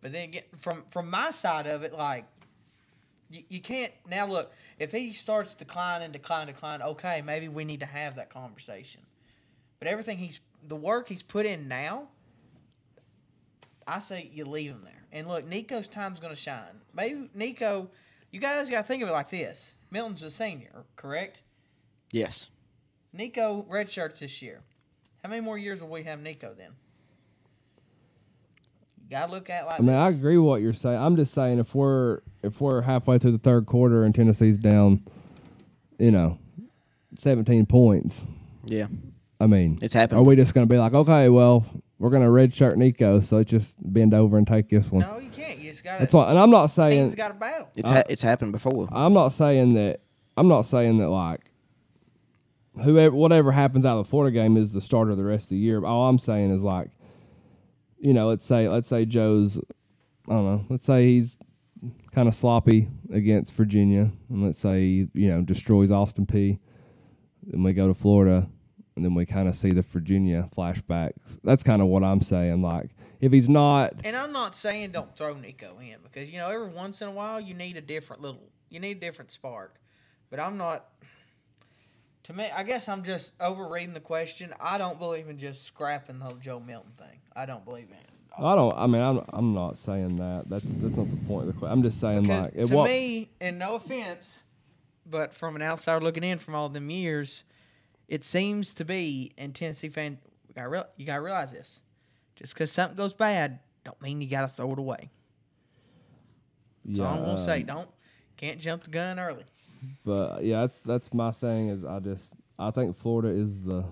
But 0.00 0.12
then 0.12 0.32
get, 0.32 0.48
from 0.58 0.84
from 0.90 1.08
my 1.08 1.30
side 1.30 1.66
of 1.66 1.82
it, 1.84 1.92
like 1.92 2.24
you, 3.30 3.44
you 3.48 3.60
can't 3.60 3.92
now 4.08 4.26
look 4.26 4.52
if 4.78 4.90
he 4.90 5.12
starts 5.12 5.54
declining, 5.54 6.10
decline, 6.10 6.48
decline. 6.48 6.82
Okay, 6.82 7.22
maybe 7.24 7.48
we 7.48 7.64
need 7.64 7.80
to 7.80 7.86
have 7.86 8.16
that 8.16 8.30
conversation. 8.30 9.02
But 9.78 9.88
everything 9.88 10.18
he's 10.18 10.40
the 10.66 10.76
work 10.76 11.08
he's 11.08 11.22
put 11.22 11.46
in 11.46 11.68
now, 11.68 12.08
I 13.86 14.00
say 14.00 14.28
you 14.32 14.44
leave 14.44 14.72
him 14.72 14.82
there. 14.84 15.06
And 15.12 15.28
look, 15.28 15.46
Nico's 15.46 15.88
time's 15.88 16.20
going 16.20 16.34
to 16.34 16.40
shine. 16.40 16.80
Maybe 16.94 17.28
Nico, 17.34 17.90
you 18.32 18.40
guys 18.40 18.68
got 18.68 18.78
to 18.78 18.82
think 18.82 19.02
of 19.02 19.08
it 19.08 19.12
like 19.12 19.30
this: 19.30 19.74
Milton's 19.90 20.22
a 20.22 20.30
senior, 20.30 20.84
correct? 20.96 21.42
yes. 22.10 22.48
Nico 23.14 23.66
redshirts 23.70 24.20
this 24.20 24.40
year. 24.40 24.62
How 25.22 25.28
many 25.28 25.42
more 25.42 25.58
years 25.58 25.82
will 25.82 25.88
we 25.90 26.02
have 26.04 26.20
Nico 26.22 26.54
then? 26.56 26.70
You 29.02 29.10
gotta 29.10 29.30
look 29.30 29.50
at 29.50 29.64
it 29.64 29.66
like 29.66 29.80
I 29.80 29.82
mean, 29.82 29.94
I 29.94 30.08
agree 30.08 30.38
with 30.38 30.46
what 30.46 30.62
you're 30.62 30.72
saying. 30.72 30.96
I'm 30.98 31.16
just 31.16 31.34
saying 31.34 31.58
if 31.58 31.74
we're 31.74 32.20
if 32.42 32.60
we're 32.62 32.80
halfway 32.80 33.18
through 33.18 33.32
the 33.32 33.38
third 33.38 33.66
quarter 33.66 34.04
and 34.04 34.14
Tennessee's 34.14 34.56
down, 34.56 35.02
you 35.98 36.10
know, 36.10 36.38
17 37.18 37.66
points. 37.66 38.24
Yeah. 38.66 38.86
I 39.38 39.46
mean, 39.46 39.78
It's 39.82 39.92
happened. 39.92 40.18
Are 40.18 40.22
we 40.24 40.34
just 40.36 40.54
going 40.54 40.66
to 40.66 40.72
be 40.72 40.78
like, 40.78 40.94
okay, 40.94 41.28
well, 41.28 41.66
we're 42.02 42.10
going 42.10 42.22
to 42.22 42.28
redshirt 42.28 42.74
Nico, 42.76 43.20
so 43.20 43.36
let's 43.36 43.48
just 43.48 43.78
bend 43.80 44.12
over 44.12 44.36
and 44.36 44.44
take 44.44 44.68
this 44.68 44.90
one? 44.90 45.02
No, 45.02 45.18
you 45.18 45.30
can't. 45.30 45.60
You 45.60 45.70
just 45.70 45.84
gotta. 45.84 46.00
That's 46.00 46.12
why, 46.12 46.28
and 46.30 46.36
I'm 46.36 46.50
not 46.50 46.66
saying 46.66 46.98
Teams 46.98 47.14
got 47.14 47.28
to 47.28 47.34
battle. 47.34 47.68
It's 47.76 47.88
ha- 47.88 48.02
it's 48.08 48.22
happened 48.22 48.50
before. 48.50 48.88
I'm 48.90 49.12
not 49.12 49.28
saying 49.28 49.74
that. 49.74 50.00
I'm 50.36 50.48
not 50.48 50.62
saying 50.62 50.98
that 50.98 51.10
like 51.10 51.52
whoever 52.82 53.14
whatever 53.14 53.52
happens 53.52 53.86
out 53.86 53.98
of 53.98 54.06
the 54.06 54.10
Florida 54.10 54.34
game 54.34 54.56
is 54.56 54.72
the 54.72 54.80
starter 54.80 55.12
of 55.12 55.16
the 55.16 55.24
rest 55.24 55.44
of 55.44 55.50
the 55.50 55.58
year. 55.58 55.84
All 55.84 56.08
I'm 56.08 56.18
saying 56.18 56.50
is 56.50 56.64
like, 56.64 56.90
you 58.00 58.12
know, 58.12 58.26
let's 58.26 58.44
say 58.44 58.68
let's 58.68 58.88
say 58.88 59.04
Joe's, 59.04 59.58
I 60.28 60.32
don't 60.32 60.44
know, 60.44 60.64
let's 60.70 60.84
say 60.84 61.04
he's 61.04 61.38
kind 62.12 62.26
of 62.26 62.34
sloppy 62.34 62.88
against 63.12 63.54
Virginia, 63.54 64.10
and 64.28 64.44
let's 64.44 64.58
say 64.58 64.80
he, 64.80 65.08
you 65.14 65.28
know 65.28 65.42
destroys 65.42 65.92
Austin 65.92 66.26
Peay. 66.26 66.58
Then 67.44 67.62
we 67.62 67.72
go 67.74 67.86
to 67.86 67.94
Florida, 67.94 68.48
and 68.96 69.04
then 69.04 69.14
we 69.14 69.24
kind 69.26 69.48
of 69.48 69.56
see 69.56 69.70
the 69.70 69.82
Virginia 69.82 70.48
flashbacks. 70.56 71.38
That's 71.44 71.62
kind 71.62 71.80
of 71.82 71.88
what 71.88 72.02
I'm 72.04 72.20
saying. 72.20 72.62
Like, 72.62 72.90
if 73.20 73.32
he's 73.32 73.48
not, 73.48 73.94
And 74.04 74.16
I'm 74.16 74.32
not 74.32 74.54
saying 74.54 74.90
don't 74.90 75.16
throw 75.16 75.34
Nico 75.34 75.78
in 75.80 75.96
because 76.02 76.30
you 76.30 76.38
know 76.38 76.50
every 76.50 76.68
once 76.68 77.00
in 77.02 77.08
a 77.08 77.12
while 77.12 77.40
you 77.40 77.54
need 77.54 77.76
a 77.76 77.80
different 77.80 78.22
little, 78.22 78.50
you 78.68 78.80
need 78.80 78.96
a 78.98 79.00
different 79.00 79.30
spark. 79.30 79.76
But 80.30 80.40
I'm 80.40 80.56
not. 80.56 80.86
To 82.24 82.32
me, 82.32 82.46
I 82.54 82.62
guess 82.62 82.88
I'm 82.88 83.02
just 83.02 83.32
overreading 83.40 83.94
the 83.94 84.00
question. 84.00 84.54
I 84.60 84.78
don't 84.78 84.98
believe 84.98 85.28
in 85.28 85.38
just 85.38 85.64
scrapping 85.64 86.18
the 86.20 86.24
whole 86.24 86.36
Joe 86.36 86.60
Milton 86.60 86.92
thing. 86.96 87.18
I 87.34 87.46
don't 87.46 87.64
believe 87.64 87.88
in 87.88 87.94
it. 87.96 88.06
I 88.38 88.54
don't. 88.54 88.72
I 88.76 88.86
mean, 88.86 89.02
I'm 89.02 89.20
I'm 89.30 89.54
not 89.54 89.76
saying 89.78 90.16
that. 90.16 90.44
That's 90.48 90.74
that's 90.76 90.96
not 90.96 91.10
the 91.10 91.16
point 91.28 91.48
of 91.48 91.54
the 91.54 91.58
question. 91.58 91.72
I'm 91.72 91.82
just 91.82 92.00
saying 92.00 92.22
Because 92.22 92.44
like, 92.44 92.56
at 92.56 92.66
to 92.68 92.74
what- 92.76 92.88
me, 92.88 93.30
and 93.40 93.58
no 93.58 93.74
offense, 93.74 94.44
but 95.04 95.34
from 95.34 95.56
an 95.56 95.62
outsider 95.62 96.02
looking 96.02 96.24
in 96.24 96.38
from 96.38 96.54
all 96.54 96.68
them 96.68 96.90
years, 96.90 97.44
it 98.08 98.24
seems 98.24 98.74
to 98.74 98.84
be, 98.84 99.32
and 99.38 99.54
Tennessee 99.54 99.88
fan, 99.88 100.18
you 100.48 100.54
got 100.54 100.70
real, 100.70 100.86
you 100.96 101.06
got 101.06 101.16
to 101.16 101.22
realize 101.22 101.52
this. 101.52 101.80
Just 102.36 102.54
because 102.54 102.72
something 102.72 102.96
goes 102.96 103.12
bad, 103.12 103.60
don't 103.84 104.00
mean 104.02 104.20
you 104.20 104.28
got 104.28 104.42
to 104.42 104.48
throw 104.48 104.72
it 104.72 104.78
away. 104.78 105.10
That's 106.84 107.00
all 107.00 107.18
I'm 107.18 107.24
gonna 107.24 107.38
say. 107.38 107.62
Don't 107.62 107.88
can't 108.36 108.58
jump 108.58 108.84
the 108.84 108.90
gun 108.90 109.18
early. 109.18 109.44
But 110.04 110.44
yeah, 110.44 110.62
that's 110.62 110.80
that's 110.80 111.14
my 111.14 111.30
thing. 111.30 111.68
Is 111.68 111.84
I 111.84 112.00
just 112.00 112.34
I 112.58 112.70
think 112.70 112.96
Florida 112.96 113.28
is 113.28 113.62
the 113.62 113.84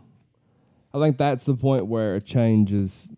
I 0.93 0.99
think 0.99 1.16
that's 1.16 1.45
the 1.45 1.55
point 1.55 1.87
where 1.87 2.16
a 2.16 2.20
change 2.20 2.73
is, 2.73 3.12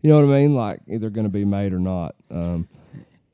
you 0.00 0.10
know 0.10 0.16
what 0.16 0.34
I 0.34 0.40
mean? 0.40 0.54
Like 0.54 0.80
either 0.88 1.10
going 1.10 1.26
to 1.26 1.30
be 1.30 1.44
made 1.44 1.72
or 1.72 1.78
not. 1.78 2.16
Um, 2.30 2.68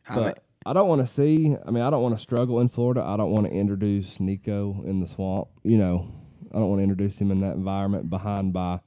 I 0.08 0.14
but 0.14 0.24
mean- 0.24 0.34
I 0.66 0.74
don't 0.74 0.88
want 0.88 1.00
to 1.00 1.06
see. 1.06 1.56
I 1.66 1.70
mean, 1.70 1.82
I 1.82 1.88
don't 1.88 2.02
want 2.02 2.14
to 2.14 2.20
struggle 2.20 2.60
in 2.60 2.68
Florida. 2.68 3.02
I 3.02 3.16
don't 3.16 3.30
want 3.30 3.46
to 3.46 3.52
introduce 3.52 4.20
Nico 4.20 4.82
in 4.84 5.00
the 5.00 5.06
swamp. 5.06 5.48
You 5.62 5.78
know, 5.78 6.12
I 6.52 6.58
don't 6.58 6.68
want 6.68 6.78
to 6.80 6.82
introduce 6.84 7.18
him 7.20 7.30
in 7.30 7.38
that 7.40 7.54
environment 7.56 8.08
behind 8.10 8.52
by, 8.52 8.80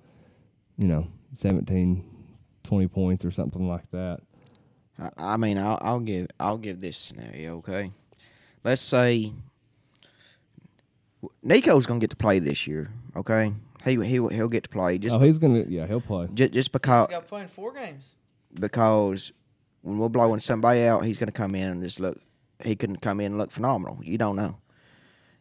you 0.77 0.87
know, 0.87 1.07
17, 1.35 2.03
20 2.63 2.87
points 2.87 3.23
or 3.25 3.31
something 3.31 3.67
like 3.67 3.89
that. 3.91 4.19
I, 4.99 5.09
I 5.17 5.37
mean, 5.37 5.57
I'll, 5.57 5.79
I'll 5.81 5.99
give 5.99 6.27
I'll 6.39 6.57
give 6.57 6.79
this 6.79 6.97
scenario. 6.97 7.57
Okay, 7.57 7.91
let's 8.63 8.81
say 8.81 9.31
Nico's 11.43 11.85
gonna 11.85 11.99
get 11.99 12.09
to 12.11 12.15
play 12.15 12.39
this 12.39 12.67
year. 12.67 12.91
Okay, 13.15 13.53
he 13.85 13.95
he 13.95 14.15
he'll 14.15 14.49
get 14.49 14.63
to 14.63 14.69
play 14.69 14.97
just 14.97 15.15
oh, 15.15 15.19
he's 15.19 15.37
gonna. 15.37 15.63
Yeah, 15.67 15.87
he'll 15.87 16.01
play. 16.01 16.27
just, 16.33 16.51
just 16.53 16.71
because 16.71 17.07
He's 17.07 17.15
got 17.15 17.27
playing 17.27 17.47
four 17.47 17.73
games. 17.73 18.15
because 18.53 19.31
when 19.81 19.97
we're 19.97 20.09
blowing 20.09 20.39
somebody 20.39 20.83
out, 20.83 21.05
he's 21.05 21.17
gonna 21.17 21.31
come 21.31 21.55
in 21.55 21.63
and 21.71 21.83
just 21.83 21.99
look. 21.99 22.19
He 22.63 22.75
couldn't 22.75 22.97
come 23.01 23.19
in 23.19 23.27
and 23.27 23.37
look 23.37 23.51
phenomenal. 23.51 23.99
You 24.03 24.17
don't 24.17 24.35
know. 24.35 24.57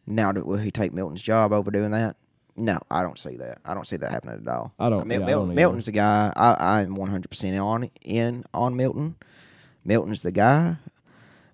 Now, 0.07 0.31
will 0.33 0.57
he 0.57 0.71
take 0.71 0.93
Milton's 0.93 1.21
job 1.21 1.53
over 1.53 1.71
doing 1.71 1.91
that? 1.91 2.15
No, 2.57 2.79
I 2.91 3.01
don't 3.01 3.17
see 3.17 3.37
that. 3.37 3.59
I 3.63 3.73
don't 3.73 3.87
see 3.87 3.95
that 3.97 4.11
happening 4.11 4.41
at 4.45 4.47
all. 4.47 4.73
I 4.77 4.89
don't- 4.89 5.07
Mil- 5.07 5.21
yeah, 5.21 5.25
I 5.27 5.29
don't. 5.29 5.55
Milton's 5.55 5.85
the 5.85 5.93
guy. 5.93 6.33
I, 6.35 6.81
I'm 6.81 6.95
100 6.95 7.29
percent 7.29 7.57
on 7.59 7.89
in 8.01 8.43
on 8.53 8.75
Milton. 8.75 9.15
Milton's 9.85 10.21
the 10.21 10.31
guy. 10.31 10.75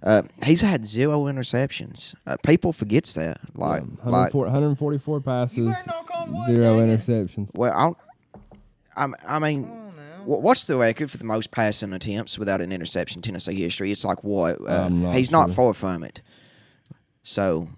Uh, 0.03 0.21
he's 0.43 0.61
had 0.61 0.85
zero 0.85 1.25
interceptions. 1.25 2.13
Uh, 2.25 2.35
people 2.43 2.71
forgets 2.73 3.13
that. 3.15 3.39
Like, 3.55 3.83
like 4.05 4.33
144 4.33 5.21
passes, 5.21 5.67
on 6.13 6.45
zero 6.45 6.79
dang 6.79 6.97
interceptions. 6.97 7.49
well, 7.55 7.73
I'll, 7.75 7.97
I'm, 8.95 9.15
I 9.27 9.39
mean, 9.39 9.63
no. 9.63 9.91
wha- 10.25 10.37
what's 10.39 10.65
the 10.65 10.77
record 10.77 11.09
for 11.11 11.17
the 11.17 11.23
most 11.25 11.51
passing 11.51 11.93
attempts 11.93 12.37
without 12.39 12.61
an 12.61 12.71
interception 12.71 13.19
in 13.19 13.21
Tennessee 13.23 13.59
history? 13.61 13.91
It's 13.91 14.05
like 14.05 14.23
what? 14.23 14.59
Uh, 14.67 14.87
not 14.89 15.15
he's 15.15 15.31
not 15.31 15.51
far 15.51 15.73
from 15.73 16.03
it. 16.03 16.21
So 17.23 17.69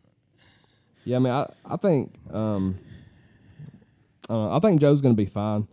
Yeah, 1.05 1.15
I 1.15 1.19
mean, 1.19 1.33
I, 1.33 1.51
I 1.65 1.77
think 1.77 2.13
um, 2.31 2.77
uh, 4.29 4.55
I 4.55 4.59
think 4.59 4.79
Joe's 4.81 5.01
going 5.01 5.15
to 5.15 5.17
be 5.21 5.29
fine. 5.29 5.67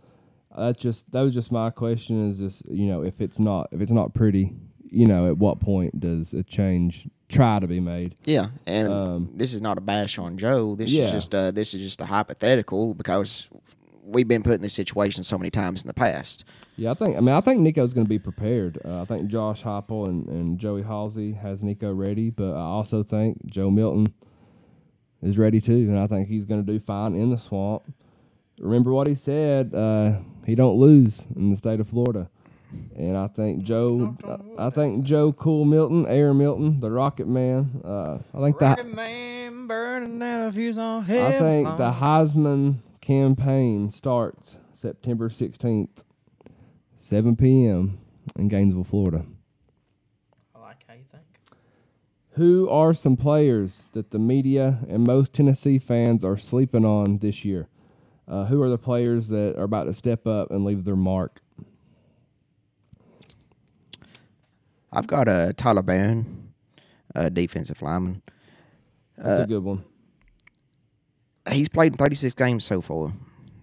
That's 0.57 0.79
just 0.81 1.11
that 1.11 1.21
was 1.21 1.33
just 1.33 1.51
my 1.51 1.69
question. 1.69 2.29
Is 2.29 2.39
just 2.39 2.65
you 2.69 2.87
know 2.87 3.03
if 3.03 3.21
it's 3.21 3.37
not 3.39 3.69
if 3.71 3.79
it's 3.81 3.91
not 3.91 4.13
pretty, 4.13 4.53
you 4.89 5.05
know, 5.05 5.27
at 5.27 5.37
what 5.37 5.59
point 5.59 5.99
does 5.99 6.33
a 6.33 6.41
change 6.43 7.07
try 7.29 7.59
to 7.59 7.67
be 7.67 7.79
made? 7.79 8.15
yeah, 8.25 8.47
and 8.65 8.91
Um, 8.91 9.29
this 9.35 9.53
is 9.53 9.61
not 9.61 9.77
a 9.77 9.81
bash 9.81 10.17
on 10.17 10.37
Joe. 10.37 10.75
This 10.75 10.89
Yeah. 10.89 11.05
is 11.05 11.11
just 11.11 11.35
uh, 11.35 11.51
this 11.51 11.73
is 11.75 11.81
just 11.83 12.01
a 12.01 12.05
hypothetical 12.05 12.95
because 12.95 13.47
we've 14.03 14.27
been 14.27 14.41
put 14.41 14.53
in 14.53 14.61
this 14.61 14.73
situation 14.73 15.21
so 15.23 15.37
many 15.37 15.51
times 15.51 15.83
in 15.83 15.87
the 15.87 15.93
past. 15.93 16.43
Yeah, 16.77 16.91
I 16.91 16.93
think 16.95 17.17
I 17.17 17.19
mean 17.19 17.35
I 17.35 17.41
think 17.41 17.59
Nico's 17.61 17.93
going 17.93 18.05
to 18.05 18.09
be 18.09 18.17
prepared. 18.19 18.79
Uh, 18.83 19.01
I 19.01 19.05
think 19.05 19.27
Josh 19.27 19.61
Heupel 19.63 20.07
and, 20.07 20.27
and 20.29 20.57
Joey 20.57 20.81
Halzle 20.81 21.37
has 21.39 21.61
Nico 21.61 21.93
ready, 21.93 22.31
but 22.31 22.53
I 22.53 22.61
also 22.61 23.03
think 23.03 23.45
Joe 23.45 23.69
Milton 23.69 24.07
is 25.21 25.37
ready 25.37 25.61
too, 25.61 25.87
and 25.89 25.97
I 25.99 26.07
think 26.07 26.27
he's 26.27 26.45
going 26.45 26.63
to 26.65 26.71
do 26.71 26.79
fine 26.79 27.15
in 27.15 27.29
the 27.29 27.37
swamp. 27.37 27.83
Remember 28.59 28.91
what 28.91 29.07
he 29.07 29.15
said? 29.15 29.73
Uh, 29.73 30.19
he 30.45 30.55
don't 30.55 30.75
lose 30.75 31.25
in 31.35 31.49
the 31.49 31.55
state 31.55 31.79
of 31.79 31.87
Florida, 31.87 32.29
and 32.95 33.15
I 33.17 33.27
think 33.27 33.63
Joe, 33.63 34.15
I, 34.57 34.67
I 34.67 34.69
think 34.69 35.03
Joe 35.03 35.31
Cool 35.31 35.65
Milton, 35.65 36.05
Air 36.07 36.33
Milton, 36.33 36.79
the 36.79 36.91
Rocket 36.91 37.27
Man. 37.27 37.81
Uh, 37.83 38.19
I 38.33 38.41
think 38.41 38.61
Rocket 38.61 38.93
man 38.93 39.67
burning 39.67 40.51
fuse 40.51 40.77
on 40.77 41.03
I 41.03 41.31
think 41.37 41.77
the 41.77 41.91
Heisman 41.91 42.77
campaign 43.01 43.91
starts 43.91 44.57
September 44.73 45.29
16th, 45.29 46.03
7 46.99 47.35
p.m. 47.35 47.99
in 48.37 48.47
Gainesville, 48.47 48.83
Florida. 48.83 49.25
I 50.55 50.59
like 50.59 50.83
how 50.87 50.93
you 50.93 51.03
think. 51.11 51.23
Who 52.37 52.69
are 52.69 52.93
some 52.93 53.17
players 53.17 53.87
that 53.93 54.11
the 54.11 54.19
media 54.19 54.79
and 54.87 55.05
most 55.05 55.33
Tennessee 55.33 55.79
fans 55.79 56.23
are 56.23 56.37
sleeping 56.37 56.85
on 56.85 57.17
this 57.17 57.43
year? 57.43 57.67
Uh, 58.27 58.45
who 58.45 58.61
are 58.61 58.69
the 58.69 58.77
players 58.77 59.29
that 59.29 59.55
are 59.57 59.63
about 59.63 59.85
to 59.85 59.93
step 59.93 60.27
up 60.27 60.51
and 60.51 60.63
leave 60.63 60.83
their 60.85 60.95
mark? 60.95 61.41
I've 64.91 65.07
got 65.07 65.27
a 65.27 65.53
Tyler 65.57 65.81
Baron, 65.81 66.53
a 67.15 67.29
defensive 67.31 67.81
lineman. 67.81 68.21
That's 69.17 69.39
Uh, 69.39 69.43
a 69.43 69.47
good 69.47 69.63
one. 69.63 69.83
He's 71.51 71.69
played 71.69 71.93
in 71.93 71.97
36 71.97 72.35
games 72.35 72.63
so 72.65 72.81
far. 72.81 73.13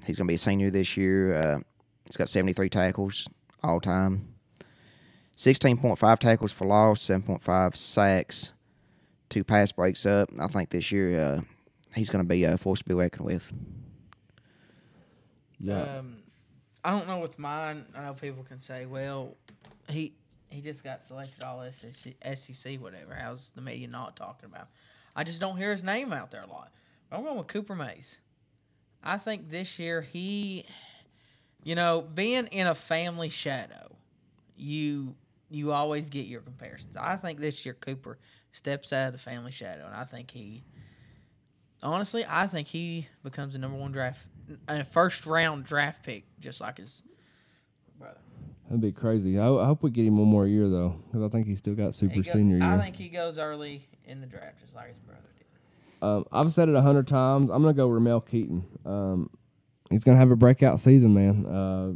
He's 0.04 0.16
going 0.16 0.26
to 0.26 0.30
be 0.30 0.34
a 0.34 0.38
senior 0.38 0.70
this 0.70 0.96
year. 0.96 1.34
Uh, 1.34 1.58
he's 2.06 2.16
got 2.16 2.28
73 2.28 2.68
tackles 2.70 3.28
all 3.62 3.80
time. 3.80 4.34
16.5 5.36 6.18
tackles 6.18 6.52
for 6.52 6.66
loss, 6.66 7.00
7.5 7.02 7.76
sacks, 7.76 8.52
two 9.34 9.42
pass 9.42 9.72
breaks 9.72 10.06
up. 10.06 10.30
I 10.38 10.46
think 10.46 10.70
this 10.70 10.92
year 10.92 11.20
uh, 11.20 11.40
he's 11.96 12.08
going 12.08 12.24
to 12.24 12.28
be 12.28 12.44
a 12.44 12.56
force 12.56 12.78
to 12.78 12.84
be 12.84 12.94
reckoned 12.94 13.26
with. 13.26 13.52
Yeah. 15.58 15.98
Um, 15.98 16.22
I 16.84 16.90
don't 16.90 17.08
know 17.08 17.18
with 17.18 17.36
mine. 17.36 17.84
I 17.96 18.04
know 18.04 18.14
people 18.14 18.44
can 18.44 18.60
say, 18.60 18.86
"Well, 18.86 19.36
he 19.88 20.14
he 20.50 20.60
just 20.60 20.84
got 20.84 21.02
selected 21.02 21.42
all 21.42 21.64
SEC, 21.72 22.14
SEC 22.36 22.76
whatever." 22.76 23.14
How's 23.14 23.50
the 23.56 23.60
media 23.60 23.88
not 23.88 24.14
talking 24.14 24.48
about? 24.48 24.68
I 25.16 25.24
just 25.24 25.40
don't 25.40 25.56
hear 25.56 25.72
his 25.72 25.82
name 25.82 26.12
out 26.12 26.30
there 26.30 26.42
a 26.42 26.46
lot. 26.46 26.70
I'm 27.10 27.24
going 27.24 27.36
with 27.36 27.48
Cooper 27.48 27.74
Mays. 27.74 28.18
I 29.02 29.18
think 29.18 29.50
this 29.50 29.80
year 29.80 30.00
he, 30.00 30.64
you 31.64 31.74
know, 31.74 32.02
being 32.02 32.46
in 32.48 32.68
a 32.68 32.74
family 32.74 33.30
shadow, 33.30 33.96
you 34.56 35.16
you 35.50 35.72
always 35.72 36.08
get 36.08 36.26
your 36.26 36.40
comparisons. 36.40 36.96
I 36.96 37.16
think 37.16 37.40
this 37.40 37.64
year 37.66 37.74
Cooper 37.74 38.18
steps 38.54 38.92
out 38.92 39.08
of 39.08 39.12
the 39.12 39.18
family 39.18 39.50
shadow, 39.50 39.84
and 39.86 39.94
I 39.94 40.04
think 40.04 40.30
he 40.30 40.64
honestly, 41.82 42.24
I 42.28 42.46
think 42.46 42.68
he 42.68 43.08
becomes 43.22 43.52
the 43.52 43.58
number 43.58 43.76
one 43.76 43.92
draft, 43.92 44.20
a 44.68 44.84
first 44.84 45.26
round 45.26 45.64
draft 45.64 46.02
pick, 46.02 46.24
just 46.40 46.60
like 46.60 46.78
his 46.78 47.02
brother. 47.98 48.18
That'd 48.64 48.80
be 48.80 48.92
crazy. 48.92 49.38
I, 49.38 49.48
I 49.48 49.66
hope 49.66 49.82
we 49.82 49.90
get 49.90 50.06
him 50.06 50.18
one 50.18 50.28
more 50.28 50.46
year, 50.46 50.68
though, 50.68 50.96
because 51.06 51.22
I 51.22 51.28
think 51.28 51.46
he's 51.46 51.58
still 51.58 51.74
got 51.74 51.94
super 51.94 52.14
He 52.14 52.22
senior 52.22 52.56
year. 52.56 52.66
I 52.66 52.80
think 52.80 52.96
he 52.96 53.08
goes 53.08 53.38
early 53.38 53.86
in 54.06 54.20
the 54.20 54.26
draft, 54.26 54.60
just 54.60 54.74
like 54.74 54.88
his 54.88 54.98
brother 54.98 55.20
did. 55.36 56.06
Um, 56.06 56.24
I've 56.32 56.52
said 56.52 56.68
it 56.68 56.74
a 56.74 56.82
hundred 56.82 57.06
times. 57.06 57.50
I'm 57.50 57.62
gonna 57.62 57.74
go 57.74 57.88
Ramel 57.88 58.22
Keyton. 58.22 58.64
Um, 58.86 59.30
he's 59.90 60.04
gonna 60.04 60.18
have 60.18 60.30
a 60.30 60.36
breakout 60.36 60.80
season, 60.80 61.12
man. 61.12 61.46
Uh, 61.46 61.92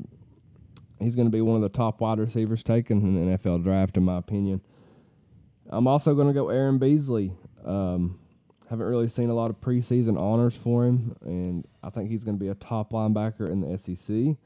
he's 1.02 1.16
gonna 1.16 1.30
be 1.30 1.40
one 1.40 1.56
of 1.56 1.62
the 1.62 1.68
top 1.70 2.00
wide 2.00 2.18
receivers 2.18 2.62
taken 2.62 3.00
in 3.00 3.14
the 3.14 3.36
NFL 3.38 3.62
draft, 3.62 3.96
in 3.96 4.04
my 4.04 4.18
opinion. 4.18 4.60
I'm 5.68 5.86
also 5.86 6.14
gonna 6.14 6.32
go 6.32 6.48
Aaron 6.48 6.78
Beasley. 6.78 7.32
Um, 7.64 8.18
haven't 8.70 8.86
really 8.86 9.08
seen 9.08 9.30
a 9.30 9.34
lot 9.34 9.50
of 9.50 9.60
preseason 9.60 10.18
honors 10.18 10.54
for 10.54 10.84
him, 10.84 11.16
and 11.22 11.66
I 11.82 11.90
think 11.90 12.10
he's 12.10 12.24
gonna 12.24 12.36
be 12.36 12.48
a 12.48 12.54
top 12.54 12.92
linebacker 12.92 13.50
in 13.50 13.60
the 13.60 13.78
SEC. 13.78 14.36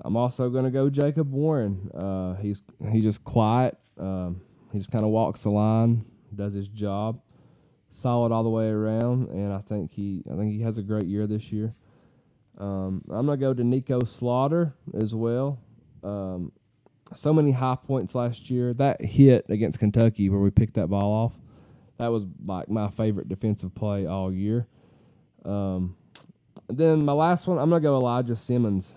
I'm 0.00 0.16
also 0.16 0.50
gonna 0.50 0.70
go 0.70 0.90
Jacob 0.90 1.32
Warren. 1.32 1.90
Uh, 1.94 2.34
he's 2.34 2.62
he's 2.90 3.02
just 3.02 3.24
quiet. 3.24 3.76
Um, 3.98 4.40
he 4.72 4.78
just 4.78 4.90
kind 4.90 5.04
of 5.04 5.10
walks 5.10 5.42
the 5.42 5.50
line, 5.50 6.04
does 6.34 6.54
his 6.54 6.68
job 6.68 7.20
solid 7.92 8.32
all 8.32 8.42
the 8.42 8.48
way 8.50 8.68
around, 8.68 9.28
and 9.28 9.52
I 9.52 9.58
think 9.58 9.92
he 9.92 10.22
I 10.30 10.36
think 10.36 10.52
he 10.52 10.60
has 10.62 10.78
a 10.78 10.82
great 10.82 11.06
year 11.06 11.26
this 11.26 11.52
year. 11.52 11.74
Um, 12.58 13.02
I'm 13.10 13.26
gonna 13.26 13.36
go 13.36 13.54
to 13.54 13.62
Nico 13.62 14.00
Slaughter 14.04 14.74
as 14.94 15.14
well. 15.14 15.58
Um, 16.02 16.52
so 17.18 17.32
many 17.32 17.52
high 17.52 17.76
points 17.76 18.14
last 18.14 18.50
year. 18.50 18.74
That 18.74 19.04
hit 19.04 19.46
against 19.48 19.78
Kentucky 19.78 20.28
where 20.28 20.40
we 20.40 20.50
picked 20.50 20.74
that 20.74 20.88
ball 20.88 21.12
off, 21.12 21.32
that 21.98 22.08
was 22.08 22.26
like 22.44 22.68
my 22.68 22.88
favorite 22.90 23.28
defensive 23.28 23.74
play 23.74 24.06
all 24.06 24.32
year. 24.32 24.66
Um, 25.44 25.96
then 26.68 27.04
my 27.04 27.12
last 27.12 27.46
one, 27.46 27.58
I'm 27.58 27.70
gonna 27.70 27.80
go 27.80 27.96
Elijah 27.96 28.36
Simmons. 28.36 28.94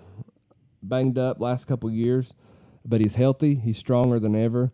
Banged 0.81 1.17
up 1.17 1.41
last 1.41 1.65
couple 1.65 1.89
years, 1.89 2.35
but 2.85 3.01
he's 3.01 3.15
healthy. 3.15 3.55
He's 3.55 3.77
stronger 3.77 4.19
than 4.19 4.35
ever. 4.35 4.71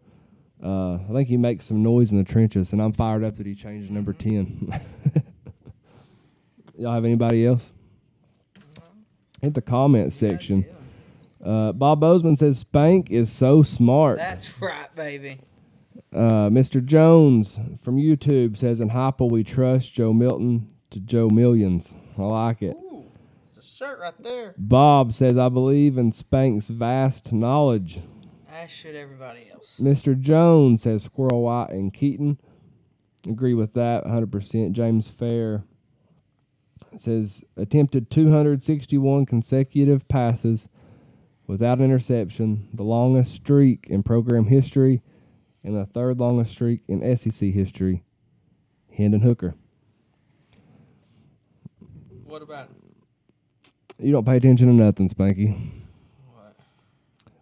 Uh, 0.62 0.96
I 0.96 1.08
think 1.14 1.30
he 1.30 1.38
makes 1.38 1.66
some 1.66 1.82
noise 1.82 2.12
in 2.12 2.18
the 2.18 2.24
trenches, 2.24 2.74
and 2.74 2.82
I'm 2.82 2.92
fired 2.92 3.24
up 3.24 3.38
that 3.38 3.46
he 3.46 3.56
changed 3.56 3.90
number 3.92 4.14
ten. 4.14 4.74
Y'all 6.78 6.94
have 6.94 7.06
anybody 7.06 7.46
else? 7.46 7.72
Hit 9.42 9.54
the 9.54 9.62
comment 9.62 10.14
section. 10.14 10.66
Uh, 11.44 11.72
Bob 11.72 12.00
Bozeman 12.00 12.36
says 12.36 12.60
Spank 12.60 13.10
is 13.10 13.32
so 13.32 13.64
smart. 13.64 14.18
That's 14.18 14.62
right, 14.62 14.94
baby. 14.96 15.40
Uh, 16.14 16.50
Mr. 16.50 16.84
Jones 16.84 17.60
from 17.82 17.98
YouTube 17.98 18.58
says 18.58 18.80
in 18.80 18.90
Heupel 18.90 19.32
we 19.32 19.44
trust 19.44 19.94
Joe 19.94 20.14
Milton 20.14 20.68
to 20.92 21.00
Joe 21.00 21.30
Millions. 21.30 21.96
I 22.18 22.24
like 22.24 22.62
it. 22.62 22.76
Ooh, 22.78 23.06
it's 23.48 23.58
a 23.58 23.62
shirt 23.64 24.00
right 24.00 24.14
there. 24.22 24.54
Bob 24.58 25.14
says 25.14 25.38
I 25.38 25.50
believe 25.50 25.98
in 25.98 26.12
Spank's 26.12 26.68
vast 26.68 27.32
knowledge. 27.32 28.00
As 28.52 28.70
should 28.70 28.96
everybody 28.96 29.50
else. 29.52 29.80
Mr. 29.82 30.20
Jones 30.20 30.84
says 30.84 31.04
Squirrel 31.04 31.44
White 31.44 31.70
and 31.70 31.94
Keyton. 31.94 32.38
Agree 33.28 33.54
with 33.54 33.74
that 33.74 34.04
100%. 34.04 34.74
James 34.74 35.10
Fair 35.10 35.64
says 36.98 37.46
attempted 37.56 38.10
261 38.12 39.26
consecutive 39.26 40.08
passes 40.08 40.68
without 41.52 41.80
an 41.80 41.84
interception, 41.84 42.70
the 42.74 42.84
longest 42.84 43.34
streak 43.34 43.88
in 43.90 44.02
program 44.02 44.46
history, 44.46 45.02
and 45.66 45.76
the 45.76 45.86
third 45.86 46.18
longest 46.18 46.52
streak 46.54 46.80
in 46.88 47.18
SEC 47.18 47.50
history. 47.50 48.04
Hendon 48.96 49.20
Hooker. 49.20 49.54
What 52.24 52.42
about 52.42 52.70
You 54.00 54.14
don't 54.14 54.26
pay 54.26 54.38
attention 54.38 54.68
to 54.68 54.74
nothing, 54.74 55.10
Spanky. 55.10 55.72
What? 56.34 56.56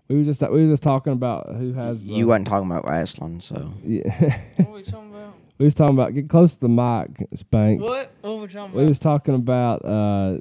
We 0.07 0.18
were 0.18 0.23
just 0.23 0.41
we 0.41 0.65
were 0.65 0.73
just 0.73 0.81
talking 0.81 1.14
about 1.14 1.56
who 1.56 1.73
has 1.73 2.03
the, 2.03 2.11
You 2.11 2.27
weren't 2.27 2.48
talking 2.48 2.69
about 2.69 2.90
wrestling, 2.90 3.41
so 3.41 3.72
Yeah. 3.86 4.10
what 4.56 4.68
are 4.68 4.72
we 4.72 4.81
talking 4.81 5.11
about? 5.11 5.34
we 5.60 5.65
was 5.65 5.76
talking 5.76 5.95
about 5.95 6.15
get 6.15 6.30
close 6.30 6.56
to 6.56 6.61
the 6.61 6.69
mic, 6.69 7.27
Spank. 7.36 7.80
What? 7.80 8.11
What 8.22 8.31
are 8.31 8.36
we 8.38 8.48
talking 8.48 8.76
We 8.76 8.86
was 8.86 8.98
talking 8.98 9.36
about 9.36 9.86
uh, 9.86 10.40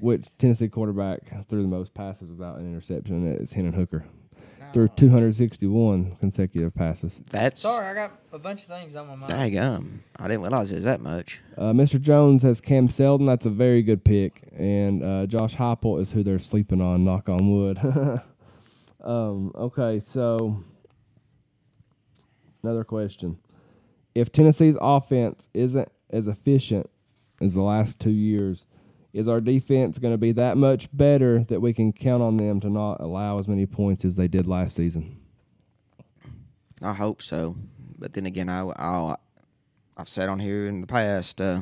which 0.00 0.26
Tennessee 0.38 0.68
quarterback 0.68 1.20
threw 1.48 1.62
the 1.62 1.68
most 1.68 1.94
passes 1.94 2.30
without 2.32 2.58
an 2.58 2.66
interception. 2.66 3.26
and 3.26 3.40
It's 3.40 3.52
Hendon 3.52 3.72
Hooker. 3.74 4.04
Threw 4.72 4.86
261 4.86 6.16
consecutive 6.20 6.72
passes. 6.72 7.20
that's 7.28 7.62
Sorry, 7.62 7.88
I 7.88 7.94
got 7.94 8.12
a 8.32 8.38
bunch 8.38 8.62
of 8.62 8.68
things 8.68 8.94
on 8.94 9.08
my 9.08 9.16
mind. 9.16 9.32
daggum. 9.32 9.98
I 10.16 10.28
didn't 10.28 10.42
realize 10.42 10.70
it 10.70 10.76
was 10.76 10.84
that 10.84 11.00
much. 11.00 11.40
Uh, 11.58 11.72
Mr. 11.72 12.00
Jones 12.00 12.42
has 12.44 12.60
Cam 12.60 12.88
Seldon. 12.88 13.26
That's 13.26 13.46
a 13.46 13.50
very 13.50 13.82
good 13.82 14.04
pick. 14.04 14.48
And 14.56 15.02
uh, 15.02 15.26
Josh 15.26 15.56
Heupel 15.56 16.00
is 16.00 16.12
who 16.12 16.22
they're 16.22 16.38
sleeping 16.38 16.80
on. 16.80 17.04
Knock 17.04 17.28
on 17.28 17.50
wood. 17.50 17.78
um, 19.02 19.50
okay, 19.56 19.98
so 19.98 20.62
another 22.62 22.84
question: 22.84 23.38
If 24.14 24.30
Tennessee's 24.30 24.76
offense 24.80 25.48
isn't 25.52 25.90
as 26.10 26.28
efficient 26.28 26.88
as 27.40 27.54
the 27.54 27.62
last 27.62 27.98
two 27.98 28.10
years, 28.10 28.66
is 29.12 29.28
our 29.28 29.40
defense 29.40 29.98
going 29.98 30.14
to 30.14 30.18
be 30.18 30.32
that 30.32 30.56
much 30.56 30.88
better 30.92 31.40
that 31.44 31.60
we 31.60 31.72
can 31.72 31.92
count 31.92 32.22
on 32.22 32.36
them 32.36 32.60
to 32.60 32.70
not 32.70 33.00
allow 33.00 33.38
as 33.38 33.48
many 33.48 33.66
points 33.66 34.04
as 34.04 34.16
they 34.16 34.28
did 34.28 34.46
last 34.46 34.76
season? 34.76 35.20
I 36.82 36.94
hope 36.94 37.20
so, 37.20 37.56
but 37.98 38.14
then 38.14 38.26
again, 38.26 38.48
I, 38.48 38.62
I 38.62 39.16
I've 39.96 40.08
said 40.08 40.30
on 40.30 40.38
here 40.38 40.66
in 40.66 40.80
the 40.80 40.86
past, 40.86 41.40
uh, 41.42 41.60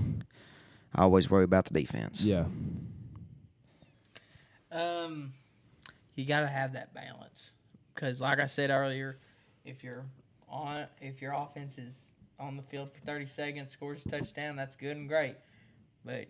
I 0.94 1.02
always 1.02 1.28
worry 1.28 1.42
about 1.42 1.64
the 1.64 1.74
defense. 1.74 2.22
Yeah. 2.22 2.44
Um, 4.70 5.32
you 6.14 6.24
got 6.24 6.40
to 6.40 6.46
have 6.46 6.74
that 6.74 6.94
balance 6.94 7.50
because, 7.94 8.20
like 8.20 8.38
I 8.38 8.46
said 8.46 8.70
earlier, 8.70 9.18
if 9.64 9.82
you're 9.82 10.04
on, 10.48 10.86
if 11.00 11.20
your 11.20 11.32
offense 11.32 11.78
is 11.78 12.10
on 12.38 12.56
the 12.56 12.62
field 12.62 12.90
for 12.92 13.00
30 13.00 13.26
seconds, 13.26 13.72
scores 13.72 14.04
a 14.06 14.08
touchdown, 14.08 14.54
that's 14.54 14.76
good 14.76 14.96
and 14.96 15.08
great. 15.08 15.34
But 16.04 16.28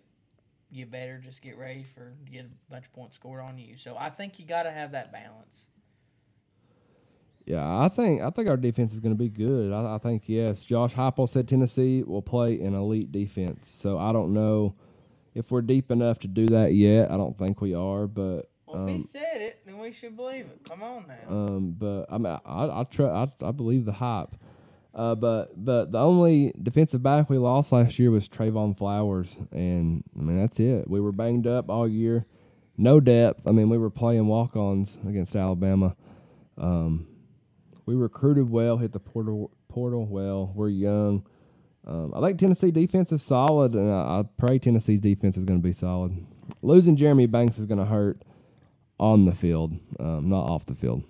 you 0.71 0.85
better 0.85 1.17
just 1.23 1.41
get 1.41 1.57
ready 1.57 1.83
for 1.83 2.13
get 2.31 2.45
a 2.45 2.71
bunch 2.71 2.85
of 2.85 2.93
points 2.93 3.15
scored 3.15 3.41
on 3.41 3.57
you. 3.57 3.75
So 3.77 3.95
I 3.97 4.09
think 4.09 4.39
you 4.39 4.45
got 4.45 4.63
to 4.63 4.71
have 4.71 4.91
that 4.91 5.11
balance. 5.11 5.65
Yeah, 7.45 7.65
I 7.65 7.89
think 7.89 8.21
I 8.21 8.29
think 8.29 8.47
our 8.47 8.57
defense 8.57 8.93
is 8.93 8.99
going 8.99 9.15
to 9.15 9.17
be 9.17 9.29
good. 9.29 9.73
I, 9.73 9.95
I 9.95 9.97
think 9.97 10.23
yes. 10.27 10.63
Josh 10.63 10.93
Heupel 10.93 11.27
said 11.27 11.47
Tennessee 11.47 12.03
will 12.03 12.21
play 12.21 12.59
an 12.61 12.75
elite 12.75 13.11
defense. 13.11 13.71
So 13.73 13.97
I 13.97 14.11
don't 14.11 14.33
know 14.33 14.75
if 15.33 15.49
we're 15.49 15.61
deep 15.61 15.89
enough 15.89 16.19
to 16.19 16.27
do 16.27 16.45
that 16.47 16.73
yet. 16.73 17.09
I 17.09 17.17
don't 17.17 17.37
think 17.37 17.59
we 17.61 17.73
are, 17.73 18.05
but 18.05 18.51
Well, 18.67 18.83
if 18.83 18.89
he 18.89 18.95
um, 18.95 19.01
said 19.11 19.41
it, 19.41 19.61
then 19.65 19.79
we 19.79 19.91
should 19.91 20.15
believe 20.15 20.45
it. 20.45 20.61
Come 20.69 20.83
on 20.83 21.05
now. 21.07 21.35
um, 21.35 21.75
but 21.77 22.05
I 22.11 22.17
mean, 22.19 22.37
I 22.45 22.81
I, 22.81 22.83
try, 22.83 23.07
I 23.07 23.27
I 23.43 23.51
believe 23.51 23.85
the 23.85 23.93
hype. 23.93 24.35
Uh, 24.93 25.15
but 25.15 25.51
but 25.63 25.91
the 25.91 25.99
only 25.99 26.51
defensive 26.61 27.03
back 27.03 27.29
we 27.29 27.37
lost 27.37 27.71
last 27.71 27.99
year 27.99 28.09
was 28.09 28.27
Trevon 28.27 28.77
Flowers, 28.77 29.37
and 29.51 30.03
I 30.17 30.21
mean 30.21 30.39
that's 30.39 30.59
it. 30.59 30.89
We 30.89 30.99
were 30.99 31.11
banged 31.11 31.45
up 31.45 31.69
all 31.69 31.87
year, 31.87 32.25
no 32.77 32.99
depth. 32.99 33.47
I 33.47 33.51
mean 33.51 33.69
we 33.69 33.77
were 33.77 33.91
playing 33.91 34.25
walk-ons 34.27 34.97
against 35.07 35.35
Alabama. 35.35 35.95
Um, 36.57 37.07
we 37.85 37.95
recruited 37.95 38.49
well, 38.49 38.77
hit 38.77 38.91
the 38.91 38.99
portal 38.99 39.51
portal 39.67 40.05
well. 40.05 40.51
We're 40.55 40.69
young. 40.69 41.25
Um, 41.87 42.13
I 42.15 42.21
think 42.21 42.39
Tennessee 42.39 42.71
defense 42.71 43.11
is 43.11 43.23
solid, 43.23 43.73
and 43.73 43.89
I, 43.89 44.19
I 44.19 44.23
pray 44.37 44.59
Tennessee's 44.59 44.99
defense 44.99 45.37
is 45.37 45.43
going 45.43 45.59
to 45.59 45.63
be 45.63 45.73
solid. 45.73 46.25
Losing 46.61 46.95
Jeremy 46.95 47.25
Banks 47.25 47.57
is 47.57 47.65
going 47.65 47.79
to 47.79 47.85
hurt 47.85 48.21
on 48.99 49.25
the 49.25 49.31
field, 49.31 49.73
um, 49.99 50.29
not 50.29 50.43
off 50.43 50.65
the 50.65 50.75
field. 50.75 51.03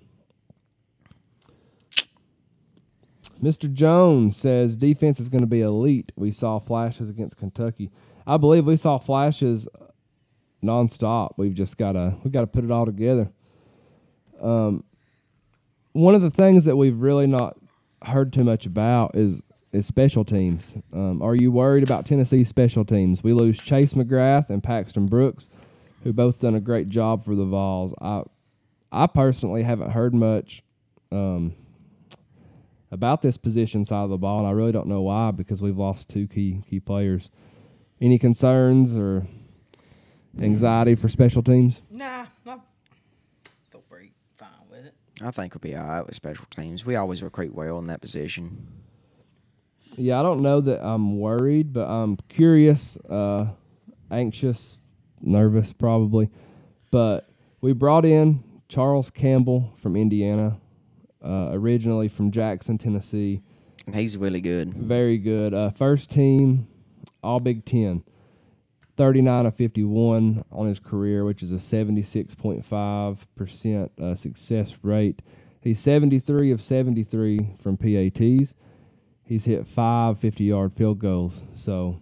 Mr. 3.42 3.72
Jones 3.72 4.36
says 4.36 4.76
defense 4.76 5.18
is 5.18 5.28
going 5.28 5.40
to 5.40 5.46
be 5.46 5.62
elite. 5.62 6.12
We 6.16 6.30
saw 6.30 6.58
flashes 6.58 7.08
against 7.08 7.36
Kentucky. 7.36 7.90
I 8.26 8.36
believe 8.36 8.66
we 8.66 8.76
saw 8.76 8.98
flashes 8.98 9.66
nonstop. 10.62 11.30
We've 11.36 11.54
just 11.54 11.78
got 11.78 11.92
to 11.92 12.14
we've 12.22 12.32
got 12.32 12.42
to 12.42 12.46
put 12.46 12.64
it 12.64 12.70
all 12.70 12.86
together. 12.86 13.30
Um, 14.40 14.84
one 15.92 16.14
of 16.14 16.22
the 16.22 16.30
things 16.30 16.64
that 16.66 16.76
we've 16.76 16.98
really 16.98 17.26
not 17.26 17.56
heard 18.04 18.32
too 18.32 18.44
much 18.44 18.66
about 18.66 19.16
is 19.16 19.42
is 19.72 19.86
special 19.86 20.24
teams. 20.24 20.76
Um, 20.92 21.22
are 21.22 21.34
you 21.34 21.52
worried 21.52 21.84
about 21.84 22.04
Tennessee's 22.04 22.48
special 22.48 22.84
teams? 22.84 23.22
We 23.22 23.32
lose 23.32 23.58
Chase 23.58 23.94
McGrath 23.94 24.50
and 24.50 24.62
Paxton 24.62 25.06
Brooks, 25.06 25.48
who 26.02 26.12
both 26.12 26.40
done 26.40 26.56
a 26.56 26.60
great 26.60 26.88
job 26.88 27.24
for 27.24 27.34
the 27.34 27.44
Vols. 27.44 27.94
I 28.00 28.22
I 28.92 29.06
personally 29.06 29.62
haven't 29.62 29.90
heard 29.90 30.14
much 30.14 30.62
um, 31.12 31.54
about 32.90 33.22
this 33.22 33.36
position 33.36 33.84
side 33.84 34.02
of 34.04 34.10
the 34.10 34.18
ball, 34.18 34.40
and 34.40 34.48
I 34.48 34.50
really 34.50 34.72
don't 34.72 34.88
know 34.88 35.02
why 35.02 35.30
because 35.30 35.62
we've 35.62 35.78
lost 35.78 36.08
two 36.08 36.26
key 36.26 36.62
key 36.68 36.80
players. 36.80 37.30
Any 38.00 38.18
concerns 38.18 38.96
or 38.96 39.26
anxiety 40.40 40.94
for 40.94 41.08
special 41.08 41.42
teams? 41.42 41.82
nah, 41.90 42.26
not. 42.44 42.64
They'll 43.70 43.82
be 43.90 44.12
fine 44.36 44.48
with 44.70 44.86
it. 44.86 44.94
I 45.22 45.30
think 45.30 45.54
we'll 45.54 45.60
be 45.60 45.76
all 45.76 45.86
right 45.86 46.06
with 46.06 46.14
special 46.14 46.46
teams. 46.50 46.86
We 46.86 46.96
always 46.96 47.22
recruit 47.22 47.54
well 47.54 47.78
in 47.78 47.84
that 47.86 48.00
position. 48.00 48.66
Yeah, 49.96 50.18
I 50.18 50.22
don't 50.22 50.40
know 50.40 50.60
that 50.62 50.82
I'm 50.82 51.18
worried, 51.18 51.72
but 51.72 51.86
I'm 51.86 52.16
curious, 52.28 52.96
uh, 53.08 53.48
anxious, 54.10 54.78
nervous, 55.20 55.72
probably. 55.72 56.30
But 56.90 57.28
we 57.60 57.72
brought 57.72 58.04
in 58.04 58.42
Charles 58.68 59.10
Campbell 59.10 59.74
from 59.76 59.96
Indiana, 59.96 60.58
uh, 61.24 61.48
originally 61.52 62.08
from 62.08 62.30
Jackson, 62.30 62.78
Tennessee. 62.78 63.42
And 63.86 63.96
he's 63.96 64.16
really 64.16 64.40
good. 64.40 64.72
Very 64.74 65.18
good. 65.18 65.54
Uh, 65.54 65.70
first 65.70 66.10
team, 66.10 66.66
All 67.22 67.40
Big 67.40 67.64
Ten. 67.64 68.02
39 68.96 69.46
of 69.46 69.54
51 69.54 70.44
on 70.52 70.66
his 70.66 70.78
career, 70.78 71.24
which 71.24 71.42
is 71.42 71.52
a 71.52 71.56
76.5% 71.56 73.90
uh, 73.98 74.14
success 74.14 74.76
rate. 74.82 75.22
He's 75.62 75.80
73 75.80 76.50
of 76.50 76.60
73 76.60 77.48
from 77.62 77.78
PATs. 77.78 78.54
He's 79.24 79.44
hit 79.44 79.66
five 79.66 80.18
50 80.18 80.44
yard 80.44 80.72
field 80.74 80.98
goals, 80.98 81.42
so 81.54 82.00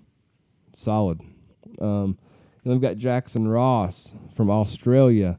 solid. 0.73 1.21
Um, 1.81 2.19
then 2.65 2.73
we've 2.73 2.81
got 2.81 2.97
Jackson 2.97 3.47
Ross 3.47 4.13
from 4.35 4.51
Australia. 4.51 5.39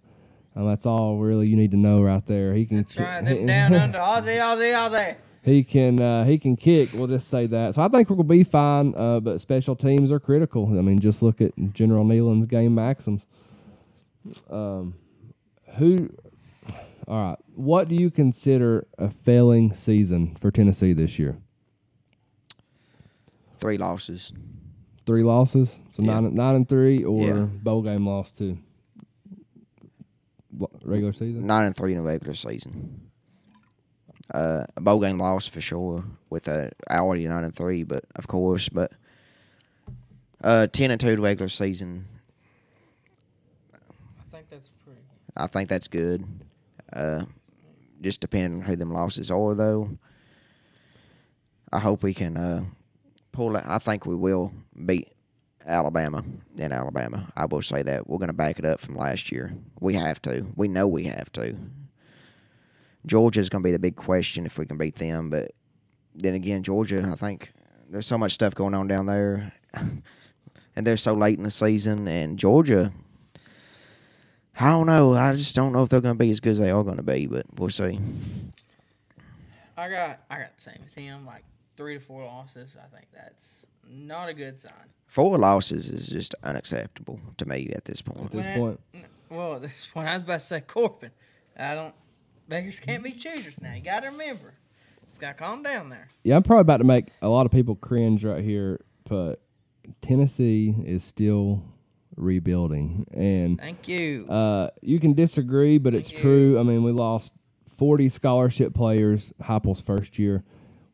And 0.56 0.68
that's 0.68 0.86
all 0.86 1.18
really 1.18 1.48
you 1.48 1.56
need 1.56 1.72
to 1.72 1.78
know 1.78 2.02
right 2.02 2.26
there. 2.26 2.54
He 2.54 2.66
can 2.66 2.78
That's 2.78 2.98
right. 2.98 3.24
Them 3.24 3.46
down 3.46 3.74
under 3.76 3.98
Aussie, 4.00 4.38
Aussie, 4.40 4.74
Aussie. 4.74 5.16
he 5.44 5.64
can 5.64 6.02
uh, 6.02 6.26
he 6.26 6.38
can 6.38 6.56
kick. 6.58 6.90
We'll 6.94 7.08
just 7.08 7.30
say 7.30 7.46
that. 7.48 7.76
So 7.76 7.84
I 7.84 7.88
think 7.88 8.10
we're 8.10 8.18
gonna 8.18 8.28
be 8.28 8.44
fine. 8.44 8.94
Uh, 8.96 9.20
but 9.20 9.40
special 9.40 9.76
teams 9.76 10.12
are 10.12 10.20
critical. 10.20 10.68
I 10.78 10.82
mean, 10.82 11.00
just 11.00 11.22
look 11.22 11.40
at 11.40 11.54
General 11.74 12.04
Neyland's 12.04 12.46
game 12.46 12.76
maxims. 12.76 13.26
Um, 14.50 14.96
who? 15.78 16.10
All 17.08 17.30
right. 17.30 17.38
What 17.56 17.88
do 17.88 17.96
you 17.96 18.12
consider 18.12 18.86
a 18.98 19.10
failing 19.10 19.74
season 19.74 20.36
for 20.42 20.52
Tennessee 20.52 20.94
this 20.94 21.18
year? 21.18 21.38
Three 23.60 23.78
losses. 23.78 24.32
Three 25.06 25.24
losses. 25.24 25.80
So 25.92 26.04
Yeah. 26.04 26.20
nine 26.20 26.36
nine 26.36 26.56
and 26.56 26.68
three, 26.70 27.04
or 27.04 27.26
Yeah. 27.26 27.46
bowl 27.64 27.82
game 27.82 28.06
loss 28.06 28.32
too. 28.32 28.58
Lo- 30.58 30.70
Regular 30.84 31.14
season. 31.14 31.46
Nine 31.46 31.68
and 31.68 31.76
three 31.76 31.92
in 31.92 31.98
the 31.98 32.04
regular 32.04 32.34
season. 32.34 33.02
Uh, 34.34 34.64
a 34.76 34.82
bowl 34.82 35.00
game 35.00 35.18
loss 35.18 35.48
for 35.48 35.60
sure 35.62 36.04
with 36.30 36.48
a 36.48 36.72
already 36.90 37.28
nine 37.28 37.44
and 37.44 37.56
three, 37.56 37.84
but 37.84 38.04
of 38.16 38.28
course, 38.28 38.70
but 38.70 38.92
uh, 40.44 40.68
ten 40.68 40.92
and 40.92 41.00
two 41.02 41.16
the 41.16 41.22
regular 41.22 41.50
season. 41.50 42.06
I 43.74 44.30
think 44.32 44.50
that's 44.50 44.70
pretty. 44.86 45.02
I 45.36 45.48
think 45.48 45.70
that's 45.70 45.88
good. 45.88 46.26
Uh, 46.94 47.24
just 48.02 48.22
depending 48.22 48.62
on 48.62 48.62
who 48.62 48.76
them 48.76 48.92
losses 48.94 49.32
are, 49.32 49.54
though. 49.56 49.98
I 51.72 51.80
hope 51.80 52.02
we 52.04 52.14
can 52.14 52.38
uh, 52.38 52.66
pull 53.32 53.56
it. 53.56 53.64
I 53.68 53.78
think 53.80 54.06
we 54.06 54.16
will 54.16 54.52
beat 54.86 55.10
Alabama 55.66 56.24
in 56.58 56.72
Alabama. 56.72 57.32
I 57.36 57.46
will 57.46 57.62
say 57.62 57.84
that. 57.84 58.08
We're 58.08 58.18
going 58.18 58.28
to 58.28 58.34
back 58.34 58.60
it 58.60 58.66
up 58.66 58.80
from 58.80 58.96
last 58.96 59.32
year. 59.32 59.54
We 59.80 59.94
have 59.96 60.22
to. 60.24 60.48
We 60.56 60.68
know 60.68 60.88
we 60.88 61.04
have 61.06 61.32
to. 61.34 61.56
Georgia's 63.06 63.50
going 63.50 63.64
to 63.64 63.68
be 63.68 63.72
the 63.72 63.80
big 63.80 63.96
question 63.96 64.46
if 64.46 64.58
we 64.58 64.66
can 64.66 64.78
beat 64.78 64.96
them. 64.96 65.30
But 65.30 65.52
then 66.16 66.34
again, 66.34 66.64
Georgia, 66.64 67.08
I 67.12 67.16
think 67.16 67.52
there's 67.90 68.08
so 68.08 68.18
much 68.18 68.34
stuff 68.34 68.56
going 68.56 68.74
on 68.74 68.88
down 68.88 69.06
there. 69.06 69.54
and 69.74 70.88
they're 70.88 70.98
so 70.98 71.14
late 71.14 71.38
in 71.38 71.44
the 71.44 71.52
season. 71.52 72.08
And 72.08 72.38
Georgia, 72.38 72.92
I 74.60 74.72
don't 74.72 74.88
know. 74.88 75.14
I 75.14 75.34
just 75.34 75.56
don't 75.56 75.74
know 75.74 75.84
if 75.84 75.90
they're 75.90 76.02
going 76.02 76.18
to 76.18 76.24
be 76.24 76.32
as 76.32 76.40
good 76.40 76.52
as 76.52 76.60
they 76.60 76.72
are 76.72 76.84
going 76.84 76.98
to 76.98 77.04
be, 77.04 77.28
but 77.28 77.46
we'll 77.56 77.70
see. 77.70 78.00
I 79.78 79.90
got 79.90 80.20
I 80.30 80.40
got 80.40 80.58
the 80.58 80.62
same 80.62 80.80
as 80.86 80.94
him, 80.94 81.26
like 81.26 81.46
three 81.78 81.94
to 81.94 82.00
four 82.02 82.26
losses. 82.26 82.76
I 82.78 82.94
think 82.94 83.08
that's 83.14 83.66
not 83.90 84.30
a 84.30 84.34
good 84.34 84.60
sign. 84.60 84.72
Four 85.08 85.38
losses 85.40 85.90
is 85.90 86.08
just 86.08 86.36
unacceptable 86.44 87.20
to 87.38 87.46
me 87.48 87.72
at 87.76 87.86
this 87.86 88.02
point. 88.02 88.22
At 88.26 88.32
this 88.32 88.46
When- 88.46 88.58
point. 88.58 88.80
Well, 89.30 89.56
at 89.56 89.62
this 89.64 89.88
point, 89.94 90.08
I 90.08 90.16
was 90.16 90.24
about 90.24 90.40
to 90.40 90.46
say 90.46 90.62
Corbin. 90.62 91.12
I 91.58 91.76
don't. 91.76 91.94
Beggars 92.48 92.80
can't 92.80 93.04
be 93.04 93.12
choosers 93.12 93.60
now. 93.62 93.74
You 93.74 93.82
got 93.82 94.00
to 94.02 94.08
remember. 94.08 94.54
It's 95.04 95.18
got 95.20 95.38
to 95.38 95.44
calm 95.44 95.62
down 95.64 95.90
there. 95.90 96.08
Yeah, 96.24 96.36
I'm 96.36 96.44
probably 96.44 96.62
about 96.62 96.78
to 96.78 96.84
make 96.84 97.08
a 97.22 97.28
lot 97.28 97.46
of 97.46 97.52
people 97.52 97.76
cringe 97.76 98.24
right 98.24 98.44
here, 98.44 98.80
but 99.08 99.42
Tennessee 100.02 100.76
is 100.86 101.04
still 101.04 101.64
rebuilding, 102.16 103.06
and 103.12 103.60
Thank 103.60 103.88
you. 103.88 104.26
uh, 104.28 104.70
you 104.82 105.00
can 105.00 105.14
disagree, 105.14 105.78
but 105.78 105.94
it's 105.96 106.12
you. 106.12 106.18
true. 106.18 106.60
I 106.60 106.64
mean, 106.64 106.84
we 106.84 106.92
lost 106.92 107.34
40 107.78 108.10
scholarship 108.10 108.74
players 108.74 109.32
Heupel's 109.42 109.82
first 109.82 110.20
year. 110.20 110.44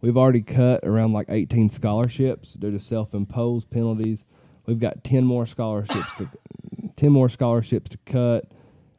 We've 0.01 0.17
already 0.17 0.41
cut 0.41 0.81
around 0.84 1.13
like 1.13 1.27
18 1.30 1.69
scholarships 1.69 2.53
due 2.53 2.72
to 2.72 2.80
self-imposed 2.80 3.69
penalties. 3.69 4.26
We've 4.65 4.80
got 4.80 5.03
10 5.03 5.23
more 5.23 5.45
scholarships 5.45 6.15
to 6.17 6.30
10 6.95 7.11
more 7.11 7.30
scholarships 7.30 7.89
to 7.91 7.97
cut. 8.05 8.51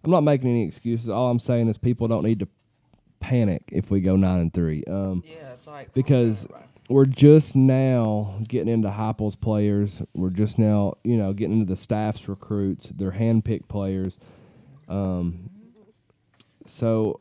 I'm 0.05 0.11
not 0.11 0.23
making 0.23 0.51
any 0.51 0.65
excuses. 0.65 1.09
All 1.09 1.31
I'm 1.31 1.39
saying 1.39 1.69
is 1.69 1.79
people 1.79 2.09
don't 2.09 2.25
need 2.25 2.41
to 2.41 2.49
panic 3.21 3.63
if 3.73 3.91
we 3.91 4.01
go 4.01 4.17
nine 4.17 4.41
and 4.41 4.55
three. 4.55 4.85
Um, 4.85 5.23
yeah, 5.27 5.53
it's 5.53 5.67
like 5.67 5.93
because 5.93 6.47
we're 6.89 7.05
just 7.07 7.57
now 7.57 8.39
getting 8.47 8.73
into 8.73 8.89
Heupel's 8.89 9.35
players. 9.35 10.03
We're 10.15 10.31
just 10.31 10.59
now, 10.59 10.95
you 11.03 11.17
know, 11.17 11.33
getting 11.33 11.61
into 11.61 11.67
the 11.67 11.77
staff's 11.77 12.29
recruits. 12.29 12.91
They're 12.91 13.13
handpicked 13.13 13.69
players. 13.69 14.19
Um, 14.89 15.51
so, 16.65 17.21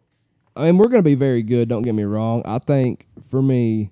I 0.56 0.66
mean, 0.66 0.78
we're 0.78 0.88
going 0.88 1.02
to 1.04 1.10
be 1.10 1.16
very 1.16 1.44
good. 1.44 1.68
Don't 1.70 1.82
get 1.82 1.94
me 1.96 2.04
wrong. 2.04 2.42
I 2.46 2.60
think 2.60 3.08
for 3.30 3.42
me, 3.42 3.92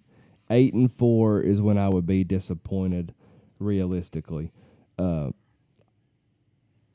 eight 0.49 0.73
and 0.73 0.91
four 0.91 1.41
is 1.41 1.61
when 1.61 1.77
I 1.77 1.89
would 1.89 2.05
be 2.05 2.23
disappointed, 2.23 3.13
realistically. 3.59 4.51
Uh, 4.97 5.31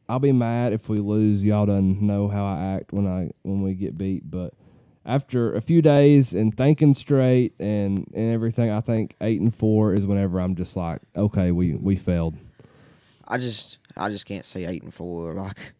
I'll 0.09 0.19
be 0.20 0.32
mad 0.32 0.73
if 0.73 0.89
we 0.89 1.01
lose. 1.01 1.45
Y'all 1.45 1.66
don't 1.66 2.01
know 2.03 2.28
how 2.28 2.47
I 2.47 2.77
act 2.77 2.93
when 2.93 3.07
I 3.07 3.31
when 3.43 3.61
we 3.62 3.74
get 3.74 3.99
beat, 3.99 4.31
but 4.31 4.55
after 5.05 5.55
a 5.55 5.61
few 5.61 5.82
days 5.82 6.32
and 6.32 6.57
thinking 6.57 6.95
straight 6.95 7.55
and, 7.59 8.11
and 8.15 8.32
everything, 8.32 8.70
I 8.70 8.81
think 8.81 9.16
eight 9.20 9.40
and 9.40 9.55
four 9.55 9.93
is 9.93 10.07
whenever 10.07 10.40
I'm 10.40 10.55
just 10.55 10.77
like, 10.77 11.01
okay, 11.16 11.51
we, 11.53 11.74
we 11.74 11.97
failed. 11.97 12.36
I 13.27 13.36
just 13.36 13.78
I 13.99 14.09
just 14.09 14.24
can't 14.24 14.47
see 14.47 14.65
eight 14.65 14.82
and 14.82 14.95
four. 14.95 15.35
Like 15.35 15.74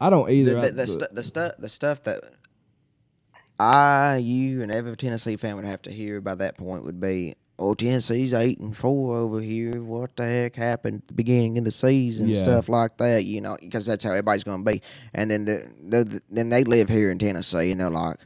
I 0.00 0.08
don't 0.08 0.30
either. 0.30 0.60
the, 0.60 0.66
I- 0.68 0.70
the, 0.70 0.86
stu- 0.86 1.06
the 1.12 1.22
stuff 1.22 1.52
the 1.58 1.68
stuff 1.68 2.02
that 2.04 2.22
I, 3.58 4.16
you, 4.16 4.62
and 4.62 4.72
every 4.72 4.96
Tennessee 4.96 5.36
fan 5.36 5.56
would 5.56 5.64
have 5.64 5.82
to 5.82 5.90
hear 5.92 6.20
by 6.20 6.34
that 6.36 6.56
point 6.56 6.84
would 6.84 7.00
be, 7.00 7.34
"Oh, 7.58 7.74
Tennessee's 7.74 8.34
eight 8.34 8.58
and 8.58 8.76
four 8.76 9.16
over 9.16 9.40
here. 9.40 9.80
What 9.82 10.16
the 10.16 10.24
heck 10.24 10.56
happened 10.56 11.02
at 11.02 11.08
the 11.08 11.14
beginning 11.14 11.58
of 11.58 11.64
the 11.64 11.70
season? 11.70 12.28
Yeah. 12.28 12.34
Stuff 12.34 12.68
like 12.68 12.96
that, 12.96 13.24
you 13.24 13.40
know, 13.40 13.56
because 13.60 13.86
that's 13.86 14.02
how 14.04 14.10
everybody's 14.10 14.44
going 14.44 14.64
to 14.64 14.70
be." 14.72 14.82
And 15.14 15.30
then 15.30 15.44
the, 15.44 15.70
the, 15.88 16.04
the 16.04 16.22
then 16.30 16.48
they 16.48 16.64
live 16.64 16.88
here 16.88 17.10
in 17.10 17.18
Tennessee, 17.18 17.70
and 17.70 17.80
they're 17.80 17.90
like, 17.90 18.18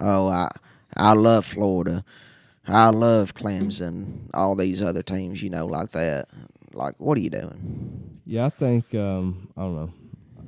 "Oh, 0.00 0.28
I 0.28 0.48
I 0.96 1.12
love 1.14 1.44
Florida." 1.46 2.04
I 2.66 2.88
love 2.88 3.34
Clemson, 3.34 4.30
all 4.32 4.54
these 4.56 4.82
other 4.82 5.02
teams, 5.02 5.42
you 5.42 5.50
know, 5.50 5.66
like 5.66 5.90
that. 5.90 6.28
Like, 6.72 6.94
what 6.98 7.18
are 7.18 7.20
you 7.20 7.28
doing? 7.28 8.20
yeah, 8.24 8.46
I 8.46 8.48
think 8.48 8.94
um, 8.94 9.48
I 9.54 9.60
don't 9.60 9.74
know. 9.76 9.92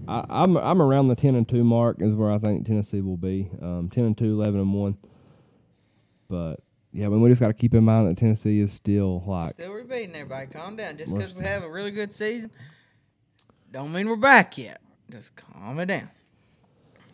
I, 0.09 0.25
I'm 0.29 0.57
I'm 0.57 0.81
around 0.83 1.09
the 1.09 1.17
ten 1.17 1.35
and 1.35 1.49
two 1.49 1.65
mark 1.65 2.01
is 2.01 2.15
where 2.15 2.31
I 2.31 2.39
think 2.39 2.67
Tennessee 2.67 3.01
will 3.01 3.17
be. 3.17 3.51
Um, 3.61 3.89
ten 3.93 4.05
and 4.05 4.17
two, 4.17 4.33
11 4.41 4.61
and 4.61 4.73
one. 4.75 4.97
But 6.29 6.61
yeah, 6.93 7.07
I 7.07 7.09
mean, 7.09 7.21
we 7.21 7.29
just 7.29 7.41
got 7.41 7.49
to 7.49 7.55
keep 7.55 7.75
in 7.75 7.85
mind 7.85 8.09
that 8.09 8.17
Tennessee 8.19 8.61
is 8.61 8.73
still 8.73 9.23
like 9.27 9.51
Still 9.53 9.73
repeating, 9.73 10.15
everybody. 10.15 10.47
Calm 10.47 10.77
down. 10.77 10.97
Just 10.97 11.15
because 11.15 11.35
we 11.35 11.45
have 11.45 11.63
a 11.63 11.71
really 11.71 11.91
good 11.91 12.15
season, 12.15 12.51
don't 13.71 13.93
mean 13.93 14.09
we're 14.09 14.17
back 14.17 14.57
yet. 14.59 14.81
Just 15.11 15.37
calm 15.37 15.79
it 15.79 15.87
down. 15.87 16.11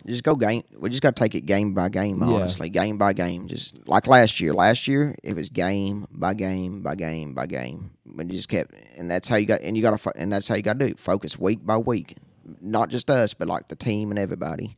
just 0.06 0.24
go 0.24 0.35
game. 0.35 0.62
We 0.78 0.89
just 0.89 1.02
got 1.02 1.14
to 1.14 1.20
take 1.23 1.35
it 1.35 1.43
game 1.47 1.74
by 1.74 1.89
game, 1.90 2.20
Yeah. 2.20 2.27
honestly, 2.28 2.70
game 2.70 2.97
by 2.97 3.12
game. 3.12 3.48
Just 3.48 3.86
like 3.86 4.06
last 4.06 4.40
year. 4.40 4.55
Last 4.55 4.89
year 4.89 5.14
it 5.23 5.35
was 5.35 5.48
game 5.51 6.06
by 6.10 6.35
game 6.35 6.81
by 6.82 6.94
game 6.94 7.35
by 7.35 7.47
game. 7.47 7.90
We 8.06 8.24
just 8.24 8.48
kept, 8.48 8.73
and 8.97 9.10
that's 9.10 9.28
how 9.28 9.36
you 9.36 9.47
got, 9.47 9.60
and 9.62 9.77
you 9.77 9.82
got 9.82 9.98
to, 10.01 10.12
and 10.16 10.32
that's 10.32 10.48
how 10.48 10.55
you 10.55 10.62
got 10.62 10.78
to 10.78 10.86
do. 10.86 10.90
it. 10.93 10.98
Focus 10.98 11.39
week 11.39 11.64
by 11.66 11.77
week, 11.77 12.16
not 12.60 12.89
just 12.89 13.10
us, 13.10 13.35
but 13.35 13.48
like 13.48 13.69
the 13.69 13.77
team 13.77 14.10
and 14.10 14.19
everybody. 14.19 14.77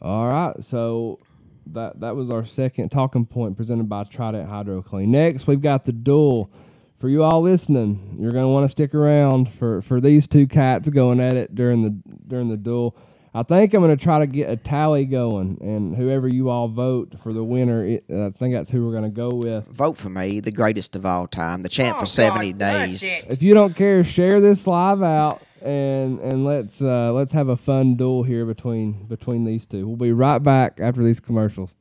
All 0.00 0.26
right, 0.26 0.62
so 0.62 1.20
that 1.66 2.00
that 2.00 2.16
was 2.16 2.30
our 2.30 2.44
second 2.44 2.90
talking 2.90 3.24
point 3.24 3.56
presented 3.56 3.88
by 3.88 4.04
Trident 4.04 4.48
Hydro 4.48 4.82
Clean. 4.82 5.10
Next, 5.10 5.46
we've 5.46 5.60
got 5.60 5.84
the 5.84 5.92
duel. 5.92 6.50
For 6.98 7.08
you 7.08 7.24
all 7.24 7.40
listening, 7.40 8.16
you're 8.20 8.30
going 8.30 8.44
to 8.44 8.48
want 8.48 8.64
to 8.64 8.68
stick 8.68 8.94
around 8.94 9.50
for, 9.50 9.82
for 9.82 10.00
these 10.00 10.28
two 10.28 10.46
cats 10.46 10.88
going 10.88 11.18
at 11.18 11.34
it 11.34 11.52
during 11.52 11.82
the 11.82 11.90
during 12.28 12.48
the 12.48 12.56
duel. 12.56 12.96
I 13.34 13.42
think 13.42 13.72
I'm 13.72 13.80
going 13.82 13.96
to 13.96 14.02
try 14.02 14.18
to 14.18 14.26
get 14.26 14.50
a 14.50 14.56
tally 14.56 15.06
going, 15.06 15.56
and 15.62 15.96
whoever 15.96 16.28
you 16.28 16.50
all 16.50 16.68
vote 16.68 17.14
for 17.22 17.32
the 17.32 17.42
winner, 17.42 17.82
it, 17.86 18.04
I 18.10 18.28
think 18.30 18.52
that's 18.54 18.68
who 18.68 18.84
we're 18.84 18.92
going 18.92 19.04
to 19.04 19.08
go 19.10 19.30
with. 19.30 19.66
Vote 19.68 19.96
for 19.96 20.10
me, 20.10 20.40
the 20.40 20.52
greatest 20.52 20.96
of 20.96 21.06
all 21.06 21.26
time, 21.26 21.62
the 21.62 21.70
champ 21.70 21.96
Oh, 21.96 22.00
for 22.00 22.06
seventy 22.06 22.52
God, 22.52 22.58
days. 22.58 23.02
If 23.02 23.42
you 23.42 23.54
don't 23.54 23.74
care, 23.74 24.04
share 24.04 24.40
this 24.42 24.66
live 24.66 25.02
out, 25.02 25.40
and 25.62 26.20
and 26.20 26.44
let's 26.44 26.82
uh, 26.82 27.12
let's 27.14 27.32
have 27.32 27.48
a 27.48 27.56
fun 27.56 27.94
duel 27.94 28.22
here 28.22 28.44
between 28.44 29.06
between 29.06 29.44
these 29.44 29.66
two. 29.66 29.86
We'll 29.86 29.96
be 29.96 30.12
right 30.12 30.42
back 30.42 30.78
after 30.78 31.02
these 31.02 31.18
commercials. 31.20 31.74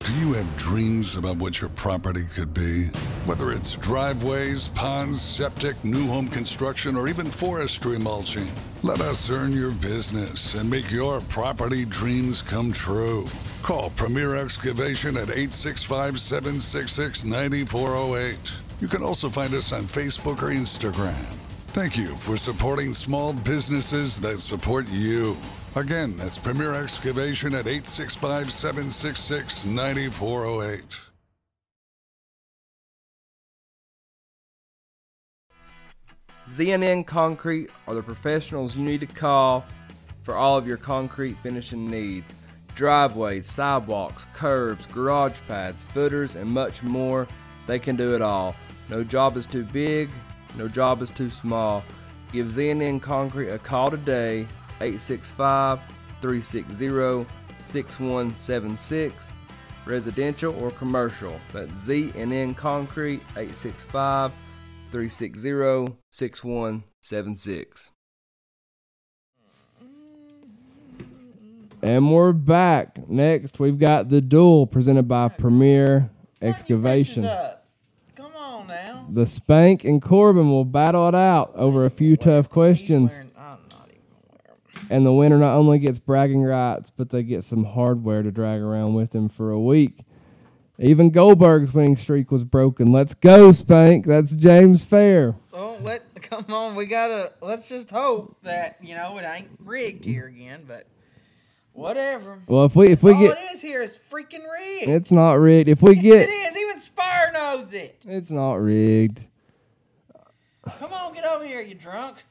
Do 0.00 0.14
you 0.20 0.32
have 0.34 0.56
dreams 0.56 1.16
about 1.16 1.36
what 1.38 1.60
your 1.60 1.70
property 1.70 2.24
could 2.24 2.54
be? 2.54 2.84
Whether 3.26 3.50
it's 3.50 3.76
driveways, 3.76 4.68
ponds, 4.68 5.20
septic, 5.20 5.82
new 5.84 6.06
home 6.06 6.28
construction, 6.28 6.96
or 6.96 7.08
even 7.08 7.26
forestry 7.30 7.98
mulching, 7.98 8.48
let 8.82 9.00
us 9.00 9.28
earn 9.30 9.52
your 9.52 9.72
business 9.72 10.54
and 10.54 10.70
make 10.70 10.90
your 10.90 11.20
property 11.22 11.84
dreams 11.84 12.42
come 12.42 12.72
true. 12.72 13.26
Call 13.62 13.90
Premier 13.90 14.36
Excavation 14.36 15.16
at 15.16 15.30
865 15.30 16.20
766 16.20 17.24
9408. 17.24 18.36
You 18.80 18.88
can 18.88 19.02
also 19.02 19.28
find 19.28 19.52
us 19.54 19.72
on 19.72 19.82
Facebook 19.82 20.42
or 20.42 20.50
Instagram. 20.50 21.24
Thank 21.72 21.96
you 21.96 22.14
for 22.16 22.36
supporting 22.36 22.92
small 22.92 23.32
businesses 23.32 24.20
that 24.20 24.38
support 24.38 24.88
you. 24.88 25.36
Again, 25.74 26.16
that's 26.16 26.38
Premier 26.38 26.74
Excavation 26.74 27.54
at 27.54 27.66
865 27.66 28.50
766 28.50 29.64
9408. 29.64 31.07
ZNN 36.50 37.06
Concrete 37.06 37.68
are 37.86 37.94
the 37.94 38.02
professionals 38.02 38.74
you 38.74 38.82
need 38.82 39.00
to 39.00 39.06
call 39.06 39.66
for 40.22 40.34
all 40.34 40.56
of 40.56 40.66
your 40.66 40.78
concrete 40.78 41.36
finishing 41.42 41.90
needs. 41.90 42.32
Driveways, 42.74 43.46
sidewalks, 43.50 44.26
curbs, 44.32 44.86
garage 44.86 45.36
pads, 45.46 45.84
footers, 45.92 46.36
and 46.36 46.48
much 46.48 46.82
more. 46.82 47.28
They 47.66 47.78
can 47.78 47.96
do 47.96 48.14
it 48.14 48.22
all. 48.22 48.56
No 48.88 49.04
job 49.04 49.36
is 49.36 49.44
too 49.44 49.64
big, 49.64 50.08
no 50.56 50.68
job 50.68 51.02
is 51.02 51.10
too 51.10 51.30
small. 51.30 51.84
Give 52.32 52.46
ZNN 52.46 53.02
Concrete 53.02 53.50
a 53.50 53.58
call 53.58 53.90
today, 53.90 54.40
865 54.80 55.80
360 56.22 57.26
6176, 57.60 59.28
residential 59.84 60.54
or 60.62 60.70
commercial. 60.70 61.38
That's 61.52 61.86
ZNN 61.86 62.56
Concrete, 62.56 63.20
865 63.36 64.32
360 64.90 65.94
6176. 66.10 67.92
And 71.82 72.12
we're 72.12 72.32
back. 72.32 73.08
Next, 73.08 73.60
we've 73.60 73.78
got 73.78 74.08
the 74.08 74.20
duel 74.20 74.66
presented 74.66 75.06
by 75.06 75.28
Premier 75.28 76.10
Excavation. 76.42 77.22
Come 78.16 78.34
on 78.34 78.66
now. 78.66 79.06
The 79.12 79.26
Spank 79.26 79.84
and 79.84 80.00
Corbin 80.02 80.48
will 80.50 80.64
battle 80.64 81.06
it 81.08 81.14
out 81.14 81.52
over 81.54 81.84
a 81.84 81.90
few 81.90 82.16
tough 82.16 82.48
questions. 82.48 83.12
He's 83.12 83.20
wearing- 83.20 83.32
I'm 83.38 83.58
not 83.70 83.88
even 83.90 84.00
wearing. 84.30 84.86
And 84.90 85.06
the 85.06 85.12
winner 85.12 85.38
not 85.38 85.54
only 85.56 85.78
gets 85.78 85.98
bragging 85.98 86.42
rights, 86.42 86.90
but 86.90 87.10
they 87.10 87.22
get 87.22 87.44
some 87.44 87.64
hardware 87.64 88.22
to 88.22 88.32
drag 88.32 88.60
around 88.62 88.94
with 88.94 89.10
them 89.10 89.28
for 89.28 89.50
a 89.50 89.60
week. 89.60 90.00
Even 90.80 91.10
Goldberg's 91.10 91.74
winning 91.74 91.96
streak 91.96 92.30
was 92.30 92.44
broken. 92.44 92.92
Let's 92.92 93.12
go, 93.14 93.50
Spank. 93.50 94.06
That's 94.06 94.36
James 94.36 94.84
Fair. 94.84 95.34
Oh, 95.52 95.76
let 95.82 96.02
come 96.22 96.46
on. 96.50 96.76
We 96.76 96.86
gotta. 96.86 97.32
Let's 97.40 97.68
just 97.68 97.90
hope 97.90 98.36
that 98.42 98.76
you 98.80 98.94
know 98.94 99.18
it 99.18 99.24
ain't 99.24 99.48
rigged 99.58 100.04
here 100.04 100.26
again. 100.26 100.64
But 100.68 100.86
whatever. 101.72 102.38
Well, 102.46 102.64
if 102.64 102.76
we 102.76 102.90
if 102.90 103.02
we 103.02 103.12
All 103.12 103.20
get 103.20 103.38
it 103.38 103.52
is 103.52 103.60
here 103.60 103.82
is 103.82 103.98
freaking 103.98 104.44
rigged. 104.48 104.88
it's 104.88 105.10
not 105.10 105.32
rigged. 105.34 105.68
If 105.68 105.82
we 105.82 105.96
Yes, 105.96 106.02
get 106.02 106.28
it 106.28 106.32
is. 106.32 106.56
Even 106.56 106.80
Spyre 106.80 107.32
knows 107.32 107.72
it. 107.72 107.96
it's 108.06 108.30
not 108.30 108.54
rigged. 108.54 109.24
Come 110.78 110.92
on, 110.92 111.12
get 111.14 111.24
over 111.24 111.44
here, 111.46 111.60
you 111.62 111.74
drunk. 111.74 112.22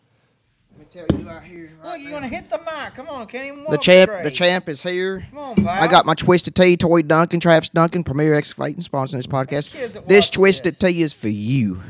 Let 0.95 1.11
me 1.11 1.18
tell 1.18 1.19
you 1.19 1.30
out 1.30 1.43
here. 1.43 1.69
Look, 1.84 1.99
you're 1.99 2.11
gonna 2.11 2.27
hit 2.27 2.49
the 2.49 2.59
mic. 2.59 2.93
Come 2.95 3.09
on, 3.09 3.27
can't 3.27 3.45
even 3.45 3.59
walk 3.64 3.72
The 3.72 3.77
champ, 3.77 4.09
straight. 4.09 4.23
the 4.23 4.31
champ 4.31 4.69
is 4.69 4.81
here. 4.81 5.26
Come 5.31 5.39
on, 5.39 5.55
pal. 5.55 5.68
I 5.69 5.88
got 5.88 6.05
my 6.05 6.14
Twisted 6.14 6.55
Tea, 6.55 6.77
Toy 6.77 7.01
Duncan, 7.01 7.39
Travis 7.39 7.69
Duncan, 7.69 8.03
Premier 8.03 8.34
Excavating, 8.34 8.81
sponsoring 8.81 9.14
this 9.18 9.27
podcast. 9.27 10.05
This 10.07 10.30
Twisted 10.30 10.76
this. 10.76 10.91
Tea 10.91 11.01
is 11.01 11.14
for 11.14 11.27
you. 11.30 11.81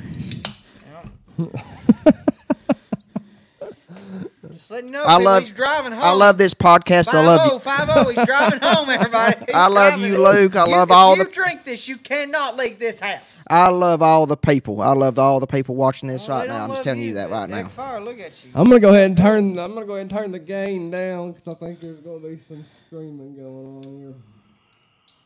Just 4.57 4.71
letting 4.71 4.87
you 4.87 4.93
know, 4.93 5.03
I 5.05 5.17
love, 5.17 5.43
he's 5.43 5.53
driving 5.53 5.91
home. 5.91 6.01
I 6.01 6.13
love 6.13 6.39
this 6.39 6.55
podcast. 6.55 7.13
I 7.13 7.23
love 7.23 7.45
you. 7.53 7.59
50, 7.59 8.15
He's 8.15 8.25
driving 8.25 8.59
home, 8.59 8.89
everybody. 8.89 9.35
He's 9.45 9.53
I 9.55 9.67
love 9.67 9.99
you, 10.01 10.17
Luke. 10.17 10.55
I 10.55 10.65
You- 10.65 10.71
love 10.71 10.89
if 10.89 10.95
all 10.95 11.15
you 11.15 11.25
the- 11.25 11.29
drink 11.29 11.63
this, 11.63 11.87
you 11.87 11.95
cannot 11.97 12.57
leave 12.57 12.79
this 12.79 12.99
house. 12.99 13.21
I 13.47 13.69
love 13.69 14.01
all 14.01 14.25
the 14.25 14.35
people. 14.35 14.81
I 14.81 14.93
love 14.93 15.19
all 15.19 15.39
the 15.39 15.45
people 15.45 15.75
watching 15.75 16.09
this 16.09 16.27
oh, 16.27 16.29
Well, 16.31 16.39
right 16.39 16.47
now. 16.49 16.63
I'm 16.63 16.69
just 16.71 16.83
telling 16.83 17.03
you 17.03 17.13
that 17.13 17.29
right 17.29 17.47
now. 17.47 17.67
Fire, 17.67 18.01
look 18.01 18.19
at 18.19 18.43
you. 18.43 18.49
I'm 18.55 18.63
gonna 18.63 18.79
go 18.79 18.89
ahead 18.89 19.05
and 19.05 19.15
turn. 19.17 19.59
I'm 19.59 19.75
gonna 19.75 19.85
go 19.85 19.93
ahead 19.93 20.01
and 20.01 20.09
turn 20.09 20.31
the 20.31 20.39
gain 20.39 20.89
down 20.89 21.33
because 21.33 21.47
I 21.47 21.53
think 21.53 21.79
there's 21.79 21.99
gonna 21.99 22.19
be 22.19 22.39
some 22.39 22.63
screaming 22.65 23.35
going 23.35 23.85
on 23.85 23.99
here. 23.99 24.13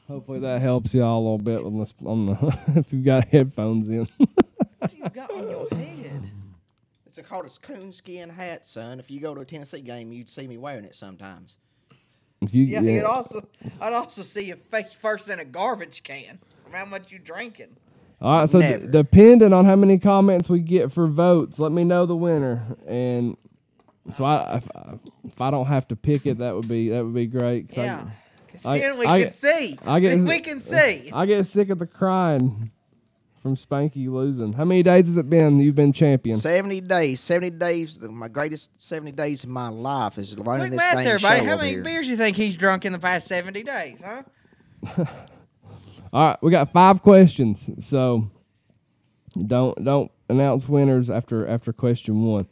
Hopefully 0.10 0.40
that 0.42 0.62
helps 0.62 0.94
y'all 0.94 1.20
a 1.20 1.22
little 1.22 1.38
bit 1.38 1.64
on 1.64 1.80
this. 1.80 1.94
On 2.06 2.26
the 2.26 2.58
if 2.76 2.92
you've 2.92 3.06
got 3.06 3.30
headphones 3.30 3.88
in. 3.88 4.10
What 4.80 4.90
do 4.90 4.98
you 4.98 5.10
got 5.10 5.30
on 5.30 5.48
your 5.48 5.70
head? 5.70 6.32
It's 7.12 7.18
a 7.18 7.24
called 7.24 7.44
a 7.46 7.50
coonskin 7.50 8.30
hat, 8.30 8.66
son. 8.66 8.98
If 8.98 9.12
you 9.12 9.20
go 9.20 9.36
to 9.36 9.42
a 9.42 9.46
Tennessee 9.46 9.82
game, 9.82 10.14
you'd 10.14 10.30
see 10.30 10.48
me 10.48 10.58
wearing 10.58 10.86
it 10.86 10.96
sometimes. 10.96 11.58
if 12.42 12.56
you, 12.56 12.64
Yeah, 12.64 12.80
yeah. 12.80 12.92
You'd 12.92 13.04
also, 13.04 13.42
I'd 13.82 13.92
also 13.92 14.22
see 14.22 14.46
your 14.46 14.56
face 14.56 14.94
first 14.94 15.30
in 15.30 15.38
a 15.38 15.44
garbage 15.44 16.04
can 16.04 16.40
from 16.64 16.72
how 16.72 16.86
much 16.86 17.12
you 17.12 17.20
drinking. 17.20 17.76
All 18.22 18.40
right, 18.40 18.48
so 18.50 18.62
d- 18.62 18.88
depending 18.90 19.52
on 19.52 19.66
how 19.66 19.76
many 19.76 19.98
comments 20.00 20.48
we 20.48 20.62
get 20.62 20.94
for 20.94 21.06
votes, 21.06 21.60
let 21.60 21.74
me 21.74 21.84
know 21.84 22.06
the 22.06 22.16
winner. 22.16 22.78
And 22.88 23.36
so 24.12 24.24
I, 24.24 24.56
if, 24.56 24.70
I- 24.74 24.94
if 25.26 25.42
I 25.42 25.52
don't 25.52 25.66
have 25.66 25.90
to 25.90 25.98
pick 25.98 26.26
it, 26.26 26.38
that 26.38 26.56
would 26.56 26.70
be 26.70 26.88
that 26.92 27.04
would 27.04 27.14
be 27.14 27.26
great. 27.26 27.68
'cause 27.68 27.78
I- 27.80 27.84
Yeah. 27.84 28.10
Because 28.48 28.66
I- 28.66 28.80
then 28.80 28.98
we 29.00 29.06
I- 29.06 29.24
can 29.24 29.34
see. 29.34 29.78
I 29.86 30.00
get- 30.00 30.10
Then 30.12 30.24
we 30.26 30.40
can 30.40 30.62
see. 30.62 31.10
I 31.12 31.26
get 31.26 31.46
sick 31.46 31.70
of 31.70 31.80
the 31.80 31.88
crying 31.88 32.72
from 33.42 33.56
Spanky 33.56 34.08
losing. 34.10 34.54
How 34.54 34.66
many 34.66 34.84
days 34.84 35.08
has 35.08 35.18
it 35.18 35.30
been 35.30 35.60
you've 35.60 35.76
been 35.76 35.94
champion? 35.94 36.38
70 36.38 36.82
days. 36.82 37.20
70 37.20 37.50
days. 37.52 38.00
My 38.02 38.28
greatest 38.28 38.80
70 38.80 39.12
days 39.14 39.44
of 39.44 39.50
my 39.50 39.70
life 39.70 40.18
is 40.18 40.36
running 40.38 40.70
Quick 40.70 40.72
this 40.72 40.78
math, 40.78 40.96
dang 40.96 41.08
everybody. 41.08 41.40
show 41.40 41.46
How 41.46 41.58
many 41.58 41.70
here. 41.72 41.84
beers 41.84 42.08
you 42.08 42.16
think 42.18 42.38
he's 42.38 42.58
drunk 42.58 42.86
in 42.86 42.94
the 42.94 43.00
past 43.00 43.28
70 43.28 43.64
days, 43.64 44.04
huh? 44.06 44.24
All 46.14 46.28
right, 46.28 46.38
we 46.42 46.52
got 46.52 46.72
five 46.72 47.02
questions. 47.02 47.70
So 47.80 48.30
don't 49.48 49.82
don't 49.84 50.12
announce 50.30 50.68
winners 50.68 51.10
after 51.10 51.48
after 51.48 51.72
question 51.72 52.24
one. 52.24 52.48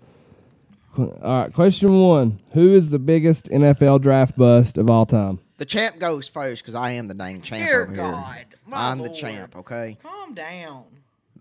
All 0.97 1.09
right, 1.21 1.53
question 1.53 1.99
one: 1.99 2.39
Who 2.53 2.73
is 2.73 2.89
the 2.89 2.99
biggest 2.99 3.49
NFL 3.49 4.01
draft 4.01 4.37
bust 4.37 4.77
of 4.77 4.89
all 4.89 5.05
time? 5.05 5.39
The 5.57 5.65
champ 5.65 5.99
goes 5.99 6.27
first 6.27 6.63
because 6.63 6.75
I 6.75 6.91
am 6.91 7.09
the 7.09 7.13
dang 7.13 7.41
champ 7.41 7.67
Dear 7.67 7.83
over 7.83 7.93
God, 7.93 8.35
here. 8.35 8.45
My 8.69 8.89
I'm 8.89 8.99
the 8.99 9.09
champ, 9.09 9.55
okay? 9.55 9.97
Calm 10.01 10.33
down. 10.33 10.85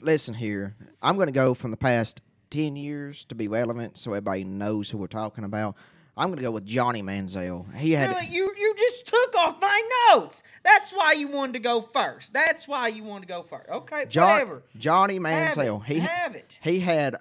Listen 0.01 0.35
here. 0.35 0.77
I'm 1.03 1.17
going 1.17 1.27
to 1.27 1.33
go 1.33 1.55
from 1.55 1.71
the 1.71 1.77
past 1.77 2.23
10 2.51 2.77
years 2.77 3.25
to 3.27 3.35
be 3.35 3.49
relevant 3.49 3.99
so 3.99 4.13
everybody 4.13 4.45
knows 4.45 4.91
who 4.91 4.99
we're 4.99 5.07
talking 5.07 5.45
about. 5.45 5.77
I'm 6.17 6.29
going 6.29 6.39
to 6.39 6.43
go 6.43 6.51
with 6.51 6.67
Johnny 6.67 7.01
Manziel. 7.01 7.73
He 7.77 7.93
had 7.93 8.11
Really, 8.11 8.27
you 8.27 8.53
you 8.57 8.75
just 8.77 9.07
took 9.07 9.37
off 9.37 9.61
my 9.61 9.89
notes. 10.11 10.43
That's 10.65 10.91
why 10.91 11.13
you 11.13 11.29
wanted 11.29 11.53
to 11.53 11.59
go 11.61 11.81
first. 11.81 12.33
That's 12.33 12.67
why 12.67 12.89
you 12.89 13.05
wanted 13.05 13.29
to 13.29 13.35
go 13.35 13.43
first. 13.45 13.69
Okay, 13.69 14.07
John, 14.09 14.33
whatever. 14.33 14.63
Johnny 14.77 15.15
Have 15.23 15.25
it. 15.25 15.61
Manziel. 15.61 15.85
He 15.85 16.01
Have 16.01 16.35
it. 16.35 16.59
He 16.61 16.81
had 16.81 17.17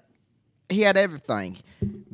he 0.70 0.82
had 0.82 0.98
everything. 0.98 1.58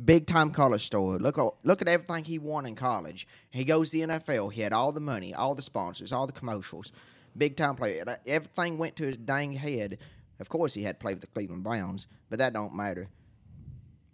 Big 0.04 0.26
time 0.26 0.50
college 0.50 0.84
story. 0.84 1.18
Look 1.18 1.38
at 1.38 1.46
look 1.62 1.80
at 1.80 1.88
everything 1.88 2.24
he 2.24 2.38
won 2.38 2.66
in 2.66 2.74
college. 2.74 3.26
He 3.50 3.64
goes 3.64 3.90
to 3.90 4.06
the 4.06 4.12
NFL. 4.14 4.52
He 4.52 4.60
had 4.60 4.74
all 4.74 4.92
the 4.92 5.00
money, 5.00 5.32
all 5.32 5.54
the 5.54 5.62
sponsors, 5.62 6.12
all 6.12 6.26
the 6.26 6.32
commercials. 6.34 6.92
Big 7.36 7.56
time 7.56 7.74
player. 7.74 8.04
Everything 8.26 8.78
went 8.78 8.96
to 8.96 9.04
his 9.04 9.16
dang 9.16 9.52
head. 9.52 9.98
Of 10.40 10.48
course, 10.48 10.74
he 10.74 10.82
had 10.82 10.98
to 10.98 11.02
play 11.02 11.14
with 11.14 11.20
the 11.20 11.26
Cleveland 11.28 11.62
Browns, 11.62 12.06
but 12.30 12.38
that 12.38 12.52
don't 12.52 12.74
matter. 12.74 13.08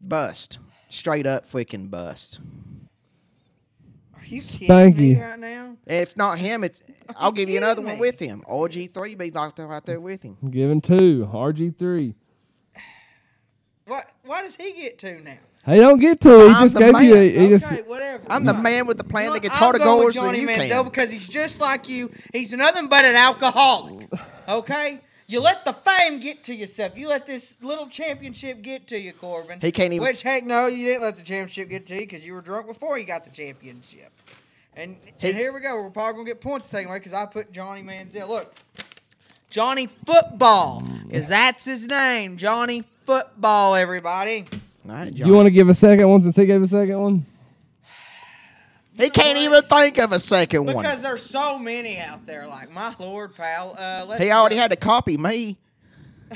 Bust. 0.01 0.59
Straight 0.88 1.26
up 1.26 1.48
freaking 1.48 1.90
bust. 1.90 2.40
Are 4.14 4.24
you 4.24 4.40
kidding 4.40 4.68
Spanky. 4.68 4.97
me 4.97 5.20
right 5.20 5.38
now? 5.38 5.76
If 5.86 6.16
not 6.16 6.38
him, 6.38 6.64
it's 6.64 6.82
I'll 7.16 7.32
give 7.32 7.48
you 7.48 7.56
another 7.59 7.82
kidding 7.82 7.98
one 7.98 7.98
with 8.01 8.18
him. 8.18 8.42
RG3 8.48 9.16
be 9.16 9.30
locked 9.30 9.60
up 9.60 9.70
right 9.70 9.84
there 9.84 10.01
with 10.01 10.22
him. 10.22 10.36
Given 10.51 10.80
two, 10.80 11.28
RG 11.32 11.76
three. 11.76 12.14
What? 13.86 14.05
Why 14.24 14.42
does 14.42 14.56
he 14.56 14.72
get 14.72 14.98
two 14.98 15.20
now? 15.24 15.38
He 15.66 15.77
don't 15.77 15.99
get 15.99 16.20
two. 16.20 16.28
He 16.31 16.49
I'm 16.55 16.62
just 16.65 16.74
the 16.74 16.81
gave 16.81 17.01
you. 17.03 17.15
man. 17.15 17.31
He 17.31 17.49
just 17.51 17.87
whatever. 17.87 18.24
I'm 18.31 18.45
the 18.47 18.55
man 18.55 18.87
with 18.87 18.97
the 18.99 19.05
plan 19.05 19.24
You 19.24 19.28
know 19.31 19.35
that 19.35 19.43
gets 19.43 19.55
what? 19.55 19.59
harder 19.59 19.82
I'm 19.82 19.89
with 19.99 20.01
goals 20.03 20.15
than 20.15 20.24
Johnny 20.24 20.41
you 20.41 20.49
Manziel 20.49 20.69
can. 20.70 20.85
because 20.87 21.12
he's 21.12 21.28
just 21.28 21.61
like 21.61 21.89
you. 21.89 22.11
He's 22.32 22.53
nothing 22.55 22.89
but 22.89 23.05
an 23.05 23.15
alcoholic. 23.15 24.09
Okay. 24.49 25.01
You 25.27 25.41
let 25.41 25.65
the 25.65 25.73
fame 25.73 26.19
get 26.19 26.43
to 26.45 26.55
yourself. 26.55 26.99
You 26.99 27.09
let 27.09 27.24
this 27.27 27.57
little 27.62 27.87
championship 27.89 28.62
get 28.62 28.89
to 28.89 28.99
you, 28.99 29.12
Corbin. 29.12 29.61
He 29.61 29.70
can't 29.70 29.93
even- 29.93 30.05
Which 30.09 30.23
heck 30.23 30.45
no, 30.45 30.66
you 30.66 30.85
didn't 30.87 31.03
let 31.03 31.16
the 31.16 31.23
championship 31.23 31.69
get 31.69 31.87
to 31.87 31.95
you 31.95 32.01
because 32.01 32.27
you 32.27 32.32
were 32.35 32.41
drunk 32.41 32.66
before 32.66 32.99
you 32.99 33.05
got 33.05 33.24
the 33.24 33.31
championship. 33.31 34.11
And, 34.74 34.97
He- 35.19 35.28
and 35.28 35.37
here 35.37 35.53
we 35.53 35.61
go. 35.61 35.81
We're 35.81 35.91
probably 35.91 36.15
gonna 36.15 36.31
get 36.31 36.41
points 36.41 36.69
taken 36.69 36.89
away 36.89 36.99
because 36.99 37.12
I 37.12 37.27
put 37.27 37.53
Johnny 37.53 37.82
Manziel. 37.82 38.28
Look, 38.28 38.57
Johnny 39.51 39.87
Football, 39.87 40.82
because 41.07 41.28
that's 41.28 41.65
his 41.65 41.87
name. 41.87 42.37
Johnny 42.37 42.82
Football. 43.05 43.74
Everybody. 43.77 44.47
All 44.89 44.94
right, 44.94 45.12
You 45.12 45.32
want 45.35 45.47
to 45.47 45.51
give 45.51 45.69
a 45.69 45.74
second 45.74 46.09
one 46.09 46.23
since 46.23 46.36
he 46.36 46.47
gave 46.47 46.62
a 46.62 46.66
second 46.69 46.98
one? 46.98 47.27
He 48.94 49.09
can't 49.09 49.39
what? 49.39 49.44
even 49.44 49.62
think 49.62 49.98
of 49.98 50.12
a 50.12 50.19
second 50.19 50.66
one. 50.66 50.77
Because 50.77 51.02
there's 51.02 51.23
so 51.23 51.59
many 51.59 51.98
out 51.98 52.27
there. 52.27 52.47
Like 52.47 52.73
my 52.73 52.94
lord, 52.98 53.35
pal. 53.35 53.74
Uh, 53.78 54.05
let's 54.09 54.23
He 54.23 54.31
already 54.31 54.57
had 54.57 54.70
to 54.70 54.77
copy 54.77 55.16
me. 55.16 55.59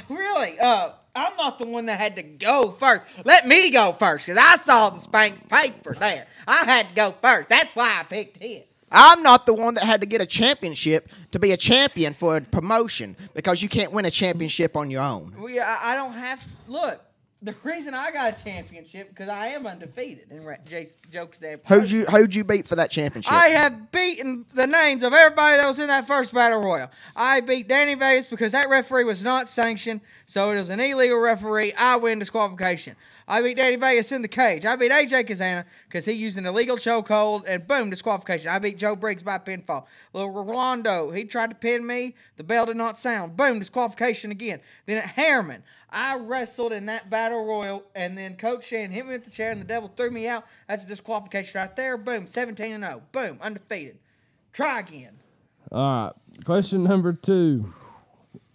Really? 0.08 0.58
Uh, 0.58 0.90
I'm 1.14 1.36
not 1.36 1.60
the 1.60 1.66
one 1.66 1.86
that 1.86 2.00
had 2.00 2.16
to 2.16 2.22
go 2.24 2.72
first. 2.72 3.02
Let 3.24 3.46
me 3.46 3.70
go 3.70 3.92
first 3.92 4.26
because 4.26 4.42
I 4.42 4.56
saw 4.56 4.90
the 4.90 4.98
Spanx 4.98 5.48
paper 5.48 5.94
there. 5.94 6.26
I 6.48 6.64
had 6.64 6.88
to 6.88 6.94
go 6.96 7.14
first. 7.22 7.48
That's 7.48 7.76
why 7.76 8.00
I 8.00 8.02
picked 8.02 8.42
him. 8.42 8.64
I'm 8.90 9.22
not 9.22 9.46
the 9.46 9.54
one 9.54 9.74
that 9.74 9.84
had 9.84 10.00
to 10.00 10.06
get 10.06 10.20
a 10.20 10.26
championship 10.26 11.10
to 11.30 11.38
be 11.38 11.52
a 11.52 11.56
champion 11.56 12.12
for 12.14 12.36
a 12.36 12.40
promotion 12.40 13.16
because 13.34 13.62
you 13.62 13.68
can't 13.68 13.92
win 13.92 14.04
a 14.04 14.10
championship 14.10 14.76
on 14.76 14.90
your 14.90 15.02
own. 15.02 15.34
We, 15.38 15.60
I, 15.60 15.92
I 15.92 15.94
don't 15.94 16.12
have. 16.12 16.44
Look, 16.66 17.03
the 17.44 17.54
reason 17.62 17.92
I 17.94 18.10
got 18.10 18.38
a 18.38 18.42
championship 18.42 19.10
because 19.10 19.28
I 19.28 19.48
am 19.48 19.66
undefeated. 19.66 20.26
And 20.30 20.46
Ra- 20.46 20.56
Jason 20.66 20.96
Joe 21.12 21.26
Kazan. 21.26 21.60
Who'd 21.68 21.90
you 21.90 22.06
who'd 22.06 22.34
you 22.34 22.42
beat 22.42 22.66
for 22.66 22.76
that 22.76 22.90
championship? 22.90 23.32
I 23.32 23.48
have 23.48 23.92
beaten 23.92 24.46
the 24.54 24.66
names 24.66 25.02
of 25.02 25.12
everybody 25.12 25.58
that 25.58 25.66
was 25.66 25.78
in 25.78 25.88
that 25.88 26.06
first 26.06 26.32
battle 26.32 26.60
royal. 26.60 26.90
I 27.14 27.40
beat 27.40 27.68
Danny 27.68 27.94
Vegas 27.94 28.26
because 28.26 28.52
that 28.52 28.70
referee 28.70 29.04
was 29.04 29.22
not 29.22 29.48
sanctioned, 29.48 30.00
so 30.24 30.50
it 30.52 30.54
was 30.54 30.70
an 30.70 30.80
illegal 30.80 31.18
referee. 31.18 31.74
I 31.74 31.96
win 31.96 32.18
disqualification. 32.18 32.96
I 33.26 33.40
beat 33.40 33.56
Danny 33.56 33.76
Vegas 33.76 34.12
in 34.12 34.22
the 34.22 34.28
cage. 34.28 34.66
I 34.66 34.76
beat 34.76 34.92
AJ 34.92 35.26
Kazana 35.26 35.64
because 35.88 36.04
he 36.04 36.12
used 36.12 36.36
an 36.36 36.44
illegal 36.44 36.76
chokehold 36.76 37.44
and 37.46 37.66
boom, 37.66 37.88
disqualification. 37.88 38.50
I 38.50 38.58
beat 38.58 38.76
Joe 38.76 38.96
Briggs 38.96 39.22
by 39.22 39.38
pinfall. 39.38 39.86
Little 40.12 40.30
Rolando, 40.30 41.10
he 41.10 41.24
tried 41.24 41.50
to 41.50 41.56
pin 41.56 41.86
me. 41.86 42.14
The 42.36 42.44
bell 42.44 42.66
did 42.66 42.76
not 42.76 42.98
sound. 42.98 43.36
Boom, 43.36 43.58
disqualification 43.58 44.30
again. 44.30 44.60
Then 44.84 44.98
at 44.98 45.04
Harriman, 45.04 45.62
I 45.94 46.16
wrestled 46.16 46.72
in 46.72 46.86
that 46.86 47.08
battle 47.08 47.44
royal, 47.44 47.84
and 47.94 48.18
then 48.18 48.36
Coach 48.36 48.66
Shannon 48.68 48.90
hit 48.90 49.06
me 49.06 49.12
with 49.12 49.24
the 49.24 49.30
chair, 49.30 49.52
and 49.52 49.60
the 49.60 49.64
devil 49.64 49.90
threw 49.96 50.10
me 50.10 50.26
out. 50.26 50.44
That's 50.68 50.84
a 50.84 50.86
disqualification 50.88 51.60
right 51.60 51.74
there. 51.76 51.96
Boom, 51.96 52.26
17 52.26 52.72
and 52.72 52.84
0. 52.84 53.02
Boom, 53.12 53.38
undefeated. 53.40 53.98
Try 54.52 54.80
again. 54.80 55.18
All 55.72 56.04
right. 56.04 56.12
Question 56.44 56.84
number 56.84 57.12
two. 57.12 57.72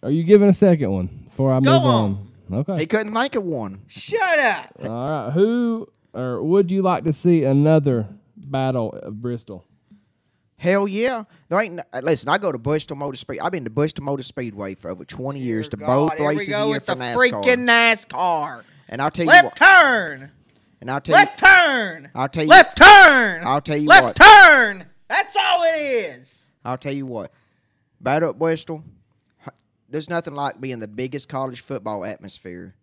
Are 0.04 0.12
you 0.12 0.24
giving 0.24 0.50
a 0.50 0.54
second 0.54 0.92
one 0.92 1.08
before 1.26 1.52
I 1.52 1.60
Go 1.60 1.74
move 1.74 1.86
on. 1.86 2.30
on? 2.52 2.58
Okay. 2.60 2.78
he 2.80 2.86
couldn't 2.86 3.14
think 3.14 3.36
of 3.36 3.44
one. 3.44 3.82
Shut 3.88 4.40
up. 4.40 4.72
All 4.84 5.10
right. 5.10 5.32
Who 5.34 5.88
or 6.14 6.42
would 6.44 6.72
you 6.72 6.82
like 6.82 7.04
to 7.04 7.14
see 7.14 7.44
another 7.44 8.08
battle 8.36 8.94
of 8.94 9.22
Bristol? 9.22 9.66
Hell 10.60 10.90
yeah. 10.90 11.24
There 11.48 11.60
ain't 11.62 11.76
no, 11.76 11.84
uh, 11.94 12.02
listen, 12.04 12.28
I 12.30 12.38
go 12.38 12.52
to 12.52 12.58
Bristol 12.58 12.98
Motor 12.98 13.16
Speed. 13.16 13.40
I've 13.40 13.54
been 13.54 13.64
to 13.64 13.70
Bristol 13.70 14.04
Motor 14.04 14.24
Speedway 14.24 14.76
for 14.76 14.92
over 14.92 15.06
20 15.06 15.40
years 15.40 15.70
to 15.70 15.78
Dear 15.78 15.88
both 15.88 16.10
God, 16.12 16.18
here 16.18 16.28
we 16.28 16.34
races 16.36 16.50
go 16.50 16.62
a 16.64 16.66
year 16.66 16.74
with 16.76 16.86
for 16.86 16.96
the 16.96 17.02
NASCAR. 17.02 17.16
freaking 17.16 17.66
NASCAR. 17.66 18.64
and 18.90 19.02
I'll 19.02 19.10
tell 19.10 19.24
you 19.26 19.32
Left 19.32 19.46
what. 19.46 19.56
turn. 19.56 20.32
And 20.82 20.92
I'll 20.92 21.00
tell 21.00 21.18
you 21.18 21.26
Left 21.26 21.40
turn. 21.40 22.10
I'll 22.14 22.28
tell 22.28 22.44
you 22.44 22.50
Left 22.50 22.78
turn. 22.78 23.42
I'll 23.46 23.62
tell 23.62 23.78
you 23.78 23.88
Left 23.88 24.04
what. 24.04 24.16
turn. 24.18 24.86
That's 25.08 25.36
all 25.40 25.64
it 25.64 25.78
is. 25.78 26.46
I'll 26.66 26.78
tell 26.78 26.94
you 26.94 27.06
what. 27.06 27.32
Battle 28.02 28.32
at 28.32 28.38
Bristol, 28.40 28.84
there's 29.90 30.10
nothing 30.10 30.36
like 30.36 30.60
being 30.60 30.80
the 30.80 30.88
biggest 30.90 31.30
college 31.30 31.62
football 31.62 32.04
atmosphere 32.06 32.76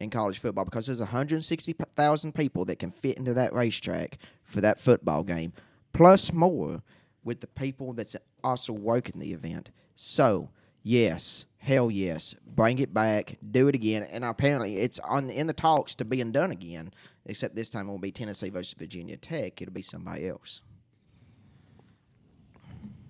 in 0.00 0.08
college 0.08 0.38
football 0.38 0.64
because 0.64 0.86
there's 0.86 0.98
160,000 1.00 2.34
people 2.34 2.64
that 2.64 2.78
can 2.78 2.90
fit 2.90 3.18
into 3.18 3.34
that 3.34 3.52
racetrack 3.52 4.16
for 4.44 4.60
that 4.62 4.80
football 4.80 5.22
game, 5.24 5.52
plus 5.92 6.32
more 6.32 6.82
with 7.28 7.40
the 7.40 7.46
people 7.46 7.92
that's 7.92 8.16
also 8.42 8.72
working 8.72 9.20
the 9.20 9.34
event. 9.34 9.70
So, 9.94 10.48
yes, 10.82 11.44
hell 11.58 11.90
yes, 11.90 12.34
bring 12.46 12.78
it 12.78 12.94
back, 12.94 13.36
do 13.50 13.68
it 13.68 13.74
again. 13.74 14.02
And 14.02 14.24
apparently, 14.24 14.78
it's 14.78 14.98
on 15.00 15.28
in 15.28 15.46
the 15.46 15.52
talks 15.52 15.94
to 15.96 16.06
being 16.06 16.32
done 16.32 16.50
again. 16.50 16.90
Except 17.26 17.54
this 17.54 17.68
time 17.68 17.86
it 17.86 17.90
won't 17.90 18.00
be 18.00 18.10
Tennessee 18.10 18.48
versus 18.48 18.72
Virginia 18.72 19.18
Tech. 19.18 19.60
It'll 19.60 19.74
be 19.74 19.82
somebody 19.82 20.26
else. 20.26 20.62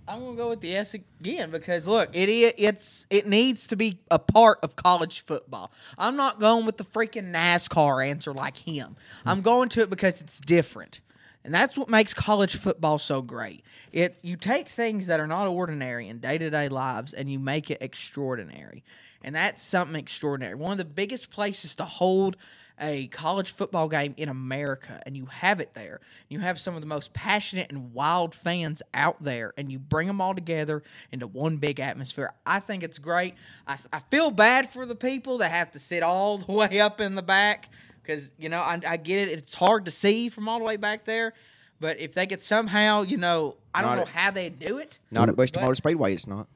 I'm 0.09 0.24
gonna 0.24 0.36
go 0.36 0.49
with 0.49 0.62
the 0.62 0.74
S 0.74 0.95
again 0.95 1.53
because 1.53 1.86
look, 1.86 2.11
it 2.12 2.28
it's 2.28 3.07
it 3.11 3.28
needs 3.28 3.69
to 3.69 3.77
be 3.77 4.01
a 4.11 4.19
part 4.19 4.59
of 4.65 4.74
college 4.74 5.20
football. 5.20 5.70
I'm 5.97 6.16
not 6.16 6.40
going 6.40 6.66
with 6.66 6.78
the 6.78 6.85
freaking 6.85 7.31
NASCAR 7.31 8.05
answer 8.05 8.35
like 8.35 8.57
him. 8.57 8.97
I'm 9.24 9.43
going 9.43 9.69
to 9.70 9.82
it 9.82 9.90
because 9.90 10.20
it's 10.20 10.40
different, 10.40 11.01
and 11.49 11.55
that's 11.55 11.79
what 11.79 11.89
makes 11.89 12.12
college 12.12 12.57
football 12.57 12.99
so 12.99 13.23
great. 13.23 13.65
It 13.91 14.19
you 14.20 14.37
take 14.37 14.69
things 14.69 15.07
that 15.07 15.19
are 15.19 15.27
not 15.27 15.49
ordinary 15.49 16.07
in 16.07 16.19
day 16.19 16.37
to 16.37 16.51
day 16.51 16.69
lives 16.69 17.15
and 17.15 17.33
you 17.33 17.39
make 17.39 17.70
it 17.70 17.79
extraordinary, 17.81 18.85
and 19.25 19.35
that's 19.35 19.65
something 19.65 19.97
extraordinary. 19.97 20.55
One 20.57 20.73
of 20.73 20.77
the 20.77 20.85
biggest 20.85 21.31
places 21.31 21.75
to 21.77 21.87
hold 21.87 22.37
a 22.79 23.07
college 23.07 23.51
football 23.53 23.89
game 23.89 24.12
in 24.19 24.29
America 24.29 25.03
and 25.07 25.16
you 25.16 25.25
have 25.25 25.59
it 25.59 25.73
there. 25.73 26.01
You 26.29 26.41
have 26.41 26.61
some 26.61 26.75
of 26.75 26.83
the 26.83 26.87
most 26.87 27.15
passionate 27.15 27.70
and 27.70 27.95
wild 27.95 28.35
fans 28.35 28.83
out 28.93 29.23
there 29.23 29.55
and 29.57 29.73
you 29.73 29.79
bring 29.79 30.07
them 30.07 30.20
all 30.20 30.35
together 30.35 30.83
into 31.11 31.27
one 31.27 31.57
big 31.57 31.81
atmosphere. 31.81 32.35
I 32.45 32.61
think 32.61 32.83
it's 32.83 32.99
great. 32.99 33.35
I, 33.66 33.79
I 33.91 34.01
feel 34.11 34.31
bad 34.31 34.69
for 34.69 34.85
the 34.85 34.95
people 34.95 35.39
that 35.39 35.51
have 35.51 35.70
to 35.73 35.79
sit 35.79 36.03
all 36.03 36.37
the 36.37 36.53
way 36.53 36.79
up 36.79 37.01
in 37.01 37.15
the 37.15 37.23
back 37.23 37.70
because, 38.09 38.30
you 38.39 38.48
know, 38.48 38.60
I, 38.60 38.80
I 38.89 38.97
get 38.97 39.28
it. 39.28 39.39
It's 39.39 39.52
hard 39.52 39.85
to 39.85 39.90
see 39.90 40.30
from 40.30 40.48
all 40.48 40.59
the 40.59 40.64
way 40.64 40.76
back 40.78 41.05
there. 41.05 41.35
But 41.78 42.01
if 42.01 42.14
they 42.14 42.26
could 42.26 42.40
somehow, 42.40 43.02
you 43.02 43.18
know, 43.18 43.56
I 43.74 43.82
don't 43.82 43.90
Not 43.90 43.97
know 43.97 44.02
at- 44.02 44.09
how 44.09 44.30
they 44.30 44.48
do 44.48 44.78
it. 44.78 44.98
Not 45.10 45.28
at 45.28 45.36
But- 45.36 45.55
Motor 45.60 45.74
Speedway. 45.74 46.14
It's 46.14 46.26
not. 46.26 46.48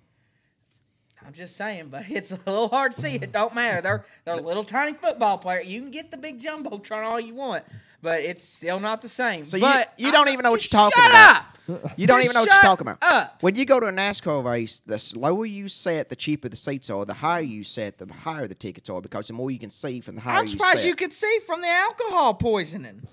I'm 1.25 1.33
just 1.35 1.55
saying, 1.57 1.89
but 1.91 2.07
it's 2.09 2.33
a 2.33 2.37
little 2.47 2.69
hard 2.69 2.93
to 2.95 3.01
see. 3.01 3.15
It 3.17 3.31
don't 3.31 3.55
matter. 3.55 3.81
They're 3.81 4.05
they're 4.25 4.35
a 4.35 4.41
little 4.43 4.65
tiny 4.65 4.95
football 4.97 5.39
player. 5.39 5.61
You 5.61 5.81
can 5.81 5.91
get 5.93 6.11
the 6.11 6.17
big 6.17 6.43
jumbotron 6.43 7.05
all 7.05 7.21
you 7.21 7.35
want, 7.35 7.65
but 8.03 8.21
it's 8.21 8.45
still 8.45 8.81
not 8.81 9.01
the 9.01 9.09
same. 9.09 9.45
So 9.45 9.59
but 9.59 9.95
you, 9.97 10.07
you 10.07 10.13
don't 10.13 10.29
even 10.29 10.43
know 10.43 10.51
what 10.51 10.63
you're 10.63 10.81
talking 10.81 11.01
shut 11.01 11.11
about. 11.11 11.37
Up. 11.37 11.47
You 11.97 12.09
don't 12.09 12.23
even 12.23 12.35
know 12.35 12.41
what 12.41 12.51
you're 12.51 12.59
talking 12.59 12.89
about. 12.89 12.99
up. 13.03 13.41
When 13.41 13.55
you 13.55 13.65
go 13.65 13.79
to 13.79 13.87
a 13.87 13.93
NASCAR 13.93 14.45
race, 14.45 14.81
the 14.81 14.99
slower 14.99 15.47
you 15.47 15.69
set, 15.69 16.09
the 16.09 16.17
cheaper 16.17 16.49
the 16.49 16.57
seats 16.57 16.91
are. 16.91 17.05
The 17.05 17.15
higher 17.15 17.41
you 17.41 17.63
set, 17.63 17.99
the 17.99 18.13
higher 18.13 18.49
the 18.49 18.57
tickets 18.57 18.91
are 18.91 19.01
because 19.01 19.29
the 19.29 19.33
more 19.33 19.49
you 19.51 19.61
can 19.61 19.71
see 19.71 20.01
from 20.01 20.17
the 20.17 20.23
higher 20.23 20.41
I'm 20.41 20.49
surprised 20.49 20.83
you 20.83 20.91
you 20.91 20.97
could 20.97 21.15
see 21.15 21.39
from 21.47 21.61
the 21.63 21.69
alcohol 21.69 22.35
poisoning. 22.35 23.07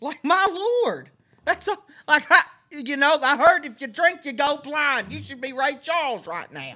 Like 0.00 0.24
my 0.24 0.46
lord, 0.84 1.10
that's 1.44 1.66
a, 1.66 1.76
like 2.06 2.24
I, 2.30 2.42
you 2.70 2.96
know. 2.96 3.18
I 3.20 3.36
heard 3.36 3.66
if 3.66 3.80
you 3.80 3.88
drink, 3.88 4.24
you 4.24 4.32
go 4.32 4.58
blind. 4.58 5.12
You 5.12 5.20
should 5.20 5.40
be 5.40 5.52
Ray 5.52 5.74
Charles 5.82 6.26
right 6.28 6.50
now. 6.52 6.74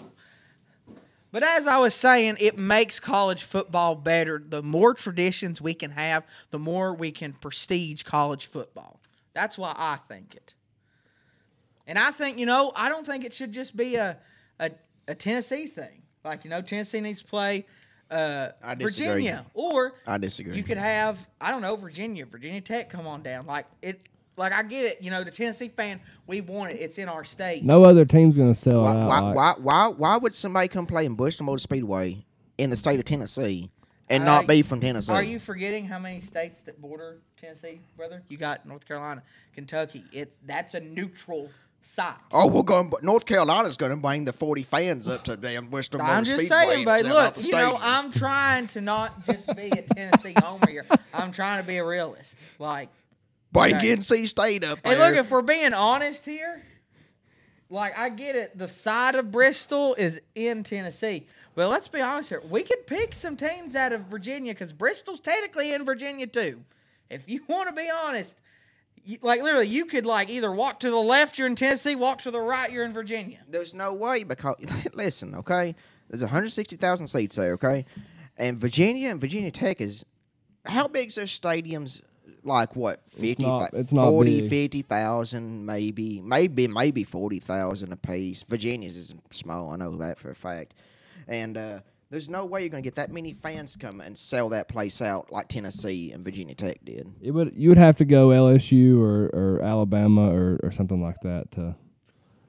But 1.32 1.42
as 1.42 1.66
I 1.66 1.78
was 1.78 1.94
saying, 1.94 2.36
it 2.40 2.58
makes 2.58 3.00
college 3.00 3.42
football 3.42 3.94
better. 3.94 4.42
The 4.46 4.62
more 4.62 4.92
traditions 4.92 5.62
we 5.62 5.72
can 5.72 5.90
have, 5.92 6.24
the 6.50 6.58
more 6.58 6.94
we 6.94 7.10
can 7.10 7.32
prestige 7.32 8.02
college 8.02 8.46
football. 8.46 9.00
That's 9.32 9.56
why 9.56 9.74
I 9.76 9.96
think 9.96 10.34
it. 10.34 10.52
And 11.86 11.98
I 11.98 12.10
think, 12.10 12.38
you 12.38 12.46
know, 12.46 12.70
I 12.76 12.90
don't 12.90 13.06
think 13.06 13.24
it 13.24 13.32
should 13.32 13.52
just 13.52 13.76
be 13.76 13.96
a 13.96 14.18
a, 14.60 14.70
a 15.08 15.14
Tennessee 15.14 15.66
thing. 15.66 16.02
Like, 16.22 16.44
you 16.44 16.50
know, 16.50 16.62
Tennessee 16.62 17.00
needs 17.00 17.20
to 17.20 17.26
play 17.26 17.64
uh, 18.10 18.48
I. 18.62 18.74
Virginia. 18.74 19.46
Or 19.54 19.94
I 20.06 20.18
disagree. 20.18 20.56
you 20.56 20.62
could 20.62 20.78
have, 20.78 21.26
I 21.40 21.50
don't 21.50 21.62
know, 21.62 21.76
Virginia, 21.76 22.26
Virginia 22.26 22.60
Tech 22.60 22.90
come 22.90 23.06
on 23.06 23.22
down. 23.22 23.46
Like 23.46 23.66
it 23.80 24.00
like 24.36 24.52
I 24.52 24.62
get 24.62 24.84
it, 24.86 24.98
you 25.02 25.10
know, 25.10 25.22
the 25.24 25.30
Tennessee 25.30 25.68
fan, 25.68 26.00
we 26.26 26.40
want 26.40 26.72
it. 26.72 26.78
It's 26.80 26.98
in 26.98 27.08
our 27.08 27.24
state. 27.24 27.64
No 27.64 27.84
other 27.84 28.04
team's 28.04 28.36
gonna 28.36 28.54
sell 28.54 28.82
Why, 28.82 28.92
it 28.92 28.96
out. 28.96 29.08
why, 29.08 29.20
like- 29.20 29.36
why, 29.36 29.54
why, 29.58 29.86
why 29.88 30.16
would 30.16 30.34
somebody 30.34 30.68
come 30.68 30.86
play 30.86 31.04
in 31.06 31.14
Bristol 31.14 31.46
Motor 31.46 31.58
Speedway 31.60 32.24
in 32.58 32.70
the 32.70 32.76
state 32.76 32.98
of 32.98 33.04
Tennessee 33.04 33.70
and 34.08 34.22
Uh, 34.22 34.26
not 34.26 34.46
be 34.46 34.62
from 34.62 34.80
Tennessee? 34.80 35.12
Are 35.12 35.22
you 35.22 35.38
forgetting 35.38 35.86
how 35.86 35.98
many 35.98 36.20
states 36.20 36.60
that 36.62 36.80
border 36.80 37.18
Tennessee, 37.36 37.80
brother? 37.96 38.22
You 38.28 38.36
got 38.38 38.66
North 38.66 38.86
Carolina, 38.86 39.22
Kentucky. 39.54 40.04
It's 40.12 40.36
that's 40.46 40.74
a 40.74 40.80
neutral 40.80 41.50
site. 41.82 42.14
Oh, 42.32 42.46
we're 42.48 42.62
going. 42.62 42.92
North 43.02 43.26
Carolina's 43.26 43.76
going 43.76 43.90
to 43.90 43.96
bring 43.96 44.24
the 44.24 44.32
forty 44.32 44.62
fans 44.62 45.08
up 45.08 45.24
to 45.24 45.36
damn 45.36 45.66
Bristol 45.66 46.00
Motor 46.00 46.12
I'm 46.12 46.24
just 46.24 46.44
Speedway 46.46 46.56
saying, 46.66 46.76
and 46.78 46.84
but 46.84 47.04
look, 47.04 47.34
the 47.34 47.42
you 47.42 47.50
know. 47.52 47.76
I'm 47.80 48.12
trying 48.12 48.66
to 48.68 48.80
not 48.80 49.26
just 49.26 49.46
be 49.56 49.68
a 49.70 49.82
Tennessee 49.82 50.34
homer 50.42 50.70
here. 50.70 50.86
I'm 51.12 51.32
trying 51.32 51.60
to 51.60 51.66
be 51.66 51.76
a 51.78 51.84
realist. 51.84 52.36
Like, 52.58 52.88
bring 53.52 53.76
okay. 53.76 53.96
NC 53.96 54.28
State 54.28 54.64
up 54.64 54.82
there. 54.82 54.94
Hey, 54.94 54.98
look, 54.98 55.16
if 55.16 55.30
we're 55.30 55.42
being 55.42 55.74
honest 55.74 56.24
here, 56.24 56.62
like 57.70 57.96
I 57.98 58.08
get 58.08 58.36
it, 58.36 58.56
the 58.56 58.68
side 58.68 59.14
of 59.14 59.30
Bristol 59.30 59.94
is 59.94 60.20
in 60.34 60.62
Tennessee. 60.62 61.26
But 61.54 61.68
let's 61.68 61.88
be 61.88 62.00
honest 62.00 62.30
here. 62.30 62.42
We 62.48 62.62
could 62.62 62.86
pick 62.86 63.12
some 63.12 63.36
teams 63.36 63.74
out 63.74 63.92
of 63.92 64.02
Virginia 64.02 64.54
because 64.54 64.72
Bristol's 64.72 65.20
technically 65.20 65.72
in 65.72 65.84
Virginia 65.84 66.26
too. 66.26 66.64
If 67.10 67.28
you 67.28 67.42
want 67.48 67.68
to 67.68 67.74
be 67.74 67.88
honest, 67.90 68.36
you, 69.04 69.18
like 69.22 69.42
literally, 69.42 69.68
you 69.68 69.84
could 69.84 70.06
like 70.06 70.30
either 70.30 70.52
walk 70.52 70.80
to 70.80 70.90
the 70.90 70.96
left, 70.96 71.38
you're 71.38 71.48
in 71.48 71.56
Tennessee, 71.56 71.96
walk 71.96 72.20
to 72.22 72.30
the 72.30 72.40
right, 72.40 72.70
you're 72.70 72.84
in 72.84 72.92
Virginia. 72.92 73.38
There's 73.48 73.74
no 73.74 73.94
way 73.94 74.24
because 74.24 74.56
listen, 74.94 75.34
okay. 75.34 75.74
There's 76.08 76.22
160,000 76.22 77.06
seats 77.06 77.36
there, 77.36 77.54
okay, 77.54 77.86
and 78.36 78.58
Virginia 78.58 79.08
and 79.08 79.20
Virginia 79.20 79.50
Tech 79.50 79.80
is 79.80 80.04
how 80.66 80.86
big's 80.86 81.14
their 81.14 81.24
stadiums? 81.24 82.02
Like 82.44 82.74
what? 82.76 83.00
50, 83.08 83.42
not- 83.44 83.72
it's 83.74 83.92
not 83.92 84.08
40, 84.08 84.48
50,000 84.48 85.64
maybe, 85.64 86.20
maybe 86.20 86.66
maybe 86.66 87.04
40,000 87.04 87.92
apiece. 87.92 88.42
Virginia's 88.42 88.96
isn't 88.96 89.34
small, 89.34 89.72
I 89.72 89.76
know 89.76 89.96
that 89.96 90.18
for 90.18 90.30
a 90.30 90.34
fact. 90.34 90.74
And 91.28 91.56
uh, 91.56 91.80
there's 92.10 92.28
no 92.28 92.44
way 92.44 92.60
you're 92.62 92.68
going 92.68 92.82
to 92.82 92.86
get 92.86 92.96
that 92.96 93.10
many 93.12 93.32
fans 93.32 93.76
come 93.76 94.00
and 94.00 94.16
sell 94.18 94.48
that 94.50 94.68
place 94.68 95.00
out 95.00 95.30
like 95.32 95.48
Tennessee 95.48 96.12
and 96.12 96.24
Virginia 96.24 96.54
Tech 96.54 96.78
did. 96.84 97.10
it 97.22 97.30
would 97.30 97.52
you 97.56 97.68
would 97.68 97.78
have 97.78 97.96
to 97.96 98.04
go 98.04 98.28
LSU 98.28 99.00
or, 99.00 99.26
or 99.32 99.62
Alabama 99.62 100.30
or, 100.30 100.58
or 100.62 100.72
something 100.72 101.00
like 101.00 101.20
that 101.22 101.50
to 101.52 101.74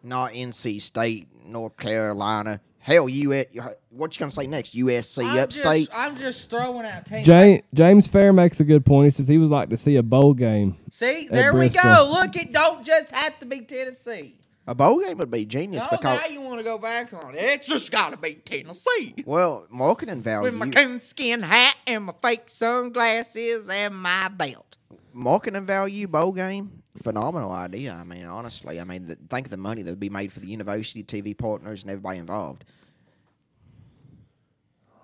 Not 0.02 0.32
NC 0.34 0.82
State, 0.82 1.28
North 1.46 1.78
Carolina. 1.78 2.60
Hell, 2.84 3.08
you 3.08 3.32
at 3.32 3.48
what 3.92 4.14
you 4.14 4.20
going 4.20 4.30
to 4.30 4.36
say 4.36 4.46
next? 4.46 4.76
USC 4.76 5.24
I'm 5.24 5.40
upstate. 5.40 5.86
just, 5.88 5.98
I'm 5.98 6.18
just 6.18 6.50
throwing 6.50 6.86
out 6.86 7.06
teams. 7.06 7.26
James 7.26 7.62
James 7.74 8.08
Fair 8.10 8.34
makes 8.34 8.60
a 8.60 8.66
good 8.66 8.86
point. 8.86 9.06
He 9.06 9.12
says 9.12 9.30
he 9.30 9.38
would 9.38 9.50
like 9.50 9.70
to 9.70 9.78
see 9.78 9.96
a 9.96 10.04
bowl 10.04 10.34
game. 10.34 10.76
See, 10.92 11.28
at 11.28 11.32
there 11.32 11.54
we 11.54 11.70
go. 11.70 12.10
Look, 12.12 12.36
it 12.36 12.52
don't 12.52 12.86
just 12.86 13.10
have 13.12 13.40
to 13.40 13.46
be 13.46 13.62
Tennessee. 13.62 14.36
A 14.68 14.76
bowl 14.76 15.00
game 15.00 15.18
would 15.18 15.32
be 15.32 15.46
genius 15.46 15.84
Oh, 15.86 15.96
because 15.98 16.22
now 16.22 16.28
you 16.28 16.42
want 16.42 16.58
to 16.58 16.64
go 16.64 16.78
back 16.78 17.14
on 17.14 17.36
it. 17.36 17.42
It's 17.42 17.68
just 17.68 17.90
got 17.90 18.12
to 18.12 18.18
be 18.18 18.34
Tennessee. 18.36 19.14
well, 19.26 19.66
marketing 19.70 20.22
value. 20.22 20.44
With 20.44 20.56
my 20.56 20.70
coonskin 20.70 21.42
hat 21.42 21.76
and 21.88 22.04
my 22.04 22.14
fake 22.22 22.50
sunglasses 22.50 23.70
and 23.70 23.96
my 23.96 24.28
belt. 24.28 24.73
Marketing 25.14 25.66
value 25.66 26.08
bowl 26.08 26.32
game 26.32 26.84
phenomenal 27.02 27.52
idea 27.52 27.94
i 27.94 28.04
mean 28.04 28.26
honestly 28.26 28.80
i 28.80 28.84
mean 28.84 29.06
the, 29.06 29.16
think 29.30 29.46
of 29.48 29.52
the 29.52 29.58
money 29.58 29.82
that 29.82 29.92
would 29.92 30.00
be 30.00 30.10
made 30.10 30.32
for 30.32 30.40
the 30.40 30.48
university 30.48 31.04
tv 31.04 31.38
partners 31.38 31.84
and 31.84 31.92
everybody 31.92 32.20
involved 32.20 32.66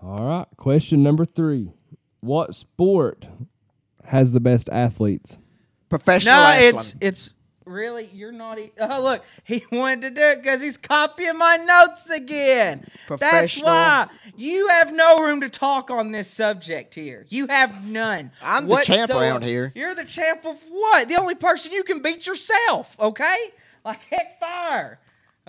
All 0.01 0.23
right. 0.25 0.45
Question 0.55 1.03
number 1.03 1.25
three. 1.25 1.71
What 2.21 2.55
sport 2.55 3.27
has 4.05 4.31
the 4.31 4.39
best 4.39 4.69
athletes? 4.69 5.37
professional 5.89 6.35
No, 6.35 6.41
wrestling. 6.41 6.79
it's 6.79 6.95
it's 7.01 7.33
really 7.69 8.09
you're 8.13 8.31
not. 8.31 8.59
E- 8.59 8.71
oh, 8.79 9.01
look, 9.01 9.23
he 9.43 9.63
wanted 9.71 10.01
to 10.01 10.09
do 10.11 10.21
it 10.21 10.41
because 10.43 10.61
he's 10.61 10.77
copying 10.77 11.37
my 11.37 11.57
notes 11.57 12.09
again. 12.09 12.85
That's 13.19 13.61
why 13.61 14.07
you 14.35 14.67
have 14.69 14.93
no 14.93 15.19
room 15.19 15.41
to 15.41 15.49
talk 15.49 15.91
on 15.91 16.11
this 16.11 16.27
subject 16.29 16.95
here. 16.95 17.25
You 17.29 17.47
have 17.47 17.85
none. 17.87 18.31
I'm 18.41 18.67
the 18.67 18.77
champ 18.81 19.11
around 19.11 19.43
here. 19.43 19.71
You're 19.75 19.95
the 19.95 20.05
champ 20.05 20.45
of 20.45 20.61
what? 20.69 21.07
The 21.07 21.19
only 21.19 21.35
person 21.35 21.71
you 21.71 21.83
can 21.83 22.01
beat 22.01 22.27
yourself. 22.27 22.99
Okay, 22.99 23.37
like 23.85 24.01
heck 24.09 24.39
fire. 24.39 24.99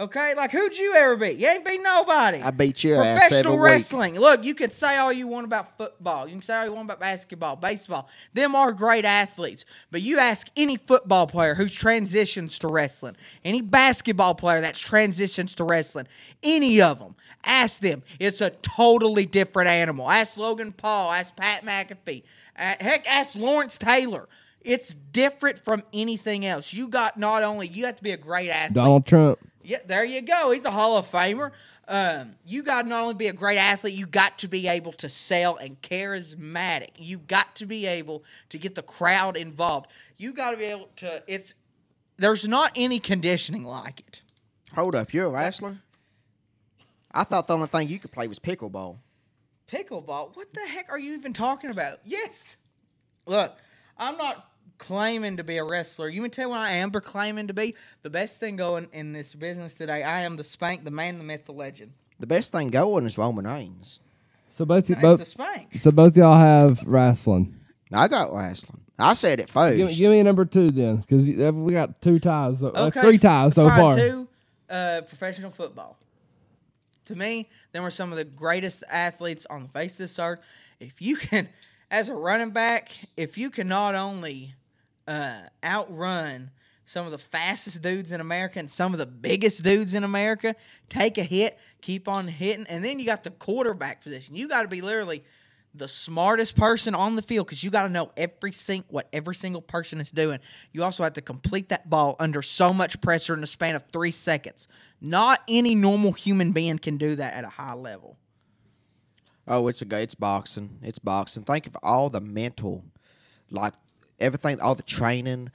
Okay, 0.00 0.34
like 0.34 0.50
who'd 0.50 0.78
you 0.78 0.94
ever 0.94 1.14
beat? 1.14 1.36
You 1.36 1.46
ain't 1.46 1.62
beat 1.62 1.82
nobody. 1.82 2.40
I 2.40 2.50
beat 2.50 2.82
your 2.82 3.04
ass 3.04 3.28
Professional 3.28 3.52
every 3.52 3.62
week. 3.62 3.70
wrestling. 3.70 4.18
Look, 4.18 4.44
you 4.44 4.54
can 4.54 4.70
say 4.70 4.96
all 4.96 5.12
you 5.12 5.26
want 5.26 5.44
about 5.44 5.76
football. 5.76 6.26
You 6.26 6.32
can 6.32 6.42
say 6.42 6.56
all 6.56 6.64
you 6.64 6.72
want 6.72 6.86
about 6.86 7.00
basketball, 7.00 7.56
baseball. 7.56 8.08
Them 8.32 8.54
are 8.54 8.72
great 8.72 9.04
athletes. 9.04 9.66
But 9.90 10.00
you 10.00 10.18
ask 10.18 10.48
any 10.56 10.78
football 10.78 11.26
player 11.26 11.54
who 11.54 11.68
transitions 11.68 12.58
to 12.60 12.68
wrestling, 12.68 13.14
any 13.44 13.60
basketball 13.60 14.34
player 14.34 14.62
that 14.62 14.74
transitions 14.74 15.54
to 15.56 15.64
wrestling, 15.64 16.08
any 16.42 16.80
of 16.80 16.98
them, 16.98 17.14
ask 17.44 17.82
them. 17.82 18.02
It's 18.18 18.40
a 18.40 18.48
totally 18.48 19.26
different 19.26 19.68
animal. 19.68 20.10
Ask 20.10 20.38
Logan 20.38 20.72
Paul. 20.72 21.12
Ask 21.12 21.36
Pat 21.36 21.62
McAfee. 21.62 22.22
Uh, 22.58 22.74
heck, 22.80 23.06
ask 23.06 23.36
Lawrence 23.36 23.76
Taylor. 23.76 24.28
It's 24.62 24.94
different 24.94 25.58
from 25.58 25.82
anything 25.92 26.46
else. 26.46 26.72
You 26.72 26.88
got 26.88 27.18
not 27.18 27.42
only 27.42 27.66
you 27.68 27.84
have 27.84 27.96
to 27.96 28.02
be 28.02 28.12
a 28.12 28.16
great 28.16 28.48
athlete. 28.48 28.74
Donald 28.74 29.04
Trump. 29.04 29.38
Yeah, 29.62 29.78
there 29.86 30.04
you 30.04 30.22
go. 30.22 30.52
He's 30.52 30.64
a 30.64 30.70
Hall 30.70 30.96
of 30.96 31.10
Famer. 31.10 31.52
Um, 31.86 32.36
you 32.46 32.62
got 32.62 32.82
to 32.82 32.88
not 32.88 33.02
only 33.02 33.14
be 33.14 33.26
a 33.26 33.32
great 33.32 33.58
athlete, 33.58 33.94
you 33.94 34.06
got 34.06 34.38
to 34.38 34.48
be 34.48 34.68
able 34.68 34.92
to 34.92 35.08
sell 35.08 35.56
and 35.56 35.80
charismatic. 35.82 36.90
You 36.96 37.18
got 37.18 37.56
to 37.56 37.66
be 37.66 37.86
able 37.86 38.22
to 38.50 38.58
get 38.58 38.76
the 38.76 38.82
crowd 38.82 39.36
involved. 39.36 39.88
You 40.16 40.32
got 40.32 40.52
to 40.52 40.56
be 40.56 40.64
able 40.64 40.88
to. 40.96 41.22
It's 41.26 41.54
there's 42.16 42.46
not 42.46 42.72
any 42.76 43.00
conditioning 43.00 43.64
like 43.64 44.00
it. 44.00 44.20
hold 44.74 44.94
up 44.94 45.12
you're 45.14 45.26
a 45.26 45.30
wrestler 45.30 45.78
I 47.12 47.24
thought 47.24 47.48
the 47.48 47.54
only 47.54 47.66
thing 47.66 47.88
you 47.88 47.98
could 47.98 48.12
play 48.12 48.28
was 48.28 48.38
pickleball. 48.38 48.98
Pickleball? 49.70 50.36
What 50.36 50.52
the 50.54 50.60
heck 50.60 50.90
are 50.90 50.98
you 50.98 51.14
even 51.14 51.32
talking 51.32 51.70
about? 51.70 51.98
Yes. 52.04 52.56
Look, 53.26 53.52
I'm 53.98 54.16
not 54.16 54.49
claiming 54.80 55.36
to 55.36 55.44
be 55.44 55.58
a 55.58 55.64
wrestler. 55.64 56.08
You 56.08 56.22
can 56.22 56.30
tell 56.30 56.50
what 56.50 56.60
I 56.60 56.72
am 56.72 56.90
proclaiming 56.90 57.46
to 57.48 57.54
be. 57.54 57.76
The 58.02 58.10
best 58.10 58.40
thing 58.40 58.56
going 58.56 58.88
in 58.92 59.12
this 59.12 59.34
business 59.34 59.74
today, 59.74 60.02
I 60.02 60.22
am 60.22 60.36
the 60.36 60.42
spank, 60.42 60.84
the 60.84 60.90
man, 60.90 61.18
the 61.18 61.24
myth, 61.24 61.44
the 61.44 61.52
legend. 61.52 61.92
The 62.18 62.26
best 62.26 62.50
thing 62.50 62.68
going 62.68 63.06
is 63.06 63.16
Roman 63.16 63.46
Reigns. 63.46 64.00
So 64.48 64.64
both 64.64 64.90
It's 64.90 65.00
both 65.00 65.20
a 65.20 65.24
spank. 65.24 65.78
so 65.78 65.90
both 65.90 66.16
y'all 66.16 66.36
have 66.36 66.82
wrestling. 66.84 67.54
I 67.92 68.08
got 68.08 68.32
wrestling. 68.32 68.80
I 68.98 69.12
said 69.14 69.38
it 69.40 69.48
first. 69.48 69.76
Give, 69.76 69.88
me- 69.88 69.94
give 69.94 70.10
me 70.10 70.20
a 70.20 70.24
number 70.24 70.44
two 70.44 70.70
then, 70.70 70.96
because 70.96 71.26
we 71.28 71.72
got 71.72 72.00
two 72.02 72.18
ties, 72.18 72.60
so, 72.60 72.68
uh, 72.68 72.90
three 72.90 73.18
ties 73.18 73.54
so 73.54 73.66
fine, 73.68 73.78
far. 73.78 73.96
Two, 73.96 74.28
uh, 74.68 75.00
professional 75.02 75.50
football. 75.50 75.96
To 77.06 77.14
me, 77.14 77.48
them 77.72 77.82
were 77.82 77.90
some 77.90 78.12
of 78.12 78.18
the 78.18 78.24
greatest 78.24 78.84
athletes 78.90 79.46
on 79.48 79.62
the 79.64 79.68
face 79.68 79.92
of 79.92 79.98
this 79.98 80.18
earth. 80.18 80.40
If 80.78 81.00
you 81.00 81.16
can, 81.16 81.48
as 81.90 82.08
a 82.08 82.14
running 82.14 82.50
back, 82.50 82.90
if 83.16 83.36
you 83.38 83.50
can 83.50 83.68
not 83.68 83.94
only 83.94 84.54
uh, 85.10 85.42
outrun 85.64 86.50
some 86.84 87.04
of 87.04 87.12
the 87.12 87.18
fastest 87.18 87.82
dudes 87.82 88.10
in 88.10 88.20
America 88.20 88.58
and 88.58 88.70
some 88.70 88.92
of 88.92 88.98
the 88.98 89.06
biggest 89.06 89.62
dudes 89.62 89.94
in 89.94 90.02
America, 90.02 90.56
take 90.88 91.18
a 91.18 91.22
hit, 91.22 91.58
keep 91.80 92.08
on 92.08 92.26
hitting, 92.26 92.66
and 92.68 92.84
then 92.84 92.98
you 92.98 93.06
got 93.06 93.22
the 93.22 93.30
quarterback 93.30 94.02
position. 94.02 94.34
You 94.34 94.48
got 94.48 94.62
to 94.62 94.68
be 94.68 94.80
literally 94.80 95.22
the 95.72 95.86
smartest 95.86 96.56
person 96.56 96.94
on 96.94 97.14
the 97.14 97.22
field 97.22 97.46
because 97.46 97.62
you 97.62 97.70
got 97.70 97.82
to 97.82 97.88
know 97.88 98.10
every 98.16 98.50
sing- 98.50 98.84
what 98.88 99.08
every 99.12 99.34
single 99.34 99.62
person 99.62 100.00
is 100.00 100.10
doing. 100.10 100.40
You 100.72 100.82
also 100.82 101.04
have 101.04 101.12
to 101.12 101.20
complete 101.20 101.68
that 101.68 101.88
ball 101.88 102.16
under 102.18 102.42
so 102.42 102.72
much 102.72 103.00
pressure 103.00 103.34
in 103.34 103.40
the 103.40 103.46
span 103.46 103.76
of 103.76 103.84
three 103.92 104.10
seconds. 104.10 104.66
Not 105.00 105.42
any 105.48 105.74
normal 105.76 106.12
human 106.12 106.52
being 106.52 106.78
can 106.78 106.96
do 106.96 107.14
that 107.16 107.34
at 107.34 107.44
a 107.44 107.48
high 107.48 107.74
level. 107.74 108.16
Oh, 109.46 109.68
it's 109.68 109.82
a 109.82 110.00
it's 110.00 110.14
boxing. 110.14 110.78
It's 110.82 110.98
boxing. 110.98 111.44
Think 111.44 111.68
of 111.68 111.76
all 111.82 112.10
the 112.10 112.20
mental, 112.20 112.84
like 113.50 113.74
everything, 114.20 114.60
all 114.60 114.74
the 114.74 114.82
training, 114.82 115.50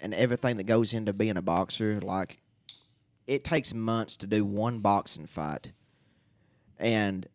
and 0.00 0.14
everything 0.14 0.56
that 0.56 0.64
goes 0.64 0.92
into 0.92 1.12
being 1.12 1.36
a 1.36 1.42
boxer. 1.42 2.00
Like 2.00 2.40
it 3.26 3.44
takes 3.44 3.74
months 3.74 4.16
to 4.18 4.26
do 4.26 4.44
one 4.44 4.80
boxing 4.80 5.26
fight, 5.26 5.72
and 6.78 7.26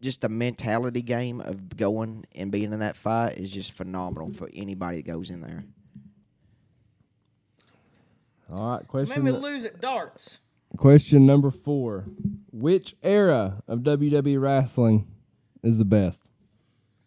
just 0.00 0.20
the 0.20 0.28
mentality 0.28 1.00
game 1.00 1.40
of 1.40 1.76
going 1.76 2.24
and 2.34 2.50
being 2.50 2.72
in 2.72 2.80
that 2.80 2.96
fight 2.96 3.38
is 3.38 3.50
just 3.50 3.72
phenomenal 3.72 4.32
for 4.32 4.50
anybody 4.52 4.98
that 4.98 5.06
goes 5.06 5.30
in 5.30 5.40
there. 5.40 5.64
All 8.50 8.76
right, 8.76 8.86
question. 8.86 9.24
Made 9.24 9.30
question 9.30 9.42
me 9.42 9.54
lose 9.54 9.64
at 9.64 9.80
darts. 9.80 10.40
question 10.76 11.24
number 11.24 11.50
four: 11.50 12.04
Which 12.50 12.94
era 13.02 13.62
of 13.66 13.80
WWE 13.80 14.40
wrestling 14.40 15.06
is 15.62 15.78
the 15.78 15.84
best? 15.84 16.28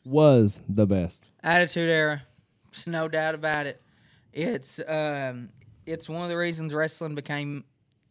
Was 0.03 0.61
the 0.67 0.87
best? 0.87 1.25
Attitude 1.43 1.89
Era. 1.89 2.23
No 2.87 3.07
doubt 3.07 3.35
about 3.35 3.67
it. 3.67 3.81
It's 4.33 4.79
um, 4.87 5.49
it's 5.85 6.09
one 6.09 6.23
of 6.23 6.29
the 6.29 6.37
reasons 6.37 6.73
wrestling 6.73 7.15
became 7.15 7.63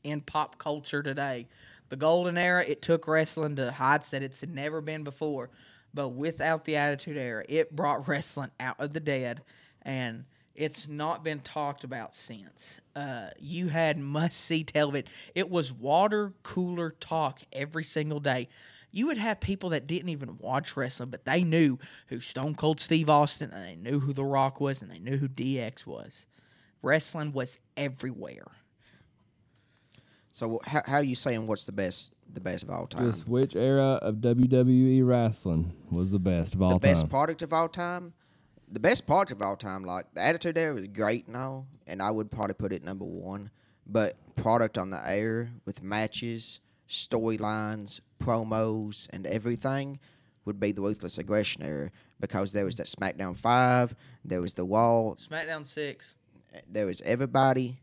in 0.03 0.21
pop 0.21 0.59
culture 0.59 1.03
today. 1.03 1.49
The 1.89 1.97
golden 1.97 2.39
era, 2.39 2.65
it 2.67 2.83
took 2.83 3.07
wrestling 3.07 3.57
to 3.57 3.71
heights 3.71 4.11
that 4.11 4.23
it's 4.23 4.45
never 4.47 4.81
been 4.81 5.05
before. 5.05 5.51
But 5.93 6.09
without 6.09 6.65
the 6.65 6.77
Attitude 6.77 7.17
Era, 7.17 7.45
it 7.49 7.75
brought 7.75 8.09
wrestling 8.09 8.51
out 8.59 8.81
of 8.81 8.93
the 8.93 9.01
dead, 9.01 9.43
and 9.83 10.25
it's 10.55 10.89
not 10.89 11.23
been 11.23 11.41
talked 11.41 11.85
about 11.85 12.15
since. 12.15 12.81
Uh, 12.97 13.29
you 13.39 13.69
had 13.69 13.99
must 13.99 14.41
see 14.41 14.65
television. 14.65 15.09
It 15.35 15.51
was 15.51 15.73
water 15.73 16.33
cooler 16.43 16.91
talk 16.99 17.41
every 17.53 17.85
single 17.85 18.21
day. 18.21 18.49
You 18.95 19.09
would 19.09 19.19
have 19.19 19.41
people 19.41 19.71
that 19.71 19.89
didn't 19.89 20.11
even 20.11 20.39
watch 20.39 20.77
wrestling, 20.77 21.11
but 21.11 21.25
they 21.25 21.43
knew 21.43 21.79
who 22.07 22.21
Stone 22.21 22.55
Cold 22.55 22.79
Steve 22.79 23.11
Austin, 23.11 23.51
and 23.51 23.65
they 23.65 23.75
knew 23.75 23.99
who 23.99 24.13
The 24.13 24.25
Rock 24.25 24.61
was, 24.61 24.81
and 24.81 24.91
they 24.91 25.01
knew 25.01 25.17
who 25.17 25.29
DX 25.29 25.85
was. 25.85 26.27
Wrestling 26.81 27.33
was 27.33 27.59
everywhere. 27.77 28.53
So 30.31 30.61
how 30.65 30.83
how 30.87 30.97
are 30.97 31.05
you 31.05 31.15
saying 31.15 31.47
what's 31.47 31.65
the 31.67 31.73
best 31.73 32.13
the 32.33 32.41
best 32.41 32.63
of 32.63 32.71
all 32.71 32.87
time? 32.87 33.11
Just 33.11 33.27
which 33.27 33.57
era 33.57 33.99
of 34.03 34.17
WWE 34.17 35.05
wrestling 35.05 35.73
was 35.91 36.13
the 36.13 36.19
best 36.19 36.55
of 36.55 36.63
all 36.63 36.71
the 36.71 36.79
best 36.79 37.03
time? 37.03 37.11
product 37.11 37.43
of 37.43 37.53
all 37.53 37.69
time. 37.69 38.13
The 38.71 38.81
best 38.81 39.07
product 39.07 39.33
of 39.33 39.43
all 39.43 39.57
time, 39.57 39.85
like 39.85 40.07
the 40.15 40.23
Attitude 40.23 40.57
Era, 40.57 40.75
was 40.75 40.89
great 40.89 41.27
and 41.27 41.37
all, 41.37 41.67
and 41.87 42.01
I 42.01 42.11
would 42.11 42.31
probably 42.31 42.55
put 42.55 42.73
it 42.73 42.85
number 42.85 43.05
one. 43.05 43.51
But 43.87 44.17
product 44.37 44.79
on 44.79 44.91
the 44.91 45.09
air 45.09 45.51
with 45.65 45.83
matches, 45.83 46.61
storylines, 46.89 48.01
promos, 48.21 49.09
and 49.11 49.27
everything 49.27 49.99
would 50.45 50.61
be 50.61 50.73
the 50.73 50.83
Ruthless 50.83 51.19
Aggression 51.19 51.63
Era 51.63 51.91
because 52.21 52.53
there 52.53 52.65
was 52.65 52.77
that 52.77 52.87
SmackDown 52.87 53.37
Five, 53.37 53.95
there 54.25 54.41
was 54.41 54.55
the 54.55 54.65
Wall, 54.65 55.17
SmackDown 55.17 55.67
6. 55.67 56.15
there 56.71 56.87
was 56.87 57.01
everybody 57.03 57.79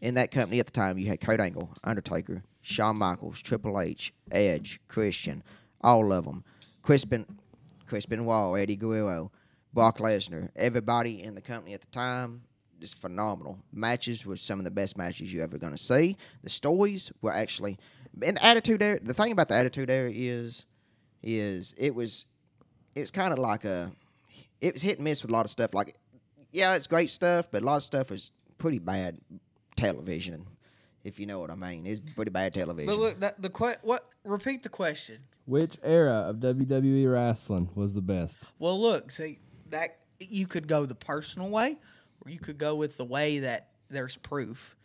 in 0.00 0.14
that 0.14 0.30
company 0.30 0.58
at 0.60 0.66
the 0.66 0.72
time. 0.72 0.98
You 0.98 1.06
had 1.06 1.20
Kurt 1.20 1.40
Angle, 1.40 1.72
Undertaker, 1.84 2.42
Shawn 2.60 2.96
Michaels, 2.96 3.40
Triple 3.40 3.80
H, 3.80 4.12
Edge, 4.30 4.80
Christian, 4.88 5.42
all 5.80 6.12
of 6.12 6.24
them. 6.24 6.44
Crispin, 6.82 7.26
Crispin 7.86 8.24
Wall, 8.24 8.56
Eddie 8.56 8.76
Guerrero, 8.76 9.30
Brock 9.72 9.98
Lesnar. 9.98 10.48
Everybody 10.56 11.22
in 11.22 11.34
the 11.34 11.40
company 11.40 11.74
at 11.74 11.80
the 11.80 11.86
time, 11.88 12.42
just 12.82 13.00
phenomenal. 13.00 13.58
Matches 13.72 14.26
were 14.26 14.36
some 14.36 14.58
of 14.58 14.64
the 14.64 14.70
best 14.70 14.98
matches 14.98 15.32
you're 15.32 15.42
ever 15.42 15.56
going 15.56 15.72
to 15.72 15.82
see. 15.82 16.16
The 16.42 16.50
stories 16.50 17.12
were 17.22 17.32
actually, 17.32 17.78
and 18.20 18.36
the 18.36 18.44
Attitude 18.44 18.82
Era. 18.82 19.00
The 19.02 19.14
thing 19.14 19.32
about 19.32 19.48
the 19.48 19.54
Attitude 19.54 19.88
Era 19.88 20.10
is, 20.12 20.64
is 21.22 21.74
it 21.78 21.94
was, 21.94 22.26
it 22.94 23.00
was 23.00 23.10
kind 23.10 23.32
of 23.32 23.38
like 23.38 23.64
a, 23.64 23.92
it 24.60 24.74
was 24.74 24.82
hit 24.82 24.98
and 24.98 25.04
miss 25.04 25.22
with 25.22 25.30
a 25.30 25.34
lot 25.34 25.44
of 25.44 25.50
stuff. 25.50 25.74
Like 25.74 25.96
yeah, 26.52 26.74
it's 26.74 26.86
great 26.86 27.10
stuff, 27.10 27.48
but 27.50 27.62
a 27.62 27.64
lot 27.64 27.76
of 27.76 27.82
stuff 27.82 28.10
was 28.10 28.30
pretty 28.58 28.78
bad 28.78 29.18
television, 29.76 30.46
if 31.02 31.18
you 31.18 31.26
know 31.26 31.40
what 31.40 31.50
I 31.50 31.54
mean. 31.54 31.86
It's 31.86 32.00
pretty 32.14 32.30
bad 32.30 32.54
television. 32.54 32.86
But 32.86 32.98
look, 32.98 33.20
that, 33.20 33.40
the 33.42 33.50
que- 33.50 33.80
what? 33.82 34.06
Repeat 34.24 34.62
the 34.62 34.68
question. 34.68 35.18
Which 35.46 35.76
era 35.82 36.26
of 36.28 36.36
WWE 36.36 37.12
wrestling 37.12 37.70
was 37.74 37.94
the 37.94 38.02
best? 38.02 38.38
Well, 38.58 38.80
look, 38.80 39.10
see 39.10 39.40
that 39.70 39.98
you 40.20 40.46
could 40.46 40.68
go 40.68 40.86
the 40.86 40.94
personal 40.94 41.48
way, 41.48 41.70
or 41.70 41.76
you 42.26 42.38
could 42.38 42.58
go 42.58 42.74
with 42.74 42.96
the 42.96 43.04
way 43.04 43.40
that 43.40 43.68
there's 43.90 44.16
proof. 44.16 44.76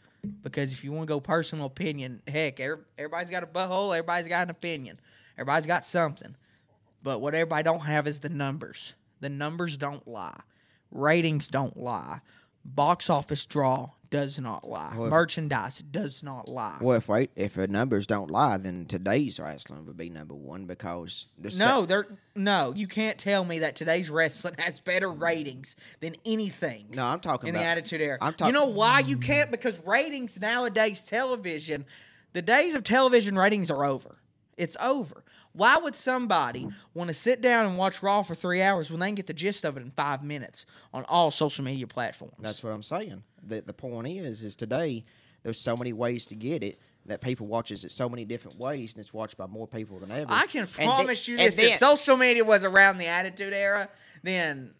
Because 0.42 0.72
if 0.72 0.84
you 0.84 0.92
want 0.92 1.08
to 1.08 1.14
go 1.14 1.20
personal 1.20 1.66
opinion, 1.68 2.22
heck, 2.28 2.60
everybody's 2.60 3.30
got 3.30 3.44
a 3.44 3.48
butthole. 3.48 3.92
Everybody's 3.92 4.28
got 4.28 4.44
an 4.44 4.50
opinion. 4.50 5.00
Everybody's 5.38 5.68
got 5.68 5.86
something. 5.86 6.36
But 7.04 7.22
what 7.22 7.34
everybody 7.34 7.64
don't 7.64 7.82
have 7.82 8.08
is 8.08 8.20
the 8.20 8.30
numbers. 8.30 8.96
The 9.22 9.30
numbers 9.30 9.78
don't 9.78 10.06
lie. 10.08 10.42
Ratings 10.92 11.48
don't 11.48 11.78
lie. 11.78 12.20
Box 12.68 13.10
office 13.10 13.46
draw 13.46 13.92
does 14.10 14.40
not 14.40 14.68
lie. 14.68 14.94
Well, 14.96 15.10
Merchandise 15.10 15.80
does 15.80 16.22
not 16.24 16.48
lie. 16.48 16.78
well, 16.82 16.98
if 16.98 17.08
wait, 17.08 17.32
if 17.36 17.56
the 17.56 17.68
numbers 17.68 18.08
don't 18.08 18.30
lie, 18.30 18.58
then 18.58 18.86
today's 18.86 19.40
wrestling 19.40 19.86
would 19.86 19.98
be 19.98 20.10
number 20.10 20.36
one 20.36 20.66
because 20.66 21.28
there's 21.38 21.58
No, 21.60 21.86
there. 21.86 22.08
No, 22.36 22.74
you 22.76 22.88
can't 22.88 23.18
tell 23.18 23.44
me 23.44 23.60
that 23.60 23.76
today's 23.76 24.10
wrestling 24.10 24.56
has 24.60 24.80
better 24.80 25.12
ratings 25.12 25.76
than 26.00 26.16
anything. 26.26 26.88
No, 26.94 27.06
I'm 27.06 27.20
talking 27.20 27.50
in 27.50 27.56
about 27.56 27.64
the 27.64 27.68
Attitude 27.70 28.02
Era. 28.02 28.18
I'm 28.22 28.34
talking. 28.34 28.54
you 28.54 28.60
know 28.60 28.68
why 28.68 29.00
you 29.00 29.18
can't? 29.18 29.52
Because 29.52 29.82
ratings 29.86 30.40
nowadays, 30.40 31.04
television, 31.04 31.86
the 32.34 32.42
days 32.42 32.76
of 32.76 32.84
television 32.84 33.38
ratings 33.38 33.72
are 33.72 33.84
over. 33.84 34.18
It's 34.58 34.78
over. 34.80 35.24
Why 35.58 35.78
would 35.78 35.96
somebody 35.96 36.68
want 36.94 37.08
to 37.08 37.14
sit 37.16 37.42
down 37.42 37.66
and 37.66 37.78
watch 37.78 38.04
Raw 38.04 38.22
for 38.22 38.36
three 38.36 38.62
hours 38.62 38.92
when 38.92 39.00
they 39.00 39.08
can 39.08 39.16
get 39.16 39.26
the 39.28 39.34
gist 39.34 39.66
of 39.66 39.76
it 39.76 39.82
in 39.82 39.90
five 39.92 40.24
minutes 40.24 40.66
on 40.94 41.04
all 41.06 41.32
social 41.32 41.66
media 41.66 41.88
platforms? 41.88 42.36
That's 42.40 42.62
what 42.64 42.72
I'm 42.72 42.84
saying. 42.84 43.24
The 43.44 43.62
the 43.62 43.74
point 43.74 44.08
is, 44.08 44.44
is 44.44 44.56
today 44.56 45.04
there's 45.44 45.60
so 45.60 45.76
many 45.76 45.94
ways 45.94 46.28
to 46.28 46.36
get 46.36 46.62
it 46.64 46.78
that 47.08 47.22
people 47.22 47.48
watches 47.48 47.84
it 47.86 47.92
so 47.92 48.08
many 48.08 48.24
different 48.26 48.60
ways, 48.60 48.94
and 48.94 49.00
it's 49.00 49.14
watched 49.14 49.38
by 49.38 49.48
more 49.48 49.68
people 49.68 49.98
than 49.98 50.12
ever. 50.12 50.32
I 50.32 50.46
can 50.46 50.68
promise 50.68 51.28
you 51.28 51.38
this: 51.38 51.56
then- 51.56 51.72
if 51.72 51.80
social 51.80 52.18
media 52.18 52.44
was 52.46 52.64
around 52.64 53.00
the 53.00 53.08
Attitude 53.08 53.54
Era, 53.54 53.90
then 54.24 54.76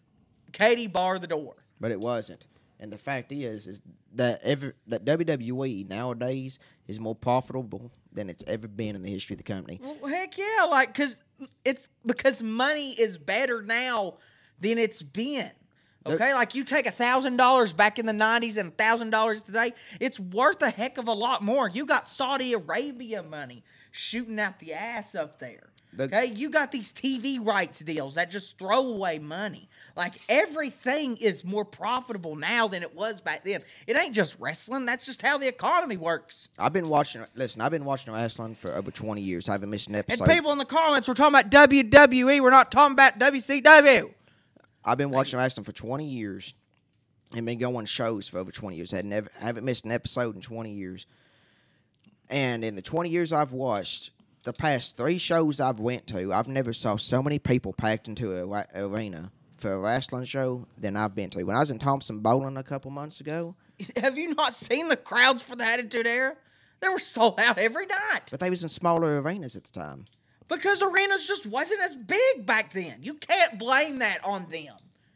Katie 0.52 0.86
barred 0.86 1.22
the 1.22 1.26
door. 1.26 1.56
but 1.80 1.90
it 1.90 2.00
wasn't. 2.00 2.46
And 2.80 2.92
the 2.92 2.98
fact 2.98 3.32
is, 3.32 3.66
is 3.66 3.82
that 4.14 4.40
every 4.44 4.72
that 4.86 5.04
WWE 5.04 5.88
nowadays 5.88 6.60
is 6.86 7.00
more 7.00 7.14
profitable 7.16 7.90
than 8.12 8.30
it's 8.30 8.44
ever 8.46 8.68
been 8.68 8.96
in 8.96 9.02
the 9.02 9.10
history 9.10 9.34
of 9.34 9.38
the 9.38 9.44
company. 9.44 9.80
Well, 9.82 10.10
heck 10.10 10.36
yeah, 10.38 10.64
like 10.70 10.92
because 10.94 11.22
it's 11.64 11.88
because 12.04 12.42
money 12.42 12.90
is 12.92 13.18
better 13.18 13.62
now 13.62 14.14
than 14.60 14.78
it's 14.78 15.02
been. 15.02 15.50
Okay, 16.06 16.32
like 16.32 16.54
you 16.54 16.64
take 16.64 16.86
a 16.86 16.90
thousand 16.90 17.36
dollars 17.36 17.74
back 17.74 17.98
in 17.98 18.06
the 18.06 18.14
nineties 18.14 18.56
and 18.56 18.68
a 18.72 18.74
thousand 18.74 19.10
dollars 19.10 19.42
today, 19.42 19.74
it's 20.00 20.18
worth 20.18 20.62
a 20.62 20.70
heck 20.70 20.96
of 20.96 21.06
a 21.06 21.12
lot 21.12 21.42
more. 21.42 21.68
You 21.68 21.84
got 21.84 22.08
Saudi 22.08 22.54
Arabia 22.54 23.22
money 23.22 23.62
shooting 23.90 24.40
out 24.40 24.58
the 24.58 24.72
ass 24.72 25.14
up 25.14 25.38
there. 25.38 25.68
The- 25.92 26.04
okay, 26.04 26.26
you 26.26 26.48
got 26.50 26.72
these 26.72 26.92
TV 26.92 27.44
rights 27.44 27.80
deals 27.80 28.14
that 28.14 28.30
just 28.30 28.58
throw 28.58 28.88
away 28.88 29.18
money. 29.18 29.68
Like 29.98 30.14
everything 30.28 31.16
is 31.16 31.44
more 31.44 31.64
profitable 31.64 32.36
now 32.36 32.68
than 32.68 32.84
it 32.84 32.94
was 32.94 33.20
back 33.20 33.42
then. 33.44 33.62
It 33.88 33.96
ain't 33.96 34.14
just 34.14 34.38
wrestling. 34.38 34.86
That's 34.86 35.04
just 35.04 35.20
how 35.20 35.38
the 35.38 35.48
economy 35.48 35.96
works. 35.96 36.48
I've 36.56 36.72
been 36.72 36.88
watching. 36.88 37.24
Listen, 37.34 37.62
I've 37.62 37.72
been 37.72 37.84
watching 37.84 38.14
wrestling 38.14 38.54
for 38.54 38.72
over 38.72 38.92
twenty 38.92 39.22
years. 39.22 39.48
I 39.48 39.52
haven't 39.52 39.70
missed 39.70 39.88
an 39.88 39.96
episode. 39.96 40.22
And 40.22 40.32
people 40.32 40.52
in 40.52 40.58
the 40.58 40.64
comments 40.64 41.08
were 41.08 41.14
talking 41.14 41.36
about 41.36 41.50
WWE. 41.50 42.40
We're 42.40 42.50
not 42.50 42.70
talking 42.70 42.92
about 42.92 43.18
WCW. 43.18 44.14
I've 44.84 44.98
been 44.98 45.10
watching 45.10 45.38
wrestling 45.40 45.64
for 45.64 45.72
20 45.72 46.06
years 46.06 46.54
and 47.34 47.44
been 47.44 47.58
going 47.58 47.84
shows 47.84 48.28
for 48.28 48.38
over 48.38 48.52
20 48.52 48.76
years. 48.76 48.94
I 48.94 49.02
never 49.02 49.28
haven't 49.38 49.64
missed 49.64 49.84
an 49.84 49.90
episode 49.90 50.36
in 50.36 50.40
20 50.40 50.72
years. 50.72 51.06
And 52.30 52.64
in 52.64 52.76
the 52.76 52.82
20 52.82 53.10
years 53.10 53.32
I've 53.32 53.52
watched, 53.52 54.12
the 54.44 54.52
past 54.52 54.96
three 54.96 55.18
shows 55.18 55.60
I've 55.60 55.80
went 55.80 56.06
to, 56.06 56.32
I've 56.32 56.48
never 56.48 56.72
saw 56.72 56.96
so 56.96 57.22
many 57.22 57.38
people 57.38 57.72
packed 57.72 58.06
into 58.08 58.34
a 58.34 58.66
arena 58.76 59.32
for 59.58 59.72
a 59.72 59.78
wrestling 59.78 60.24
show 60.24 60.66
than 60.78 60.96
I've 60.96 61.14
been 61.14 61.30
to. 61.30 61.42
When 61.44 61.56
I 61.56 61.60
was 61.60 61.70
in 61.70 61.78
Thompson 61.78 62.20
Boling 62.20 62.56
a 62.56 62.62
couple 62.62 62.90
months 62.90 63.20
ago, 63.20 63.54
Have 63.96 64.16
you 64.18 64.34
not 64.34 64.54
seen 64.54 64.88
the 64.88 64.96
crowds 64.96 65.42
for 65.42 65.56
the 65.56 65.64
Attitude 65.64 66.06
Era? 66.06 66.34
They 66.80 66.88
were 66.88 66.98
sold 66.98 67.40
out 67.40 67.58
every 67.58 67.86
night 67.86 68.22
but 68.30 68.38
they 68.40 68.50
was 68.50 68.62
in 68.62 68.68
smaller 68.68 69.20
arenas 69.20 69.56
at 69.56 69.64
the 69.64 69.72
time. 69.72 70.04
because 70.48 70.80
arenas 70.82 71.26
just 71.26 71.44
wasn't 71.46 71.80
as 71.82 71.96
big 71.96 72.46
back 72.46 72.72
then. 72.72 72.98
You 73.02 73.14
can't 73.14 73.58
blame 73.58 73.98
that 73.98 74.24
on 74.24 74.46
them. 74.48 74.74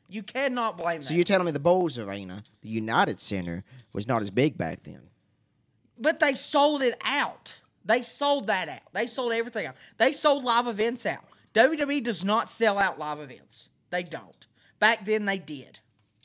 You 0.09 0.23
cannot 0.23 0.77
blame 0.77 1.03
So 1.03 1.09
that. 1.09 1.15
you're 1.15 1.25
telling 1.25 1.47
me 1.47 1.53
the 1.53 1.61
Bulls 1.61 1.99
Arena, 1.99 2.43
the 2.63 2.69
United 2.69 3.19
Center, 3.19 3.65
was 3.95 4.07
not 4.07 4.23
as 4.23 4.31
big 4.31 4.59
back 4.59 4.83
then? 4.83 5.01
but 5.99 6.19
they 6.19 6.35
sold 6.35 6.83
it 6.83 7.01
out. 7.05 7.55
They 7.85 8.03
sold 8.03 8.49
that 8.49 8.69
out. 8.69 8.81
They 8.93 9.07
sold 9.07 9.33
everything 9.33 9.67
out. 9.67 9.77
They 9.99 10.11
sold 10.13 10.43
live 10.45 10.67
events 10.67 11.07
out. 11.07 11.23
WWE 11.55 12.03
does 12.03 12.25
not 12.25 12.49
sell 12.49 12.77
out 12.79 12.99
live 12.99 13.21
events. 13.21 13.69
They 13.93 14.03
don't. 14.03 14.47
Back 14.81 15.05
then 15.05 15.27
they 15.27 15.39
did. 15.39 15.79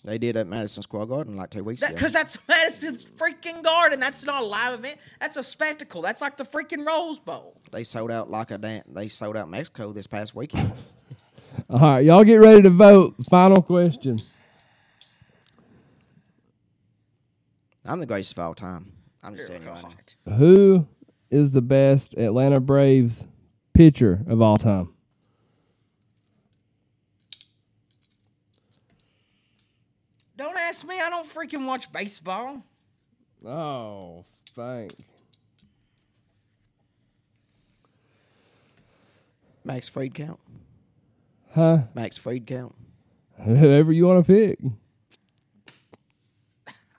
They 0.04 0.18
did 0.18 0.38
at 0.38 0.48
Madison 0.48 0.82
Square 0.84 1.08
Garden 1.08 1.36
like 1.36 1.50
two 1.50 1.66
weeks 1.66 1.82
ago. 1.82 1.94
Because 1.94 2.14
that's 2.14 2.38
Madison's 2.48 3.06
freaking 3.06 3.62
garden. 3.62 4.00
That's 4.00 4.26
not 4.26 4.42
a 4.42 4.46
live 4.46 4.80
event. 4.80 4.98
That's 5.20 5.36
a 5.36 5.44
spectacle. 5.44 6.02
That's 6.02 6.22
like 6.22 6.38
the 6.38 6.46
freaking 6.46 6.86
Rose 6.86 7.20
Bowl. 7.20 7.58
They 7.72 7.84
sold 7.84 8.10
out 8.10 8.32
like 8.32 8.52
a 8.52 8.58
dan- 8.58 8.86
they 8.88 9.10
sold 9.10 9.36
out 9.36 9.50
Mexico 9.50 9.92
this 9.92 10.08
past 10.08 10.34
weekend. 10.34 10.72
All 11.70 11.80
right, 11.80 12.06
y'all 12.06 12.24
get 12.24 12.38
ready 12.38 12.62
to 12.62 12.70
vote. 12.70 13.16
Final 13.30 13.62
question. 13.62 14.18
I'm 17.86 18.00
the 18.00 18.06
greatest 18.06 18.34
of 18.34 18.40
all 18.40 18.54
time. 18.54 18.92
I'm 19.24 19.36
just 19.36 19.48
telling 19.48 19.64
you 19.64 19.70
right 19.70 19.84
now. 19.84 19.90
God. 20.26 20.36
Who 20.38 20.88
is 21.32 21.52
the 21.54 21.62
best 21.62 22.14
Atlanta 22.14 22.60
Braves 22.60 23.26
pitcher 23.74 24.24
of 24.28 24.42
all 24.42 24.58
time? 24.58 24.90
Don't 30.38 30.56
ask 30.78 30.88
me. 30.88 31.02
I 31.02 31.10
don't 31.10 31.28
freaking 31.28 31.66
watch 31.66 31.92
baseball. 31.92 32.62
Oh, 33.46 34.24
spank. 34.46 34.94
Max 39.64 39.90
Fried 39.90 40.14
count. 40.14 40.40
Huh? 41.54 41.80
Max 41.94 42.18
Fried 42.18 42.46
count. 42.46 42.76
Whoever 43.44 43.92
you 43.92 44.06
want 44.06 44.26
to 44.26 44.34
pick. 44.34 44.60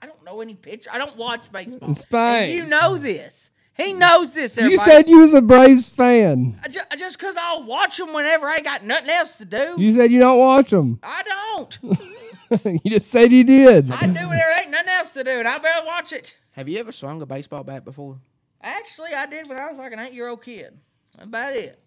I 0.01 0.05
don't 0.05 0.23
know 0.23 0.41
any 0.41 0.55
pitcher. 0.55 0.89
I 0.91 0.97
don't 0.97 1.15
watch 1.17 1.51
baseball. 1.51 1.89
It's 1.91 2.03
fine. 2.03 2.43
And 2.43 2.53
you 2.53 2.65
know 2.65 2.97
this. 2.97 3.51
He 3.75 3.93
knows 3.93 4.33
this. 4.33 4.57
You 4.57 4.77
said 4.77 5.07
you 5.09 5.19
was 5.19 5.33
a 5.33 5.41
Braves 5.41 5.87
fan. 5.87 6.59
I 6.61 6.67
ju- 6.67 6.81
just 6.97 7.17
because 7.17 7.37
I'll 7.37 7.63
watch 7.63 7.97
them 7.97 8.13
whenever 8.13 8.47
I 8.47 8.59
got 8.59 8.83
nothing 8.83 9.09
else 9.09 9.37
to 9.37 9.45
do. 9.45 9.75
You 9.77 9.93
said 9.93 10.11
you 10.11 10.19
don't 10.19 10.37
watch 10.37 10.69
them. 10.69 10.99
I 11.01 11.23
don't. 11.23 11.79
you 12.65 12.91
just 12.91 13.11
said 13.11 13.31
you 13.31 13.43
did. 13.43 13.91
I 13.91 14.07
do 14.07 14.27
when 14.27 14.37
there 14.37 14.59
ain't 14.61 14.71
nothing 14.71 14.89
else 14.89 15.11
to 15.11 15.23
do, 15.23 15.31
and 15.31 15.47
I 15.47 15.57
better 15.57 15.85
watch 15.85 16.13
it. 16.13 16.37
Have 16.51 16.67
you 16.67 16.79
ever 16.79 16.91
swung 16.91 17.21
a 17.21 17.25
baseball 17.25 17.63
bat 17.63 17.85
before? 17.85 18.17
Actually, 18.61 19.13
I 19.13 19.25
did 19.25 19.47
when 19.47 19.59
I 19.59 19.69
was 19.69 19.77
like 19.77 19.93
an 19.93 19.99
eight-year-old 19.99 20.43
kid. 20.43 20.77
That's 21.15 21.27
about 21.27 21.53
it. 21.53 21.79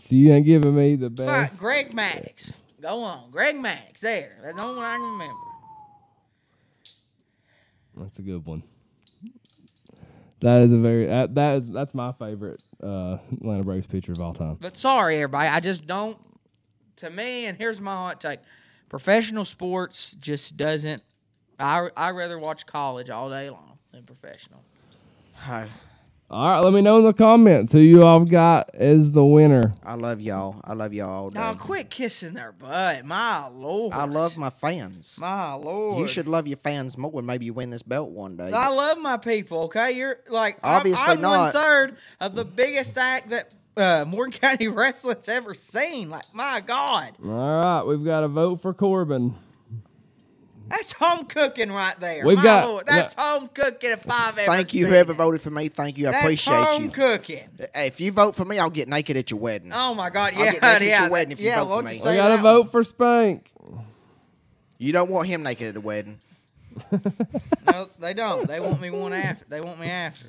So 0.00 0.16
you 0.16 0.32
ain't 0.32 0.44
giving 0.44 0.74
me 0.74 0.96
the 0.96 1.08
Fine, 1.08 1.26
best. 1.26 1.58
Greg 1.58 1.92
Maddux. 1.92 2.52
Go 2.80 3.02
on, 3.02 3.30
Greg 3.30 3.56
Maddux. 3.56 4.00
There, 4.00 4.36
that's 4.42 4.56
the 4.56 4.62
only 4.62 4.76
one 4.76 4.84
I 4.84 4.96
can 4.96 5.10
remember. 5.10 5.34
That's 7.96 8.18
a 8.18 8.22
good 8.22 8.44
one. 8.44 8.64
That 10.40 10.62
is 10.62 10.72
a 10.72 10.78
very 10.78 11.06
that, 11.06 11.34
that 11.36 11.56
is 11.56 11.70
that's 11.70 11.94
my 11.94 12.12
favorite 12.12 12.60
uh, 12.82 13.18
Atlanta 13.32 13.62
Braves 13.62 13.86
pitcher 13.86 14.12
of 14.12 14.20
all 14.20 14.34
time. 14.34 14.58
But 14.60 14.76
sorry, 14.76 15.16
everybody, 15.16 15.48
I 15.48 15.60
just 15.60 15.86
don't. 15.86 16.18
To 16.96 17.10
me, 17.10 17.46
and 17.46 17.58
here's 17.58 17.80
my 17.80 17.94
hot 17.94 18.20
take: 18.20 18.40
professional 18.88 19.44
sports 19.44 20.16
just 20.20 20.56
doesn't. 20.56 21.02
I 21.58 21.88
I 21.96 22.10
rather 22.10 22.38
watch 22.38 22.66
college 22.66 23.10
all 23.10 23.30
day 23.30 23.50
long 23.50 23.78
than 23.92 24.04
professional. 24.04 24.62
Hi. 25.34 25.68
All 26.30 26.48
right, 26.48 26.60
let 26.60 26.72
me 26.72 26.80
know 26.80 26.98
in 26.98 27.04
the 27.04 27.12
comments 27.12 27.72
who 27.72 27.78
you 27.80 28.02
all 28.02 28.24
got 28.24 28.74
as 28.74 29.12
the 29.12 29.24
winner. 29.24 29.72
I 29.84 29.94
love 29.94 30.20
y'all. 30.20 30.56
I 30.64 30.72
love 30.72 30.92
y'all 30.94 31.10
all 31.10 31.28
day. 31.28 31.38
Now 31.38 31.54
quit 31.54 31.90
kissing 31.90 32.32
their 32.32 32.50
butt, 32.50 33.04
my 33.04 33.46
lord. 33.48 33.92
I 33.92 34.06
love 34.06 34.36
my 34.36 34.48
fans. 34.50 35.16
my 35.20 35.52
lord. 35.52 36.00
You 36.00 36.08
should 36.08 36.26
love 36.26 36.48
your 36.48 36.56
fans 36.56 36.96
more. 36.96 37.22
Maybe 37.22 37.44
you 37.44 37.52
win 37.52 37.70
this 37.70 37.82
belt 37.82 38.08
one 38.10 38.36
day. 38.36 38.50
I 38.52 38.68
love 38.68 38.98
my 38.98 39.16
people. 39.18 39.64
Okay, 39.64 39.92
you're 39.92 40.20
like 40.28 40.58
I'm- 40.64 40.78
Obviously 40.78 41.12
I'm, 41.12 41.22
one 41.22 41.30
not. 41.38 41.52
third 41.52 41.96
of 42.20 42.34
the 42.34 42.44
biggest 42.44 42.96
act 42.96 43.28
that 43.28 43.52
uh, 43.76 44.04
Morgan 44.06 44.32
County 44.40 44.68
Wrestling's 44.68 45.28
ever 45.28 45.54
seen. 45.54 46.10
Like 46.10 46.32
my 46.32 46.60
God, 46.60 47.12
All 47.24 47.30
right, 47.30 47.82
we've 47.82 48.04
got 48.04 48.24
a 48.24 48.28
vote 48.28 48.60
for 48.60 48.72
Corbin. 48.74 49.34
that's 50.68 50.92
home 50.92 51.26
cooking 51.26 51.70
right 51.70 51.98
there. 52.00 52.24
We've 52.26 52.36
my 52.38 52.42
got- 52.42 52.68
Lord, 52.68 52.86
that's 52.86 53.14
home 53.14 53.48
cooking 53.48 53.90
if 53.90 54.00
I've 54.10 54.38
ever 54.38 54.50
Thank 54.50 54.72
you, 54.74 54.84
seen 54.84 54.92
whoever 54.92 55.12
it. 55.12 55.16
voted 55.16 55.40
for 55.42 55.50
me. 55.50 55.68
Thank 55.68 55.98
you. 55.98 56.08
I 56.08 56.12
That's 56.12 56.24
appreciate 56.24 56.54
home 56.54 56.84
you. 56.84 56.90
cooking. 56.90 57.48
Hey, 57.74 57.86
if 57.88 58.00
you 58.00 58.12
vote 58.12 58.34
for 58.36 58.44
me, 58.44 58.58
I'll 58.58 58.70
get 58.70 58.88
naked 58.88 59.16
at 59.16 59.30
your 59.30 59.40
wedding. 59.40 59.72
Oh 59.72 59.94
my 59.94 60.10
God, 60.10 60.34
I'll 60.34 60.44
yeah, 60.44 60.52
get 60.52 60.62
naked 60.62 60.82
at 60.82 60.82
yeah, 60.82 61.00
your 61.02 61.10
wedding 61.10 61.32
if 61.32 61.40
you 61.40 61.50
vote 61.52 61.64
for 61.64 61.68
won't 61.70 61.86
me. 61.86 61.96
you 61.96 62.02
We 62.04 62.10
We 62.10 62.16
got 62.16 62.36
to 62.36 62.42
vote 62.42 62.60
one? 62.62 62.70
for 62.70 62.84
Spank. 62.84 63.50
You 64.78 64.92
don't 64.92 65.10
want 65.10 65.28
him 65.28 65.42
naked 65.42 65.68
at 65.68 65.74
the 65.74 65.80
wedding. 65.80 66.18
No, 67.66 67.88
they 67.98 68.14
don't. 68.14 68.46
They 68.46 68.60
want 68.60 68.80
me 68.80 68.90
one 68.90 69.12
after. 69.12 69.44
They 69.48 69.60
want 69.60 69.80
me 69.80 69.88
after. 69.88 70.26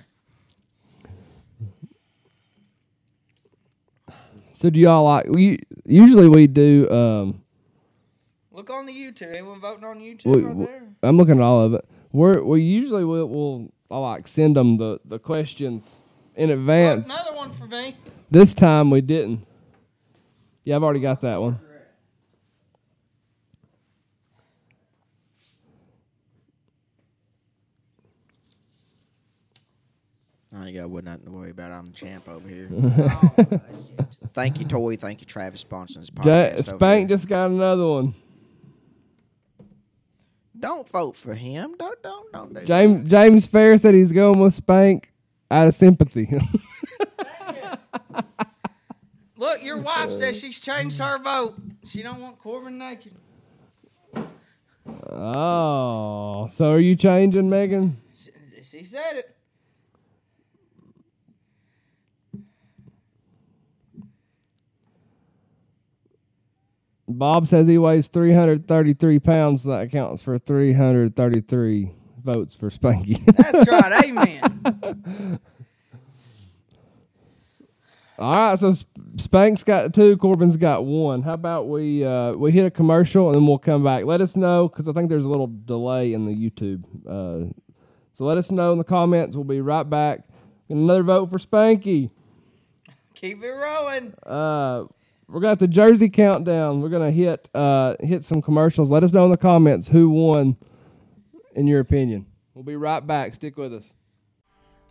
So 4.65 4.71
do 4.71 4.79
y'all 4.79 5.03
like? 5.03 5.27
We 5.29 5.59
usually 5.85 6.27
we 6.27 6.47
do. 6.47 6.89
Um, 6.89 7.43
Look 8.51 8.71
on 8.71 8.87
the 8.87 8.93
YouTube. 8.93 9.31
Anyone 9.31 9.61
voting 9.61 9.83
on 9.83 9.99
YouTube 9.99 10.35
we, 10.35 10.41
right 10.41 10.57
there? 10.57 10.81
I'm 11.03 11.17
looking 11.17 11.35
at 11.35 11.41
all 11.41 11.61
of 11.61 11.75
it. 11.75 11.85
We're 12.11 12.41
we 12.41 12.63
usually 12.63 13.05
will 13.05 13.27
will 13.29 13.71
I 13.91 13.99
like 13.99 14.27
send 14.27 14.55
them 14.55 14.77
the 14.77 14.99
the 15.05 15.19
questions 15.19 15.99
in 16.33 16.49
advance. 16.49 17.13
another 17.13 17.35
one 17.35 17.51
for 17.51 17.67
me. 17.67 17.95
This 18.31 18.55
time 18.55 18.89
we 18.89 19.01
didn't. 19.01 19.45
Yeah, 20.63 20.77
I've 20.77 20.83
already 20.83 20.99
got 20.99 21.21
that 21.21 21.39
one. 21.39 21.59
I 30.55 30.67
ain't 30.67 30.75
got 30.77 30.89
what 30.89 31.03
nothing 31.03 31.25
to 31.25 31.31
worry 31.31 31.49
about. 31.51 31.71
I'm 31.71 31.85
the 31.85 31.91
champ 31.91 32.27
over 32.29 32.47
here. 32.47 32.69
Oh, 33.37 33.61
Thank 34.33 34.59
you, 34.59 34.65
Toy. 34.65 34.95
Thank 34.97 35.21
you, 35.21 35.25
Travis, 35.27 35.63
sponsoring 35.63 35.95
this 35.99 36.09
podcast. 36.09 36.53
over 36.53 36.63
Spank 36.63 37.09
here. 37.09 37.17
just 37.17 37.27
got 37.29 37.49
another 37.49 37.87
one. 37.87 38.13
Don't 40.59 40.87
vote 40.89 41.15
for 41.15 41.33
him. 41.33 41.75
Don't 41.77 42.01
don't 42.03 42.31
don't 42.33 42.47
do 42.49 42.59
that. 42.59 42.65
James 42.65 43.09
James 43.09 43.45
Fair 43.47 43.77
said 43.77 43.93
he's 43.93 44.11
going 44.11 44.39
with 44.39 44.53
Spank 44.53 45.11
out 45.51 45.67
of 45.67 45.73
sympathy. 45.73 46.29
Look, 49.37 49.61
your 49.63 49.79
wife 49.79 50.11
says 50.11 50.39
she's 50.39 50.59
changed 50.59 50.99
her 50.99 51.17
vote. 51.19 51.55
She 51.85 52.01
don't 52.01 52.21
want 52.21 52.39
Corbin 52.39 52.77
naked. 52.77 53.13
oh, 55.09 56.47
so 56.51 56.71
are 56.71 56.79
you 56.79 56.95
changing, 56.95 57.49
Megan? 57.49 57.97
She, 58.15 58.31
she 58.63 58.83
said 58.83 59.17
it. 59.17 59.34
Bob 67.17 67.47
says 67.47 67.67
he 67.67 67.77
weighs 67.77 68.07
333 68.07 69.19
pounds. 69.19 69.63
That 69.63 69.91
counts 69.91 70.23
for 70.23 70.37
333 70.37 71.91
votes 72.23 72.55
for 72.55 72.69
Spanky. 72.69 73.23
That's 73.25 73.69
right. 73.69 74.05
Amen. 74.05 75.39
All 78.17 78.33
right, 78.33 78.57
so 78.57 78.73
Spank's 79.17 79.65
got 79.65 79.93
two. 79.93 80.15
Corbin's 80.15 80.55
got 80.55 80.85
one. 80.85 81.21
How 81.21 81.33
about 81.33 81.67
we 81.67 82.05
uh, 82.05 82.31
we 82.33 82.51
hit 82.51 82.65
a 82.65 82.71
commercial 82.71 83.27
and 83.27 83.35
then 83.35 83.45
we'll 83.45 83.57
come 83.57 83.83
back. 83.83 84.05
Let 84.05 84.21
us 84.21 84.37
know 84.37 84.69
because 84.69 84.87
I 84.87 84.93
think 84.93 85.09
there's 85.09 85.25
a 85.25 85.29
little 85.29 85.51
delay 85.65 86.13
in 86.13 86.25
the 86.25 86.33
YouTube. 86.33 86.83
Uh, 87.05 87.51
so 88.13 88.23
let 88.23 88.37
us 88.37 88.51
know 88.51 88.71
in 88.71 88.77
the 88.77 88.85
comments. 88.85 89.35
We'll 89.35 89.43
be 89.43 89.59
right 89.59 89.83
back. 89.83 90.21
Another 90.69 91.03
vote 91.03 91.29
for 91.29 91.37
Spanky. 91.37 92.09
Keep 93.15 93.43
it 93.43 93.51
rolling. 93.51 94.13
Uh, 94.25 94.85
we're 95.27 95.39
gonna 95.39 95.51
have 95.51 95.59
the 95.59 95.67
Jersey 95.67 96.09
countdown. 96.09 96.81
We're 96.81 96.89
gonna 96.89 97.11
hit 97.11 97.49
uh, 97.53 97.95
hit 97.99 98.23
some 98.23 98.41
commercials. 98.41 98.91
Let 98.91 99.03
us 99.03 99.11
know 99.11 99.25
in 99.25 99.31
the 99.31 99.37
comments 99.37 99.87
who 99.87 100.09
won, 100.09 100.57
in 101.55 101.67
your 101.67 101.79
opinion. 101.79 102.27
We'll 102.53 102.63
be 102.63 102.75
right 102.75 103.05
back. 103.05 103.35
Stick 103.35 103.57
with 103.57 103.73
us. 103.73 103.93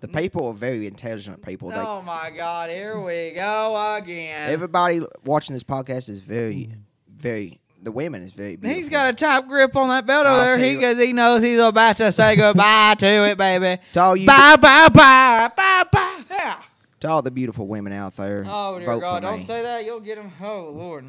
The 0.00 0.08
people 0.08 0.46
are 0.48 0.54
very 0.54 0.86
intelligent 0.86 1.44
people. 1.44 1.68
They, 1.68 1.76
Oh 1.76 2.00
my 2.02 2.30
God! 2.34 2.70
Here 2.70 2.98
we 2.98 3.32
go 3.32 3.96
again. 3.98 4.48
everybody 4.50 5.00
watching 5.24 5.52
this 5.54 5.62
podcast 5.64 6.08
is 6.08 6.20
very, 6.22 6.72
very. 7.08 7.60
The 7.82 7.92
women 7.92 8.22
is 8.22 8.32
very. 8.32 8.56
Beautiful. 8.56 8.76
He's 8.78 8.88
got 8.88 9.10
a 9.10 9.16
top 9.16 9.46
grip 9.46 9.74
on 9.76 9.88
that 9.88 10.06
belt 10.06 10.26
over 10.26 10.34
I'll 10.34 10.44
there. 10.44 10.54
tell 10.56 10.64
He 10.64 10.70
you- 10.72 10.76
because 10.78 10.98
he 10.98 11.12
knows 11.12 11.42
he's 11.42 11.58
about 11.60 11.96
to 11.98 12.12
say 12.12 12.36
goodbye 12.36 12.94
to 12.98 13.06
it, 13.06 13.36
baby. 13.38 13.80
To 13.94 14.00
all 14.00 14.16
you- 14.16 14.26
bye, 14.26 14.56
bye, 14.60 14.88
bye, 14.88 15.50
bye, 15.56 15.84
bye. 15.90 16.24
Yeah. 16.30 16.60
to 17.00 17.08
all 17.08 17.22
the 17.22 17.30
beautiful 17.30 17.66
women 17.66 17.92
out 17.92 18.16
there. 18.16 18.44
Oh 18.48 18.78
dear 18.78 18.86
vote 18.86 19.00
God! 19.00 19.22
for 19.22 19.28
Don't 19.28 19.38
me. 19.38 19.44
say 19.44 19.62
that. 19.62 19.84
You'll 19.84 20.00
get 20.00 20.18
him. 20.18 20.30
Oh 20.42 20.70
Lord. 20.74 21.06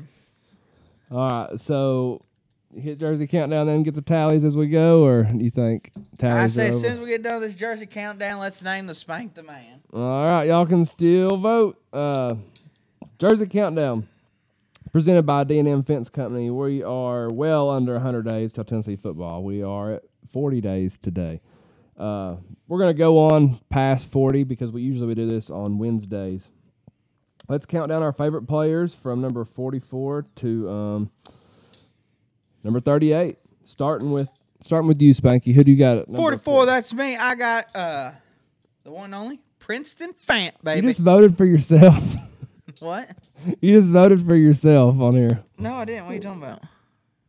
All 1.12 1.30
right, 1.30 1.60
so 1.60 2.22
hit 2.76 2.99
Jersey 2.99 3.27
countdown, 3.27 3.68
then 3.68 3.84
get 3.84 3.95
the 3.95 4.02
tallies 4.02 4.45
as 4.45 4.56
we 4.56 4.68
go, 4.68 5.03
or 5.03 5.23
do 5.23 5.43
you 5.43 5.49
think 5.49 5.91
I 5.95 6.02
tallies 6.18 6.53
say 6.53 6.69
as 6.69 6.76
over? 6.76 6.84
soon 6.84 6.93
as 6.93 6.99
we 6.99 7.07
get 7.07 7.23
done 7.23 7.39
with 7.39 7.49
this 7.49 7.56
Jersey 7.56 7.85
countdown, 7.85 8.39
let's 8.39 8.61
name 8.61 8.88
the 8.88 8.95
spank 8.95 9.34
the 9.35 9.43
man. 9.43 9.81
All 9.93 10.26
right, 10.26 10.48
y'all 10.48 10.65
can 10.65 10.85
still 10.85 11.38
vote. 11.38 11.81
Uh, 11.91 12.35
Jersey 13.19 13.45
countdown, 13.45 14.07
presented 14.91 15.23
by 15.23 15.43
D&M 15.43 15.84
Fence 15.84 16.10
Company. 16.10 16.49
We 16.49 16.84
are 16.84 17.30
well 17.30 17.69
under 17.69 17.93
100 17.93 18.27
days 18.27 18.53
till 18.53 18.64
Tennessee 18.64 18.95
football. 18.95 19.43
We 19.43 19.64
are 19.64 19.93
at 19.93 20.03
40 20.31 20.61
days 20.61 20.98
today. 20.98 21.41
Uh, 21.98 22.38
we're 22.68 22.80
gonna 22.80 22.93
go 22.93 23.19
on 23.19 23.60
past 23.69 24.10
40 24.10 24.43
because 24.45 24.72
we 24.72 24.81
usually 24.81 25.07
we 25.07 25.14
do 25.14 25.27
this 25.27 25.49
on 25.49 25.77
Wednesdays. 25.77 26.49
Let's 27.48 27.65
count 27.65 27.89
down 27.89 28.02
our 28.02 28.14
favorite 28.14 28.48
players 28.48 28.95
from 28.95 29.19
number 29.19 29.43
44 29.43 30.26
to 30.38 30.69
um, 30.69 31.11
number 32.64 32.80
38. 32.80 33.38
Starting 33.64 34.12
with 34.12 34.30
starting 34.62 34.88
with 34.88 35.02
you, 35.02 35.14
Spanky. 35.14 35.54
Who 35.54 35.64
do 35.64 35.72
you 35.72 35.78
got 35.78 35.98
at 35.98 36.08
number 36.08 36.22
44, 36.22 36.54
40? 36.54 36.66
that's 36.66 36.94
me. 36.94 37.16
I 37.16 37.36
got 37.36 37.76
uh 37.76 38.12
the 38.84 38.92
one 38.92 39.14
only 39.14 39.40
Princeton 39.60 40.14
Fant, 40.28 40.54
baby. 40.64 40.82
You 40.82 40.90
just 40.90 41.00
voted 41.00 41.38
for 41.38 41.46
yourself. 41.46 42.04
what? 42.80 43.10
you 43.62 43.80
just 43.80 43.92
voted 43.92 44.26
for 44.26 44.36
yourself 44.36 45.00
on 45.00 45.16
here. 45.16 45.44
No, 45.58 45.76
I 45.76 45.86
didn't. 45.86 46.06
What 46.06 46.12
are 46.12 46.16
you 46.16 46.22
talking 46.22 46.44
about? 46.44 46.62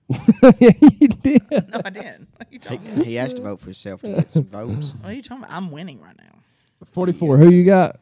yeah, 0.61 0.71
you 1.01 1.09
did. 1.09 1.43
No, 1.51 1.81
I 1.85 1.91
didn't. 1.91 2.29
What 2.37 2.49
are 2.49 2.53
you 2.53 2.59
talking 2.59 2.93
about? 2.93 3.05
He, 3.05 3.11
he 3.11 3.15
has 3.17 3.35
to 3.35 3.43
vote 3.43 3.61
for 3.61 3.67
himself 3.67 4.03
to 4.03 4.15
get 4.15 4.31
some 4.31 4.45
votes. 4.45 4.95
What 5.01 5.11
are 5.11 5.15
you 5.15 5.23
talking 5.23 5.45
about? 5.45 5.57
I'm 5.57 5.71
winning 5.71 6.01
right 6.01 6.17
now. 6.17 6.39
44. 6.93 7.39
Who 7.39 7.51
you 7.51 7.65
got? 7.65 8.01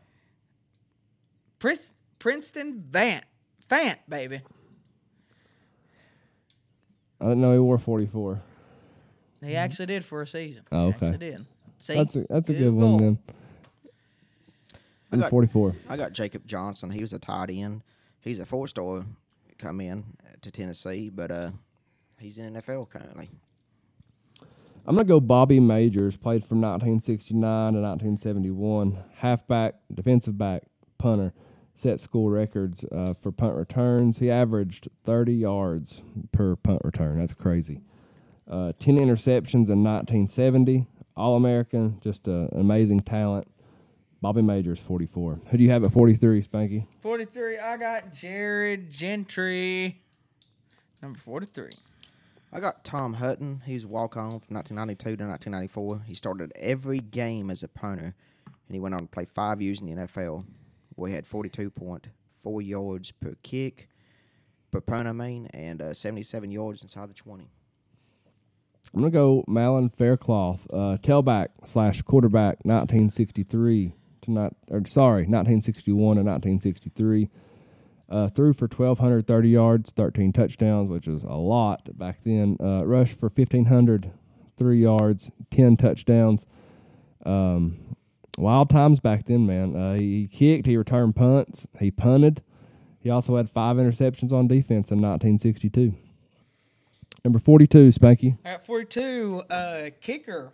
Prince, 1.59 1.93
Princeton 2.19 2.83
Vant. 2.89 3.25
Fant, 3.71 3.99
baby. 4.09 4.41
I 7.21 7.25
didn't 7.25 7.41
know 7.41 7.53
he 7.53 7.59
wore 7.59 7.79
44. 7.79 8.41
He 9.45 9.57
actually 9.57 9.87
did 9.87 10.05
for 10.05 10.23
a 10.23 10.27
season. 10.27 10.63
Oh, 10.73 10.89
He 10.91 10.95
okay. 10.97 11.07
actually 11.07 11.31
did. 11.31 11.47
See? 11.79 11.95
That's 11.95 12.17
a 12.17 12.27
that's 12.29 12.51
a 12.51 12.53
Good 12.53 12.59
good 12.61 12.75
one 12.75 12.89
goal. 12.91 12.99
then. 12.99 13.19
I 15.13 15.17
got- 15.17 15.31
44. 15.31 15.77
I 15.89 15.97
got 15.97 16.13
Jacob 16.13 16.47
Johnson. 16.47 16.91
He 16.91 17.01
was 17.01 17.13
a 17.13 17.19
tight 17.19 17.51
end. 17.51 17.83
He's 18.21 18.39
a 18.39 18.47
four 18.47 18.69
star 18.69 19.05
come 19.59 19.81
in 19.81 20.05
to 20.43 20.51
Tennessee, 20.51 21.09
but 21.11 21.31
uh, 21.31 21.51
he's 22.19 22.39
in 22.39 22.55
NFL 22.55 22.89
currently. 22.91 23.29
I'm 24.87 24.97
gonna 24.97 25.05
go 25.05 25.21
Bobby 25.21 25.61
Majors. 25.61 26.17
Played 26.17 26.45
from 26.45 26.61
1969 26.61 27.41
to 27.75 27.81
1971. 27.81 28.99
Halfback, 29.17 29.75
defensive 29.93 30.37
back, 30.39 30.63
punter. 30.99 31.33
Set 31.81 31.99
school 31.99 32.29
records 32.29 32.85
uh, 32.93 33.15
for 33.15 33.33
punt 33.33 33.57
returns. 33.57 34.19
He 34.19 34.31
averaged 34.31 34.89
30 35.05 35.33
yards 35.33 36.03
per 36.31 36.55
punt 36.55 36.83
return. 36.85 37.19
That's 37.19 37.33
crazy. 37.33 37.81
Uh, 38.47 38.75
10 38.79 38.99
interceptions 38.99 39.71
in 39.71 39.83
1970. 39.83 40.87
All 41.17 41.37
American. 41.37 41.99
Just 42.03 42.29
uh, 42.29 42.49
an 42.53 42.61
amazing 42.61 43.01
talent. 43.01 43.49
Bobby 44.21 44.43
Majors, 44.43 44.79
44. 44.79 45.41
Who 45.47 45.57
do 45.57 45.65
you 45.65 45.71
have 45.71 45.83
at 45.83 45.91
43, 45.91 46.43
Spanky? 46.43 46.87
43, 47.01 47.59
I 47.59 47.79
got 47.79 48.13
Jared 48.13 48.91
Gentry. 48.91 50.03
Number 51.01 51.19
43. 51.19 51.71
I 52.53 52.61
got 52.61 52.85
Tom 52.85 53.15
Hutton. 53.15 53.63
He 53.65 53.73
was 53.73 53.87
walk 53.87 54.19
on 54.19 54.41
from 54.41 54.57
1992 54.57 55.17
to 55.17 55.25
1994. 55.25 56.03
He 56.07 56.13
started 56.15 56.53
every 56.57 56.99
game 56.99 57.49
as 57.49 57.63
a 57.63 57.69
punter, 57.69 58.15
and 58.45 58.75
he 58.75 58.81
went 58.81 58.95
on 58.95 59.01
to 59.01 59.07
play 59.07 59.25
five 59.25 59.63
years 59.63 59.81
in 59.81 59.87
the 59.87 60.03
NFL, 60.03 60.45
he 61.09 61.15
had 61.15 61.27
42.4 61.27 62.67
yards 62.67 63.13
per 63.13 63.35
kick, 63.43 63.89
per 64.71 64.81
punt, 64.81 65.09
I 65.09 65.13
mean, 65.13 65.47
and 65.55 65.81
uh, 65.81 65.95
77 65.95 66.51
yards 66.51 66.83
inside 66.83 67.09
the 67.09 67.15
20. 67.15 67.51
I'm 68.95 69.01
gonna 69.01 69.11
go 69.11 69.45
Mallon 69.47 69.89
Faircloth, 69.89 70.67
uh, 70.73 70.97
tailback 71.03 71.49
slash 71.65 72.03
quarterback, 72.03 72.65
1963 72.65 73.95
to 74.23 74.31
not, 74.31 74.55
or 74.71 74.85
sorry, 74.87 75.23
1961 75.27 75.97
to 76.17 76.23
1963. 76.23 77.29
Uh, 78.09 78.29
threw 78.29 78.53
for 78.53 78.67
1,230 78.67 79.49
yards, 79.49 79.93
13 79.93 80.33
touchdowns, 80.33 80.91
which 80.91 81.07
is 81.07 81.23
a 81.23 81.29
lot 81.29 81.97
back 81.97 82.19
then. 82.25 82.57
Uh, 82.61 82.85
rushed 82.85 83.17
for 83.17 83.29
1,500, 83.29 84.11
three 84.57 84.81
yards, 84.83 85.31
10 85.53 85.77
touchdowns. 85.77 86.47
Um, 87.25 87.90
wild 88.39 88.71
times 88.71 89.01
back 89.01 89.27
then, 89.27 89.47
man. 89.47 89.77
Uh, 89.77 89.95
he 89.95 90.29
kicked, 90.29 90.67
he 90.67 90.77
returned 90.77 91.17
punts, 91.17 91.67
he 91.79 91.91
punted. 91.91 92.43
He 93.01 93.11
also 93.11 93.37
had 93.37 93.49
five 93.49 93.77
interceptions 93.77 94.33
on 94.33 94.47
defense 94.47 94.91
in 94.91 95.01
1962. 95.01 95.95
Number 97.25 97.39
42, 97.39 97.89
Spanky. 97.89 98.39
At 98.45 98.65
42, 98.65 99.43
uh, 99.51 99.91
kicker 100.01 100.53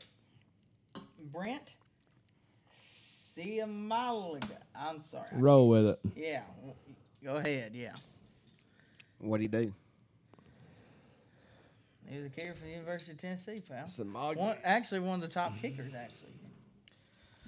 Brent 1.32 1.74
Siamaliga. 3.36 4.58
I'm 4.74 5.00
sorry. 5.00 5.26
Roll 5.32 5.68
with 5.68 5.86
it. 5.86 5.98
Yeah. 6.16 6.42
Go 7.24 7.36
ahead. 7.36 7.72
Yeah. 7.74 7.92
What'd 9.18 9.42
he 9.42 9.48
do? 9.48 9.72
He 12.08 12.16
was 12.18 12.26
a 12.26 12.28
kicker 12.30 12.54
for 12.54 12.64
the 12.64 12.70
University 12.70 13.12
of 13.12 13.18
Tennessee, 13.18 13.62
pal. 13.68 14.34
One, 14.34 14.56
actually, 14.62 15.00
one 15.00 15.16
of 15.16 15.20
the 15.22 15.28
top 15.28 15.58
kickers, 15.58 15.92
actually. 15.94 16.35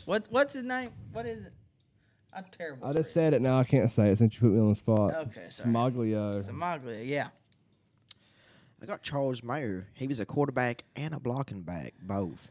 What 0.08 0.24
What's 0.30 0.54
his 0.54 0.64
name? 0.64 0.92
What 1.12 1.26
is 1.26 1.44
it? 1.44 1.52
I'm 2.32 2.46
terrible. 2.50 2.88
I 2.88 2.92
just 2.92 3.10
it. 3.10 3.12
said 3.12 3.34
it 3.34 3.42
now. 3.42 3.58
I 3.58 3.64
can't 3.64 3.90
say 3.90 4.08
it 4.08 4.16
since 4.16 4.34
you 4.36 4.40
put 4.40 4.52
me 4.52 4.58
on 4.58 4.70
the 4.70 4.74
spot. 4.74 5.14
Okay, 5.14 5.48
sorry. 5.50 5.68
Smoglio. 5.68 6.42
Samaglia, 6.42 7.06
yeah. 7.06 7.28
I 8.82 8.86
got 8.86 9.02
Charles 9.02 9.42
Mayer. 9.42 9.86
He 9.92 10.06
was 10.06 10.18
a 10.18 10.24
quarterback 10.24 10.84
and 10.96 11.12
a 11.12 11.20
blocking 11.20 11.60
back, 11.60 11.92
both. 12.00 12.50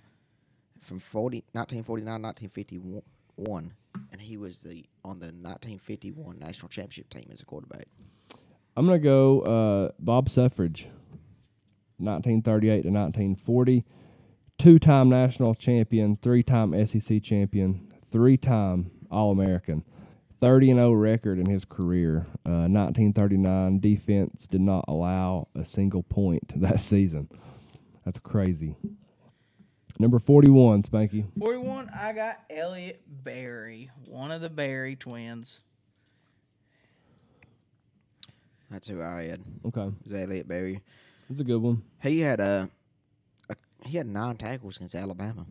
From 0.81 0.99
40, 0.99 1.45
1949, 1.53 2.21
1951. 2.21 3.73
And 4.11 4.21
he 4.21 4.37
was 4.37 4.59
the 4.59 4.85
on 5.03 5.17
the 5.17 5.33
1951 5.33 6.37
national 6.37 6.69
championship 6.69 7.09
team 7.09 7.27
as 7.31 7.41
a 7.41 7.45
quarterback. 7.45 7.87
I'm 8.75 8.85
gonna 8.85 8.99
go 8.99 9.41
uh, 9.41 9.91
Bob 9.97 10.29
Suffridge, 10.29 10.85
1938 11.97 12.83
to 12.83 12.89
1940, 12.89 13.83
two-time 14.57 15.09
national 15.09 15.55
champion, 15.55 16.17
three-time 16.21 16.85
SEC 16.87 17.21
champion, 17.21 17.91
three-time 18.11 18.89
All-American, 19.11 19.83
30 20.39 20.71
and 20.71 20.77
0 20.79 20.91
record 20.93 21.39
in 21.39 21.45
his 21.47 21.65
career. 21.65 22.25
Uh, 22.45 22.67
1939 22.69 23.79
defense 23.79 24.47
did 24.47 24.61
not 24.61 24.85
allow 24.87 25.47
a 25.55 25.65
single 25.65 26.03
point 26.03 26.43
that 26.61 26.79
season. 26.79 27.27
That's 28.05 28.19
crazy. 28.19 28.75
Number 29.99 30.19
41, 30.19 30.83
Spanky. 30.83 31.25
41, 31.39 31.89
I 31.89 32.13
got 32.13 32.37
Elliott 32.51 33.01
Berry, 33.23 33.89
one 34.05 34.31
of 34.31 34.41
the 34.41 34.49
Berry 34.49 34.95
twins. 34.95 35.61
That's 38.69 38.87
who 38.87 39.01
I 39.01 39.23
had. 39.23 39.41
Okay, 39.65 39.89
Was 40.03 40.13
Elliott 40.13 40.47
Berry. 40.47 40.81
that's 41.29 41.39
a 41.39 41.43
good 41.43 41.61
one. 41.61 41.81
He 42.03 42.19
had 42.19 42.39
a, 42.39 42.69
a 42.69 42.69
he 43.87 43.97
had 43.97 44.07
nine 44.07 44.35
tackles 44.35 44.75
against 44.77 44.95
Alabama. 44.95 45.45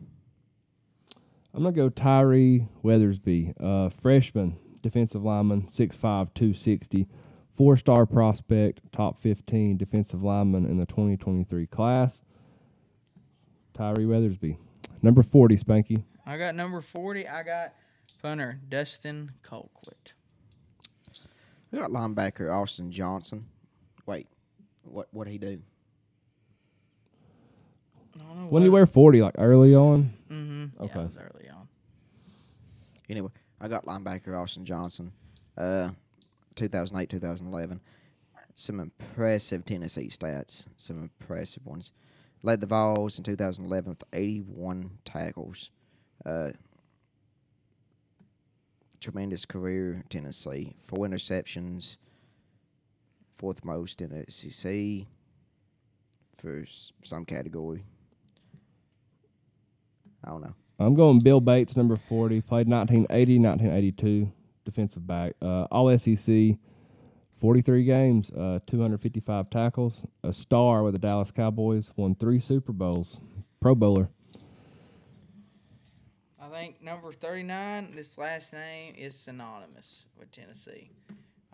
I'm 1.53 1.63
gonna 1.63 1.75
go 1.75 1.89
Tyree 1.89 2.67
Weathersby, 2.83 3.53
uh, 3.59 3.89
freshman 3.89 4.57
defensive 4.83 5.23
lineman, 5.23 5.63
6'5", 5.63 6.33
260, 6.33 7.07
four-star 7.55 8.05
prospect, 8.05 8.79
top 8.91 9.17
15 9.17 9.75
defensive 9.75 10.23
lineman 10.23 10.65
in 10.65 10.77
the 10.77 10.85
2023 10.85 11.65
class. 11.67 12.21
Tyree 13.73 14.05
Weathersby, 14.05 14.57
number 15.01 15.23
40, 15.23 15.57
Spanky. 15.57 16.03
I 16.25 16.37
got 16.37 16.55
number 16.55 16.81
40, 16.81 17.27
I 17.27 17.43
got 17.43 17.73
punter 18.21 18.59
Dustin 18.69 19.31
Colquitt. 19.43 20.13
I 21.73 21.77
got 21.77 21.89
linebacker 21.89 22.53
Austin 22.53 22.91
Johnson. 22.91 23.47
Wait, 24.05 24.27
what 24.83 25.07
what 25.11 25.27
he 25.27 25.37
do? 25.37 25.61
I 28.27 28.33
don't 28.33 28.43
know 28.43 28.47
When 28.49 28.61
do 28.61 28.65
you 28.65 28.71
what- 28.71 28.77
wear 28.79 28.85
40? 28.85 29.21
Like 29.21 29.35
early 29.37 29.73
on? 29.73 30.13
Mhm, 30.29 30.71
Yeah, 30.75 30.81
Okay. 30.83 30.99
it 31.01 31.03
was 31.07 31.17
early 31.17 31.49
on. 31.49 31.67
Anyway, 33.09 33.31
I 33.61 33.67
got 33.67 33.85
linebacker 33.85 34.37
Austin 34.37 34.65
Johnson. 34.65 35.13
Uh, 35.55 35.91
2008, 36.55 37.09
2011. 37.09 37.79
Some 38.53 38.79
impressive 38.79 39.63
Tennessee 39.65 40.07
stats. 40.07 40.65
Some 40.77 41.01
impressive 41.03 41.65
ones. 41.65 41.91
Led 42.43 42.59
the 42.59 42.67
Vols 42.67 43.17
in 43.17 43.23
2011 43.23 43.89
with 43.89 44.03
81 44.13 44.97
tackles. 45.05 45.69
Uh, 46.25 46.51
tremendous 48.99 49.45
career 49.45 49.93
in 49.93 50.03
Tennessee. 50.09 50.75
Four 50.87 51.05
interceptions. 51.07 51.97
Fourth 53.37 53.63
most 53.63 54.01
in 54.01 54.09
the 54.09 54.25
SEC 54.31 55.05
for 56.37 56.65
some 57.03 57.23
category. 57.25 57.85
I 60.23 60.29
don't 60.29 60.41
know. 60.41 60.53
I'm 60.79 60.93
going 60.93 61.19
Bill 61.19 61.41
Bates, 61.41 61.75
number 61.75 61.95
40. 61.95 62.41
Played 62.41 62.67
1980, 62.67 63.39
1982, 63.39 64.31
defensive 64.65 65.07
back. 65.07 65.33
Uh, 65.41 65.63
all 65.71 65.95
SEC, 65.97 66.57
43 67.39 67.83
games, 67.83 68.31
uh, 68.31 68.59
255 68.67 69.49
tackles. 69.49 70.03
A 70.23 70.31
star 70.31 70.83
with 70.83 70.93
the 70.93 70.99
Dallas 70.99 71.31
Cowboys. 71.31 71.91
Won 71.95 72.15
three 72.15 72.39
Super 72.39 72.73
Bowls. 72.73 73.19
Pro 73.59 73.73
Bowler. 73.73 74.09
I 76.39 76.49
think 76.49 76.81
number 76.81 77.11
39, 77.11 77.93
this 77.95 78.17
last 78.17 78.53
name 78.53 78.93
is 78.97 79.15
synonymous 79.15 80.05
with 80.17 80.31
Tennessee. 80.31 80.91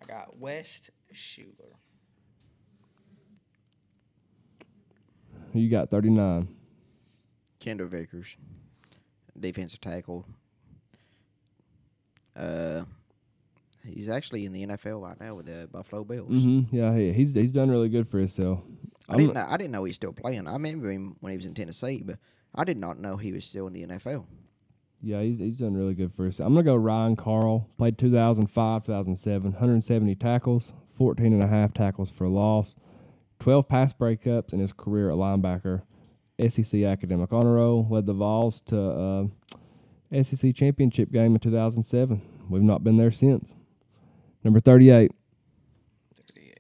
I 0.01 0.05
got 0.05 0.37
West 0.37 0.91
Schuler. 1.11 1.79
You 5.53 5.69
got? 5.69 5.89
39. 5.89 6.47
Kendall 7.63 7.87
Vickers, 7.87 8.35
defensive 9.39 9.79
tackle. 9.79 10.25
Uh, 12.35 12.83
he's 13.85 14.09
actually 14.09 14.45
in 14.45 14.51
the 14.51 14.67
NFL 14.67 15.01
right 15.01 15.19
now 15.21 15.35
with 15.35 15.45
the 15.45 15.69
Buffalo 15.71 16.03
Bills. 16.03 16.29
Mm-hmm. 16.29 16.75
Yeah, 16.75 16.93
he, 16.93 17.13
he's 17.13 17.33
he's 17.33 17.53
done 17.53 17.71
really 17.71 17.87
good 17.87 18.05
for 18.05 18.19
himself. 18.19 18.59
I 19.07 19.15
didn't. 19.15 19.35
Know, 19.35 19.45
I 19.47 19.55
didn't 19.55 19.71
know 19.71 19.85
he's 19.85 19.95
still 19.95 20.11
playing. 20.11 20.45
I 20.45 20.53
remember 20.53 20.91
him 20.91 21.15
when 21.21 21.31
he 21.31 21.37
was 21.37 21.45
in 21.45 21.53
Tennessee, 21.53 22.01
but 22.03 22.17
I 22.53 22.65
did 22.65 22.77
not 22.77 22.99
know 22.99 23.15
he 23.15 23.31
was 23.31 23.45
still 23.45 23.67
in 23.67 23.73
the 23.73 23.85
NFL. 23.85 24.25
Yeah, 25.01 25.21
he's, 25.21 25.39
he's 25.39 25.57
done 25.57 25.73
really 25.73 25.93
good 25.93 26.13
for 26.13 26.27
us. 26.27 26.39
I'm 26.39 26.53
going 26.53 26.65
to 26.65 26.71
go 26.71 26.75
Ryan 26.75 27.15
Karl. 27.17 27.69
Played 27.77 27.97
2005, 27.97 28.85
2007, 28.85 29.51
170 29.51 30.15
tackles, 30.15 30.71
14 30.97 31.33
and 31.33 31.43
a 31.43 31.47
half 31.47 31.73
tackles 31.73 32.09
for 32.09 32.29
loss, 32.29 32.75
12 33.39 33.67
pass 33.67 33.91
breakups 33.91 34.53
in 34.53 34.59
his 34.59 34.71
career 34.71 35.09
at 35.09 35.17
linebacker. 35.17 35.81
SEC 36.39 36.81
academic 36.83 37.31
honor 37.31 37.53
roll, 37.53 37.87
led 37.89 38.05
the 38.05 38.13
Vols 38.13 38.61
to 38.61 38.79
uh, 40.13 40.23
SEC 40.23 40.55
championship 40.55 41.11
game 41.11 41.33
in 41.33 41.39
2007. 41.39 42.21
We've 42.49 42.61
not 42.61 42.83
been 42.83 42.97
there 42.97 43.11
since. 43.11 43.53
Number 44.43 44.59
38. 44.59 45.11
38. 46.15 46.57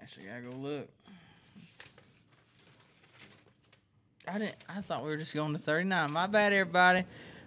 Actually, 0.00 0.26
gotta 0.26 0.42
go 0.42 0.56
look. 0.56 0.88
I 4.26 4.38
didn't. 4.38 4.56
I 4.68 4.80
thought 4.80 5.02
we 5.02 5.10
were 5.10 5.16
just 5.16 5.34
going 5.34 5.52
to 5.52 5.58
39. 5.58 6.12
My 6.12 6.26
bad, 6.26 6.52
everybody. 6.52 7.04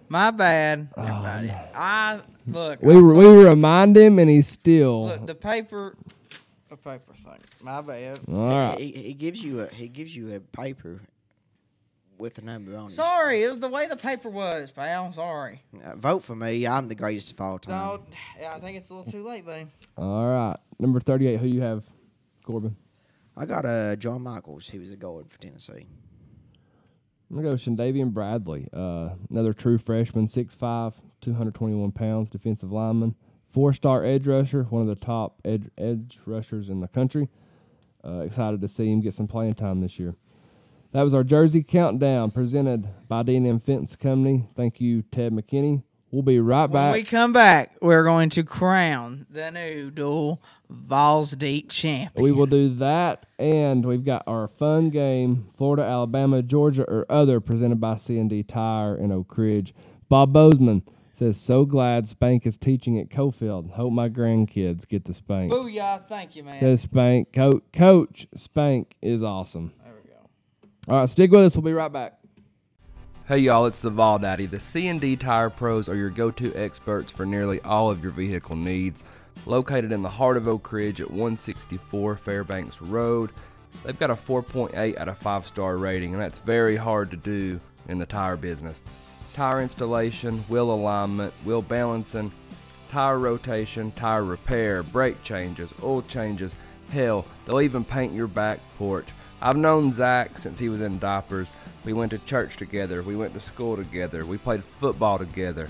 My 0.09 0.31
bad, 0.31 0.89
everybody. 0.97 1.49
I 1.73 2.19
look. 2.45 2.81
We, 2.81 3.01
we 3.01 3.25
remind 3.25 3.95
him, 3.95 4.19
and 4.19 4.29
he's 4.29 4.47
still. 4.47 5.05
look 5.05 5.25
the 5.25 5.35
paper. 5.35 5.95
The 6.83 6.89
paper 6.89 7.13
thing. 7.13 7.39
My 7.61 7.81
bad. 7.81 8.19
All 8.31 8.47
right. 8.47 8.77
He, 8.77 8.91
he 8.91 9.13
gives 9.13 9.43
you 9.43 9.61
a 9.61 9.67
he 9.67 9.87
gives 9.87 10.15
you 10.15 10.33
a 10.35 10.39
paper 10.39 11.01
with 12.17 12.37
a 12.37 12.41
number 12.41 12.75
on 12.77 12.87
it. 12.87 12.91
Sorry, 12.91 13.43
it 13.43 13.49
was 13.49 13.59
the 13.59 13.67
way 13.67 13.87
the 13.87 13.95
paper 13.97 14.29
was, 14.29 14.71
pal. 14.71 15.11
Sorry. 15.13 15.61
Uh, 15.83 15.95
vote 15.95 16.23
for 16.23 16.35
me. 16.35 16.65
I'm 16.67 16.87
the 16.87 16.95
greatest 16.95 17.31
of 17.31 17.41
all 17.41 17.59
time. 17.59 17.75
No, 17.75 18.03
yeah, 18.39 18.55
I 18.55 18.59
think 18.59 18.77
it's 18.77 18.89
a 18.89 18.95
little 18.95 19.11
too 19.11 19.27
late, 19.27 19.45
buddy. 19.45 19.67
All 19.97 20.25
right. 20.25 20.57
Number 20.79 20.99
38. 20.99 21.39
Who 21.39 21.47
you 21.47 21.61
have, 21.61 21.85
Corbin? 22.45 22.75
I 23.35 23.45
got 23.45 23.65
uh, 23.65 23.95
John 23.95 24.21
Michels. 24.21 24.69
He 24.69 24.79
was 24.79 24.91
a 24.91 24.95
guard 24.95 25.29
for 25.29 25.39
Tennessee. 25.39 25.87
I'm 27.29 27.37
gonna 27.37 27.49
go 27.49 27.55
Shandavian 27.55 28.11
Bradley, 28.11 28.67
uh, 28.71 29.09
another 29.31 29.53
true 29.53 29.79
freshman, 29.79 30.27
6'5", 30.27 30.93
221 31.21 31.91
pounds, 31.91 32.29
defensive 32.29 32.71
lineman, 32.71 33.15
four-star 33.53 34.03
edge 34.03 34.27
rusher, 34.27 34.63
one 34.63 34.81
of 34.81 34.87
the 34.87 34.95
top 34.95 35.39
edge, 35.45 35.69
edge 35.77 36.19
rushers 36.25 36.69
in 36.69 36.81
the 36.81 36.87
country. 36.87 37.29
Uh, 38.05 38.19
excited 38.19 38.59
to 38.59 38.67
see 38.67 38.91
him 38.91 38.99
get 38.99 39.13
some 39.13 39.27
playing 39.27 39.53
time 39.53 39.79
this 39.79 39.97
year. 39.97 40.15
That 40.91 41.03
was 41.03 41.13
our 41.13 41.23
Jersey 41.23 41.63
Countdown 41.63 42.31
presented 42.31 42.87
by 43.07 43.23
D&M 43.23 43.59
Fence 43.59 43.95
Company. 43.95 44.45
Thank 44.55 44.81
you, 44.81 45.03
Ted 45.03 45.31
McKinney. 45.31 45.83
We'll 46.11 46.21
be 46.21 46.39
right 46.39 46.69
When 46.69 46.71
back. 46.73 46.93
we 46.93 47.03
come 47.03 47.33
back, 47.33 47.75
we're 47.81 48.03
going 48.03 48.29
to 48.31 48.43
crown 48.43 49.25
the 49.31 49.49
new 49.49 49.89
dual 49.89 50.43
Vols 50.69 51.31
Deep 51.31 51.71
champion. 51.71 52.23
We 52.23 52.31
will 52.31 52.45
do 52.45 52.69
that, 52.75 53.25
and 53.39 53.83
we've 53.83 54.03
got 54.05 54.21
our 54.27 54.47
fun 54.47 54.91
game: 54.91 55.47
Florida, 55.55 55.81
Alabama, 55.81 56.43
Georgia, 56.43 56.83
or 56.83 57.07
other, 57.09 57.39
presented 57.39 57.81
by 57.81 57.97
C&D 57.97 58.43
Tire 58.43 58.95
in 58.95 59.11
Oak 59.11 59.35
Ridge. 59.35 59.73
Bob 60.07 60.31
Bozeman 60.31 60.83
says, 61.13 61.39
"So 61.39 61.65
glad 61.65 62.07
Spank 62.07 62.45
is 62.45 62.57
teaching 62.57 62.99
at 62.99 63.09
Coalfield. 63.09 63.71
Hope 63.71 63.93
my 63.93 64.09
grandkids 64.09 64.85
get 64.85 65.05
to 65.05 65.13
Spank." 65.13 65.51
Booyah! 65.51 66.05
Thank 66.07 66.35
you, 66.35 66.43
man. 66.43 66.59
Says 66.59 66.81
Spank, 66.81 67.31
Coach, 67.31 67.63
Coach 67.71 68.27
Spank 68.35 68.95
is 69.01 69.23
awesome. 69.23 69.71
there 69.83 69.93
we 70.03 70.09
go. 70.09 70.93
All 70.93 70.99
right, 70.99 71.09
stick 71.09 71.31
with 71.31 71.45
us. 71.45 71.55
We'll 71.55 71.63
be 71.63 71.73
right 71.73 71.91
back. 71.91 72.19
Hey 73.25 73.37
y'all, 73.37 73.65
it's 73.65 73.79
the 73.79 73.89
Vol 73.89 74.19
Daddy. 74.19 74.47
The 74.47 74.59
C&D 74.59 75.15
Tire 75.15 75.49
Pros 75.49 75.87
are 75.87 75.95
your 75.95 76.09
go-to 76.09 76.53
experts 76.55 77.09
for 77.09 77.25
nearly 77.25 77.61
all 77.61 77.89
of 77.89 78.03
your 78.03 78.11
vehicle 78.11 78.57
needs. 78.57 79.01
Located 79.45 79.93
in 79.93 80.01
the 80.01 80.09
heart 80.09 80.35
of 80.35 80.45
Oak 80.45 80.69
Ridge 80.73 80.99
at 80.99 81.09
164 81.09 82.17
Fairbanks 82.17 82.81
Road, 82.81 83.31
They've 83.83 83.97
got 83.97 84.11
a 84.11 84.15
4.8 84.15 84.97
out 84.97 85.09
of 85.09 85.17
5 85.17 85.47
star 85.47 85.77
rating, 85.77 86.13
and 86.13 86.21
that's 86.21 86.37
very 86.37 86.75
hard 86.75 87.11
to 87.11 87.17
do 87.17 87.59
in 87.87 87.97
the 87.97 88.05
tire 88.05 88.37
business. 88.37 88.79
Tire 89.33 89.61
installation, 89.61 90.39
wheel 90.49 90.71
alignment, 90.71 91.33
wheel 91.43 91.63
balancing, 91.63 92.31
tire 92.91 93.17
rotation, 93.17 93.91
tire 93.91 94.23
repair, 94.23 94.83
brake 94.83 95.23
changes, 95.23 95.73
oil 95.81 96.03
changes. 96.03 96.55
Hell, 96.91 97.25
they'll 97.45 97.61
even 97.61 97.83
paint 97.83 98.13
your 98.13 98.27
back 98.27 98.59
porch. 98.77 99.07
I've 99.41 99.57
known 99.57 99.91
Zach 99.91 100.37
since 100.37 100.59
he 100.59 100.69
was 100.69 100.81
in 100.81 100.99
diapers. 100.99 101.49
We 101.83 101.93
went 101.93 102.11
to 102.11 102.19
church 102.19 102.57
together, 102.57 103.01
we 103.01 103.15
went 103.15 103.33
to 103.33 103.39
school 103.39 103.75
together, 103.75 104.25
we 104.25 104.37
played 104.37 104.63
football 104.63 105.17
together. 105.17 105.67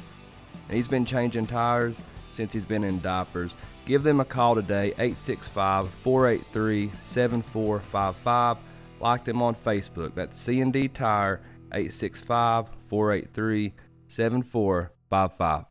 And 0.67 0.77
he's 0.77 0.89
been 0.89 1.05
changing 1.05 1.47
tires 1.47 1.97
since 2.33 2.51
he's 2.51 2.65
been 2.65 2.83
in 2.83 2.99
diapers. 2.99 3.55
Give 3.85 4.03
them 4.03 4.19
a 4.19 4.25
call 4.25 4.55
today, 4.55 4.87
865 4.97 5.89
483 5.89 6.91
7455. 7.03 8.57
Like 8.99 9.25
them 9.25 9.41
on 9.41 9.55
Facebook. 9.55 10.15
That's 10.15 10.39
C&D 10.39 10.89
Tire, 10.89 11.41
865 11.73 12.69
483 12.89 13.73
7455. 14.07 15.65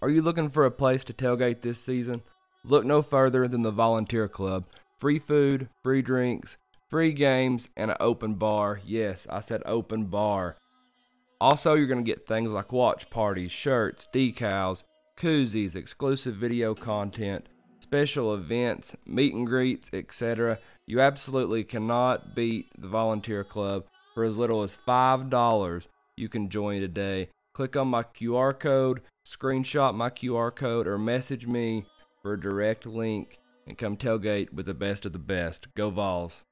Are 0.00 0.10
you 0.10 0.20
looking 0.20 0.48
for 0.48 0.66
a 0.66 0.70
place 0.70 1.04
to 1.04 1.12
tailgate 1.12 1.60
this 1.60 1.80
season? 1.80 2.22
Look 2.64 2.84
no 2.84 3.02
further 3.02 3.46
than 3.46 3.62
the 3.62 3.70
Volunteer 3.70 4.26
Club. 4.26 4.64
Free 4.98 5.20
food, 5.20 5.68
free 5.82 6.02
drinks, 6.02 6.56
free 6.90 7.12
games, 7.12 7.68
and 7.76 7.90
an 7.90 7.96
open 8.00 8.34
bar. 8.34 8.80
Yes, 8.84 9.26
I 9.30 9.40
said 9.40 9.62
open 9.64 10.06
bar. 10.06 10.56
Also, 11.40 11.74
you're 11.74 11.86
going 11.86 12.04
to 12.04 12.10
get 12.10 12.26
things 12.26 12.52
like 12.52 12.72
watch 12.72 13.10
parties, 13.10 13.50
shirts, 13.50 14.06
decals, 14.12 14.84
koozies, 15.16 15.74
exclusive 15.74 16.36
video 16.36 16.74
content, 16.74 17.48
special 17.80 18.34
events, 18.34 18.96
meet 19.06 19.34
and 19.34 19.46
greets, 19.46 19.90
etc. 19.92 20.58
You 20.92 21.00
absolutely 21.00 21.64
cannot 21.64 22.34
beat 22.34 22.68
the 22.78 22.86
Volunteer 22.86 23.44
Club 23.44 23.86
for 24.12 24.24
as 24.24 24.36
little 24.36 24.62
as 24.62 24.76
$5. 24.76 25.86
You 26.18 26.28
can 26.28 26.50
join 26.50 26.82
today. 26.82 27.30
Click 27.54 27.78
on 27.78 27.88
my 27.88 28.02
QR 28.02 28.52
code, 28.60 29.00
screenshot 29.26 29.94
my 29.94 30.10
QR 30.10 30.54
code, 30.54 30.86
or 30.86 30.98
message 30.98 31.46
me 31.46 31.86
for 32.20 32.34
a 32.34 32.38
direct 32.38 32.84
link 32.84 33.38
and 33.66 33.78
come 33.78 33.96
tailgate 33.96 34.52
with 34.52 34.66
the 34.66 34.74
best 34.74 35.06
of 35.06 35.14
the 35.14 35.18
best. 35.18 35.66
Go 35.74 35.88
Vols. 35.88 36.42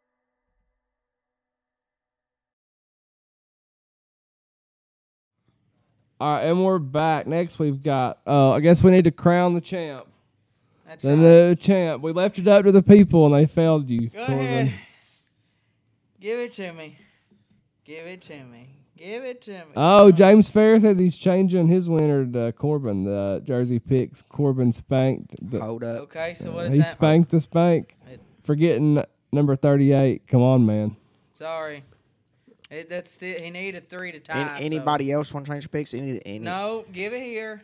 All 6.19 6.37
right, 6.37 6.45
and 6.45 6.65
we're 6.65 6.79
back. 6.79 7.27
Next, 7.27 7.59
we've 7.59 7.83
got. 7.83 8.21
Uh, 8.27 8.53
I 8.53 8.61
guess 8.61 8.83
we 8.83 8.91
need 8.91 9.05
to 9.05 9.11
crown 9.11 9.53
the 9.53 9.61
champ. 9.61 10.10
That's 10.91 11.05
The 11.05 11.11
right. 11.11 11.19
new 11.19 11.55
champ. 11.55 12.03
We 12.03 12.11
left 12.11 12.41
it 12.41 12.49
up 12.49 12.65
to 12.65 12.73
the 12.73 12.83
people, 12.83 13.25
and 13.27 13.33
they 13.37 13.47
failed 13.47 13.89
you. 13.89 14.09
Go 14.09 14.27
Corbin. 14.27 14.45
ahead. 14.45 14.75
Give 16.21 16.41
it 16.41 16.53
to 16.55 16.73
me. 16.73 16.99
Give 17.85 18.07
it 18.07 18.21
to 18.23 18.43
me. 18.43 18.67
Give 18.99 19.23
it 19.23 19.41
to 19.43 19.53
me. 19.53 19.73
Oh, 19.77 20.11
James 20.11 20.51
Fair 20.51 20.81
says 20.81 20.99
he's 20.99 21.15
changing 21.17 21.69
his 21.69 21.89
winner 21.89 22.27
to 22.27 22.51
Corbin. 22.59 23.05
The 23.05 23.41
Jersey 23.45 23.79
picks 23.79 24.21
Corbin 24.21 24.73
spanked. 24.73 25.37
The, 25.49 25.61
Hold 25.61 25.85
up. 25.85 26.01
Okay, 26.01 26.35
so 26.35 26.51
what 26.51 26.67
is 26.67 26.73
he 26.73 26.81
that? 26.81 26.89
spanked 26.89 27.31
the 27.31 27.39
spank 27.41 27.97
It- 28.11 28.21
for 28.43 28.57
getting 28.57 29.01
number 29.33 29.55
thirty-eight. 29.55 30.27
Come 30.27 30.43
on, 30.43 30.67
man. 30.67 30.97
Sorry. 31.35 31.85
It, 32.69 32.89
that's 32.91 33.15
the, 33.17 33.33
he 33.35 33.51
needed 33.51 33.89
three 33.89 34.11
to 34.11 34.19
An- 34.19 34.23
tie. 34.49 34.59
so- 34.59 34.65
anybody 34.65 35.13
else 35.13 35.33
want 35.33 35.47
to 35.47 35.53
change 35.53 35.69
their 35.71 35.81
picks? 35.81 35.95
Any, 35.95 36.21
any, 36.27 36.41
No, 36.41 36.85
give 36.93 37.13
it 37.13 37.23
here. 37.23 37.63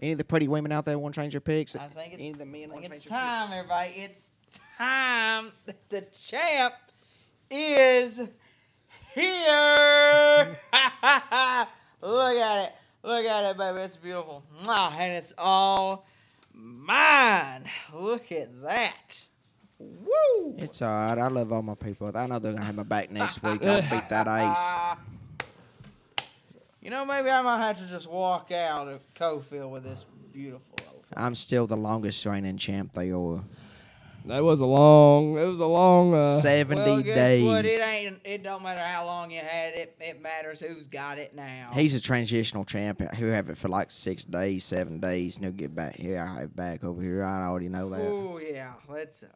Any 0.00 0.12
of 0.12 0.18
the 0.18 0.24
pretty 0.24 0.48
women 0.48 0.72
out 0.72 0.84
there 0.84 0.98
want 0.98 1.14
to 1.14 1.20
change 1.20 1.32
their 1.32 1.40
picks? 1.40 1.74
I 1.76 1.88
think 1.88 2.12
it's, 2.12 2.20
any 2.20 2.30
of 2.30 2.38
the 2.38 2.46
men 2.46 2.70
want 2.70 2.84
to 2.84 2.90
change 2.90 3.04
their 3.04 3.18
time, 3.18 3.48
picks? 3.48 3.56
everybody. 3.58 3.90
It's 3.96 4.28
time. 4.76 5.52
The 5.88 6.02
champ 6.02 6.74
is 7.50 8.16
here. 9.14 10.58
Look 12.02 12.36
at 12.36 12.64
it. 12.64 12.72
Look 13.02 13.24
at 13.24 13.44
it, 13.50 13.56
baby. 13.56 13.78
It's 13.80 13.96
beautiful. 13.96 14.44
And 14.68 15.12
it's 15.14 15.34
all 15.38 16.06
mine. 16.52 17.64
Look 17.94 18.30
at 18.32 18.62
that. 18.62 19.26
Woo! 19.78 20.56
It's 20.58 20.82
all 20.82 20.88
right. 20.88 21.18
I 21.18 21.28
love 21.28 21.52
all 21.52 21.62
my 21.62 21.74
people. 21.74 22.10
I 22.14 22.26
know 22.26 22.38
they're 22.38 22.52
gonna 22.52 22.64
have 22.64 22.74
my 22.74 22.82
back 22.82 23.10
next 23.10 23.42
week. 23.42 23.64
I'll 23.64 23.80
beat 23.82 24.08
that 24.08 24.26
ace. 24.98 25.17
You 26.88 26.94
know, 26.94 27.04
maybe 27.04 27.28
I 27.28 27.42
might 27.42 27.58
have 27.58 27.78
to 27.80 27.86
just 27.86 28.10
walk 28.10 28.50
out 28.50 28.88
of 28.88 29.02
Coalfield 29.12 29.70
with 29.70 29.84
this 29.84 30.06
beautiful 30.32 30.74
old 30.90 31.04
I'm 31.14 31.34
still 31.34 31.66
the 31.66 31.76
longest 31.76 32.24
reigning 32.24 32.56
champ 32.56 32.94
they 32.94 33.12
are. 33.12 33.44
That 34.24 34.42
was 34.42 34.60
a 34.60 34.64
long. 34.64 35.36
It 35.36 35.44
was 35.44 35.60
a 35.60 35.66
long. 35.66 36.14
Uh, 36.14 36.36
Seventy 36.36 36.80
Well, 36.80 37.02
guess 37.02 37.14
days. 37.14 37.44
what? 37.44 37.66
It 37.66 37.86
ain't. 37.86 38.20
It 38.24 38.42
don't 38.42 38.62
matter 38.62 38.80
how 38.80 39.04
long 39.04 39.30
you 39.30 39.40
had 39.40 39.74
it. 39.74 39.98
It 40.00 40.22
matters 40.22 40.60
who's 40.60 40.86
got 40.86 41.18
it 41.18 41.34
now. 41.36 41.72
He's 41.74 41.94
a 41.94 42.00
transitional 42.00 42.64
champ. 42.64 43.02
He'll 43.12 43.32
have 43.32 43.50
it 43.50 43.58
for 43.58 43.68
like 43.68 43.90
six 43.90 44.24
days, 44.24 44.64
seven 44.64 44.98
days, 44.98 45.36
and 45.36 45.44
he'll 45.44 45.52
get 45.52 45.74
back 45.74 45.94
here. 45.94 46.18
I 46.18 46.40
have 46.40 46.56
back 46.56 46.84
over 46.84 47.02
here. 47.02 47.22
I 47.22 47.48
already 47.48 47.68
know 47.68 47.90
that. 47.90 48.00
Oh 48.00 48.40
yeah, 48.42 48.72
let's. 48.88 49.24
Uh, 49.24 49.26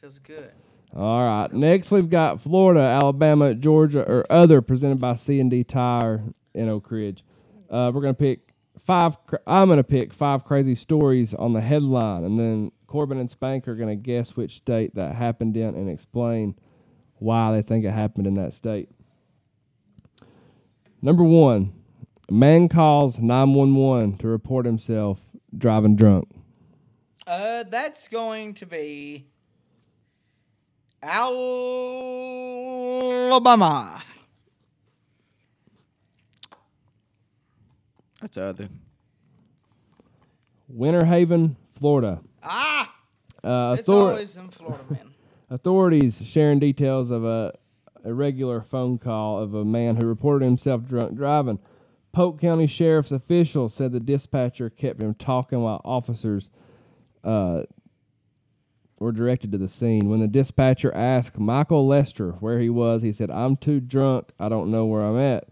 feels 0.00 0.18
good. 0.18 0.50
All 0.96 1.26
right. 1.26 1.52
Next, 1.52 1.90
we've 1.90 2.08
got 2.08 2.40
Florida, 2.40 2.80
Alabama, 2.80 3.54
Georgia, 3.54 4.00
or 4.00 4.24
other 4.32 4.62
presented 4.62 4.98
by 4.98 5.16
C 5.16 5.40
and 5.40 5.50
D 5.50 5.62
Tire 5.62 6.22
in 6.54 6.68
Oak 6.68 6.90
Ridge. 6.90 7.24
Uh, 7.70 7.90
we're 7.94 8.00
gonna 8.00 8.14
pick 8.14 8.54
five. 8.84 9.16
I'm 9.46 9.68
gonna 9.68 9.84
pick 9.84 10.12
five 10.12 10.44
crazy 10.44 10.74
stories 10.74 11.34
on 11.34 11.52
the 11.52 11.60
headline, 11.60 12.24
and 12.24 12.38
then 12.38 12.72
Corbin 12.86 13.18
and 13.18 13.30
Spank 13.30 13.66
are 13.68 13.74
gonna 13.74 13.96
guess 13.96 14.36
which 14.36 14.56
state 14.56 14.94
that 14.94 15.14
happened 15.14 15.56
in 15.56 15.74
and 15.74 15.88
explain 15.88 16.54
why 17.18 17.52
they 17.52 17.62
think 17.62 17.84
it 17.84 17.92
happened 17.92 18.26
in 18.26 18.34
that 18.34 18.52
state. 18.52 18.88
Number 21.00 21.24
one, 21.24 21.72
man 22.30 22.68
calls 22.68 23.18
911 23.18 24.18
to 24.18 24.28
report 24.28 24.66
himself 24.66 25.20
driving 25.56 25.96
drunk. 25.96 26.28
Uh, 27.26 27.64
that's 27.64 28.08
going 28.08 28.54
to 28.54 28.66
be 28.66 29.26
Alabama. 31.02 31.32
That's 38.22 38.38
other. 38.38 38.68
Winter 40.68 41.04
Haven, 41.04 41.56
Florida. 41.74 42.20
Ah, 42.42 42.94
Uh, 43.44 43.76
it's 43.78 43.88
author- 43.88 44.10
always 44.12 44.36
in 44.36 44.48
Florida, 44.48 44.84
man. 44.88 45.10
Authorities 45.50 46.22
sharing 46.24 46.58
details 46.60 47.10
of 47.10 47.24
a 47.24 47.52
irregular 48.04 48.60
phone 48.62 48.96
call 48.98 49.38
of 49.40 49.52
a 49.54 49.64
man 49.64 49.96
who 49.96 50.06
reported 50.06 50.44
himself 50.44 50.86
drunk 50.86 51.14
driving. 51.14 51.58
Polk 52.12 52.40
County 52.40 52.66
Sheriff's 52.66 53.12
officials 53.12 53.74
said 53.74 53.92
the 53.92 54.00
dispatcher 54.00 54.70
kept 54.70 55.02
him 55.02 55.14
talking 55.14 55.60
while 55.60 55.80
officers 55.84 56.50
uh, 57.24 57.62
were 58.98 59.12
directed 59.12 59.52
to 59.52 59.58
the 59.58 59.68
scene. 59.68 60.08
When 60.08 60.20
the 60.20 60.28
dispatcher 60.28 60.94
asked 60.94 61.38
Michael 61.38 61.86
Lester 61.86 62.32
where 62.32 62.58
he 62.60 62.70
was, 62.70 63.02
he 63.02 63.12
said, 63.12 63.30
I'm 63.30 63.56
too 63.56 63.80
drunk. 63.80 64.30
I 64.38 64.48
don't 64.48 64.70
know 64.70 64.86
where 64.86 65.02
I'm 65.02 65.18
at. 65.18 65.48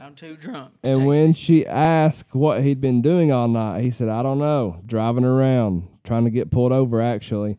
I'm 0.00 0.14
too 0.14 0.36
drunk. 0.36 0.72
And 0.82 1.06
when 1.06 1.32
she 1.32 1.66
asked 1.66 2.34
what 2.34 2.62
he'd 2.62 2.80
been 2.80 3.02
doing 3.02 3.32
all 3.32 3.48
night, 3.48 3.82
he 3.82 3.90
said, 3.90 4.08
I 4.08 4.22
don't 4.22 4.38
know, 4.38 4.80
driving 4.86 5.24
around, 5.24 5.88
trying 6.04 6.24
to 6.24 6.30
get 6.30 6.50
pulled 6.50 6.72
over, 6.72 7.00
actually. 7.00 7.58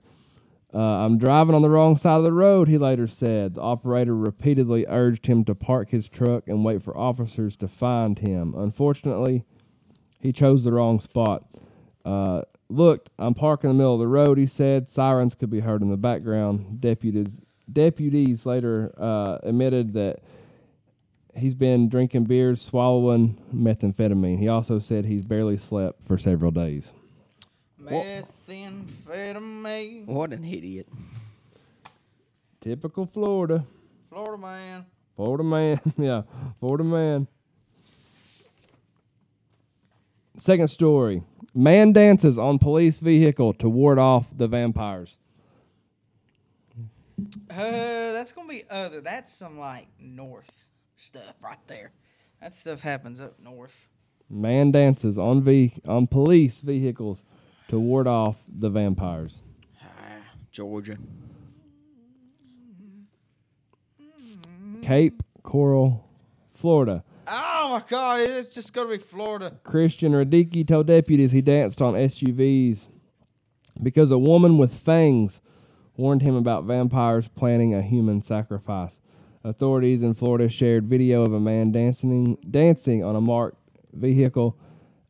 Uh, 0.73 0.79
I'm 0.79 1.17
driving 1.17 1.55
on 1.55 1.61
the 1.61 1.69
wrong 1.69 1.97
side 1.97 2.17
of 2.17 2.23
the 2.23 2.33
road, 2.33 2.67
he 2.67 2.77
later 2.77 3.07
said. 3.07 3.55
The 3.55 3.61
operator 3.61 4.15
repeatedly 4.15 4.85
urged 4.87 5.25
him 5.25 5.43
to 5.45 5.55
park 5.55 5.89
his 5.89 6.07
truck 6.07 6.47
and 6.47 6.63
wait 6.63 6.83
for 6.83 6.95
officers 6.95 7.55
to 7.57 7.67
find 7.67 8.19
him. 8.19 8.53
Unfortunately, 8.55 9.43
he 10.19 10.31
chose 10.31 10.63
the 10.63 10.73
wrong 10.73 10.99
spot. 10.99 11.45
Uh, 12.05 12.41
looked, 12.69 13.09
I'm 13.17 13.33
parked 13.33 13.63
in 13.63 13.69
the 13.69 13.73
middle 13.73 13.95
of 13.95 13.99
the 13.99 14.07
road, 14.07 14.37
he 14.37 14.45
said. 14.45 14.89
Sirens 14.89 15.35
could 15.35 15.49
be 15.49 15.61
heard 15.61 15.81
in 15.81 15.89
the 15.89 15.97
background. 15.97 16.79
Deputies, 16.81 17.39
deputies 17.71 18.45
later 18.45 18.93
uh, 18.97 19.39
admitted 19.43 19.93
that 19.93 20.19
he's 21.37 21.53
been 21.53 21.89
drinking 21.89 22.25
beers, 22.25 22.61
swallowing 22.61 23.37
methamphetamine. 23.53 24.39
He 24.39 24.47
also 24.47 24.79
said 24.79 25.05
he's 25.05 25.23
barely 25.23 25.57
slept 25.57 26.03
for 26.03 26.17
several 26.17 26.51
days. 26.51 26.91
methamphetamine, 27.81 30.05
What 30.05 30.33
an 30.33 30.43
idiot. 30.43 30.87
Typical 32.59 33.05
Florida. 33.05 33.65
Florida 34.09 34.41
man. 34.41 34.85
Florida 35.15 35.43
man. 35.43 35.79
yeah, 35.97 36.23
Florida 36.59 36.83
man. 36.83 37.27
Second 40.37 40.67
story. 40.67 41.23
Man 41.53 41.93
dances 41.93 42.37
on 42.37 42.59
police 42.59 42.99
vehicle 42.99 43.53
to 43.55 43.69
ward 43.69 43.97
off 43.97 44.27
the 44.35 44.47
vampires. 44.47 45.17
Uh, 47.49 47.51
that's 48.11 48.31
gonna 48.31 48.47
be 48.47 48.63
other. 48.69 49.01
That's 49.01 49.33
some 49.33 49.57
like 49.57 49.87
north 49.99 50.69
stuff 50.97 51.35
right 51.41 51.57
there. 51.67 51.91
That 52.41 52.53
stuff 52.53 52.81
happens 52.81 53.21
up 53.21 53.39
north. 53.39 53.87
Man 54.29 54.71
dances 54.71 55.17
on 55.17 55.41
v 55.41 55.73
on 55.87 56.07
police 56.07 56.61
vehicles 56.61 57.23
to 57.69 57.79
ward 57.79 58.07
off 58.07 58.37
the 58.47 58.69
vampires. 58.69 59.41
Ah, 59.81 59.87
Georgia. 60.51 60.97
Cape 64.81 65.23
Coral, 65.43 66.05
Florida. 66.53 67.03
Oh 67.27 67.69
my 67.71 67.83
God! 67.89 68.21
It's 68.21 68.53
just 68.53 68.73
gonna 68.73 68.89
be 68.89 68.97
Florida. 68.97 69.59
Christian 69.63 70.13
Radicki 70.13 70.67
told 70.67 70.87
deputies 70.87 71.31
he 71.31 71.41
danced 71.41 71.81
on 71.81 71.93
SUVs 71.93 72.87
because 73.81 74.11
a 74.11 74.17
woman 74.17 74.57
with 74.57 74.73
fangs 74.73 75.41
warned 75.95 76.21
him 76.21 76.35
about 76.35 76.65
vampires 76.65 77.27
planning 77.27 77.73
a 77.73 77.81
human 77.81 78.21
sacrifice. 78.21 79.01
Authorities 79.47 80.03
in 80.03 80.13
Florida 80.13 80.49
shared 80.49 80.87
video 80.87 81.23
of 81.23 81.33
a 81.33 81.39
man 81.39 81.71
dancing 81.71 82.37
dancing 82.49 83.03
on 83.03 83.15
a 83.15 83.21
marked 83.21 83.57
vehicle. 83.93 84.57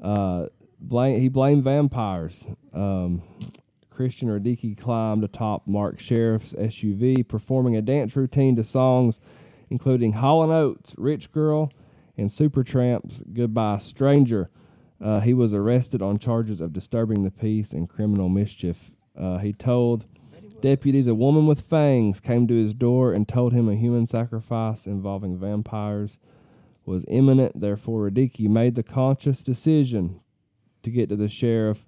Uh, 0.01 0.45
blame, 0.79 1.19
he 1.19 1.27
blamed 1.27 1.63
vampires. 1.63 2.47
Um, 2.73 3.23
Christian 3.89 4.29
Radicki 4.29 4.77
climbed 4.77 5.23
atop 5.23 5.65
Mark 5.65 5.99
sheriff's 5.99 6.53
SUV, 6.53 7.27
performing 7.27 7.77
a 7.77 7.81
dance 7.81 8.15
routine 8.15 8.55
to 8.57 8.63
songs 8.63 9.19
including 9.69 10.13
Hall 10.13 10.49
& 10.51 10.51
Oates, 10.51 10.93
Rich 10.97 11.31
Girl, 11.31 11.71
and 12.17 12.29
Supertramp's 12.29 13.23
Goodbye 13.33 13.79
Stranger. 13.79 14.49
Uh, 14.99 15.19
he 15.19 15.33
was 15.33 15.53
arrested 15.53 16.01
on 16.01 16.17
charges 16.17 16.61
of 16.61 16.73
disturbing 16.73 17.23
the 17.23 17.31
peace 17.31 17.73
and 17.73 17.87
criminal 17.87 18.29
mischief. 18.29 18.91
Uh, 19.17 19.37
he 19.37 19.53
told 19.53 20.05
deputies 20.61 21.07
a 21.07 21.15
woman 21.15 21.45
with 21.47 21.61
fangs 21.61 22.19
came 22.19 22.47
to 22.47 22.53
his 22.55 22.73
door 22.73 23.13
and 23.13 23.27
told 23.27 23.53
him 23.53 23.69
a 23.69 23.75
human 23.75 24.05
sacrifice 24.07 24.85
involving 24.87 25.37
vampires 25.37 26.19
was 26.85 27.05
imminent. 27.07 27.59
Therefore, 27.59 28.09
Radicki 28.09 28.47
made 28.49 28.75
the 28.75 28.83
conscious 28.83 29.43
decision 29.43 30.21
to 30.83 30.89
get 30.89 31.09
to 31.09 31.15
the 31.15 31.29
sheriff 31.29 31.85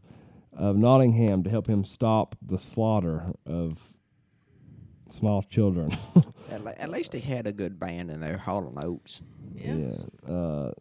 of 0.51 0.75
Nottingham 0.75 1.43
to 1.43 1.49
help 1.49 1.67
him 1.67 1.85
stop 1.85 2.35
the 2.41 2.59
slaughter 2.59 3.33
of 3.45 3.93
small 5.09 5.41
children. 5.43 5.91
At, 6.51 6.63
le- 6.63 6.73
at 6.77 6.89
least 6.89 7.13
he 7.13 7.19
had 7.21 7.45
a 7.47 7.51
good 7.53 7.79
band 7.79 8.09
in 8.09 8.19
there, 8.19 8.37
Hall 8.37 8.67
and 8.67 8.83
Oates. 8.83 9.21
Yeah. 9.53 9.75
yeah, 10.27 10.33
uh, 10.33 10.71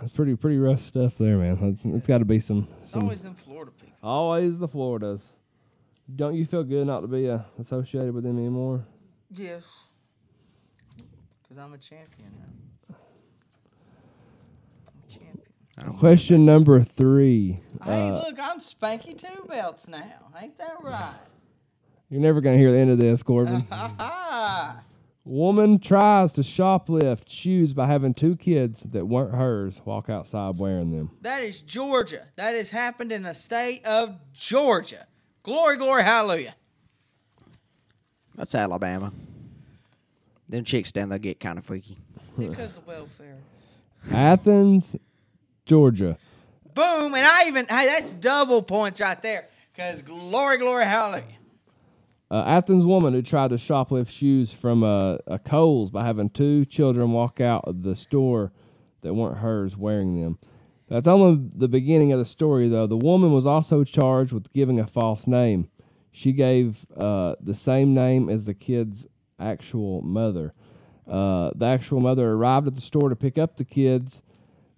it's 0.00 0.12
pretty 0.12 0.36
pretty 0.36 0.58
rough 0.58 0.80
stuff 0.80 1.18
there, 1.18 1.38
man. 1.38 1.58
It's, 1.60 1.84
it's 1.84 2.06
got 2.06 2.18
to 2.18 2.24
be 2.24 2.38
some 2.38 2.68
It's 2.80 2.92
some 2.92 3.02
always 3.02 3.24
in 3.24 3.34
Florida 3.34 3.72
people. 3.72 3.96
always 4.02 4.58
the 4.60 4.68
Floridas. 4.68 5.32
Don't 6.14 6.34
you 6.34 6.44
feel 6.44 6.62
good 6.64 6.86
not 6.86 7.00
to 7.00 7.06
be 7.08 7.28
uh, 7.30 7.38
associated 7.58 8.14
with 8.14 8.24
them 8.24 8.38
anymore? 8.38 8.84
Yes. 9.30 9.84
Because 11.42 11.58
I'm 11.58 11.72
a 11.72 11.78
champion 11.78 12.32
now. 12.38 12.94
I'm 14.88 14.94
a 15.06 15.10
champion. 15.10 15.98
Question 15.98 16.44
number 16.44 16.80
three. 16.82 17.60
hey, 17.84 18.10
Uh, 18.10 18.24
look, 18.24 18.38
I'm 18.38 18.58
Spanky 18.58 19.16
Two 19.16 19.46
Belts 19.48 19.88
now. 19.88 20.02
Ain't 20.40 20.58
that 20.58 20.76
right? 20.82 21.14
you're 22.10 22.20
never 22.20 22.40
gonna 22.40 22.58
hear 22.58 22.72
the 22.72 22.78
end 22.78 22.90
of 22.90 22.98
this, 22.98 23.22
Corbin. 23.22 23.66
Ha 23.70 23.94
ha! 23.98 24.82
Woman 25.24 25.78
tries 25.78 26.32
to 26.32 26.40
shoplift 26.42 27.28
shoes 27.28 27.72
by 27.72 27.86
having 27.86 28.12
two 28.12 28.36
kids 28.36 28.82
that 28.90 29.06
weren't 29.06 29.34
hers 29.34 29.80
walk 29.84 30.10
outside 30.10 30.56
wearing 30.58 30.90
them. 30.90 31.10
That 31.22 31.42
is 31.42 31.62
Georgia. 31.62 32.26
That 32.36 32.54
has 32.56 32.70
happened 32.70 33.12
in 33.12 33.22
the 33.22 33.32
state 33.32 33.84
of 33.86 34.16
Georgia. 34.34 35.06
Glory, 35.42 35.76
glory, 35.76 36.02
hallelujah. 36.02 36.54
That's 38.36 38.54
Alabama. 38.54 39.12
Them 40.48 40.64
chicks 40.64 40.92
down 40.92 41.08
there 41.08 41.18
get 41.18 41.40
kind 41.40 41.58
of 41.58 41.64
freaky. 41.64 41.98
Because 42.38 42.72
the 42.72 42.80
welfare. 42.80 43.38
Athens, 44.10 44.96
Georgia. 45.66 46.16
Boom, 46.74 47.14
and 47.14 47.26
I 47.26 47.46
even 47.48 47.66
hey, 47.66 47.86
that's 47.86 48.12
double 48.14 48.62
points 48.62 49.00
right 49.00 49.20
there. 49.22 49.48
Cause 49.76 50.02
glory, 50.02 50.58
glory, 50.58 50.84
hallelujah. 50.84 51.24
Uh, 52.30 52.44
Athens 52.46 52.84
woman 52.84 53.12
who 53.12 53.20
tried 53.20 53.50
to 53.50 53.56
shoplift 53.56 54.08
shoes 54.08 54.52
from 54.52 54.82
a, 54.82 55.18
a 55.26 55.38
Kohl's 55.38 55.90
by 55.90 56.04
having 56.04 56.30
two 56.30 56.64
children 56.64 57.12
walk 57.12 57.40
out 57.40 57.64
of 57.66 57.82
the 57.82 57.94
store 57.94 58.52
that 59.02 59.12
weren't 59.12 59.38
hers 59.38 59.76
wearing 59.76 60.18
them. 60.20 60.38
That's 60.92 61.08
only 61.08 61.48
the 61.56 61.68
beginning 61.68 62.12
of 62.12 62.18
the 62.18 62.26
story, 62.26 62.68
though. 62.68 62.86
The 62.86 62.98
woman 62.98 63.32
was 63.32 63.46
also 63.46 63.82
charged 63.82 64.30
with 64.30 64.52
giving 64.52 64.78
a 64.78 64.86
false 64.86 65.26
name. 65.26 65.70
She 66.10 66.32
gave 66.32 66.84
uh, 66.94 67.36
the 67.40 67.54
same 67.54 67.94
name 67.94 68.28
as 68.28 68.44
the 68.44 68.52
kid's 68.52 69.06
actual 69.40 70.02
mother. 70.02 70.52
Uh, 71.08 71.50
the 71.54 71.64
actual 71.64 72.00
mother 72.00 72.32
arrived 72.32 72.66
at 72.66 72.74
the 72.74 72.82
store 72.82 73.08
to 73.08 73.16
pick 73.16 73.38
up 73.38 73.56
the 73.56 73.64
kids, 73.64 74.22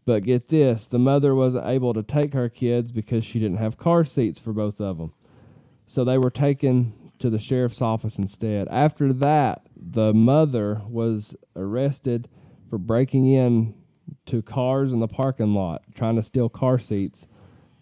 but 0.06 0.22
get 0.22 0.50
this 0.50 0.86
the 0.86 1.00
mother 1.00 1.34
wasn't 1.34 1.66
able 1.66 1.92
to 1.94 2.04
take 2.04 2.32
her 2.32 2.48
kids 2.48 2.92
because 2.92 3.24
she 3.24 3.40
didn't 3.40 3.58
have 3.58 3.76
car 3.76 4.04
seats 4.04 4.38
for 4.38 4.52
both 4.52 4.80
of 4.80 4.98
them. 4.98 5.12
So 5.88 6.04
they 6.04 6.16
were 6.16 6.30
taken 6.30 7.10
to 7.18 7.28
the 7.28 7.40
sheriff's 7.40 7.82
office 7.82 8.18
instead. 8.18 8.68
After 8.68 9.12
that, 9.14 9.66
the 9.76 10.14
mother 10.14 10.80
was 10.86 11.34
arrested 11.56 12.28
for 12.70 12.78
breaking 12.78 13.26
in 13.26 13.74
to 14.26 14.42
cars 14.42 14.92
in 14.92 15.00
the 15.00 15.08
parking 15.08 15.54
lot, 15.54 15.82
trying 15.94 16.16
to 16.16 16.22
steal 16.22 16.48
car 16.48 16.78
seats 16.78 17.26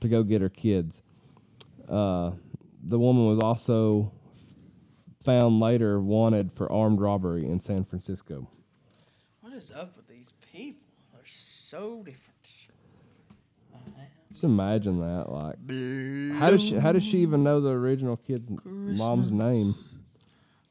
to 0.00 0.08
go 0.08 0.22
get 0.22 0.40
her 0.40 0.48
kids. 0.48 1.02
Uh, 1.88 2.32
the 2.82 2.98
woman 2.98 3.26
was 3.26 3.38
also 3.38 4.12
found 5.24 5.60
later 5.60 6.00
wanted 6.00 6.52
for 6.52 6.70
armed 6.70 7.00
robbery 7.00 7.46
in 7.46 7.60
San 7.60 7.84
Francisco. 7.84 8.48
What 9.40 9.52
is 9.52 9.70
up 9.70 9.96
with 9.96 10.08
these 10.08 10.32
people? 10.52 10.80
They're 11.12 11.22
so 11.24 12.02
different. 12.04 12.32
Just 14.30 14.44
imagine 14.44 15.00
that. 15.00 15.30
Like, 15.30 15.56
how 16.38 16.50
does 16.50 16.62
she, 16.62 16.76
how 16.76 16.92
does 16.92 17.04
she 17.04 17.18
even 17.18 17.44
know 17.44 17.60
the 17.60 17.68
original 17.68 18.16
kid's 18.16 18.50
mom's 18.64 19.30
name? 19.30 19.74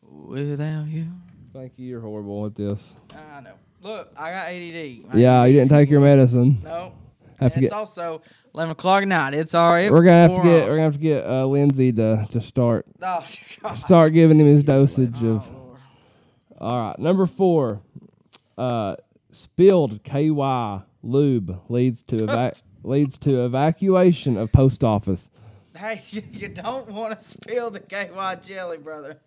Without 0.02 0.88
you. 0.88 1.08
Thank 1.54 1.78
you. 1.78 1.88
You're 1.88 2.02
horrible 2.02 2.46
at 2.48 2.56
this. 2.56 2.96
I 3.16 3.42
know. 3.42 3.54
Look, 3.82 4.12
I 4.18 4.32
got 4.32 4.48
ADD. 4.48 5.18
Yeah, 5.18 5.46
you 5.46 5.54
didn't 5.60 5.70
take 5.70 5.90
your 5.90 6.02
medicine. 6.02 6.60
No. 6.64 6.94
Have 7.40 7.54
to 7.56 7.60
it's 7.62 7.72
get- 7.72 7.76
also 7.76 8.22
11 8.54 8.74
o'clock 8.74 9.02
at 9.02 9.08
night. 9.08 9.34
It's 9.34 9.56
all 9.56 9.72
right. 9.72 9.92
We're 9.92 10.04
gonna 10.04 10.28
have 10.28 10.36
to 10.36 10.44
get 10.44 10.64
we're 10.68 10.76
gonna 10.76 10.82
have 10.84 10.94
to 10.94 11.00
get 11.00 11.26
uh, 11.26 11.46
Lindsay 11.48 11.92
to 11.94 12.28
to 12.32 12.42
start 12.42 12.86
Oh, 13.02 13.26
God. 13.64 13.74
start 13.76 14.14
giving 14.14 14.40
him 14.40 14.46
his 14.48 14.64
dosage 14.64 15.16
of. 15.24 15.48
Oh, 15.48 15.52
Lord. 15.54 15.80
All 16.60 16.88
right, 16.90 17.00
number 17.00 17.26
four, 17.26 17.82
uh, 18.58 18.98
spilled 19.32 20.04
KY 20.04 20.82
lube 21.02 21.60
leads 21.70 22.04
to 22.04 22.16
eva- 22.24 22.54
leads 22.84 23.18
to 23.20 23.46
evacuation 23.46 24.38
of 24.38 24.52
post 24.52 24.84
office. 24.84 25.32
Hey, 25.76 26.04
you, 26.10 26.22
you 26.32 26.48
don't 26.50 26.88
want 26.92 27.18
to 27.18 27.26
spill 27.26 27.72
the 27.72 27.80
KY 27.80 28.38
jelly, 28.46 28.78
brother. 28.78 29.18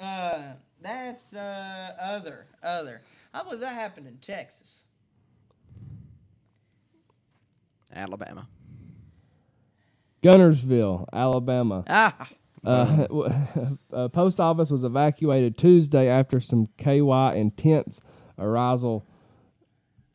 Uh, 0.00 0.40
that's 0.80 1.34
uh 1.34 1.92
other 2.00 2.46
other. 2.62 3.02
I 3.34 3.42
believe 3.42 3.60
that 3.60 3.74
happened 3.74 4.06
in 4.06 4.18
Texas. 4.18 4.84
Alabama. 7.92 8.46
Guntersville, 10.22 11.06
Alabama. 11.12 11.84
Ah, 11.88 12.28
Uh, 12.64 13.06
uh, 13.92 14.08
post 14.08 14.40
office 14.40 14.70
was 14.70 14.84
evacuated 14.84 15.58
Tuesday 15.58 16.08
after 16.08 16.40
some 16.40 16.68
KY 16.78 17.32
intense 17.36 18.00
arousal 18.38 19.06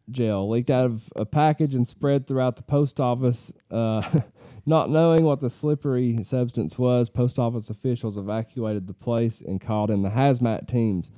gel 0.09 0.49
leaked 0.49 0.71
out 0.71 0.85
of 0.85 1.09
a 1.15 1.25
package 1.25 1.75
and 1.75 1.87
spread 1.87 2.25
throughout 2.25 2.55
the 2.55 2.63
post 2.63 2.99
office. 2.99 3.51
Uh, 3.69 4.01
not 4.65 4.89
knowing 4.89 5.25
what 5.25 5.41
the 5.41 5.49
slippery 5.49 6.23
substance 6.23 6.79
was, 6.79 7.09
post 7.11 7.37
office 7.37 7.69
officials 7.69 8.17
evacuated 8.17 8.87
the 8.87 8.93
place 8.95 9.41
and 9.41 9.61
called 9.61 9.91
in 9.91 10.01
the 10.01 10.09
hazmat 10.09 10.67
teams. 10.67 11.11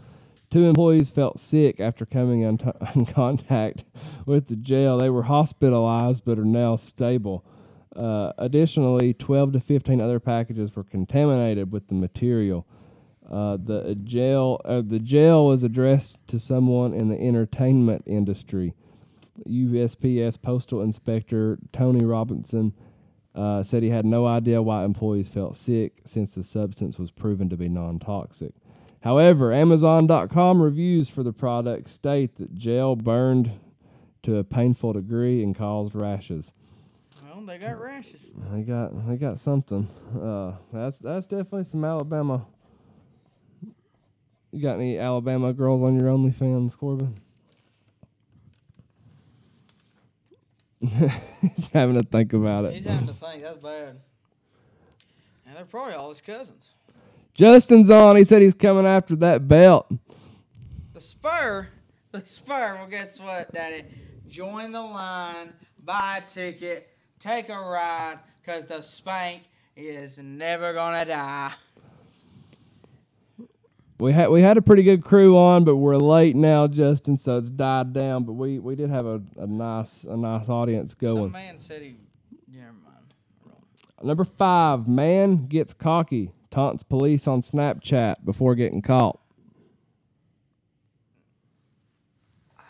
Two 0.52 0.66
employees 0.66 1.10
felt 1.10 1.40
sick 1.40 1.80
after 1.80 2.06
coming 2.06 2.42
in, 2.42 2.60
in 2.96 3.06
contact 3.06 3.86
with 4.26 4.48
the 4.48 4.58
gel. 4.58 5.00
They 5.00 5.10
were 5.10 5.24
hospitalized 5.24 6.26
but 6.26 6.38
are 6.38 6.46
now 6.46 6.76
stable. 6.76 7.46
Uh, 7.96 8.34
additionally, 8.38 9.14
12 9.14 9.54
to 9.54 9.60
15 9.62 10.02
other 10.02 10.20
packages 10.20 10.76
were 10.76 10.84
contaminated 10.84 11.72
with 11.72 11.88
the 11.88 11.94
material. 11.94 12.68
Uh, 13.30 13.58
the 13.64 13.96
jail, 14.04 14.60
uh, 14.66 14.82
the 14.86 15.00
jail 15.00 15.48
was 15.48 15.64
addressed 15.64 16.18
to 16.28 16.38
someone 16.38 16.94
in 16.94 17.08
the 17.08 17.20
entertainment 17.20 18.04
industry. 18.06 18.74
USPS 19.48 20.42
Postal 20.42 20.82
Inspector 20.82 21.60
Tony 21.72 22.04
Robinson 22.04 22.74
uh, 23.34 23.64
said 23.64 23.84
he 23.84 23.90
had 23.90 24.06
no 24.06 24.26
idea 24.26 24.62
why 24.62 24.84
employees 24.84 25.30
felt 25.30 25.56
sick 25.56 26.02
since 26.06 26.36
the 26.36 26.44
substance 26.44 27.00
was 27.00 27.10
proven 27.10 27.48
to 27.50 27.56
be 27.56 27.70
non-toxic. 27.70 28.54
However, 29.02 29.52
Amazon.com 29.52 30.62
reviews 30.62 31.10
for 31.10 31.24
the 31.24 31.34
product 31.34 31.90
state 31.90 32.36
that 32.38 32.56
gel 32.56 32.96
burned 32.96 33.52
to 34.24 34.38
a 34.38 34.44
painful 34.44 34.94
degree 34.94 35.42
and 35.44 35.56
caused 35.56 35.96
rashes. 35.96 36.54
well, 37.24 37.44
they 37.46 37.58
got 37.58 37.80
rashes. 37.80 38.32
They 38.52 38.62
got 38.62 39.08
they 39.08 39.18
got 39.18 39.40
something. 39.40 39.88
Uh, 40.16 40.54
that's 40.72 41.00
that's 41.00 41.26
definitely 41.26 41.64
some 41.64 41.84
Alabama. 41.84 42.46
You 44.52 44.62
got 44.62 44.76
any 44.76 45.00
Alabama 45.00 45.54
girls 45.54 45.82
on 45.82 45.98
your 45.98 46.10
OnlyFans, 46.10 46.78
Corbin? 46.78 47.16
He's 50.80 51.68
having 51.74 51.96
to 51.96 52.04
think 52.04 52.34
about 52.34 52.72
He's 52.74 52.86
it. 52.86 52.90
having 52.90 53.08
to 53.08 53.14
think. 53.14 53.44
That's 53.44 53.58
bad. 53.58 54.00
And 55.46 55.56
they're 55.56 55.66
probably 55.66 55.94
all 55.94 56.10
his 56.10 56.22
cousins. 56.22 56.74
Justin's 57.42 57.90
on. 57.90 58.18
He 58.18 58.24
said 58.24 58.44
he's 58.44 58.54
coming 58.54 58.86
after 58.86 59.16
that 59.16 59.48
belt. 59.48 59.92
The 60.94 61.02
spur, 61.02 61.68
the 62.12 62.24
spur. 62.24 62.76
Well, 62.76 62.86
guess 62.86 63.20
what, 63.20 63.52
Daddy? 63.52 63.84
Join 64.30 64.72
the 64.72 64.80
line, 64.80 65.52
buy 65.84 66.22
a 66.24 66.30
ticket, 66.30 66.96
take 67.18 67.50
a 67.50 67.58
ride, 67.58 68.20
cause 68.46 68.68
the 68.68 68.84
spank 68.84 69.42
is 69.76 70.20
never 70.20 70.72
gonna 70.74 71.04
die. 71.04 71.54
We 73.98 74.14
had 74.14 74.30
we 74.30 74.44
had 74.44 74.58
a 74.58 74.62
pretty 74.62 74.84
good 74.84 75.04
crew 75.04 75.36
on, 75.36 75.64
but 75.64 75.78
we're 75.78 75.98
late 75.98 76.36
now, 76.36 76.68
Justin, 76.68 77.18
so 77.18 77.40
it's 77.40 77.50
died 77.50 77.92
down. 77.92 78.24
But 78.24 78.34
we, 78.34 78.60
we 78.60 78.76
did 78.76 78.92
have 78.92 79.08
a, 79.08 79.20
a 79.38 79.48
nice 79.48 80.04
a 80.04 80.16
nice 80.16 80.48
audience 80.48 80.94
going. 80.94 81.24
Some 81.24 81.32
man 81.32 81.58
said 81.58 81.82
he. 81.82 81.96
Never 82.48 82.74
mind. 82.74 84.04
Number 84.04 84.26
five, 84.26 84.88
man 84.88 85.48
gets 85.48 85.74
cocky, 85.74 86.34
taunts 86.52 86.84
police 86.84 87.28
on 87.28 87.42
Snapchat 87.42 88.24
before 88.24 88.54
getting 88.56 88.82
caught. 88.82 89.20
I 92.60 92.64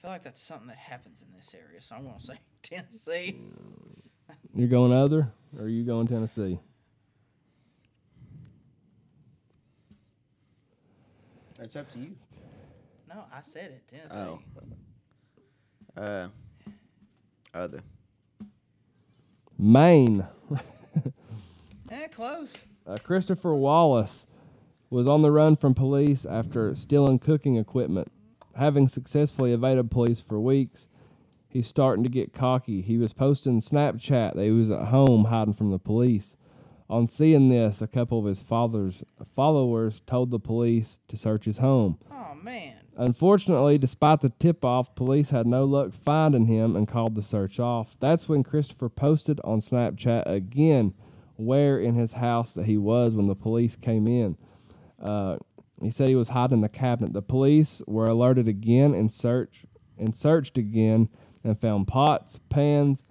feel 0.00 0.10
like 0.10 0.22
that's 0.22 0.42
something 0.42 0.68
that 0.68 0.76
happens 0.76 1.22
in 1.22 1.28
this 1.36 1.54
area, 1.54 1.80
so 1.80 1.96
I'm 1.96 2.04
gonna 2.04 2.20
say 2.20 2.38
Tennessee. 2.62 3.40
You're 4.54 4.68
going 4.68 4.92
other, 4.92 5.32
or 5.56 5.64
are 5.64 5.68
you 5.68 5.84
going 5.84 6.06
Tennessee? 6.06 6.58
That's 11.58 11.74
up 11.76 11.88
to 11.90 11.98
you. 11.98 12.14
No, 13.08 13.24
I 13.32 13.40
said 13.42 13.72
it, 13.72 13.82
Tennessee. 13.88 14.38
Oh. 15.96 16.00
Uh, 16.00 16.28
other. 17.54 17.80
Maine. 19.58 20.24
Eh, 21.90 22.08
close. 22.08 22.66
Uh, 22.86 22.96
Christopher 23.02 23.54
Wallace 23.54 24.26
was 24.90 25.06
on 25.06 25.22
the 25.22 25.30
run 25.30 25.56
from 25.56 25.74
police 25.74 26.26
after 26.26 26.74
stealing 26.74 27.18
cooking 27.18 27.56
equipment. 27.56 28.10
Having 28.56 28.88
successfully 28.88 29.52
evaded 29.52 29.90
police 29.90 30.20
for 30.20 30.40
weeks, 30.40 30.88
he's 31.48 31.66
starting 31.66 32.02
to 32.02 32.10
get 32.10 32.32
cocky. 32.32 32.82
He 32.82 32.98
was 32.98 33.12
posting 33.12 33.60
Snapchat 33.60 34.34
that 34.34 34.42
he 34.42 34.50
was 34.50 34.70
at 34.70 34.86
home 34.86 35.26
hiding 35.26 35.54
from 35.54 35.70
the 35.70 35.78
police. 35.78 36.36
On 36.90 37.06
seeing 37.06 37.50
this, 37.50 37.82
a 37.82 37.86
couple 37.86 38.18
of 38.18 38.24
his 38.24 38.42
father's 38.42 39.04
followers 39.34 40.00
told 40.06 40.30
the 40.30 40.38
police 40.38 41.00
to 41.08 41.16
search 41.16 41.44
his 41.44 41.58
home. 41.58 41.98
Oh 42.10 42.34
man. 42.34 42.76
Unfortunately, 42.96 43.78
despite 43.78 44.22
the 44.22 44.32
tip 44.40 44.64
off, 44.64 44.94
police 44.94 45.30
had 45.30 45.46
no 45.46 45.64
luck 45.64 45.92
finding 45.92 46.46
him 46.46 46.74
and 46.74 46.88
called 46.88 47.14
the 47.14 47.22
search 47.22 47.60
off. 47.60 47.96
That's 48.00 48.28
when 48.28 48.42
Christopher 48.42 48.88
posted 48.88 49.40
on 49.44 49.60
Snapchat 49.60 50.26
again 50.26 50.94
where 51.38 51.78
in 51.78 51.94
his 51.94 52.12
house 52.14 52.52
that 52.52 52.66
he 52.66 52.76
was 52.76 53.14
when 53.16 53.28
the 53.28 53.34
police 53.34 53.76
came 53.76 54.06
in. 54.06 54.36
Uh, 55.00 55.38
he 55.80 55.90
said 55.90 56.08
he 56.08 56.16
was 56.16 56.30
hiding 56.30 56.58
in 56.58 56.60
the 56.60 56.68
cabinet. 56.68 57.12
The 57.12 57.22
police 57.22 57.80
were 57.86 58.06
alerted 58.06 58.48
again 58.48 58.94
and 58.94 59.12
search 59.12 59.64
and 59.96 60.14
searched 60.14 60.58
again 60.58 61.08
and 61.44 61.58
found 61.58 61.86
pots, 61.86 62.40
pans, 62.48 63.04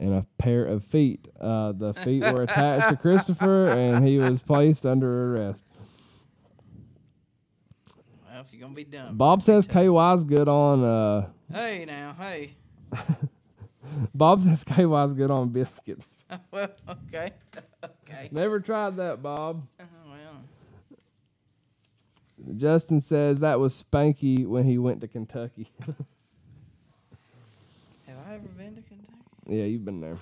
and 0.00 0.14
a 0.14 0.26
pair 0.38 0.64
of 0.64 0.82
feet. 0.84 1.28
Uh, 1.38 1.72
the 1.72 1.92
feet 1.92 2.22
were 2.22 2.42
attached 2.42 2.88
to 2.88 2.96
Christopher, 2.96 3.64
and 3.64 4.06
he 4.06 4.16
was 4.16 4.40
placed 4.40 4.86
under 4.86 5.34
arrest. 5.34 5.64
Well, 8.30 8.40
if 8.40 8.52
you're 8.52 8.62
gonna 8.62 8.74
be 8.74 8.84
dumb. 8.84 9.16
Bob 9.16 9.42
says 9.42 9.66
KY's 9.66 10.24
good 10.24 10.48
on. 10.48 10.82
Uh, 10.84 11.28
Hey 11.52 11.84
now, 11.86 12.14
hey. 12.18 12.50
Bob 14.14 14.40
says 14.42 14.64
KY's 14.64 15.14
good 15.14 15.30
on 15.30 15.48
biscuits. 15.50 16.26
well, 16.50 16.70
okay, 16.88 17.32
okay. 17.84 18.28
Never 18.30 18.60
tried 18.60 18.96
that, 18.96 19.22
Bob. 19.22 19.66
Oh, 19.80 19.84
well, 22.38 22.54
Justin 22.56 23.00
says 23.00 23.40
that 23.40 23.58
was 23.58 23.82
Spanky 23.82 24.46
when 24.46 24.64
he 24.64 24.78
went 24.78 25.00
to 25.00 25.08
Kentucky. 25.08 25.70
have 28.06 28.16
I 28.28 28.34
ever 28.34 28.48
been 28.48 28.76
to 28.76 28.82
Kentucky? 28.82 29.18
yeah, 29.46 29.64
you've 29.64 29.84
been 29.84 30.00
there. 30.00 30.18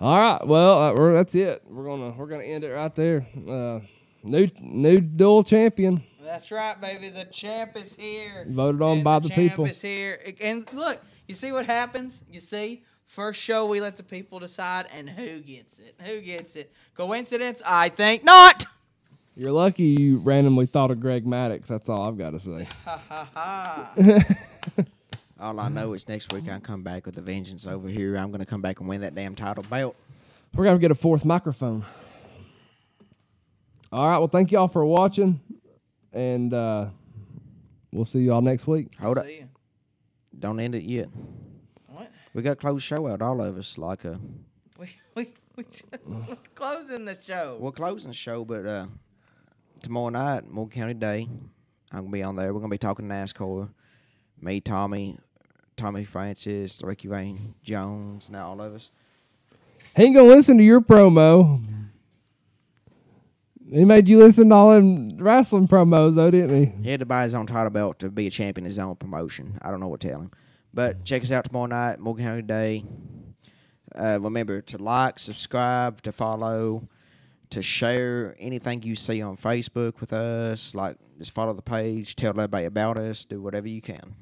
All 0.00 0.18
right, 0.18 0.46
well, 0.46 0.80
uh, 0.80 0.94
we're, 0.94 1.14
that's 1.14 1.34
it. 1.34 1.62
We're 1.68 1.84
gonna 1.84 2.10
we're 2.10 2.26
gonna 2.26 2.44
end 2.44 2.62
it 2.64 2.68
right 2.68 2.94
there. 2.94 3.26
Uh, 3.48 3.80
new 4.22 4.48
new 4.60 4.98
dual 4.98 5.42
champion. 5.42 6.04
That's 6.22 6.52
right, 6.52 6.80
baby. 6.80 7.08
The 7.08 7.24
champ 7.24 7.76
is 7.76 7.96
here. 7.96 8.46
Voted 8.48 8.82
on 8.82 8.96
And 8.96 9.04
by 9.04 9.18
the, 9.18 9.28
the 9.28 9.34
champ 9.34 9.50
people. 9.50 9.64
is 9.66 9.80
here. 9.80 10.20
And 10.40 10.70
look, 10.72 11.00
you 11.28 11.34
see 11.34 11.52
what 11.52 11.66
happens? 11.66 12.24
You 12.30 12.40
see, 12.40 12.82
first 13.06 13.40
show 13.40 13.66
we 13.66 13.80
let 13.80 13.96
the 13.96 14.02
people 14.02 14.40
decide, 14.40 14.86
and 14.92 15.08
who 15.08 15.40
gets 15.40 15.78
it? 15.78 15.94
Who 16.04 16.20
gets 16.20 16.56
it? 16.56 16.72
Coincidence? 16.94 17.62
I 17.64 17.90
think 17.90 18.24
not. 18.24 18.66
You're 19.36 19.52
lucky 19.52 19.84
you 19.84 20.18
randomly 20.18 20.66
thought 20.66 20.90
of 20.90 20.98
Greg 20.98 21.24
Maddux. 21.24 21.66
That's 21.66 21.88
all 21.88 22.02
I've 22.08 22.18
got 22.18 22.30
to 22.30 22.40
say. 22.40 22.66
Ha 22.84 23.02
ha 23.08 23.30
ha. 23.32 23.92
All 25.40 25.60
I 25.60 25.68
know 25.68 25.92
is 25.92 26.08
next 26.08 26.32
week 26.32 26.50
I 26.50 26.58
come 26.58 26.82
back 26.82 27.06
with 27.06 27.16
a 27.16 27.20
vengeance 27.20 27.64
over 27.64 27.88
here. 27.88 28.16
I'm 28.16 28.32
going 28.32 28.40
to 28.40 28.46
come 28.46 28.60
back 28.60 28.80
and 28.80 28.88
win 28.88 29.02
that 29.02 29.14
damn 29.14 29.36
title 29.36 29.62
belt. 29.70 29.94
We're 30.54 30.64
gonna 30.64 30.78
get 30.78 30.90
a 30.90 30.96
fourth 30.96 31.24
microphone. 31.24 31.84
All 33.92 34.08
right. 34.08 34.18
Well, 34.18 34.28
thank 34.28 34.50
y'all 34.50 34.66
for 34.66 34.84
watching, 34.84 35.40
and 36.12 36.52
uh, 36.52 36.86
we'll 37.92 38.04
see 38.04 38.20
y'all 38.20 38.40
next 38.40 38.66
week. 38.66 38.88
Hold 39.00 39.18
up. 39.18 39.26
See 39.26 39.40
ya. 39.40 39.44
Don't 40.38 40.60
end 40.60 40.74
it 40.74 40.84
yet. 40.84 41.08
What? 41.86 42.10
We 42.34 42.42
got 42.42 42.50
to 42.50 42.56
close 42.56 42.82
show 42.82 43.06
out, 43.08 43.22
all 43.22 43.40
of 43.40 43.58
us. 43.58 43.78
Like, 43.78 44.04
a. 44.04 44.18
We 44.78 44.88
we 45.16 45.32
we 45.56 45.64
just 45.64 45.84
we're 46.06 46.36
closing 46.54 47.04
the 47.04 47.20
show. 47.20 47.56
we're 47.58 47.72
closing 47.72 48.10
the 48.10 48.14
show, 48.14 48.44
but 48.44 48.64
uh, 48.64 48.86
tomorrow 49.82 50.10
night, 50.10 50.48
Morgan 50.48 50.80
County 50.80 50.94
Day, 50.94 51.28
I'm 51.90 51.98
going 51.98 52.06
to 52.06 52.12
be 52.12 52.22
on 52.22 52.36
there. 52.36 52.54
We're 52.54 52.60
going 52.60 52.70
to 52.70 52.74
be 52.74 52.78
talking 52.78 53.08
NASCAR. 53.08 53.68
Me, 54.40 54.60
Tommy, 54.60 55.18
Tommy 55.76 56.04
Francis, 56.04 56.80
Ricky 56.80 57.08
Vane 57.08 57.54
Jones, 57.64 58.28
and 58.28 58.36
all 58.36 58.60
of 58.60 58.72
us. 58.72 58.90
He 59.96 60.04
ain't 60.04 60.14
gonna 60.14 60.28
listen 60.28 60.58
to 60.58 60.64
your 60.64 60.80
promo. 60.80 61.60
He 63.70 63.84
made 63.84 64.08
you 64.08 64.18
listen 64.18 64.48
to 64.48 64.54
all 64.54 64.70
them 64.70 65.18
wrestling 65.18 65.68
promos, 65.68 66.14
though, 66.14 66.30
didn't 66.30 66.56
he? 66.56 66.82
He 66.84 66.90
had 66.90 67.00
to 67.00 67.06
buy 67.06 67.24
his 67.24 67.34
own 67.34 67.46
title 67.46 67.70
belt 67.70 67.98
to 67.98 68.08
be 68.08 68.26
a 68.26 68.30
champion 68.30 68.64
in 68.64 68.70
his 68.70 68.78
own 68.78 68.96
promotion. 68.96 69.58
I 69.60 69.70
don't 69.70 69.80
know 69.80 69.88
what 69.88 70.00
to 70.00 70.08
tell 70.08 70.20
him. 70.20 70.30
But 70.72 71.04
check 71.04 71.22
us 71.22 71.30
out 71.30 71.44
tomorrow 71.44 71.66
night, 71.66 71.98
Morgan 71.98 72.24
County 72.24 72.42
Day. 72.42 72.84
Uh, 73.94 74.18
remember 74.20 74.62
to 74.62 74.78
like, 74.78 75.18
subscribe, 75.18 76.00
to 76.02 76.12
follow, 76.12 76.88
to 77.50 77.62
share 77.62 78.36
anything 78.38 78.82
you 78.82 78.94
see 78.94 79.20
on 79.20 79.36
Facebook 79.36 80.00
with 80.00 80.12
us. 80.12 80.74
Like, 80.74 80.96
just 81.18 81.32
follow 81.32 81.52
the 81.52 81.62
page, 81.62 82.16
tell 82.16 82.30
everybody 82.30 82.66
about 82.66 82.98
us, 82.98 83.24
do 83.24 83.40
whatever 83.42 83.68
you 83.68 83.82
can. 83.82 84.14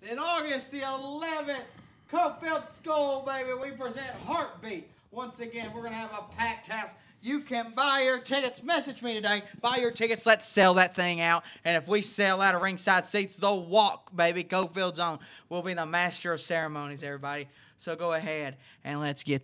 Then 0.00 0.18
August 0.18 0.72
the 0.72 0.80
11th, 0.80 1.64
Coalfield 2.10 2.66
School, 2.68 3.22
baby, 3.26 3.50
we 3.60 3.70
present 3.70 4.06
Heartbeat. 4.26 4.88
Once 5.10 5.40
again, 5.40 5.70
we're 5.72 5.80
going 5.80 5.92
to 5.92 5.98
have 5.98 6.12
a 6.12 6.34
packed 6.36 6.66
house. 6.66 6.90
You 7.24 7.40
can 7.40 7.72
buy 7.74 8.02
your 8.02 8.18
tickets. 8.18 8.62
Message 8.62 9.02
me 9.02 9.14
today. 9.14 9.44
Buy 9.62 9.76
your 9.76 9.90
tickets. 9.90 10.26
Let's 10.26 10.46
sell 10.46 10.74
that 10.74 10.94
thing 10.94 11.22
out. 11.22 11.42
And 11.64 11.74
if 11.74 11.88
we 11.88 12.02
sell 12.02 12.42
out 12.42 12.54
of 12.54 12.60
ringside 12.60 13.06
seats, 13.06 13.36
the 13.36 13.54
walk, 13.54 14.14
baby, 14.14 14.44
Coalfield's 14.44 14.98
on. 15.00 15.18
We'll 15.48 15.62
be 15.62 15.72
the 15.72 15.86
master 15.86 16.34
of 16.34 16.40
ceremonies, 16.42 17.02
everybody. 17.02 17.48
So 17.78 17.96
go 17.96 18.12
ahead 18.12 18.58
and 18.84 19.00
let's 19.00 19.22
get 19.22 19.42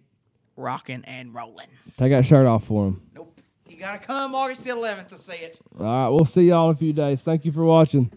rocking 0.56 1.02
and 1.06 1.34
rolling. 1.34 1.68
Take 1.96 2.12
that 2.12 2.26
shirt 2.26 2.46
off 2.46 2.64
for 2.64 2.88
him. 2.88 3.00
Nope. 3.14 3.40
You 3.66 3.78
got 3.78 3.98
to 3.98 4.06
come 4.06 4.34
August 4.34 4.62
the 4.64 4.72
11th 4.72 5.08
to 5.08 5.16
see 5.16 5.36
it. 5.36 5.58
All 5.78 5.86
right, 5.86 6.08
we'll 6.08 6.26
see 6.26 6.48
y'all 6.48 6.68
in 6.68 6.74
a 6.74 6.78
few 6.78 6.92
days. 6.92 7.22
Thank 7.22 7.46
you 7.46 7.52
for 7.52 7.64
watching. 7.64 8.12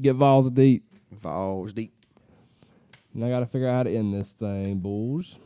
Get 0.00 0.16
Vols 0.16 0.50
deep. 0.50 0.84
Falls 1.20 1.72
deep. 1.72 1.94
And 3.14 3.24
I 3.24 3.28
got 3.28 3.40
to 3.40 3.46
figure 3.46 3.68
out 3.68 3.76
how 3.76 3.82
to 3.84 3.96
end 3.96 4.12
this 4.12 4.32
thing, 4.32 4.78
boys. 4.78 5.36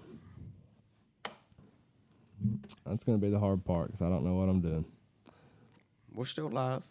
That's 2.85 3.05
going 3.05 3.19
to 3.19 3.25
be 3.25 3.31
the 3.31 3.39
hard 3.39 3.65
part 3.65 3.89
because 3.89 4.03
I 4.03 4.09
don't 4.09 4.25
know 4.25 4.35
what 4.35 4.49
I'm 4.49 4.61
doing. 4.61 4.85
We're 6.15 6.25
still 6.25 6.49
live. 6.49 6.83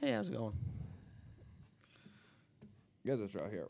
Hey, 0.00 0.12
how's 0.12 0.28
it 0.28 0.34
going? 0.34 0.52
Guys, 3.06 3.20
it's 3.20 3.34
right 3.34 3.50
here. 3.50 3.66